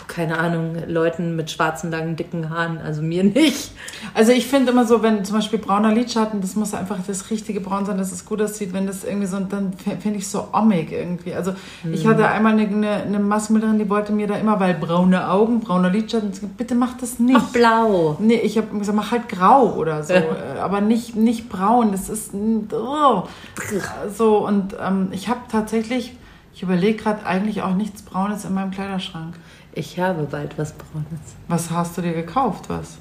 keine 0.09 0.39
Ahnung, 0.39 0.77
Leuten 0.89 1.37
mit 1.37 1.51
schwarzen, 1.51 1.91
langen, 1.91 2.17
dicken 2.17 2.51
Haaren, 2.51 2.79
also 2.79 3.03
mir 3.03 3.23
nicht. 3.23 3.71
Also 4.15 4.33
ich 4.33 4.47
finde 4.47 4.73
immer 4.73 4.85
so, 4.85 5.03
wenn 5.03 5.25
zum 5.25 5.37
Beispiel 5.37 5.59
brauner 5.61 5.93
Lidschatten, 5.93 6.41
das 6.41 6.57
muss 6.57 6.75
einfach 6.75 6.99
das 7.07 7.31
richtige 7.31 7.61
Braun 7.61 7.87
sein, 7.87 7.97
dass 7.97 8.11
es 8.11 8.25
gut 8.25 8.43
aussieht. 8.43 8.73
Wenn 8.73 8.87
das 8.87 9.05
irgendwie 9.05 9.27
so, 9.27 9.39
dann 9.39 9.73
finde 9.75 10.19
ich 10.19 10.29
so 10.29 10.49
ommig 10.53 10.91
irgendwie. 10.91 11.35
Also 11.35 11.55
ich 11.91 12.05
Mhm. 12.05 12.09
hatte 12.09 12.29
einmal 12.29 12.53
eine, 12.53 12.63
eine, 12.63 12.91
eine 13.03 13.19
Maskenbildnerin, 13.21 13.79
die 13.79 13.89
wollte 13.89 14.13
mir 14.13 14.27
da 14.27 14.37
immer, 14.37 14.59
weil 14.59 14.75
braune 14.75 15.29
Augen, 15.31 15.61
brauner 15.61 15.91
Lidschatten, 15.91 16.33
bitte 16.57 16.75
mach 16.75 16.97
das 16.97 17.19
nicht. 17.21 17.39
Ach, 17.41 17.53
blau. 17.53 18.17
Nee, 18.19 18.41
ich 18.41 18.59
habe 18.59 18.77
gesagt, 18.79 18.97
mach 18.97 19.13
halt 19.13 19.29
grau 19.29 19.75
oder 19.75 20.03
so, 20.03 20.15
äh, 20.15 20.59
aber 20.61 20.81
nicht, 20.81 21.15
nicht 21.15 21.49
braun. 21.49 21.93
Das 21.93 22.09
ist 22.09 22.33
oh. 22.35 23.23
so 24.17 24.39
und 24.47 24.75
ähm, 24.85 25.09
ich 25.13 25.29
habe 25.29 25.41
tatsächlich, 25.51 26.13
ich 26.55 26.63
überlege 26.63 27.03
gerade 27.03 27.25
eigentlich 27.27 27.63
auch 27.63 27.75
nichts 27.75 28.03
Braunes 28.03 28.45
in 28.45 28.55
meinem 28.55 28.71
Kleiderschrank. 28.73 29.35
Ich 29.77 30.01
habe 30.01 30.23
bald 30.23 30.57
was 30.57 30.73
Braunes. 30.73 31.21
Was 31.49 31.71
hast 31.71 31.99
du 31.99 32.01
dir 32.03 32.15
gekauft? 32.15 32.65
Was? 32.69 32.97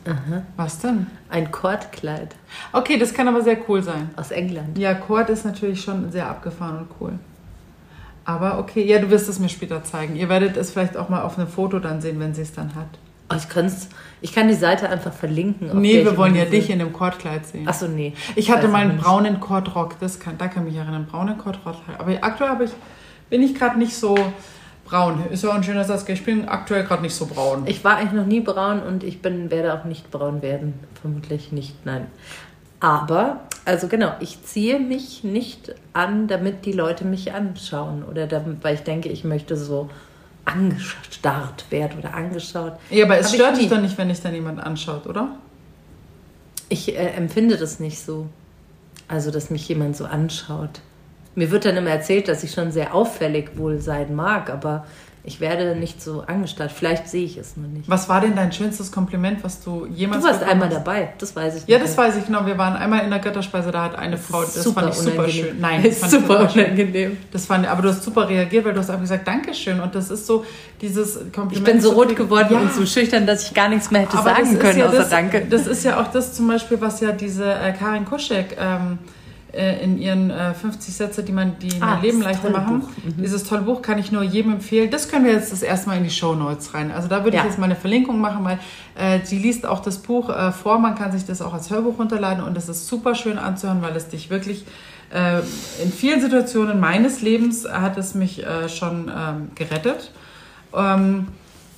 Was 0.58 0.80
denn? 0.80 1.08
Ein 1.30 1.50
Kordkleid 1.50 2.36
Okay, 2.74 2.98
das 2.98 3.14
kann 3.14 3.30
aber 3.30 3.42
sehr 3.42 3.58
cool 3.70 3.82
sein. 3.82 4.10
aus 4.18 4.32
England. 4.32 4.78
Ja, 4.78 4.94
Cord 4.94 5.30
ist 5.30 5.46
natürlich 5.46 5.82
schon 5.82 6.12
sehr 6.12 6.28
abgefahren 6.28 6.80
und 6.80 6.88
cool. 7.00 7.14
Aber 8.26 8.60
okay, 8.60 8.84
ja, 8.84 9.00
du 9.00 9.10
wirst 9.10 9.30
es 9.30 9.40
mir 9.40 9.48
später 9.48 9.86
zeigen. 9.86 10.18
Ihr 10.18 10.28
werdet 10.28 10.58
es 10.58 10.72
vielleicht 10.72 10.98
auch 10.98 11.08
mal 11.08 11.22
auf 11.22 11.38
einem 11.38 11.48
Foto 11.48 11.80
dann 11.80 12.02
sehen, 12.02 12.20
wenn 12.20 12.34
sie 12.34 12.42
es 12.42 12.52
dann 12.52 12.76
hat. 12.76 12.88
Oh, 13.32 13.36
ich, 13.38 13.48
kann's, 13.48 13.88
ich 14.20 14.34
kann 14.34 14.50
die 14.50 14.54
Seite 14.54 14.90
einfach 14.90 15.14
verlinken. 15.14 15.80
nee, 15.80 16.04
wir 16.04 16.18
wollen 16.18 16.36
ja 16.36 16.44
dich 16.44 16.70
in 16.70 16.80
dem 16.80 16.92
Kordkleid 16.92 17.46
sehen. 17.46 17.70
Achso, 17.70 17.88
nee. 17.88 18.14
Ich 18.36 18.52
hatte 18.52 18.68
mal 18.68 18.82
einen 18.82 18.98
braunen 18.98 19.40
Kordrock, 19.40 19.98
das 20.02 20.20
kann, 20.20 20.38
da 20.38 20.50
kann 20.50 20.68
ich 20.68 20.74
mich 20.74 20.82
erinnern, 20.82 21.08
braunen 21.10 21.38
Kordrock. 21.38 21.78
Aber 21.98 22.12
aktuell 22.22 22.62
ich, 22.62 22.72
bin 23.30 23.42
ich 23.42 23.56
gerade 23.56 23.80
nicht 23.80 23.96
so 23.96 24.18
braun. 24.86 25.26
Ist 25.32 25.44
ja 25.44 25.50
auch 25.50 25.56
ein 25.56 25.64
schöner 25.64 25.84
Satz, 25.84 26.08
ich 26.08 26.24
bin 26.24 26.48
aktuell 26.48 26.84
gerade 26.84 27.02
nicht 27.02 27.16
so 27.16 27.26
braun. 27.26 27.64
Ich 27.66 27.84
war 27.84 27.98
eigentlich 27.98 28.14
noch 28.14 28.26
nie 28.26 28.40
braun 28.40 28.82
und 28.82 29.04
ich 29.04 29.22
bin, 29.22 29.52
werde 29.52 29.74
auch 29.74 29.84
nicht 29.84 30.12
braun 30.12 30.42
werden. 30.42 30.76
Vermutlich 31.02 31.52
nicht, 31.52 31.86
nein. 31.86 32.08
Aber, 32.80 33.42
also 33.66 33.88
genau, 33.88 34.14
ich 34.20 34.44
ziehe 34.44 34.80
mich 34.80 35.24
nicht 35.24 35.74
an, 35.94 36.28
damit 36.28 36.66
die 36.66 36.72
Leute 36.72 37.04
mich 37.04 37.34
anschauen. 37.34 38.04
Oder 38.04 38.28
damit, 38.28 38.64
weil 38.64 38.76
ich 38.76 38.82
denke, 38.82 39.10
ich 39.10 39.24
möchte 39.24 39.58
so 39.58 39.90
angestarrt 40.46 41.66
werden 41.72 42.00
oder 42.00 42.14
angeschaut. 42.14 42.74
Ja, 42.92 43.06
aber 43.06 43.18
es 43.18 43.30
ich 43.30 43.36
stört 43.36 43.58
dich 43.58 43.70
doch 43.70 43.82
nicht, 43.82 43.98
wenn 43.98 44.10
dich 44.10 44.22
dann 44.22 44.34
jemand 44.34 44.60
anschaut, 44.60 45.08
oder? 45.08 45.30
Ich 46.70 46.96
äh, 46.96 47.08
empfinde 47.16 47.58
das 47.58 47.80
nicht 47.80 48.00
so. 48.00 48.28
Also, 49.08 49.32
dass 49.32 49.50
mich 49.50 49.68
jemand 49.68 49.96
so 49.96 50.06
anschaut. 50.06 50.82
Mir 51.36 51.52
wird 51.52 51.66
dann 51.66 51.76
immer 51.78 51.90
erzählt, 51.90 52.28
dass 52.28 52.44
ich 52.44 52.52
schon 52.52 52.72
sehr 52.72 52.94
auffällig 52.96 53.58
wohl 53.58 53.80
sein 53.82 54.16
mag, 54.16 54.50
aber 54.50 54.86
ich 55.28 55.40
werde 55.40 55.76
nicht 55.76 56.04
so 56.04 56.22
angestarrt. 56.22 56.72
Vielleicht 56.72 57.08
sehe 57.10 57.26
ich 57.26 57.36
es 57.38 57.58
nur 57.58 57.68
nicht. 57.68 57.90
Was 57.90 58.08
war 58.08 58.22
denn 58.22 58.36
dein 58.36 58.52
schönstes 58.52 58.92
Kompliment, 58.92 59.44
was 59.44 59.60
du 59.64 59.88
jemals 59.88 60.22
Du 60.22 60.30
warst 60.30 60.44
einmal 60.44 60.68
hast? 60.70 60.76
dabei, 60.78 61.10
das 61.18 61.36
weiß 61.36 61.56
ich 61.56 61.64
Ja, 61.68 61.80
nicht 61.80 61.90
das 61.90 61.98
weiß 61.98 62.18
ich 62.18 62.28
genau. 62.28 62.46
Wir 62.46 62.60
waren 62.60 62.76
einmal 62.76 63.04
in 63.04 63.10
der 63.10 63.18
Götterspeise, 63.18 63.72
da 63.72 63.86
hat 63.86 63.96
eine 63.98 64.20
Frau, 64.20 64.42
das 64.44 64.54
super 64.54 64.82
fand 64.82 64.94
ich 64.94 65.00
super 65.00 65.12
unangenehm. 65.24 65.46
schön. 65.48 65.60
Nein, 65.60 65.84
das 65.84 65.98
fand 65.98 66.14
ich 66.14 66.20
super 66.20 66.50
schön. 66.52 66.64
unangenehm. 66.66 67.18
Das 67.32 67.46
fand, 67.48 67.68
aber 67.68 67.82
du 67.82 67.90
hast 67.90 68.04
super 68.04 68.30
reagiert, 68.30 68.66
weil 68.66 68.74
du 68.74 68.80
hast 68.82 68.90
einfach 68.92 69.02
gesagt, 69.02 69.28
Dankeschön. 69.28 69.80
Und 69.80 69.96
das 69.96 70.12
ist 70.12 70.28
so 70.28 70.46
dieses 70.80 71.16
Kompliment. 71.34 71.54
Ich 71.54 71.64
bin 71.64 71.82
so 71.82 71.94
rot 71.94 72.16
geworden 72.16 72.50
Ja. 72.52 72.60
und 72.60 72.72
so 72.72 72.86
schüchtern, 72.86 73.26
dass 73.26 73.48
ich 73.48 73.54
gar 73.56 73.68
nichts 73.68 73.90
mehr 73.90 74.02
hätte 74.04 74.20
Aber 74.20 74.30
das 74.30 74.38
sagen 74.48 74.60
können, 74.60 74.78
ja 74.80 74.86
außer 74.90 74.98
das, 75.00 75.10
Danke. 75.10 75.48
Das 75.50 75.66
ist 75.66 75.84
ja 75.84 76.00
auch 76.00 76.12
das 76.12 76.34
zum 76.36 76.48
Beispiel, 76.48 76.80
was 76.80 77.00
ja 77.02 77.12
diese 77.12 77.52
äh, 77.52 77.74
Karin 77.74 78.06
Kuschek 78.06 78.56
ähm, 78.60 79.00
äh, 79.56 79.84
in 79.84 79.98
ihren 79.98 80.30
äh, 80.30 80.54
50 80.54 80.94
Sätze, 80.96 81.24
die 81.24 81.32
man 81.32 81.58
die 81.60 81.72
Ah, 81.82 81.96
mein 81.96 82.02
Leben 82.02 82.22
leichter 82.22 82.50
machen. 82.50 82.84
Mhm. 83.04 83.22
Dieses 83.22 83.44
tolle 83.44 83.62
Buch 83.64 83.82
kann 83.82 83.98
ich 83.98 84.12
nur 84.12 84.22
jedem 84.24 84.54
empfehlen. 84.54 84.90
Das 84.92 85.08
können 85.10 85.26
wir 85.26 85.34
jetzt 85.34 85.52
das 85.52 85.62
erste 85.64 85.90
Mal 85.90 85.98
in 85.98 86.04
die 86.04 86.10
Show 86.10 86.36
Notes 86.36 86.74
rein. 86.74 86.92
Also 86.92 87.08
da 87.08 87.24
würde 87.24 87.38
Ja. 87.38 87.44
ich 87.44 87.50
jetzt 87.50 87.60
mal 87.60 87.66
eine 87.66 87.76
Verlinkung 87.76 88.20
machen, 88.20 88.44
weil 88.46 88.60
äh, 88.96 89.26
sie 89.26 89.38
liest 89.40 89.66
auch 89.66 89.80
das 89.82 89.98
Buch 90.00 90.30
äh, 90.30 90.52
vor. 90.52 90.80
Man 90.80 90.96
kann 90.96 91.12
sich 91.12 91.26
das 91.26 91.42
auch 91.42 91.54
als 91.54 91.70
Hörbuch 91.70 91.98
runterladen 92.00 92.44
und 92.44 92.58
es 92.58 92.70
ist 92.70 92.88
super 92.88 93.16
schön 93.16 93.38
anzuhören, 93.38 93.82
weil 93.82 93.96
es 93.96 94.08
dich 94.10 94.30
wirklich 94.30 94.66
äh, 95.14 95.40
in 95.84 95.92
vielen 95.92 96.20
Situationen 96.22 96.80
meines 96.80 97.22
Lebens 97.22 97.68
hat 97.70 97.98
es 97.98 98.16
mich 98.16 98.44
schon 98.68 99.10
ähm, 99.16 99.50
gerettet. 99.56 100.12
Ähm, 100.76 101.28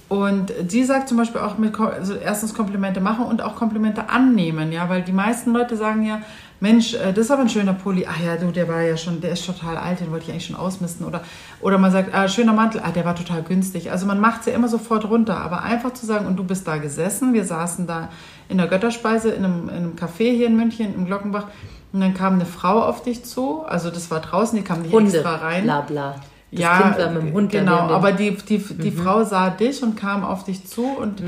und 0.09 0.53
sie 0.69 0.85
sagt 0.85 1.09
zum 1.09 1.17
Beispiel 1.17 1.41
auch 1.41 1.57
mit, 1.57 1.77
also 1.79 2.15
erstens 2.15 2.53
Komplimente 2.53 3.01
machen 3.01 3.25
und 3.25 3.41
auch 3.41 3.55
Komplimente 3.55 4.09
annehmen, 4.09 4.71
ja, 4.71 4.87
weil 4.87 5.01
die 5.01 5.11
meisten 5.11 5.51
Leute 5.51 5.75
sagen 5.75 6.05
ja, 6.05 6.21
Mensch, 6.59 6.93
äh, 6.93 7.13
das 7.13 7.25
ist 7.25 7.31
aber 7.31 7.43
ein 7.43 7.49
schöner 7.49 7.73
Pulli. 7.73 8.05
Ach 8.09 8.19
ja, 8.19 8.35
du, 8.35 8.51
der 8.51 8.67
war 8.67 8.81
ja 8.81 8.97
schon, 8.97 9.21
der 9.21 9.31
ist 9.31 9.45
total 9.45 9.77
alt, 9.77 9.99
den 9.99 10.11
wollte 10.11 10.25
ich 10.25 10.31
eigentlich 10.31 10.45
schon 10.45 10.55
ausmisten. 10.55 11.05
Oder, 11.05 11.21
oder 11.61 11.77
man 11.77 11.91
sagt, 11.91 12.13
ah, 12.13 12.27
schöner 12.27 12.53
Mantel, 12.53 12.81
ah, 12.83 12.91
der 12.91 13.05
war 13.05 13.15
total 13.15 13.43
günstig. 13.43 13.91
Also 13.91 14.05
man 14.05 14.19
macht 14.19 14.41
es 14.41 14.47
ja 14.47 14.53
immer 14.53 14.67
sofort 14.67 15.09
runter. 15.09 15.37
Aber 15.37 15.63
einfach 15.63 15.93
zu 15.93 16.05
sagen, 16.05 16.25
und 16.25 16.37
du 16.37 16.43
bist 16.43 16.67
da 16.67 16.77
gesessen, 16.77 17.33
wir 17.33 17.45
saßen 17.45 17.87
da 17.87 18.09
in 18.49 18.57
der 18.57 18.67
Götterspeise 18.67 19.29
in 19.29 19.45
einem, 19.45 19.69
in 19.69 19.75
einem 19.75 19.95
Café 19.95 20.35
hier 20.35 20.47
in 20.47 20.55
München, 20.55 20.95
im 20.95 21.05
Glockenbach, 21.05 21.47
und 21.93 22.01
dann 22.01 22.13
kam 22.13 22.33
eine 22.33 22.45
Frau 22.45 22.83
auf 22.83 23.01
dich 23.01 23.23
zu, 23.23 23.63
also 23.65 23.89
das 23.89 24.11
war 24.11 24.19
draußen, 24.19 24.57
die 24.57 24.63
kam 24.63 24.81
nicht 24.81 24.93
Hunde, 24.93 25.11
extra 25.11 25.35
rein. 25.37 25.63
bla 25.63 25.81
bla. 25.81 26.15
Das 26.51 26.61
ja, 26.61 26.79
Kind 26.79 26.97
war 26.97 27.11
mit 27.11 27.21
dem 27.23 27.33
Hund 27.33 27.51
genau, 27.51 27.77
aber 27.77 28.13
die, 28.13 28.31
die, 28.31 28.57
die 28.59 28.91
Frau 28.91 29.25
sah 29.25 29.49
dich 29.49 29.83
und 29.83 29.97
kam 29.97 30.23
auf 30.23 30.45
dich 30.45 30.65
zu 30.65 30.85
und 30.85 31.19
do, 31.19 31.25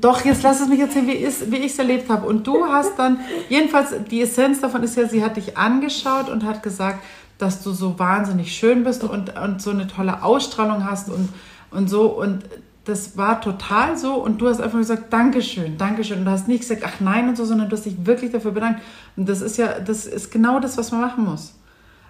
doch, 0.00 0.24
jetzt 0.24 0.42
lass 0.42 0.60
es 0.60 0.68
mich 0.68 0.80
erzählen, 0.80 1.06
wie, 1.06 1.56
ich 1.56 1.72
es 1.72 1.78
erlebt 1.78 2.08
habe. 2.08 2.26
Und 2.26 2.46
du 2.46 2.66
hast 2.66 2.98
dann, 2.98 3.20
jedenfalls, 3.48 3.94
die 4.10 4.22
Essenz 4.22 4.60
davon 4.60 4.82
ist 4.82 4.96
ja, 4.96 5.08
sie 5.08 5.24
hat 5.24 5.36
dich 5.36 5.56
angeschaut 5.56 6.28
und 6.28 6.44
hat 6.44 6.62
gesagt, 6.62 7.02
dass 7.38 7.62
du 7.62 7.72
so 7.72 7.98
wahnsinnig 7.98 8.54
schön 8.54 8.84
bist 8.84 9.04
und, 9.04 9.36
und 9.36 9.62
so 9.62 9.70
eine 9.70 9.86
tolle 9.86 10.22
Ausstrahlung 10.22 10.84
hast 10.84 11.08
und, 11.08 11.28
und 11.70 11.88
so 11.88 12.06
und 12.06 12.44
das 12.84 13.16
war 13.16 13.40
total 13.40 13.98
so 13.98 14.14
und 14.14 14.40
du 14.40 14.48
hast 14.48 14.60
einfach 14.60 14.78
gesagt, 14.78 15.12
Dankeschön, 15.12 15.76
Dankeschön. 15.76 16.20
Und 16.20 16.24
du 16.24 16.30
hast 16.30 16.48
nicht 16.48 16.60
gesagt, 16.60 16.82
ach 16.86 17.00
nein 17.00 17.28
und 17.28 17.36
so, 17.36 17.44
sondern 17.44 17.68
du 17.68 17.76
hast 17.76 17.84
dich 17.84 18.06
wirklich 18.06 18.32
dafür 18.32 18.52
bedankt. 18.52 18.80
Und 19.14 19.28
das 19.28 19.42
ist 19.42 19.58
ja, 19.58 19.78
das 19.78 20.06
ist 20.06 20.30
genau 20.30 20.58
das, 20.58 20.78
was 20.78 20.90
man 20.90 21.02
machen 21.02 21.24
muss. 21.24 21.54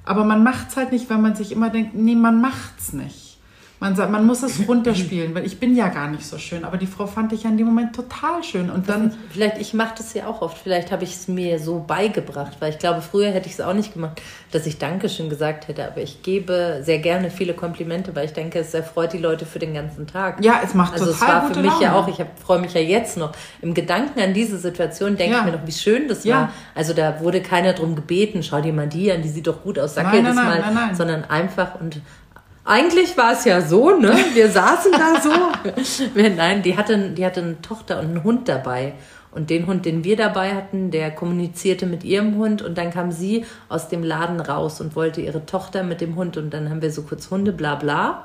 Aber 0.05 0.25
man 0.25 0.45
macht's 0.45 0.77
halt 0.77 0.93
nicht, 0.93 1.11
weil 1.11 1.19
man 1.19 1.35
sich 1.35 1.51
immer 1.51 1.71
denkt, 1.71 1.95
nee, 1.95 2.15
man 2.15 2.41
macht's 2.41 2.93
nicht. 2.93 3.28
Man, 3.81 3.95
sagt, 3.95 4.11
man 4.11 4.27
muss 4.27 4.43
es 4.43 4.67
runterspielen, 4.67 5.35
weil 5.37 5.47
ich 5.47 5.61
bin 5.61 5.77
ja 5.77 5.87
gar 5.89 6.09
nicht 6.09 6.27
so 6.27 6.37
schön. 6.37 6.65
Aber 6.65 6.79
die 6.79 6.89
Frau 6.89 7.07
fand 7.07 7.33
ich 7.33 7.45
ja 7.45 7.51
in 7.51 7.57
dem 7.59 7.67
Moment 7.67 7.95
total 7.95 8.43
schön. 8.43 8.71
Und 8.71 8.89
dann, 8.89 9.15
Vielleicht, 9.31 9.59
ich 9.59 9.73
mache 9.73 9.95
das 9.97 10.15
ja 10.15 10.27
auch 10.27 10.43
oft. 10.43 10.59
Vielleicht 10.59 10.91
habe 10.91 11.05
ich 11.05 11.15
es 11.15 11.29
mir 11.29 11.61
so 11.61 11.79
beigebracht, 11.87 12.57
weil 12.59 12.71
ich 12.73 12.79
glaube, 12.81 13.03
früher 13.03 13.31
hätte 13.31 13.47
ich 13.47 13.53
es 13.55 13.61
auch 13.61 13.75
nicht 13.75 13.93
gemacht, 13.95 14.21
dass 14.51 14.67
ich 14.67 14.79
Dankeschön 14.79 15.31
gesagt 15.31 15.69
hätte. 15.69 15.87
Aber 15.87 16.01
ich 16.01 16.23
gebe 16.25 16.81
sehr 16.83 16.99
gerne 16.99 17.31
viele 17.31 17.55
Komplimente, 17.55 18.17
weil 18.17 18.25
ich 18.25 18.33
denke, 18.33 18.59
es 18.59 18.75
erfreut 18.75 19.13
die 19.13 19.19
Leute 19.19 19.47
für 19.47 19.61
den 19.61 19.75
ganzen 19.75 20.09
Tag. 20.09 20.45
ja, 20.45 20.61
es 20.65 20.75
macht 20.75 20.95
Also 20.95 21.11
es 21.11 21.19
total 21.21 21.35
war 21.35 21.41
gute 21.43 21.55
für 21.55 21.67
mich 21.67 21.79
ja 21.81 21.93
Laune. 21.93 22.05
auch, 22.05 22.09
ich 22.09 22.25
freue 22.45 22.59
mich 22.59 22.75
ja 22.75 22.81
jetzt 22.81 23.17
noch. 23.17 23.31
Im 23.63 23.75
Gedanken 23.75 24.19
an 24.21 24.35
diese 24.35 24.59
Situation 24.59 25.17
denke 25.17 25.35
Ja. 25.35 25.41
ich 25.41 25.45
mir 25.47 25.53
noch, 25.53 25.67
wie 25.67 25.73
schön 25.73 26.09
das 26.09 26.25
Ja. 26.25 26.35
war. 26.37 26.53
Also 26.75 26.95
da 26.95 27.21
wurde 27.21 27.41
keiner 27.43 27.75
drum 27.75 27.95
gebeten, 27.95 28.43
schau 28.43 28.61
dir 28.61 28.73
mal 28.73 28.89
die 28.89 29.13
an, 29.13 29.23
die 29.23 29.29
sieht 29.29 29.47
doch 29.47 29.63
gut 29.63 29.79
aus, 29.79 29.95
sag 29.95 30.05
Nein, 30.07 30.25
nein, 30.25 30.25
das 30.25 30.35
nein, 30.35 30.45
mal. 30.47 30.61
nein, 30.61 30.75
nein. 30.75 30.95
Sondern 30.97 31.25
einfach 31.27 31.81
und 31.81 32.01
eigentlich 32.69 33.17
war 33.17 33.33
es 33.33 33.45
ja 33.45 33.61
so, 33.63 33.97
ne? 33.99 34.15
Wir 34.35 34.51
saßen 34.51 34.93
da 34.93 35.21
so. 35.21 35.31
Nein, 36.37 36.63
die 36.63 36.77
hatte, 36.77 37.11
die 37.11 37.25
hatte 37.25 37.41
eine 37.43 37.61
Tochter 37.63 37.99
und 38.01 38.07
einen 38.07 38.25
Hund 38.25 38.49
dabei. 38.49 38.93
Und 39.31 39.51
den 39.51 39.67
Hund, 39.67 39.85
den 39.85 40.05
wir 40.05 40.17
dabei 40.17 40.55
hatten, 40.55 40.91
der 40.91 41.11
kommunizierte 41.11 41.87
mit 41.87 42.03
ihrem 42.05 42.37
Hund 42.37 42.63
und 42.63 42.79
dann 42.79 42.91
kam 42.91 43.13
sie 43.13 43.45
aus 43.69 43.89
dem 43.89 44.03
Laden 44.03 44.41
raus 44.41 44.81
und 44.81 44.97
wollte 44.97 45.21
ihre 45.21 45.45
Tochter 45.47 45.83
mit 45.83 46.01
dem 46.01 46.17
Hund 46.17 46.37
und 46.37 46.51
dann 46.53 46.71
haben 46.71 46.81
wir 46.83 46.91
so 46.91 47.03
kurz 47.03 47.31
Hunde, 47.31 47.53
bla 47.53 47.75
bla. 47.75 48.25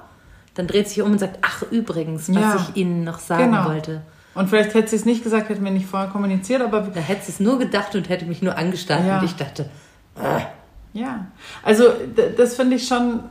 Dann 0.55 0.67
dreht 0.67 0.87
sich 0.87 1.01
um 1.01 1.11
und 1.11 1.19
sagt, 1.19 1.39
ach 1.41 1.63
übrigens, 1.71 2.29
was 2.29 2.35
Ja. 2.41 2.55
ich 2.69 2.77
Ihnen 2.77 3.03
noch 3.03 3.19
sagen 3.19 3.51
Genau. 3.51 3.65
wollte. 3.69 4.01
Und 4.35 4.49
vielleicht 4.49 4.73
hätte 4.73 4.87
sie 4.89 4.95
es 4.95 5.05
nicht 5.05 5.23
gesagt, 5.23 5.49
hätten 5.49 5.63
wir 5.63 5.71
nicht 5.71 5.85
vorher 5.85 6.09
kommuniziert, 6.09 6.61
aber 6.61 6.81
Da 6.81 6.99
hätte 7.01 7.25
sie 7.25 7.31
es 7.33 7.39
nur 7.39 7.59
gedacht 7.59 7.95
und 7.95 8.09
hätte 8.09 8.25
mich 8.25 8.41
nur 8.41 8.57
angestarrt 8.57 9.05
Ja. 9.05 9.19
und 9.19 9.25
ich 9.25 9.35
dachte, 9.35 9.69
Ja, 10.95 11.25
also 11.63 11.85
das 12.37 12.55
finde 12.55 12.75
ich 12.75 12.87
schon, 12.87 13.21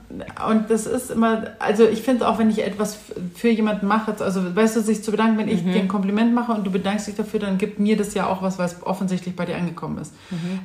und 0.48 0.68
das 0.68 0.86
ist 0.86 1.12
immer, 1.12 1.44
also 1.60 1.86
ich 1.86 2.02
finde 2.02 2.26
auch, 2.26 2.38
wenn 2.40 2.50
ich 2.50 2.64
etwas 2.64 2.98
für 3.36 3.50
jemanden 3.50 3.86
mache, 3.86 4.16
also 4.18 4.56
weißt 4.56 4.74
du, 4.74 4.80
sich 4.80 5.04
zu 5.04 5.12
bedanken, 5.12 5.38
wenn 5.38 5.48
ich 5.48 5.62
dir 5.62 5.80
ein 5.80 5.86
Kompliment 5.86 6.34
mache 6.34 6.50
und 6.50 6.66
du 6.66 6.72
bedankst 6.72 7.06
dich 7.06 7.14
dafür, 7.14 7.38
dann 7.38 7.58
gibt 7.58 7.78
mir 7.78 7.96
das 7.96 8.14
ja 8.14 8.26
auch 8.26 8.42
was, 8.42 8.58
weil 8.58 8.66
es 8.66 8.82
offensichtlich 8.84 9.36
bei 9.36 9.44
dir 9.44 9.56
angekommen 9.56 9.98
ist. 9.98 10.12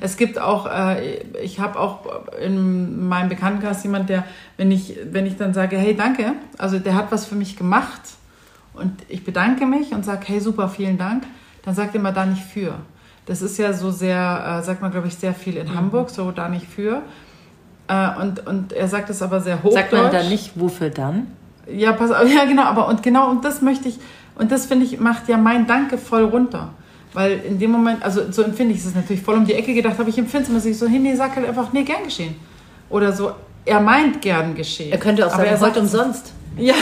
Es 0.00 0.16
gibt 0.16 0.40
auch, 0.40 0.66
äh, 0.66 1.18
ich 1.40 1.60
habe 1.60 1.78
auch 1.78 2.04
in 2.44 3.06
meinem 3.06 3.28
Bekanntenkreis 3.28 3.84
jemand, 3.84 4.08
der, 4.08 4.24
wenn 4.56 4.72
ich, 4.72 4.96
wenn 5.12 5.24
ich 5.24 5.36
dann 5.36 5.54
sage, 5.54 5.78
hey, 5.78 5.94
danke, 5.96 6.32
also 6.58 6.80
der 6.80 6.96
hat 6.96 7.12
was 7.12 7.26
für 7.26 7.36
mich 7.36 7.56
gemacht 7.56 8.02
und 8.74 8.90
ich 9.08 9.22
bedanke 9.24 9.66
mich 9.66 9.92
und 9.92 10.04
sage, 10.04 10.22
hey, 10.26 10.40
super, 10.40 10.68
vielen 10.68 10.98
Dank, 10.98 11.22
dann 11.62 11.76
sagt 11.76 11.94
er 11.94 12.00
immer 12.00 12.10
da 12.10 12.26
nicht 12.26 12.42
für. 12.42 12.74
Das 13.28 13.42
ist 13.42 13.58
ja 13.58 13.74
so 13.74 13.90
sehr, 13.90 14.58
äh, 14.58 14.64
sagt 14.64 14.80
man, 14.80 14.90
glaube 14.90 15.06
ich, 15.06 15.14
sehr 15.14 15.34
viel 15.34 15.58
in 15.58 15.74
Hamburg, 15.74 16.08
so 16.08 16.30
da 16.30 16.48
nicht 16.48 16.66
für. 16.66 17.02
Äh, 17.86 18.22
und, 18.22 18.46
und 18.46 18.72
er 18.72 18.88
sagt 18.88 19.10
es 19.10 19.20
aber 19.20 19.42
sehr 19.42 19.58
hochdeutsch. 19.58 19.74
sagt 19.74 19.92
man 19.92 20.10
dann 20.10 20.30
nicht, 20.30 20.52
wofür 20.58 20.88
dann? 20.88 21.26
Ja, 21.70 21.92
pass 21.92 22.10
auf, 22.10 22.26
ja, 22.34 22.46
genau, 22.46 22.62
aber 22.62 22.88
und 22.88 23.02
genau, 23.02 23.28
und 23.28 23.44
das 23.44 23.60
möchte 23.60 23.86
ich, 23.86 23.98
und 24.34 24.50
das 24.50 24.64
finde 24.64 24.86
ich, 24.86 24.98
macht 24.98 25.28
ja 25.28 25.36
mein 25.36 25.66
Danke 25.66 25.98
voll 25.98 26.24
runter. 26.24 26.70
Weil 27.12 27.40
in 27.40 27.58
dem 27.58 27.70
Moment, 27.70 28.02
also 28.02 28.32
so 28.32 28.42
empfinde 28.42 28.74
ich 28.74 28.82
es 28.82 28.94
natürlich 28.94 29.22
voll 29.22 29.36
um 29.36 29.44
die 29.44 29.54
Ecke 29.54 29.74
gedacht, 29.74 29.96
aber 29.98 30.08
ich 30.08 30.16
empfinde 30.16 30.44
es 30.44 30.64
immer 30.64 30.74
so, 30.74 30.86
hey, 30.86 30.98
nee, 30.98 31.14
sag 31.14 31.36
halt 31.36 31.46
einfach, 31.46 31.70
nee, 31.74 31.82
gern 31.82 32.04
geschehen. 32.04 32.34
Oder 32.88 33.12
so, 33.12 33.32
er 33.66 33.80
meint 33.80 34.22
gern 34.22 34.54
geschehen. 34.54 34.90
Er 34.90 34.98
könnte 34.98 35.26
auch 35.26 35.32
aber 35.32 35.42
sagen, 35.42 35.50
er 35.50 35.58
sagt 35.58 35.76
umsonst. 35.76 36.32
Ja, 36.56 36.74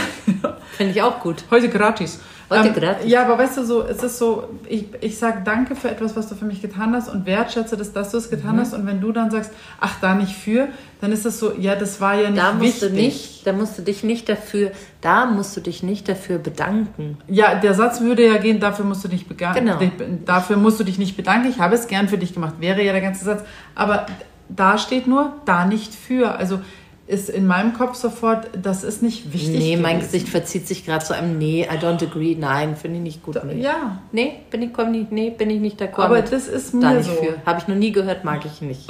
Finde 0.79 0.93
ich 0.93 1.03
auch 1.03 1.21
gut. 1.21 1.45
heute 1.51 1.69
gratis. 1.69 2.21
Heute 2.49 2.73
gratis. 2.73 3.09
Ja, 3.11 3.25
aber 3.25 3.39
weißt 3.39 3.57
du, 3.57 3.65
so, 3.65 3.83
es 3.83 4.03
ist 4.03 4.19
so, 4.19 4.45
ich, 4.69 4.87
ich 5.01 5.19
sage 5.19 5.39
danke 5.45 5.75
für 5.75 5.91
etwas, 5.91 6.15
was 6.15 6.29
du 6.29 6.35
für 6.37 6.45
mich 6.45 6.63
getan 6.63 6.95
hast 6.95 7.09
und 7.09 7.27
wertschätze 7.27 7.77
das, 7.77 7.93
dass 7.93 8.13
du 8.13 8.19
es 8.19 8.31
getan 8.31 8.55
Mhm. 8.57 8.61
hast. 8.61 8.73
Und 8.75 8.87
wenn 8.87 9.01
du 9.01 9.11
dann 9.11 9.31
sagst, 9.33 9.51
ach, 9.81 9.95
da 10.01 10.15
nicht 10.15 10.33
für, 10.37 10.69
dann 11.01 11.11
ist 11.11 11.27
es 11.27 11.41
so, 11.41 11.53
ja, 11.59 11.75
das 11.75 12.01
war 12.01 12.15
ja 12.15 12.31
nicht 12.31 12.43
Da 12.43 12.53
musst 12.53 12.63
wichtig. 12.83 12.89
du 12.89 12.95
nicht, 12.95 13.47
da 13.47 13.53
musst 13.53 13.79
du 13.79 13.83
dich 13.83 14.05
nicht 14.05 14.29
dafür, 14.29 14.71
da 15.01 15.27
musst 15.27 15.57
du 15.57 15.61
dich 15.61 15.83
nicht 15.83 16.09
dafür 16.09 16.39
bedanken. 16.39 17.19
Ja, 17.27 17.57
der 17.57 17.75
Satz 17.75 18.01
würde 18.01 18.25
ja 18.27 18.37
gehen, 18.39 18.61
dafür 18.61 18.85
musst 18.85 19.03
du 19.05 19.09
dich 19.09 19.27
bedanken. 19.27 19.65
Genau. 19.67 19.79
Dafür 20.25 20.57
musst 20.57 20.79
du 20.79 20.85
dich 20.85 20.99
nicht 20.99 21.17
bedanken. 21.17 21.49
Ich 21.51 21.59
habe 21.59 21.75
es 21.75 21.89
gern 21.89 22.09
für 22.09 22.19
dich 22.19 22.33
gemacht, 22.33 22.55
wäre 22.61 22.83
ja 22.83 22.93
der 22.93 23.01
ganze 23.03 23.25
Satz. 23.25 23.43
Aber 23.75 24.07
da 24.49 24.79
steht 24.79 25.09
nur, 25.09 25.33
da 25.47 25.65
nicht 25.65 25.93
für. 25.95 26.37
Also 26.37 26.61
ist 27.07 27.31
in 27.31 27.47
meinem 27.47 27.73
Kopf 27.75 27.95
sofort, 27.95 28.49
das 28.61 28.83
ist 28.83 29.03
nicht 29.03 29.33
wichtig. 29.33 29.59
nee, 29.59 29.77
mein 29.77 29.97
gewesen. 29.99 30.13
Gesicht 30.13 30.29
verzieht 30.29 30.67
sich 30.67 30.85
gerade 30.85 31.05
zu 31.05 31.15
einem 31.15 31.39
Nee, 31.39 31.63
I 31.65 31.77
don't 31.77 32.03
agree, 32.05 32.35
nein, 32.39 32.75
finde 32.77 32.97
ich 32.97 33.03
nicht 33.03 33.23
gut. 33.23 33.39
Nee. 33.45 33.61
Ja, 33.63 33.99
Nee, 34.13 34.41
bin 34.51 34.63
ich, 34.63 34.73
komm 34.73 34.91
nicht, 34.91 35.13
nee, 35.13 35.31
bin 35.31 35.49
ich 35.51 35.61
nicht 35.61 35.81
d'accord 35.81 36.01
aber 36.07 36.17
mit. 36.17 36.33
das 36.33 36.49
ist 36.49 36.75
da 36.75 36.79
mir 36.91 36.95
nicht 36.97 37.07
so. 37.07 37.13
für. 37.13 37.35
Habe 37.47 37.61
ich 37.61 37.69
noch 37.69 37.77
nie 37.77 37.93
gehört, 37.93 38.25
mag 38.25 38.45
ich 38.45 38.61
nicht. 38.61 38.89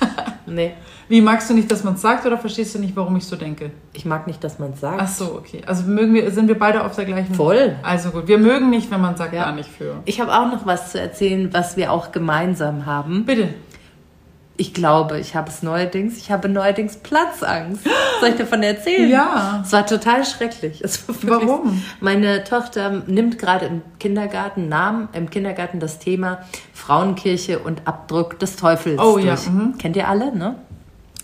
nee, 0.46 0.72
Wie 1.08 1.20
magst 1.20 1.48
du 1.50 1.54
nicht, 1.54 1.70
dass 1.70 1.84
man 1.84 1.94
es 1.94 2.00
sagt 2.02 2.26
oder 2.26 2.36
verstehst 2.36 2.74
du 2.74 2.78
nicht, 2.80 2.96
warum 2.96 3.14
ich 3.16 3.24
so 3.26 3.36
denke? 3.36 3.70
ich 3.92 4.04
mag 4.04 4.26
nicht, 4.26 4.42
dass 4.42 4.58
man 4.58 4.72
es 4.72 4.80
sagt. 4.80 4.98
Ach 5.00 5.08
so, 5.08 5.24
okay. 5.36 5.60
Also 5.66 5.84
mögen 5.84 6.14
wir, 6.14 6.30
sind 6.32 6.48
wir 6.48 6.58
beide 6.58 6.84
auf 6.84 6.96
der 6.96 7.04
gleichen. 7.04 7.34
Voll. 7.34 7.76
Also 7.82 8.10
gut, 8.10 8.26
wir 8.26 8.38
mögen 8.38 8.70
nicht, 8.70 8.90
wenn 8.90 9.00
man 9.00 9.16
sagt, 9.16 9.34
Ja. 9.34 9.44
da 9.44 9.52
nicht 9.52 9.68
für. 9.70 9.96
Ich 10.04 10.20
habe 10.20 10.32
auch 10.32 10.46
noch 10.50 10.66
was 10.66 10.90
zu 10.92 10.98
erzählen, 11.00 11.50
was 11.52 11.76
wir 11.76 11.92
auch 11.92 12.10
gemeinsam 12.10 12.86
haben. 12.86 13.24
Bitte. 13.24 13.50
Ich 14.58 14.74
glaube, 14.74 15.18
ich 15.18 15.34
habe 15.34 15.48
es 15.48 15.62
neuerdings. 15.62 16.18
Ich 16.18 16.30
habe 16.30 16.48
neuerdings 16.48 16.96
Platzangst. 16.98 17.84
Soll 18.20 18.28
ich 18.30 18.36
davon 18.36 18.62
erzählen? 18.62 19.10
Ja. 19.10 19.62
Es 19.64 19.72
war 19.72 19.86
total 19.86 20.24
schrecklich. 20.26 20.82
Es 20.84 21.08
war 21.08 21.14
wirklich- 21.22 21.48
Warum? 21.48 21.82
Meine 22.00 22.44
Tochter 22.44 23.02
nimmt 23.06 23.38
gerade 23.38 23.66
im 23.66 23.82
Kindergarten 23.98 24.68
Namen, 24.68 25.08
im 25.14 25.30
Kindergarten 25.30 25.80
das 25.80 25.98
Thema 25.98 26.40
Frauenkirche 26.74 27.60
und 27.60 27.86
Abdruck 27.86 28.38
des 28.40 28.56
Teufels 28.56 29.00
Oh 29.00 29.16
ja, 29.18 29.34
durch. 29.36 29.48
mhm. 29.48 29.78
Kennt 29.78 29.96
ihr 29.96 30.06
alle, 30.08 30.36
ne? 30.36 30.56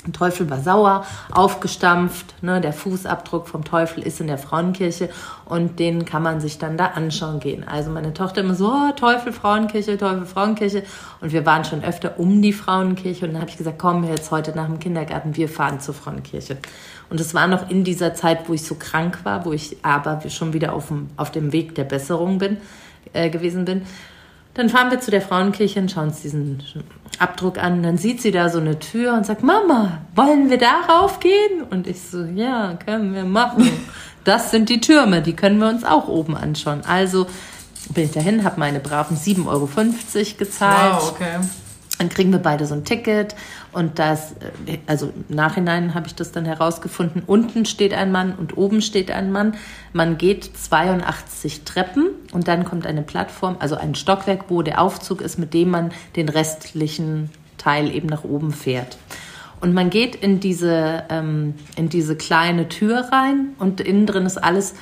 Der 0.08 0.18
Teufel 0.18 0.48
war 0.48 0.60
sauer, 0.60 1.04
aufgestampft. 1.30 2.42
Ne? 2.42 2.60
Der 2.60 2.72
Fußabdruck 2.72 3.46
vom 3.46 3.64
Teufel 3.64 4.02
ist 4.02 4.20
in 4.20 4.26
der 4.26 4.38
Frauenkirche 4.38 5.10
und 5.44 5.78
den 5.78 6.06
kann 6.06 6.22
man 6.22 6.40
sich 6.40 6.58
dann 6.58 6.78
da 6.78 6.86
anschauen 6.86 7.40
gehen. 7.40 7.66
Also 7.68 7.90
meine 7.90 8.14
Tochter 8.14 8.40
immer 8.40 8.54
so, 8.54 8.72
oh, 8.72 8.92
Teufel, 8.96 9.32
Frauenkirche, 9.32 9.98
Teufel, 9.98 10.24
Frauenkirche. 10.24 10.82
Und 11.20 11.32
wir 11.32 11.44
waren 11.44 11.64
schon 11.64 11.84
öfter 11.84 12.18
um 12.18 12.40
die 12.40 12.54
Frauenkirche 12.54 13.26
und 13.26 13.32
dann 13.32 13.42
habe 13.42 13.50
ich 13.50 13.58
gesagt, 13.58 13.78
komm 13.78 14.04
jetzt 14.04 14.30
heute 14.30 14.52
nach 14.56 14.66
dem 14.66 14.78
Kindergarten, 14.78 15.36
wir 15.36 15.48
fahren 15.48 15.80
zur 15.80 15.94
Frauenkirche. 15.94 16.56
Und 17.10 17.20
es 17.20 17.34
war 17.34 17.46
noch 17.46 17.68
in 17.68 17.84
dieser 17.84 18.14
Zeit, 18.14 18.48
wo 18.48 18.54
ich 18.54 18.64
so 18.64 18.76
krank 18.76 19.20
war, 19.24 19.44
wo 19.44 19.52
ich 19.52 19.76
aber 19.82 20.22
schon 20.30 20.54
wieder 20.54 20.72
auf 20.72 20.88
dem, 20.88 21.08
auf 21.16 21.30
dem 21.30 21.52
Weg 21.52 21.74
der 21.74 21.84
Besserung 21.84 22.38
bin, 22.38 22.56
äh, 23.12 23.28
gewesen 23.28 23.66
bin. 23.66 23.82
Dann 24.58 24.70
fahren 24.70 24.90
wir 24.90 24.98
zu 24.98 25.12
der 25.12 25.22
Frauenkirche 25.22 25.78
und 25.78 25.88
schauen 25.88 26.08
uns 26.08 26.20
diesen 26.20 26.60
Abdruck 27.20 27.58
an. 27.58 27.84
Dann 27.84 27.96
sieht 27.96 28.20
sie 28.20 28.32
da 28.32 28.48
so 28.48 28.58
eine 28.58 28.80
Tür 28.80 29.14
und 29.14 29.24
sagt, 29.24 29.44
Mama, 29.44 29.98
wollen 30.16 30.50
wir 30.50 30.58
darauf 30.58 31.20
gehen? 31.20 31.62
Und 31.70 31.86
ich 31.86 32.00
so, 32.02 32.24
ja, 32.24 32.76
können 32.84 33.14
wir 33.14 33.24
machen. 33.24 33.70
Das 34.24 34.50
sind 34.50 34.68
die 34.68 34.80
Türme, 34.80 35.22
die 35.22 35.36
können 35.36 35.60
wir 35.60 35.68
uns 35.68 35.84
auch 35.84 36.08
oben 36.08 36.36
anschauen. 36.36 36.82
Also 36.84 37.28
bin 37.94 38.06
ich 38.06 38.10
dahin, 38.10 38.42
habe 38.42 38.58
meine 38.58 38.80
braven 38.80 39.16
7,50 39.16 39.46
Euro 39.46 39.68
gezahlt. 40.36 41.02
Wow, 41.02 41.12
okay. 41.12 41.38
Dann 41.98 42.08
kriegen 42.08 42.32
wir 42.32 42.40
beide 42.40 42.66
so 42.66 42.74
ein 42.74 42.84
Ticket 42.84 43.36
und 43.72 43.98
das, 43.98 44.32
äh, 44.66 44.78
also 44.86 45.12
im 45.28 45.34
Nachhinein 45.34 45.94
habe 45.94 46.06
ich 46.06 46.14
das 46.14 46.32
dann 46.32 46.44
herausgefunden. 46.44 47.22
Unten 47.26 47.64
steht 47.66 47.92
ein 47.92 48.10
Mann 48.12 48.34
und 48.34 48.56
oben 48.56 48.80
steht 48.82 49.10
ein 49.10 49.30
Mann. 49.30 49.54
Man 49.92 50.18
geht 50.18 50.44
82 50.44 51.64
Treppen 51.64 52.08
und 52.32 52.48
dann 52.48 52.64
kommt 52.64 52.86
eine 52.86 53.02
Plattform, 53.02 53.56
also 53.58 53.76
ein 53.76 53.94
Stockwerk, 53.94 54.44
wo 54.48 54.62
der 54.62 54.80
Aufzug 54.80 55.20
ist, 55.20 55.38
mit 55.38 55.54
dem 55.54 55.70
man 55.70 55.92
den 56.16 56.28
restlichen 56.28 57.30
Teil 57.58 57.94
eben 57.94 58.08
nach 58.08 58.24
oben 58.24 58.52
fährt. 58.52 58.98
Und 59.60 59.74
man 59.74 59.90
geht 59.90 60.14
in 60.14 60.40
diese, 60.40 61.04
ähm, 61.10 61.54
in 61.76 61.88
diese 61.88 62.16
kleine 62.16 62.68
Tür 62.68 63.08
rein 63.10 63.54
und 63.58 63.80
innen 63.80 64.06
drin 64.06 64.24
ist 64.24 64.38
alles 64.38 64.74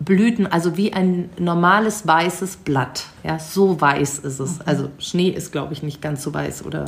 Blüten, 0.00 0.46
also 0.46 0.76
wie 0.76 0.92
ein 0.92 1.30
normales 1.38 2.06
weißes 2.06 2.56
Blatt. 2.56 3.04
Ja, 3.22 3.38
so 3.38 3.80
weiß 3.80 4.20
ist 4.20 4.40
es. 4.40 4.60
Also 4.62 4.88
Schnee 4.98 5.28
ist, 5.28 5.52
glaube 5.52 5.74
ich, 5.74 5.82
nicht 5.82 6.02
ganz 6.02 6.22
so 6.22 6.34
weiß 6.34 6.64
oder. 6.64 6.86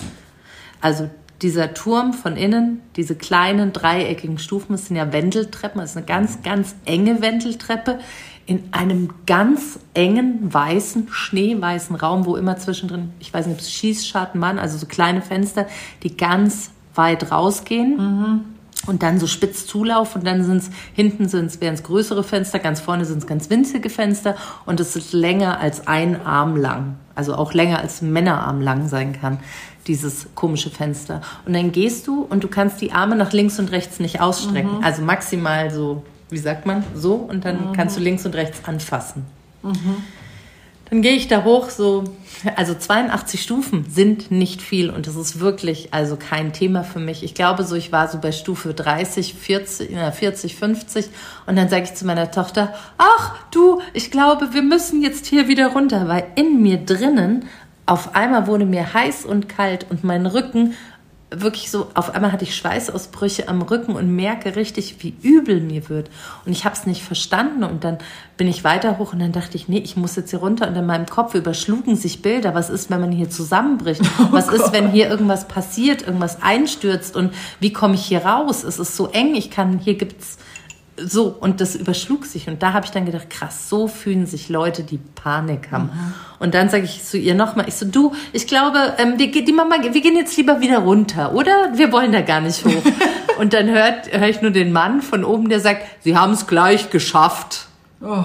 Also 0.80 1.10
dieser 1.42 1.74
Turm 1.74 2.12
von 2.12 2.36
innen, 2.36 2.80
diese 2.96 3.14
kleinen 3.14 3.72
dreieckigen 3.72 4.38
Stufen, 4.38 4.72
das 4.72 4.86
sind 4.86 4.96
ja 4.96 5.12
Wendeltreppen, 5.12 5.80
das 5.80 5.90
ist 5.90 5.96
eine 5.96 6.06
ganz, 6.06 6.42
ganz 6.42 6.74
enge 6.84 7.20
Wendeltreppe 7.20 7.98
in 8.46 8.62
einem 8.72 9.10
ganz 9.26 9.78
engen, 9.94 10.52
weißen, 10.52 11.08
schneeweißen 11.10 11.96
Raum, 11.96 12.26
wo 12.26 12.36
immer 12.36 12.56
zwischendrin, 12.58 13.10
ich 13.18 13.32
weiß 13.32 13.46
nicht, 13.46 13.54
ob 13.54 13.60
es 13.60 13.72
Schießscharten 13.72 14.40
waren, 14.40 14.58
also 14.58 14.76
so 14.76 14.86
kleine 14.86 15.22
Fenster, 15.22 15.66
die 16.02 16.16
ganz 16.16 16.70
weit 16.94 17.32
rausgehen 17.32 18.44
und 18.86 19.02
dann 19.02 19.18
so 19.18 19.26
spitz 19.26 19.66
Zulauf 19.66 20.14
und 20.14 20.26
dann 20.26 20.44
sind 20.44 20.58
es 20.58 20.70
hinten 20.92 21.28
sind's 21.28 21.60
wären 21.60 21.74
es 21.74 21.82
größere 21.82 22.22
Fenster, 22.22 22.58
ganz 22.58 22.80
vorne 22.80 23.04
sind 23.04 23.18
es 23.18 23.26
ganz 23.26 23.50
winzige 23.50 23.90
Fenster 23.90 24.36
und 24.66 24.78
es 24.80 24.94
ist 24.94 25.12
länger 25.12 25.58
als 25.60 25.86
ein 25.86 26.24
Arm 26.24 26.56
lang, 26.56 26.96
also 27.14 27.34
auch 27.34 27.54
länger 27.54 27.78
als 27.78 28.02
ein 28.02 28.12
Männerarm 28.12 28.60
lang 28.60 28.88
sein 28.88 29.18
kann, 29.18 29.38
dieses 29.86 30.28
komische 30.34 30.70
Fenster. 30.70 31.20
Und 31.46 31.54
dann 31.54 31.72
gehst 31.72 32.06
du 32.06 32.22
und 32.22 32.44
du 32.44 32.48
kannst 32.48 32.80
die 32.80 32.92
Arme 32.92 33.16
nach 33.16 33.32
links 33.32 33.58
und 33.58 33.70
rechts 33.70 34.00
nicht 34.00 34.20
ausstrecken, 34.20 34.82
also 34.82 35.02
maximal 35.02 35.70
so, 35.70 36.02
wie 36.30 36.38
sagt 36.38 36.66
man, 36.66 36.84
so. 36.94 37.14
Und 37.14 37.44
dann 37.44 37.72
kannst 37.74 37.96
du 37.96 38.00
links 38.00 38.24
und 38.26 38.34
rechts 38.34 38.64
anfassen. 38.66 39.24
Dann 40.90 41.00
gehe 41.02 41.12
ich 41.12 41.28
da 41.28 41.44
hoch, 41.44 41.70
so, 41.70 42.04
also 42.56 42.74
82 42.74 43.42
Stufen 43.42 43.86
sind 43.88 44.30
nicht 44.30 44.60
viel. 44.60 44.90
Und 44.90 45.06
das 45.06 45.16
ist 45.16 45.40
wirklich 45.40 45.88
also 45.92 46.16
kein 46.16 46.52
Thema 46.52 46.84
für 46.84 47.00
mich. 47.00 47.24
Ich 47.24 47.34
glaube 47.34 47.64
so, 47.64 47.74
ich 47.74 47.90
war 47.90 48.08
so 48.08 48.18
bei 48.18 48.32
Stufe 48.32 48.74
30, 48.74 49.34
40, 49.34 49.90
na, 49.92 50.12
40, 50.12 50.56
50 50.56 51.06
und 51.46 51.56
dann 51.56 51.68
sage 51.68 51.84
ich 51.84 51.94
zu 51.94 52.06
meiner 52.06 52.30
Tochter, 52.30 52.74
ach 52.98 53.34
du, 53.50 53.80
ich 53.92 54.10
glaube, 54.10 54.52
wir 54.52 54.62
müssen 54.62 55.02
jetzt 55.02 55.26
hier 55.26 55.48
wieder 55.48 55.68
runter, 55.68 56.06
weil 56.06 56.26
in 56.36 56.62
mir 56.62 56.76
drinnen 56.76 57.46
auf 57.86 58.14
einmal 58.14 58.46
wurde 58.46 58.64
mir 58.64 58.94
heiß 58.94 59.24
und 59.24 59.48
kalt 59.48 59.86
und 59.90 60.04
mein 60.04 60.26
Rücken 60.26 60.74
wirklich 61.30 61.70
so, 61.70 61.88
auf 61.94 62.14
einmal 62.14 62.32
hatte 62.32 62.44
ich 62.44 62.56
Schweißausbrüche 62.56 63.48
am 63.48 63.62
Rücken 63.62 63.94
und 63.96 64.14
merke 64.14 64.56
richtig, 64.56 64.96
wie 65.00 65.14
übel 65.22 65.60
mir 65.60 65.88
wird. 65.88 66.10
Und 66.44 66.52
ich 66.52 66.64
habe 66.64 66.74
es 66.74 66.86
nicht 66.86 67.02
verstanden. 67.02 67.64
Und 67.64 67.84
dann 67.84 67.98
bin 68.36 68.48
ich 68.48 68.64
weiter 68.64 68.98
hoch 68.98 69.12
und 69.12 69.18
dann 69.18 69.32
dachte 69.32 69.56
ich, 69.56 69.68
nee, 69.68 69.78
ich 69.78 69.96
muss 69.96 70.16
jetzt 70.16 70.30
hier 70.30 70.40
runter. 70.40 70.68
Und 70.68 70.76
in 70.76 70.86
meinem 70.86 71.06
Kopf 71.06 71.34
überschlugen 71.34 71.96
sich 71.96 72.22
Bilder. 72.22 72.54
Was 72.54 72.70
ist, 72.70 72.90
wenn 72.90 73.00
man 73.00 73.12
hier 73.12 73.30
zusammenbricht? 73.30 74.02
Was 74.30 74.48
ist, 74.48 74.72
wenn 74.72 74.90
hier 74.90 75.08
irgendwas 75.08 75.48
passiert, 75.48 76.02
irgendwas 76.02 76.42
einstürzt? 76.42 77.16
Und 77.16 77.32
wie 77.60 77.72
komme 77.72 77.94
ich 77.94 78.04
hier 78.04 78.24
raus? 78.24 78.64
Es 78.64 78.78
ist 78.78 78.96
so 78.96 79.08
eng, 79.08 79.34
ich 79.34 79.50
kann, 79.50 79.78
hier 79.78 79.94
gibt's 79.94 80.38
so, 80.96 81.36
und 81.40 81.60
das 81.60 81.74
überschlug 81.74 82.24
sich. 82.24 82.48
Und 82.48 82.62
da 82.62 82.72
habe 82.72 82.86
ich 82.86 82.92
dann 82.92 83.04
gedacht, 83.04 83.28
krass, 83.30 83.68
so 83.68 83.88
fühlen 83.88 84.26
sich 84.26 84.48
Leute, 84.48 84.84
die 84.84 84.98
Panik 84.98 85.72
haben. 85.72 85.90
Und 86.38 86.54
dann 86.54 86.68
sage 86.68 86.84
ich 86.84 87.04
zu 87.04 87.18
ihr 87.18 87.34
nochmal, 87.34 87.66
ich 87.68 87.74
so, 87.74 87.86
du, 87.86 88.12
ich 88.32 88.46
glaube, 88.46 88.94
ähm, 88.98 89.14
wir, 89.18 89.30
die 89.30 89.52
Mama, 89.52 89.76
wir 89.80 90.00
gehen 90.00 90.16
jetzt 90.16 90.36
lieber 90.36 90.60
wieder 90.60 90.78
runter, 90.78 91.34
oder? 91.34 91.72
Wir 91.74 91.90
wollen 91.90 92.12
da 92.12 92.20
gar 92.20 92.40
nicht 92.40 92.64
hoch. 92.64 92.82
und 93.38 93.52
dann 93.52 93.68
hört, 93.68 94.12
höre 94.12 94.28
ich 94.28 94.40
nur 94.40 94.52
den 94.52 94.72
Mann 94.72 95.02
von 95.02 95.24
oben, 95.24 95.48
der 95.48 95.60
sagt, 95.60 95.82
sie 96.00 96.16
haben 96.16 96.32
es 96.32 96.46
gleich 96.46 96.90
geschafft. 96.90 97.66
Oh, 98.00 98.24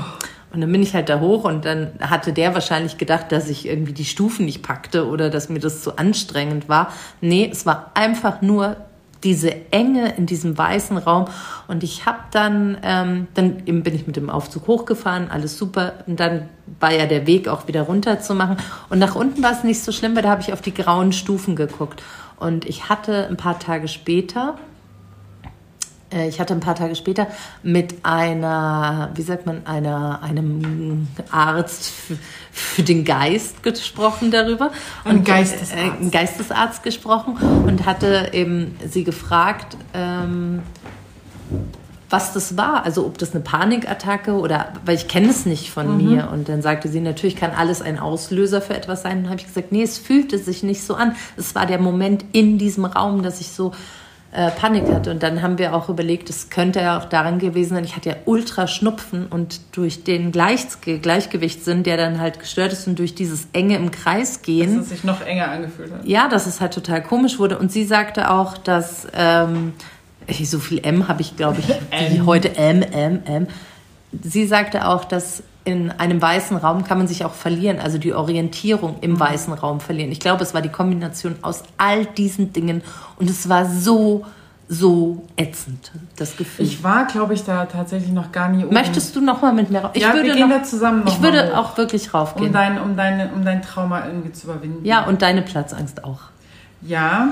Und 0.54 0.62
dann 0.62 0.72
bin 0.72 0.84
ich 0.84 0.94
halt 0.94 1.10
da 1.10 1.20
hoch 1.20 1.46
und 1.46 1.66
dann 1.66 1.92
hatte 2.02 2.34
der 2.34 2.54
wahrscheinlich 2.54 2.98
gedacht, 2.98 3.32
dass 3.32 3.50
ich 3.50 3.68
irgendwie 3.68 3.94
die 3.94 4.06
Stufen 4.06 4.46
nicht 4.46 4.62
packte 4.62 5.08
oder 5.08 5.30
dass 5.30 5.50
mir 5.50 5.60
das 5.60 5.82
zu 5.82 5.98
anstrengend 5.98 6.70
war. 6.70 6.92
Nee, 7.22 7.50
es 7.52 7.66
war 7.66 7.92
einfach 7.96 8.42
nur 8.42 8.78
diese 9.24 9.72
Enge 9.72 10.14
in 10.16 10.26
diesem 10.26 10.58
weißen 10.58 10.98
Raum. 10.98 11.26
Und 11.68 11.84
ich 11.84 12.06
habe 12.06 12.20
dann, 12.32 12.78
ähm, 12.84 13.28
dann 13.34 13.64
eben 13.66 13.84
bin 13.84 13.96
ich 13.96 14.08
mit 14.08 14.16
dem 14.16 14.30
Aufzug 14.30 14.68
hochgefahren, 14.68 15.30
alles 15.30 15.58
super. 15.58 15.94
Und 16.08 16.20
dann 16.20 16.50
war 16.80 16.94
ja 16.94 17.06
der 17.06 17.28
Weg 17.28 17.48
auch 17.48 17.68
wieder 17.68 17.84
runter 17.84 18.20
zu 18.22 18.36
machen. 18.36 18.58
Und 18.90 19.00
nach 19.00 19.16
unten 19.16 19.44
war 19.44 19.52
es 19.52 19.64
nicht 19.64 19.84
so 19.84 19.92
schlimm, 19.92 20.16
weil 20.16 20.24
da 20.24 20.30
habe 20.30 20.42
ich 20.42 20.54
auf 20.54 20.62
die 20.62 20.74
grauen 20.74 21.12
Stufen 21.12 21.56
geguckt. 21.56 22.02
Und 22.38 22.66
ich 22.66 22.88
hatte 22.88 23.28
ein 23.28 23.38
paar 23.38 23.60
Tage 23.60 23.88
später, 23.88 24.58
ich 26.12 26.40
hatte 26.40 26.54
ein 26.54 26.60
paar 26.60 26.76
Tage 26.76 26.96
später 26.96 27.28
mit 27.62 28.04
einer, 28.04 29.12
wie 29.14 29.22
sagt 29.22 29.46
man, 29.46 29.66
einer, 29.68 30.22
einem 30.24 31.08
Arzt 31.32 31.90
für, 31.90 32.18
für 32.52 32.84
den 32.84 33.06
Geist 33.06 33.62
gesprochen 33.62 34.32
darüber. 34.32 34.72
Ein 35.04 35.18
Und, 35.18 35.26
Geistesarzt. 35.26 35.74
Äh, 35.76 36.04
ein 36.04 36.12
Geistesarzt 36.12 36.84
gesprochen 36.84 37.38
und 37.66 37.86
hatte 37.86 38.30
eben 38.34 38.76
sie 38.88 39.04
gefragt, 39.04 39.78
ähm, 39.94 40.64
was 42.10 42.34
das 42.34 42.58
war. 42.58 42.86
Also 42.86 43.06
ob 43.06 43.18
das 43.18 43.34
eine 43.34 43.44
Panikattacke 43.44 44.34
oder, 44.34 44.74
weil 44.86 44.96
ich 44.96 45.08
kenne 45.08 45.30
es 45.30 45.46
nicht 45.46 45.70
von 45.70 45.98
mhm. 45.98 46.10
mir. 46.10 46.30
Und 46.32 46.50
dann 46.50 46.62
sagte 46.62 46.90
sie, 46.90 47.02
natürlich 47.02 47.36
kann 47.36 47.52
alles 47.52 47.82
ein 47.82 48.00
Auslöser 48.00 48.62
für 48.62 48.76
etwas 48.76 49.04
sein. 49.04 49.18
Und 49.18 49.24
dann 49.24 49.32
habe 49.32 49.42
ich 49.42 49.48
gesagt, 49.48 49.72
nee, 49.72 49.84
es 49.84 49.98
fühlte 49.98 50.38
sich 50.40 50.64
nicht 50.64 50.84
so 50.84 50.96
an. 50.96 51.16
Es 51.38 51.54
war 51.56 51.66
der 51.66 51.80
Moment 51.80 52.26
in 52.32 52.58
diesem 52.58 52.86
Raum, 52.86 53.22
dass 53.22 53.42
ich 53.42 53.52
so 53.52 53.74
äh, 54.32 54.52
Panik 54.52 54.88
hatte. 54.92 55.10
Und 55.12 55.24
dann 55.24 55.42
haben 55.42 55.58
wir 55.58 55.74
auch 55.74 55.90
überlegt, 55.90 56.30
es 56.30 56.50
könnte 56.50 56.82
ja 56.82 57.00
auch 57.00 57.06
daran 57.06 57.40
gewesen 57.40 57.76
sein, 57.76 57.84
ich 57.84 57.96
hatte 57.96 58.10
ja 58.10 58.16
ultra 58.26 58.68
Schnupfen 58.68 59.26
und 59.26 59.60
durch 59.76 60.04
den 60.04 60.32
Gleich 60.32 60.68
Gleichgewichtssinn, 60.82 61.84
der 61.84 61.98
dann 61.98 62.20
halt 62.20 62.40
gestört 62.40 62.72
ist 62.72 62.88
und 62.88 63.00
durch 63.00 63.16
dieses 63.16 63.48
enge 63.54 63.76
im 63.76 63.90
Kreis 63.92 64.42
gehen. 64.42 64.76
Dass 64.76 64.84
es 64.84 64.90
sich 64.90 65.04
noch 65.04 65.22
enger 65.22 65.50
angefühlt 65.50 65.92
hat. 65.92 66.06
Ja, 66.06 66.28
dass 66.28 66.46
es 66.46 66.62
halt 66.62 66.74
total 66.74 67.02
komisch 67.02 67.40
wurde. 67.40 67.58
Und 67.58 67.72
sie 67.72 67.86
sagte 67.86 68.30
auch, 68.30 68.58
dass 68.58 69.08
ähm, 69.14 69.74
so 70.44 70.60
viel 70.60 70.80
M 70.84 71.08
habe 71.08 71.22
ich, 71.22 71.36
glaube 71.36 71.62
ich, 71.62 71.68
wie 72.12 72.22
heute 72.22 72.56
M, 72.56 72.84
M, 72.84 73.22
M. 73.26 73.48
Sie 74.22 74.46
sagte 74.46 74.88
auch, 74.88 75.06
dass 75.06 75.44
in 75.66 75.92
einem 75.92 76.22
weißen 76.22 76.58
Raum 76.58 76.84
kann 76.84 76.98
man 76.98 77.08
sich 77.08 77.26
auch 77.26 77.34
verlieren, 77.34 77.80
also 77.80 77.98
die 77.98 78.14
Orientierung 78.14 78.98
im 79.02 79.12
mhm. 79.12 79.20
weißen 79.20 79.54
Raum 79.54 79.80
verlieren. 79.80 80.12
Ich 80.12 80.20
glaube, 80.20 80.44
es 80.44 80.54
war 80.54 80.62
die 80.62 80.70
Kombination 80.70 81.36
aus 81.42 81.64
all 81.78 82.06
diesen 82.06 82.54
Dingen 82.54 82.82
und 83.18 83.30
es 83.30 83.50
war 83.50 83.66
so, 83.66 84.26
so 84.68 85.26
ätzend, 85.36 85.92
das 86.16 86.38
Gefühl. 86.38 86.66
Ich 86.66 86.84
war, 86.84 87.06
glaube 87.06 87.34
ich, 87.34 87.44
da 87.44 87.66
tatsächlich 87.66 88.12
noch 88.12 88.32
gar 88.32 88.50
nie 88.50 88.64
oben. 88.64 88.74
Möchtest 88.74 89.16
du 89.16 89.22
noch 89.22 89.42
mal 89.42 89.54
mit 89.54 89.70
mir 89.70 89.80
rauf? 89.80 89.92
Ich 89.94 90.04
ja, 90.04 90.14
würde 90.14 90.28
wir 90.28 90.36
gehen 90.36 90.50
noch, 90.50 90.58
da 90.58 90.64
zusammen 90.64 91.04
noch 91.04 91.14
Ich 91.14 91.22
würde 91.22 91.58
auch 91.58 91.78
wirklich 91.78 92.14
raufgehen. 92.14 92.48
Um 92.48 92.54
dein, 92.54 92.82
um, 92.82 92.96
deine, 92.96 93.30
um 93.34 93.44
dein 93.44 93.62
Trauma 93.62 94.06
irgendwie 94.06 94.32
zu 94.32 94.48
überwinden. 94.48 94.86
Ja, 94.86 95.06
und 95.06 95.22
deine 95.22 95.42
Platzangst 95.42 96.04
auch. 96.04 96.20
Ja, 96.82 97.30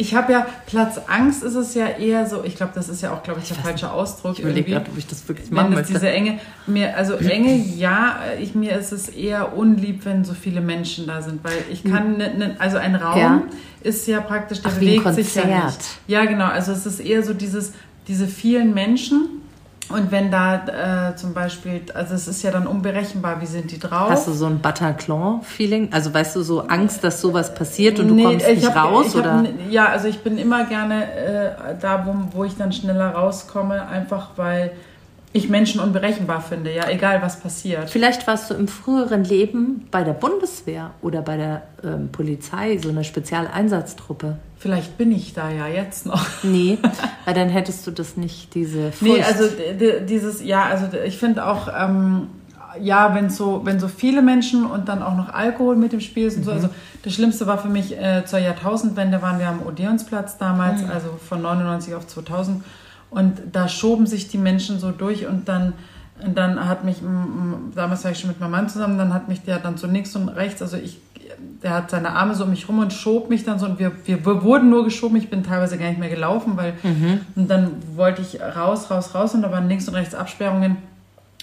ich 0.00 0.14
habe 0.14 0.32
ja 0.32 0.46
Platzangst 0.66 1.42
ist 1.42 1.56
es 1.56 1.74
ja 1.74 1.88
eher 1.88 2.24
so, 2.26 2.44
ich 2.44 2.54
glaube, 2.54 2.72
das 2.74 2.88
ist 2.88 3.02
ja 3.02 3.12
auch, 3.12 3.24
glaube 3.24 3.40
ich, 3.42 3.48
der 3.48 3.56
falsche 3.56 3.90
Ausdruck. 3.90 4.34
Ich 4.34 4.40
überlege 4.40 4.70
gerade, 4.70 4.90
ob 4.90 4.96
ich 4.96 5.08
das 5.08 5.28
wirklich 5.28 5.50
machen 5.50 5.74
möchte. 5.74 5.92
Diese 5.92 6.08
Enge, 6.08 6.38
mir, 6.66 6.96
also 6.96 7.14
Enge, 7.14 7.56
ja, 7.56 8.20
ich, 8.40 8.54
mir 8.54 8.78
ist 8.78 8.92
es 8.92 9.08
eher 9.08 9.56
unlieb, 9.56 10.04
wenn 10.04 10.24
so 10.24 10.34
viele 10.34 10.60
Menschen 10.60 11.08
da 11.08 11.20
sind, 11.20 11.42
weil 11.42 11.64
ich 11.70 11.82
kann, 11.82 12.16
ne, 12.16 12.32
ne, 12.32 12.56
also 12.60 12.76
ein 12.76 12.94
Raum 12.94 13.18
ja. 13.18 13.42
ist 13.82 14.06
ja 14.06 14.20
praktisch, 14.20 14.62
der 14.62 14.70
Ach, 14.72 14.78
bewegt 14.78 15.14
sich 15.14 15.34
ja 15.34 15.64
nicht. 15.64 15.80
Ja, 16.06 16.24
genau, 16.26 16.46
also 16.46 16.70
es 16.70 16.86
ist 16.86 17.00
eher 17.00 17.24
so 17.24 17.34
dieses, 17.34 17.72
diese 18.06 18.28
vielen 18.28 18.72
Menschen 18.74 19.42
und 19.90 20.10
wenn 20.10 20.30
da 20.30 21.10
äh, 21.10 21.16
zum 21.16 21.34
Beispiel, 21.34 21.82
also 21.94 22.14
es 22.14 22.28
ist 22.28 22.42
ja 22.42 22.50
dann 22.50 22.66
unberechenbar, 22.66 23.40
wie 23.40 23.46
sind 23.46 23.70
die 23.70 23.78
drauf? 23.78 24.10
Hast 24.10 24.28
du 24.28 24.32
so 24.32 24.46
ein 24.46 24.60
Bataclan-Feeling? 24.60 25.88
Also 25.92 26.12
weißt 26.12 26.36
du, 26.36 26.42
so 26.42 26.60
Angst, 26.62 27.04
dass 27.04 27.20
sowas 27.20 27.54
passiert 27.54 27.98
und 27.98 28.08
du 28.08 28.14
nee, 28.14 28.24
kommst 28.24 28.46
nicht 28.46 28.74
hab, 28.74 28.92
raus? 28.92 29.16
oder? 29.16 29.38
Hab, 29.38 29.46
ja, 29.70 29.86
also 29.86 30.08
ich 30.08 30.20
bin 30.20 30.36
immer 30.36 30.64
gerne 30.64 31.04
äh, 31.12 31.50
da, 31.80 32.06
wo, 32.06 32.14
wo 32.36 32.44
ich 32.44 32.56
dann 32.56 32.72
schneller 32.72 33.10
rauskomme, 33.10 33.88
einfach 33.88 34.30
weil 34.36 34.72
ich 35.38 35.48
Menschen 35.48 35.80
unberechenbar 35.80 36.40
finde, 36.40 36.74
ja, 36.74 36.88
egal 36.88 37.22
was 37.22 37.40
passiert. 37.40 37.90
Vielleicht 37.90 38.26
warst 38.26 38.50
du 38.50 38.54
im 38.54 38.68
früheren 38.68 39.24
Leben 39.24 39.86
bei 39.90 40.04
der 40.04 40.12
Bundeswehr 40.12 40.90
oder 41.00 41.22
bei 41.22 41.36
der 41.36 41.62
ähm, 41.82 42.10
Polizei, 42.12 42.78
so 42.78 42.90
einer 42.90 43.04
Spezialeinsatztruppe. 43.04 44.36
Vielleicht 44.58 44.98
bin 44.98 45.12
ich 45.12 45.34
da 45.34 45.50
ja 45.50 45.66
jetzt 45.66 46.06
noch. 46.06 46.26
Nee, 46.42 46.78
weil 47.24 47.34
dann 47.34 47.48
hättest 47.48 47.86
du 47.86 47.90
das 47.90 48.16
nicht, 48.16 48.54
diese 48.54 48.92
Furcht. 48.92 49.12
Nee, 49.12 49.22
also 49.22 49.44
dieses, 50.06 50.42
ja, 50.44 50.64
also 50.64 50.86
ich 51.04 51.18
finde 51.18 51.46
auch, 51.46 51.68
ähm, 51.68 52.28
ja, 52.80 53.14
wenn 53.14 53.30
so, 53.30 53.62
wenn 53.64 53.80
so 53.80 53.88
viele 53.88 54.22
Menschen 54.22 54.66
und 54.66 54.88
dann 54.88 55.02
auch 55.02 55.16
noch 55.16 55.32
Alkohol 55.32 55.76
mit 55.76 55.92
im 55.92 56.00
Spiel 56.00 56.30
sind, 56.30 56.40
mhm. 56.40 56.44
so, 56.44 56.52
also 56.52 56.68
das 57.02 57.14
Schlimmste 57.14 57.46
war 57.46 57.58
für 57.58 57.68
mich 57.68 57.96
äh, 57.96 58.24
zur 58.24 58.38
Jahrtausendwende 58.38 59.22
waren 59.22 59.38
wir 59.38 59.48
am 59.48 59.62
Odeonsplatz 59.62 60.38
damals, 60.38 60.82
mhm. 60.82 60.90
also 60.90 61.08
von 61.28 61.42
99 61.42 61.94
auf 61.94 62.06
2000 62.06 62.62
und 63.10 63.40
da 63.52 63.68
schoben 63.68 64.06
sich 64.06 64.28
die 64.28 64.38
Menschen 64.38 64.78
so 64.78 64.90
durch 64.90 65.26
und 65.26 65.48
dann, 65.48 65.72
dann 66.34 66.68
hat 66.68 66.84
mich, 66.84 66.96
damals 67.74 68.04
war 68.04 68.10
ich 68.10 68.18
schon 68.18 68.28
mit 68.28 68.40
meinem 68.40 68.50
Mann 68.50 68.68
zusammen, 68.68 68.98
dann 68.98 69.14
hat 69.14 69.28
mich 69.28 69.42
der 69.42 69.58
dann 69.58 69.76
so 69.76 69.86
links 69.86 70.14
und 70.16 70.28
rechts, 70.28 70.60
also 70.62 70.76
ich, 70.76 71.00
der 71.62 71.72
hat 71.72 71.90
seine 71.90 72.10
Arme 72.10 72.34
so 72.34 72.44
um 72.44 72.50
mich 72.50 72.68
rum 72.68 72.78
und 72.80 72.92
schob 72.92 73.30
mich 73.30 73.44
dann 73.44 73.58
so 73.58 73.66
und 73.66 73.78
wir, 73.78 73.92
wir 74.04 74.24
wurden 74.24 74.70
nur 74.70 74.84
geschoben, 74.84 75.16
ich 75.16 75.30
bin 75.30 75.42
teilweise 75.42 75.78
gar 75.78 75.88
nicht 75.88 75.98
mehr 75.98 76.10
gelaufen, 76.10 76.56
weil, 76.56 76.74
mhm. 76.82 77.20
und 77.36 77.48
dann 77.48 77.72
wollte 77.94 78.22
ich 78.22 78.40
raus, 78.40 78.90
raus, 78.90 79.14
raus 79.14 79.34
und 79.34 79.42
da 79.42 79.50
waren 79.50 79.68
links 79.68 79.88
und 79.88 79.94
rechts 79.94 80.14
Absperrungen 80.14 80.76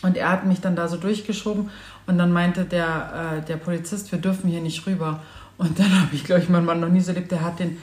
und 0.01 0.17
er 0.17 0.29
hat 0.29 0.45
mich 0.45 0.61
dann 0.61 0.75
da 0.75 0.87
so 0.87 0.97
durchgeschoben 0.97 1.69
und 2.07 2.17
dann 2.17 2.31
meinte 2.31 2.65
der, 2.65 3.39
äh, 3.39 3.45
der 3.45 3.57
Polizist, 3.57 4.11
wir 4.11 4.19
dürfen 4.19 4.49
hier 4.49 4.61
nicht 4.61 4.85
rüber. 4.85 5.21
Und 5.57 5.79
dann 5.79 6.01
habe 6.01 6.13
ich, 6.13 6.23
glaube 6.23 6.41
ich, 6.41 6.49
meinen 6.49 6.65
Mann 6.65 6.79
noch 6.79 6.89
nie 6.89 6.99
so 6.99 7.11
erlebt, 7.11 7.31
der 7.31 7.41
hat 7.41 7.59
den 7.59 7.77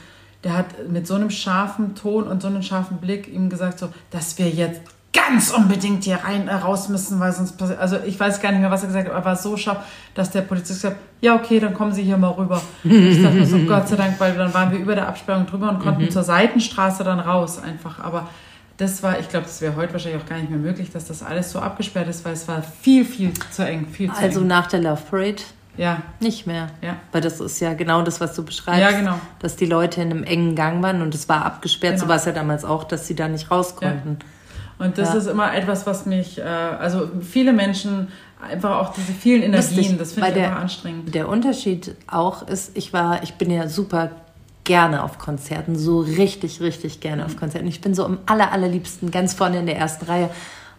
der 0.45 0.57
hat 0.57 0.89
mit 0.89 1.07
so 1.07 1.15
einem 1.15 1.31
scharfen 1.31 1.95
Ton 1.95 2.25
und 2.25 2.43
so 2.43 2.49
einem 2.49 2.63
scharfen 2.63 2.99
Blick 2.99 3.29
ihm 3.33 3.49
gesagt, 3.49 3.79
so, 3.79 3.89
dass 4.11 4.39
wir 4.39 4.49
jetzt 4.49 4.81
ganz 5.13 5.51
unbedingt 5.51 6.05
hier 6.05 6.17
rein 6.25 6.49
äh, 6.49 6.55
raus 6.55 6.89
müssen, 6.89 7.21
weil 7.21 7.33
sonst 7.33 7.53
passiert. 7.59 7.79
Also 7.79 7.99
ich 8.05 8.19
weiß 8.19 8.41
gar 8.41 8.51
nicht 8.51 8.61
mehr, 8.61 8.71
was 8.71 8.83
er 8.83 8.89
gesagt 8.89 9.07
hat, 9.07 9.13
aber 9.15 9.23
er 9.23 9.25
war 9.27 9.37
so 9.37 9.57
scharf, 9.57 9.79
dass 10.15 10.31
der 10.31 10.41
Polizist 10.43 10.83
gesagt 10.83 10.97
hat, 10.97 11.03
ja, 11.21 11.37
okay, 11.37 11.61
dann 11.61 11.75
kommen 11.75 11.93
Sie 11.93 12.03
hier 12.03 12.17
mal 12.17 12.31
rüber. 12.31 12.61
ich 12.83 13.23
dachte 13.23 13.45
so, 13.45 13.59
Gott 13.67 13.89
sei 13.89 13.97
Dank, 13.97 14.19
weil 14.19 14.35
dann 14.35 14.53
waren 14.55 14.73
wir 14.73 14.79
über 14.79 14.95
der 14.95 15.09
Absperrung 15.09 15.47
drüber 15.47 15.69
und 15.69 15.81
konnten 15.81 16.03
mhm. 16.03 16.11
zur 16.11 16.23
Seitenstraße 16.23 17.05
dann 17.05 17.21
raus 17.21 17.63
einfach. 17.63 18.01
Aber 18.01 18.29
das 18.79 19.03
war, 19.03 19.19
ich 19.21 19.29
glaube, 19.29 19.45
das 19.47 19.61
wäre 19.61 19.77
heute 19.77 19.93
wahrscheinlich 19.93 20.23
auch 20.23 20.29
gar 20.29 20.39
nicht 20.39 20.51
mehr 20.51 20.59
möglich, 20.59 20.91
dass 20.91 21.05
das 21.05 21.23
alles 21.23 21.53
so 21.53 21.61
abgesperrt 21.61 22.09
ist, 22.09 22.25
weil 22.25 22.33
es 22.33 22.49
war 22.49 22.63
viel, 22.63 23.05
viel 23.05 23.33
zu 23.51 23.65
eng, 23.65 23.87
viel 23.87 24.11
zu 24.11 24.19
Also 24.19 24.41
eng. 24.41 24.47
nach 24.47 24.67
der 24.67 24.81
Love 24.81 25.03
Parade 25.11 25.43
ja. 25.77 26.03
Nicht 26.21 26.47
mehr. 26.47 26.69
Ja. 26.83 26.97
Weil 27.13 27.21
das 27.21 27.41
ist 27.41 27.61
ja 27.61 27.75
genau 27.75 28.03
das, 28.03 28.21
was 28.21 28.35
du 28.35 28.45
beschreibst. 28.45 28.81
Ja, 28.81 28.91
genau. 28.91 29.19
Dass 29.39 29.57
die 29.57 29.67
Leute 29.67 30.03
in 30.03 30.11
einem 30.11 30.25
engen 30.25 30.55
Gang 30.55 30.83
waren 30.83 31.03
und 31.03 31.15
es 31.15 31.29
war 31.29 31.45
abgesperrt. 31.45 31.95
Genau. 31.95 32.05
So 32.05 32.09
war 32.09 32.17
es 32.17 32.25
ja 32.25 32.33
damals 32.33 32.65
auch, 32.65 32.85
dass 32.85 33.07
sie 33.07 33.15
da 33.15 33.29
nicht 33.29 33.51
raus 33.51 33.77
konnten. 33.77 34.19
Ja. 34.21 34.85
Und 34.85 34.99
das 34.99 35.11
ja. 35.11 35.19
ist 35.19 35.27
immer 35.27 35.55
etwas, 35.55 35.87
was 35.87 36.07
mich, 36.07 36.39
äh, 36.39 36.43
also 36.43 37.09
viele 37.21 37.53
Menschen 37.53 38.09
einfach 38.41 38.79
auch 38.79 38.93
diese 38.93 39.13
vielen 39.13 39.43
Energien, 39.43 39.77
Lustig, 39.77 39.99
das 39.99 40.13
finde 40.15 40.29
ich 40.29 40.35
der, 40.35 40.49
einfach 40.49 40.63
anstrengend. 40.63 41.15
Der 41.15 41.29
Unterschied 41.29 41.95
auch 42.09 42.47
ist, 42.49 42.77
ich 42.77 42.93
war, 42.93 43.23
ich 43.23 43.35
bin 43.35 43.51
ja 43.51 43.69
super 43.69 44.11
gerne 44.65 45.03
auf 45.03 45.19
Konzerten, 45.19 45.77
so 45.77 46.01
richtig, 46.01 46.61
richtig 46.61 47.01
gerne 47.01 47.23
mhm. 47.23 47.29
auf 47.29 47.37
Konzerten. 47.37 47.67
Ich 47.69 47.81
bin 47.81 47.95
so 47.95 48.05
am 48.05 48.19
aller, 48.27 48.53
allerliebsten 48.53 49.11
ganz 49.11 49.35
vorne 49.35 49.59
in 49.59 49.67
der 49.67 49.77
ersten 49.77 50.07
Reihe. 50.07 50.31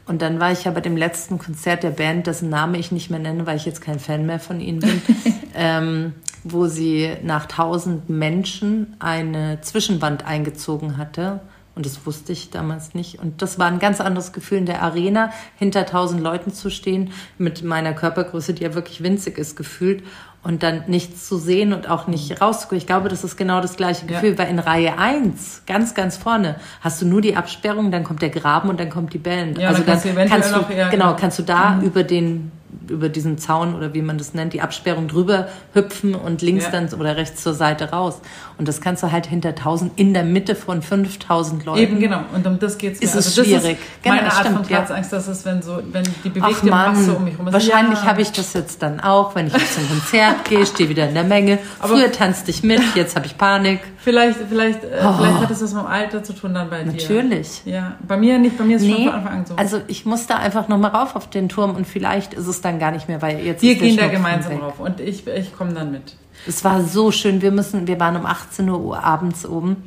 Und 0.06 0.22
dann 0.22 0.40
war 0.40 0.52
ich 0.52 0.66
ja 0.66 0.72
bei 0.72 0.82
dem 0.82 0.98
letzten 0.98 1.40
Konzert 1.40 1.84
der 1.84 1.92
Band, 1.92 2.28
dessen 2.28 2.50
Name 2.50 2.78
ich 2.78 2.92
nicht 2.92 3.10
mehr 3.10 3.20
nenne, 3.20 3.46
weil 3.46 3.56
ich 3.56 3.66
jetzt 3.66 3.82
kein 3.82 4.00
Fan 4.00 4.26
mehr 4.26 4.40
von 4.40 4.60
ihnen 4.60 4.80
bin, 4.80 5.02
ähm, 5.56 6.14
wo 6.44 6.68
sie 6.68 7.16
nach 7.24 7.46
tausend 7.46 8.10
Menschen 8.10 8.96
eine 9.00 9.62
Zwischenwand 9.62 10.26
eingezogen 10.26 10.98
hatte. 10.98 11.40
Und 11.76 11.86
das 11.86 12.06
wusste 12.06 12.34
ich 12.34 12.52
damals 12.52 12.94
nicht. 12.94 13.20
Und 13.20 13.42
das 13.42 13.58
war 13.58 13.68
ein 13.68 13.80
ganz 13.80 14.00
anderes 14.00 14.32
Gefühl, 14.32 14.60
in 14.60 14.66
der 14.66 14.84
Arena 14.84 15.32
hinter 15.58 15.86
tausend 15.86 16.22
Leuten 16.22 16.54
zu 16.54 16.70
stehen, 16.70 17.12
mit 17.38 17.64
meiner 17.64 17.94
Körpergröße, 17.94 18.54
die 18.54 18.64
ja 18.64 18.76
wirklich 18.76 19.02
winzig 19.02 19.38
ist, 19.38 19.56
gefühlt 19.56 20.04
und 20.44 20.62
dann 20.62 20.84
nichts 20.88 21.28
zu 21.28 21.38
sehen 21.38 21.74
und 21.74 21.90
auch 21.90 22.08
nicht 22.08 22.30
mhm. 22.30 22.38
rauszukommen. 22.38 22.80
Ich 22.80 22.88
glaube, 22.88 23.10
das 23.10 23.24
ist 23.24 23.38
genau 23.38 23.62
das 23.62 23.78
gleiche 23.78 24.06
Gefühl, 24.06 24.32
ja. 24.32 24.38
weil 24.38 24.50
in 24.50 24.60
Reihe 24.60 24.98
1, 24.98 25.64
ganz, 25.66 25.94
ganz 25.94 26.18
vorne, 26.18 26.58
hast 26.82 27.02
du 27.02 27.06
nur 27.06 27.22
die 27.22 27.36
Absperrung, 27.36 27.92
dann 27.92 28.04
kommt 28.04 28.22
der 28.22 28.30
Graben 28.30 28.70
und 28.70 28.80
dann 28.80 28.90
kommt 28.90 29.14
die 29.14 29.20
Band. 29.20 29.58
Ja, 29.58 29.70
also 29.70 29.84
dann, 29.84 30.00
dann 30.04 30.30
kannst 30.30 30.56
du, 30.56 30.64
genau, 30.64 30.90
genau, 30.92 31.16
kannst 31.16 31.40
du 31.40 31.44
da 31.44 31.72
mhm. 31.72 31.84
über 31.84 32.04
den 32.04 32.52
über 32.90 33.10
diesen 33.10 33.38
Zaun 33.38 33.76
oder 33.76 33.94
wie 33.94 34.02
man 34.02 34.18
das 34.18 34.34
nennt, 34.34 34.54
die 34.54 34.62
Absperrung 34.62 35.08
drüber 35.08 35.48
hüpfen 35.74 36.16
und 36.16 36.42
links 36.42 36.66
ja. 36.66 36.72
dann 36.72 36.94
oder 36.94 37.16
rechts 37.18 37.44
zur 37.44 37.54
Seite 37.54 37.92
raus. 37.92 38.22
Und 38.58 38.68
das 38.68 38.82
kannst 38.82 39.04
du 39.04 39.12
halt 39.12 39.26
hinter 39.26 39.50
1000 39.50 40.00
in 40.00 40.14
der 40.14 40.24
Mitte 40.24 40.56
von 40.56 40.82
5000 40.82 41.66
Leuten. 41.66 41.80
Eben 41.80 42.00
genau. 42.00 42.22
Und 42.34 42.46
um 42.46 42.60
das 42.60 42.78
geht 42.78 42.94
es 42.94 43.00
mir. 43.00 43.06
Ist 43.06 43.16
es 43.16 43.26
also 43.28 43.44
schwierig. 43.44 43.78
Ist 43.78 44.06
meine 44.06 44.20
genau, 44.20 44.32
Art 44.32 44.40
stimmt, 44.40 44.56
von 44.58 44.66
Platzangst, 44.66 45.12
ja. 45.12 45.18
das 45.18 45.28
ist, 45.28 45.46
wenn 45.46 45.62
so, 45.62 45.80
wenn 45.92 46.04
die 46.24 46.30
bewegte 46.30 46.68
Mann, 46.68 46.96
Masse 46.96 47.14
um 47.14 47.24
mich 47.24 47.38
rum 47.38 47.48
ist. 47.48 47.54
Wahrscheinlich 47.54 48.00
ja. 48.00 48.06
habe 48.06 48.22
ich 48.22 48.32
das 48.32 48.54
jetzt 48.54 48.82
dann 48.82 49.00
auch, 49.00 49.36
wenn 49.36 49.48
ich 49.48 49.72
zum 49.72 49.88
Konzert 49.88 50.46
gehe, 50.46 50.66
stehe 50.66 50.90
wieder 50.90 51.08
in 51.08 51.14
der 51.14 51.24
Menge. 51.24 51.60
Aber 51.80 51.96
Früher 51.96 52.12
tanzte 52.12 52.52
ich 52.52 52.64
mit, 52.64 52.82
jetzt 52.96 53.16
habe 53.16 53.26
ich 53.26 53.38
Panik. 53.38 53.80
Vielleicht, 53.98 54.38
vielleicht, 54.50 54.84
äh, 54.84 54.88
oh. 55.02 55.14
vielleicht 55.14 55.40
hat 55.40 55.52
es 55.52 55.60
das 55.60 55.74
mit 55.74 55.84
dem 55.84 55.88
Alter 55.88 56.24
zu 56.24 56.34
tun 56.34 56.54
dann 56.54 56.70
bei 56.70 56.84
Natürlich. 56.84 57.08
dir. 57.08 57.24
Natürlich. 57.24 57.62
Ja. 57.66 57.98
Bei 58.08 58.18
mir 58.18 58.38
nicht, 58.38 58.58
bei 58.58 58.64
mir 58.64 58.76
ist 58.76 58.84
es 58.84 58.88
nee, 58.88 58.96
schon 58.96 59.06
von 59.06 59.14
Anfang 59.14 59.34
an 59.40 59.46
so. 59.46 59.56
Also 59.56 59.82
ich 59.88 60.06
muss 60.06 60.28
da 60.28 60.36
einfach 60.36 60.68
nochmal 60.68 60.92
rauf 60.92 61.16
auf 61.16 61.30
den 61.30 61.50
Turm 61.50 61.76
und 61.76 61.88
vielleicht 61.88 62.34
ist 62.34 62.48
es 62.48 62.62
dann 62.64 62.80
gar 62.80 62.92
nicht 62.92 63.08
mehr, 63.08 63.22
weil 63.22 63.40
jetzt 63.40 63.62
Wir 63.62 63.76
gehen 63.76 63.98
da 63.98 64.08
gemeinsam 64.08 64.54
weg. 64.54 64.62
rauf 64.62 64.80
und 64.80 65.00
ich, 65.00 65.28
ich 65.28 65.56
komme 65.56 65.74
dann 65.74 65.92
mit. 65.92 66.16
Es 66.48 66.64
war 66.64 66.82
so 66.82 67.12
schön. 67.12 67.42
Wir 67.42 67.52
müssen, 67.52 67.88
wir 67.88 68.00
waren 68.00 68.16
um 68.18 68.26
18 68.26 68.70
Uhr 68.70 69.02
abends 69.04 69.46
oben. 69.46 69.84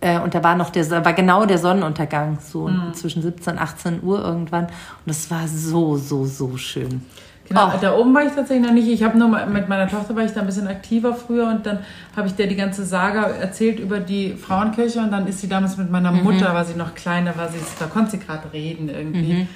Äh, 0.00 0.18
und 0.18 0.34
da 0.34 0.42
war 0.42 0.56
noch 0.56 0.70
der, 0.70 0.90
war 1.04 1.12
genau 1.12 1.46
der 1.46 1.58
Sonnenuntergang, 1.58 2.38
so 2.40 2.68
mhm. 2.68 2.92
zwischen 2.94 3.22
17 3.22 3.54
und 3.54 3.58
18 3.60 4.02
Uhr 4.02 4.22
irgendwann. 4.22 4.64
Und 4.64 5.10
es 5.10 5.30
war 5.30 5.46
so, 5.46 5.96
so, 5.96 6.24
so 6.24 6.56
schön. 6.56 7.02
Genau, 7.48 7.72
oh. 7.74 7.78
da 7.80 7.96
oben 7.96 8.14
war 8.14 8.24
ich 8.24 8.32
tatsächlich 8.32 8.66
noch 8.66 8.74
nicht. 8.74 8.88
Ich 8.88 9.02
habe 9.02 9.18
nur 9.18 9.28
mit 9.46 9.68
meiner 9.68 9.88
Tochter 9.88 10.16
war 10.16 10.24
ich 10.24 10.32
da 10.32 10.40
ein 10.40 10.46
bisschen 10.46 10.68
aktiver 10.68 11.14
früher 11.14 11.48
und 11.48 11.66
dann 11.66 11.80
habe 12.16 12.28
ich 12.28 12.34
der 12.34 12.46
die 12.46 12.56
ganze 12.56 12.84
Saga 12.84 13.24
erzählt 13.24 13.78
über 13.78 14.00
die 14.00 14.34
Frauenkirche 14.34 15.00
und 15.00 15.10
dann 15.10 15.26
ist 15.26 15.40
sie 15.40 15.48
damals 15.48 15.76
mit 15.76 15.90
meiner 15.90 16.12
mhm. 16.12 16.22
Mutter, 16.22 16.54
war 16.54 16.64
sie 16.64 16.74
noch 16.74 16.94
kleiner, 16.94 17.36
war 17.36 17.48
sie, 17.48 17.58
da 17.78 17.86
konnte 17.86 18.12
sie 18.12 18.18
gerade 18.18 18.52
reden 18.52 18.88
irgendwie. 18.88 19.34
Mhm. 19.34 19.48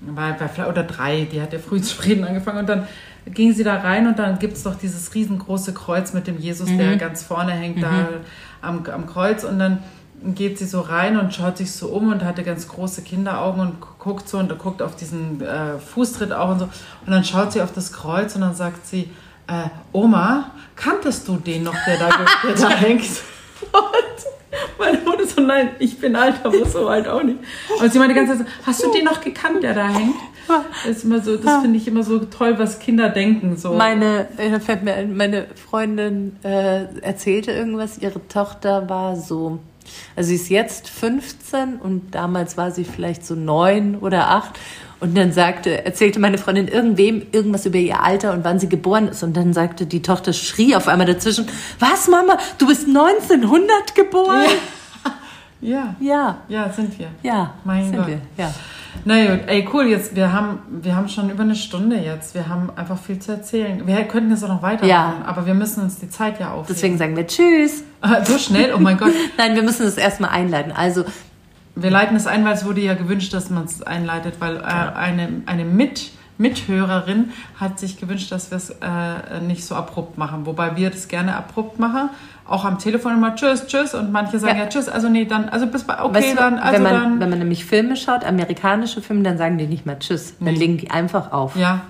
War 0.00 0.32
bei, 0.32 0.66
oder 0.66 0.82
drei, 0.82 1.28
die 1.30 1.40
hat 1.40 1.52
ja 1.52 1.58
früh 1.58 1.80
zu 1.82 2.02
reden 2.02 2.24
angefangen 2.24 2.60
und 2.60 2.68
dann 2.68 2.86
ging 3.26 3.52
sie 3.52 3.64
da 3.64 3.76
rein 3.76 4.06
und 4.06 4.18
dann 4.18 4.38
gibt 4.38 4.54
es 4.54 4.62
doch 4.62 4.74
dieses 4.74 5.14
riesengroße 5.14 5.74
Kreuz 5.74 6.12
mit 6.12 6.26
dem 6.26 6.38
Jesus, 6.38 6.70
mhm. 6.70 6.78
der 6.78 6.96
ganz 6.96 7.22
vorne 7.22 7.52
hängt, 7.52 7.82
da 7.82 7.90
mhm. 7.90 8.06
am, 8.62 8.86
am 8.86 9.06
Kreuz 9.06 9.44
und 9.44 9.58
dann 9.58 9.82
geht 10.22 10.58
sie 10.58 10.66
so 10.66 10.80
rein 10.80 11.18
und 11.18 11.34
schaut 11.34 11.56
sich 11.56 11.72
so 11.72 11.88
um 11.88 12.12
und 12.12 12.24
hatte 12.24 12.42
ganz 12.42 12.68
große 12.68 13.02
Kinderaugen 13.02 13.60
und 13.60 13.80
guckt 13.98 14.28
so 14.28 14.38
und 14.38 14.56
guckt 14.58 14.82
auf 14.82 14.96
diesen 14.96 15.40
äh, 15.40 15.78
Fußtritt 15.78 16.32
auch 16.32 16.50
und 16.50 16.58
so. 16.58 16.64
Und 17.06 17.12
dann 17.12 17.24
schaut 17.24 17.52
sie 17.52 17.62
auf 17.62 17.72
das 17.72 17.92
Kreuz 17.92 18.34
und 18.34 18.42
dann 18.42 18.54
sagt 18.54 18.86
sie, 18.86 19.10
äh, 19.46 19.68
Oma, 19.92 20.50
kanntest 20.76 21.26
du 21.26 21.36
den 21.36 21.62
noch, 21.62 21.74
der 21.86 21.98
da, 21.98 22.10
der 22.46 22.54
da 22.54 22.68
hängt? 22.76 23.02
Und 23.72 24.39
meine 24.78 24.98
Mutter 24.98 25.26
so, 25.26 25.40
nein, 25.40 25.70
ich 25.78 25.98
bin 25.98 26.16
alt, 26.16 26.36
aber 26.42 26.64
so 26.66 26.88
alt 26.88 27.06
auch 27.08 27.22
nicht. 27.22 27.38
Aber 27.78 27.88
sie 27.88 27.98
meinte 27.98 28.14
die 28.14 28.20
ganze 28.20 28.38
Zeit 28.38 28.46
so, 28.46 28.66
hast 28.66 28.84
du 28.84 28.92
den 28.92 29.04
noch 29.04 29.20
gekannt, 29.20 29.62
der 29.62 29.74
da 29.74 29.88
hängt? 29.88 30.16
Das 30.48 30.96
ist 30.96 31.04
immer 31.04 31.20
so, 31.20 31.36
das 31.36 31.62
finde 31.62 31.76
ich 31.76 31.86
immer 31.86 32.02
so 32.02 32.18
toll, 32.18 32.58
was 32.58 32.80
Kinder 32.80 33.08
denken. 33.08 33.56
So. 33.56 33.72
Meine, 33.72 34.26
ein, 34.36 35.16
meine 35.16 35.46
Freundin 35.54 36.36
äh, 36.42 36.86
erzählte 37.02 37.52
irgendwas, 37.52 37.98
ihre 37.98 38.26
Tochter 38.26 38.88
war 38.88 39.14
so, 39.16 39.60
also 40.16 40.28
sie 40.28 40.34
ist 40.34 40.48
jetzt 40.48 40.88
15 40.88 41.76
und 41.76 42.14
damals 42.14 42.56
war 42.56 42.72
sie 42.72 42.84
vielleicht 42.84 43.24
so 43.24 43.34
neun 43.34 43.96
oder 43.96 44.30
acht. 44.30 44.58
Und 45.00 45.16
dann 45.16 45.32
sagte, 45.32 45.84
erzählte 45.86 46.20
meine 46.20 46.36
Freundin 46.36 46.68
irgendwem 46.68 47.22
irgendwas 47.32 47.64
über 47.64 47.78
ihr 47.78 48.02
Alter 48.02 48.32
und 48.34 48.44
wann 48.44 48.58
sie 48.58 48.68
geboren 48.68 49.08
ist. 49.08 49.22
Und 49.22 49.34
dann 49.36 49.52
sagte 49.54 49.86
die 49.86 50.02
Tochter, 50.02 50.32
schrie 50.34 50.76
auf 50.76 50.88
einmal 50.88 51.06
dazwischen, 51.06 51.46
was 51.78 52.06
Mama, 52.08 52.36
du 52.58 52.66
bist 52.66 52.86
1900 52.86 53.94
geboren? 53.94 54.44
Ja. 55.62 55.94
Ja. 56.00 56.38
Ja, 56.48 56.70
sind 56.70 56.98
wir. 56.98 57.08
Ja, 57.22 57.52
Mein 57.64 57.84
sind 57.84 57.96
Gott. 57.98 58.06
wir. 58.06 58.18
Ja. 58.38 58.50
Na 59.04 59.26
gut, 59.26 59.40
ey, 59.46 59.68
cool, 59.74 59.88
jetzt, 59.88 60.16
wir 60.16 60.32
haben, 60.32 60.58
wir 60.82 60.96
haben 60.96 61.06
schon 61.06 61.28
über 61.28 61.42
eine 61.42 61.54
Stunde 61.54 61.96
jetzt. 61.96 62.34
Wir 62.34 62.48
haben 62.48 62.70
einfach 62.76 62.98
viel 62.98 63.18
zu 63.18 63.32
erzählen. 63.32 63.86
Wir 63.86 64.04
könnten 64.04 64.30
jetzt 64.30 64.42
auch 64.42 64.48
noch 64.48 64.62
weitermachen, 64.62 64.88
Ja. 64.88 65.22
aber 65.26 65.44
wir 65.44 65.52
müssen 65.52 65.82
uns 65.82 65.98
die 65.98 66.08
Zeit 66.08 66.40
ja 66.40 66.52
aufheben. 66.52 66.66
Deswegen 66.74 66.96
sagen 66.96 67.14
wir 67.14 67.26
Tschüss. 67.26 67.84
So 68.24 68.38
schnell? 68.38 68.72
Oh 68.74 68.78
mein 68.80 68.96
Gott. 68.96 69.12
Nein, 69.36 69.54
wir 69.54 69.62
müssen 69.62 69.86
es 69.86 69.98
erstmal 69.98 70.30
einleiten. 70.30 70.72
Also, 70.72 71.04
Wir 71.82 71.90
leiten 71.90 72.16
es 72.16 72.26
ein, 72.26 72.44
weil 72.44 72.54
es 72.54 72.64
wurde 72.64 72.80
ja 72.80 72.94
gewünscht, 72.94 73.32
dass 73.32 73.50
man 73.50 73.64
es 73.64 73.82
einleitet, 73.82 74.34
weil 74.40 74.56
äh, 74.56 74.60
eine, 74.60 75.42
eine 75.46 75.64
Mit 75.64 76.12
Mithörerin 76.40 77.32
hat 77.58 77.78
sich 77.78 78.00
gewünscht, 78.00 78.32
dass 78.32 78.50
wir 78.50 78.56
es 78.56 78.70
äh, 78.70 79.40
nicht 79.46 79.64
so 79.64 79.74
abrupt 79.74 80.16
machen. 80.16 80.46
Wobei 80.46 80.74
wir 80.76 80.90
das 80.90 81.06
gerne 81.06 81.36
abrupt 81.36 81.78
machen. 81.78 82.08
Auch 82.48 82.64
am 82.64 82.78
Telefon 82.78 83.12
immer 83.12 83.36
Tschüss, 83.36 83.66
Tschüss. 83.66 83.94
Und 83.94 84.10
manche 84.10 84.38
sagen 84.38 84.56
ja, 84.56 84.64
Ja. 84.64 84.68
Tschüss. 84.70 84.88
Also 84.88 85.10
nee, 85.10 85.26
dann, 85.26 85.50
also 85.50 85.66
bis 85.66 85.84
bei, 85.84 86.02
okay, 86.02 86.14
weißt 86.14 86.32
du, 86.32 86.36
dann, 86.36 86.58
also 86.58 86.74
wenn, 86.76 86.82
man, 86.82 86.92
dann. 86.94 87.20
wenn 87.20 87.30
man 87.30 87.38
nämlich 87.40 87.66
Filme 87.66 87.94
schaut, 87.94 88.24
amerikanische 88.24 89.02
Filme, 89.02 89.22
dann 89.22 89.36
sagen 89.36 89.58
die 89.58 89.66
nicht 89.66 89.84
mal 89.84 89.98
Tschüss. 89.98 90.34
Dann 90.40 90.54
legen 90.54 90.78
die 90.78 90.90
einfach 90.90 91.30
auf. 91.30 91.56
Ja, 91.56 91.82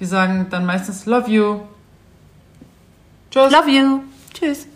die 0.00 0.04
sagen 0.04 0.48
dann 0.50 0.66
meistens 0.66 1.06
Love 1.06 1.30
you. 1.30 1.60
Tschüss. 3.30 3.52
Love 3.52 3.70
you. 3.70 4.00
Tschüss. 4.34 4.66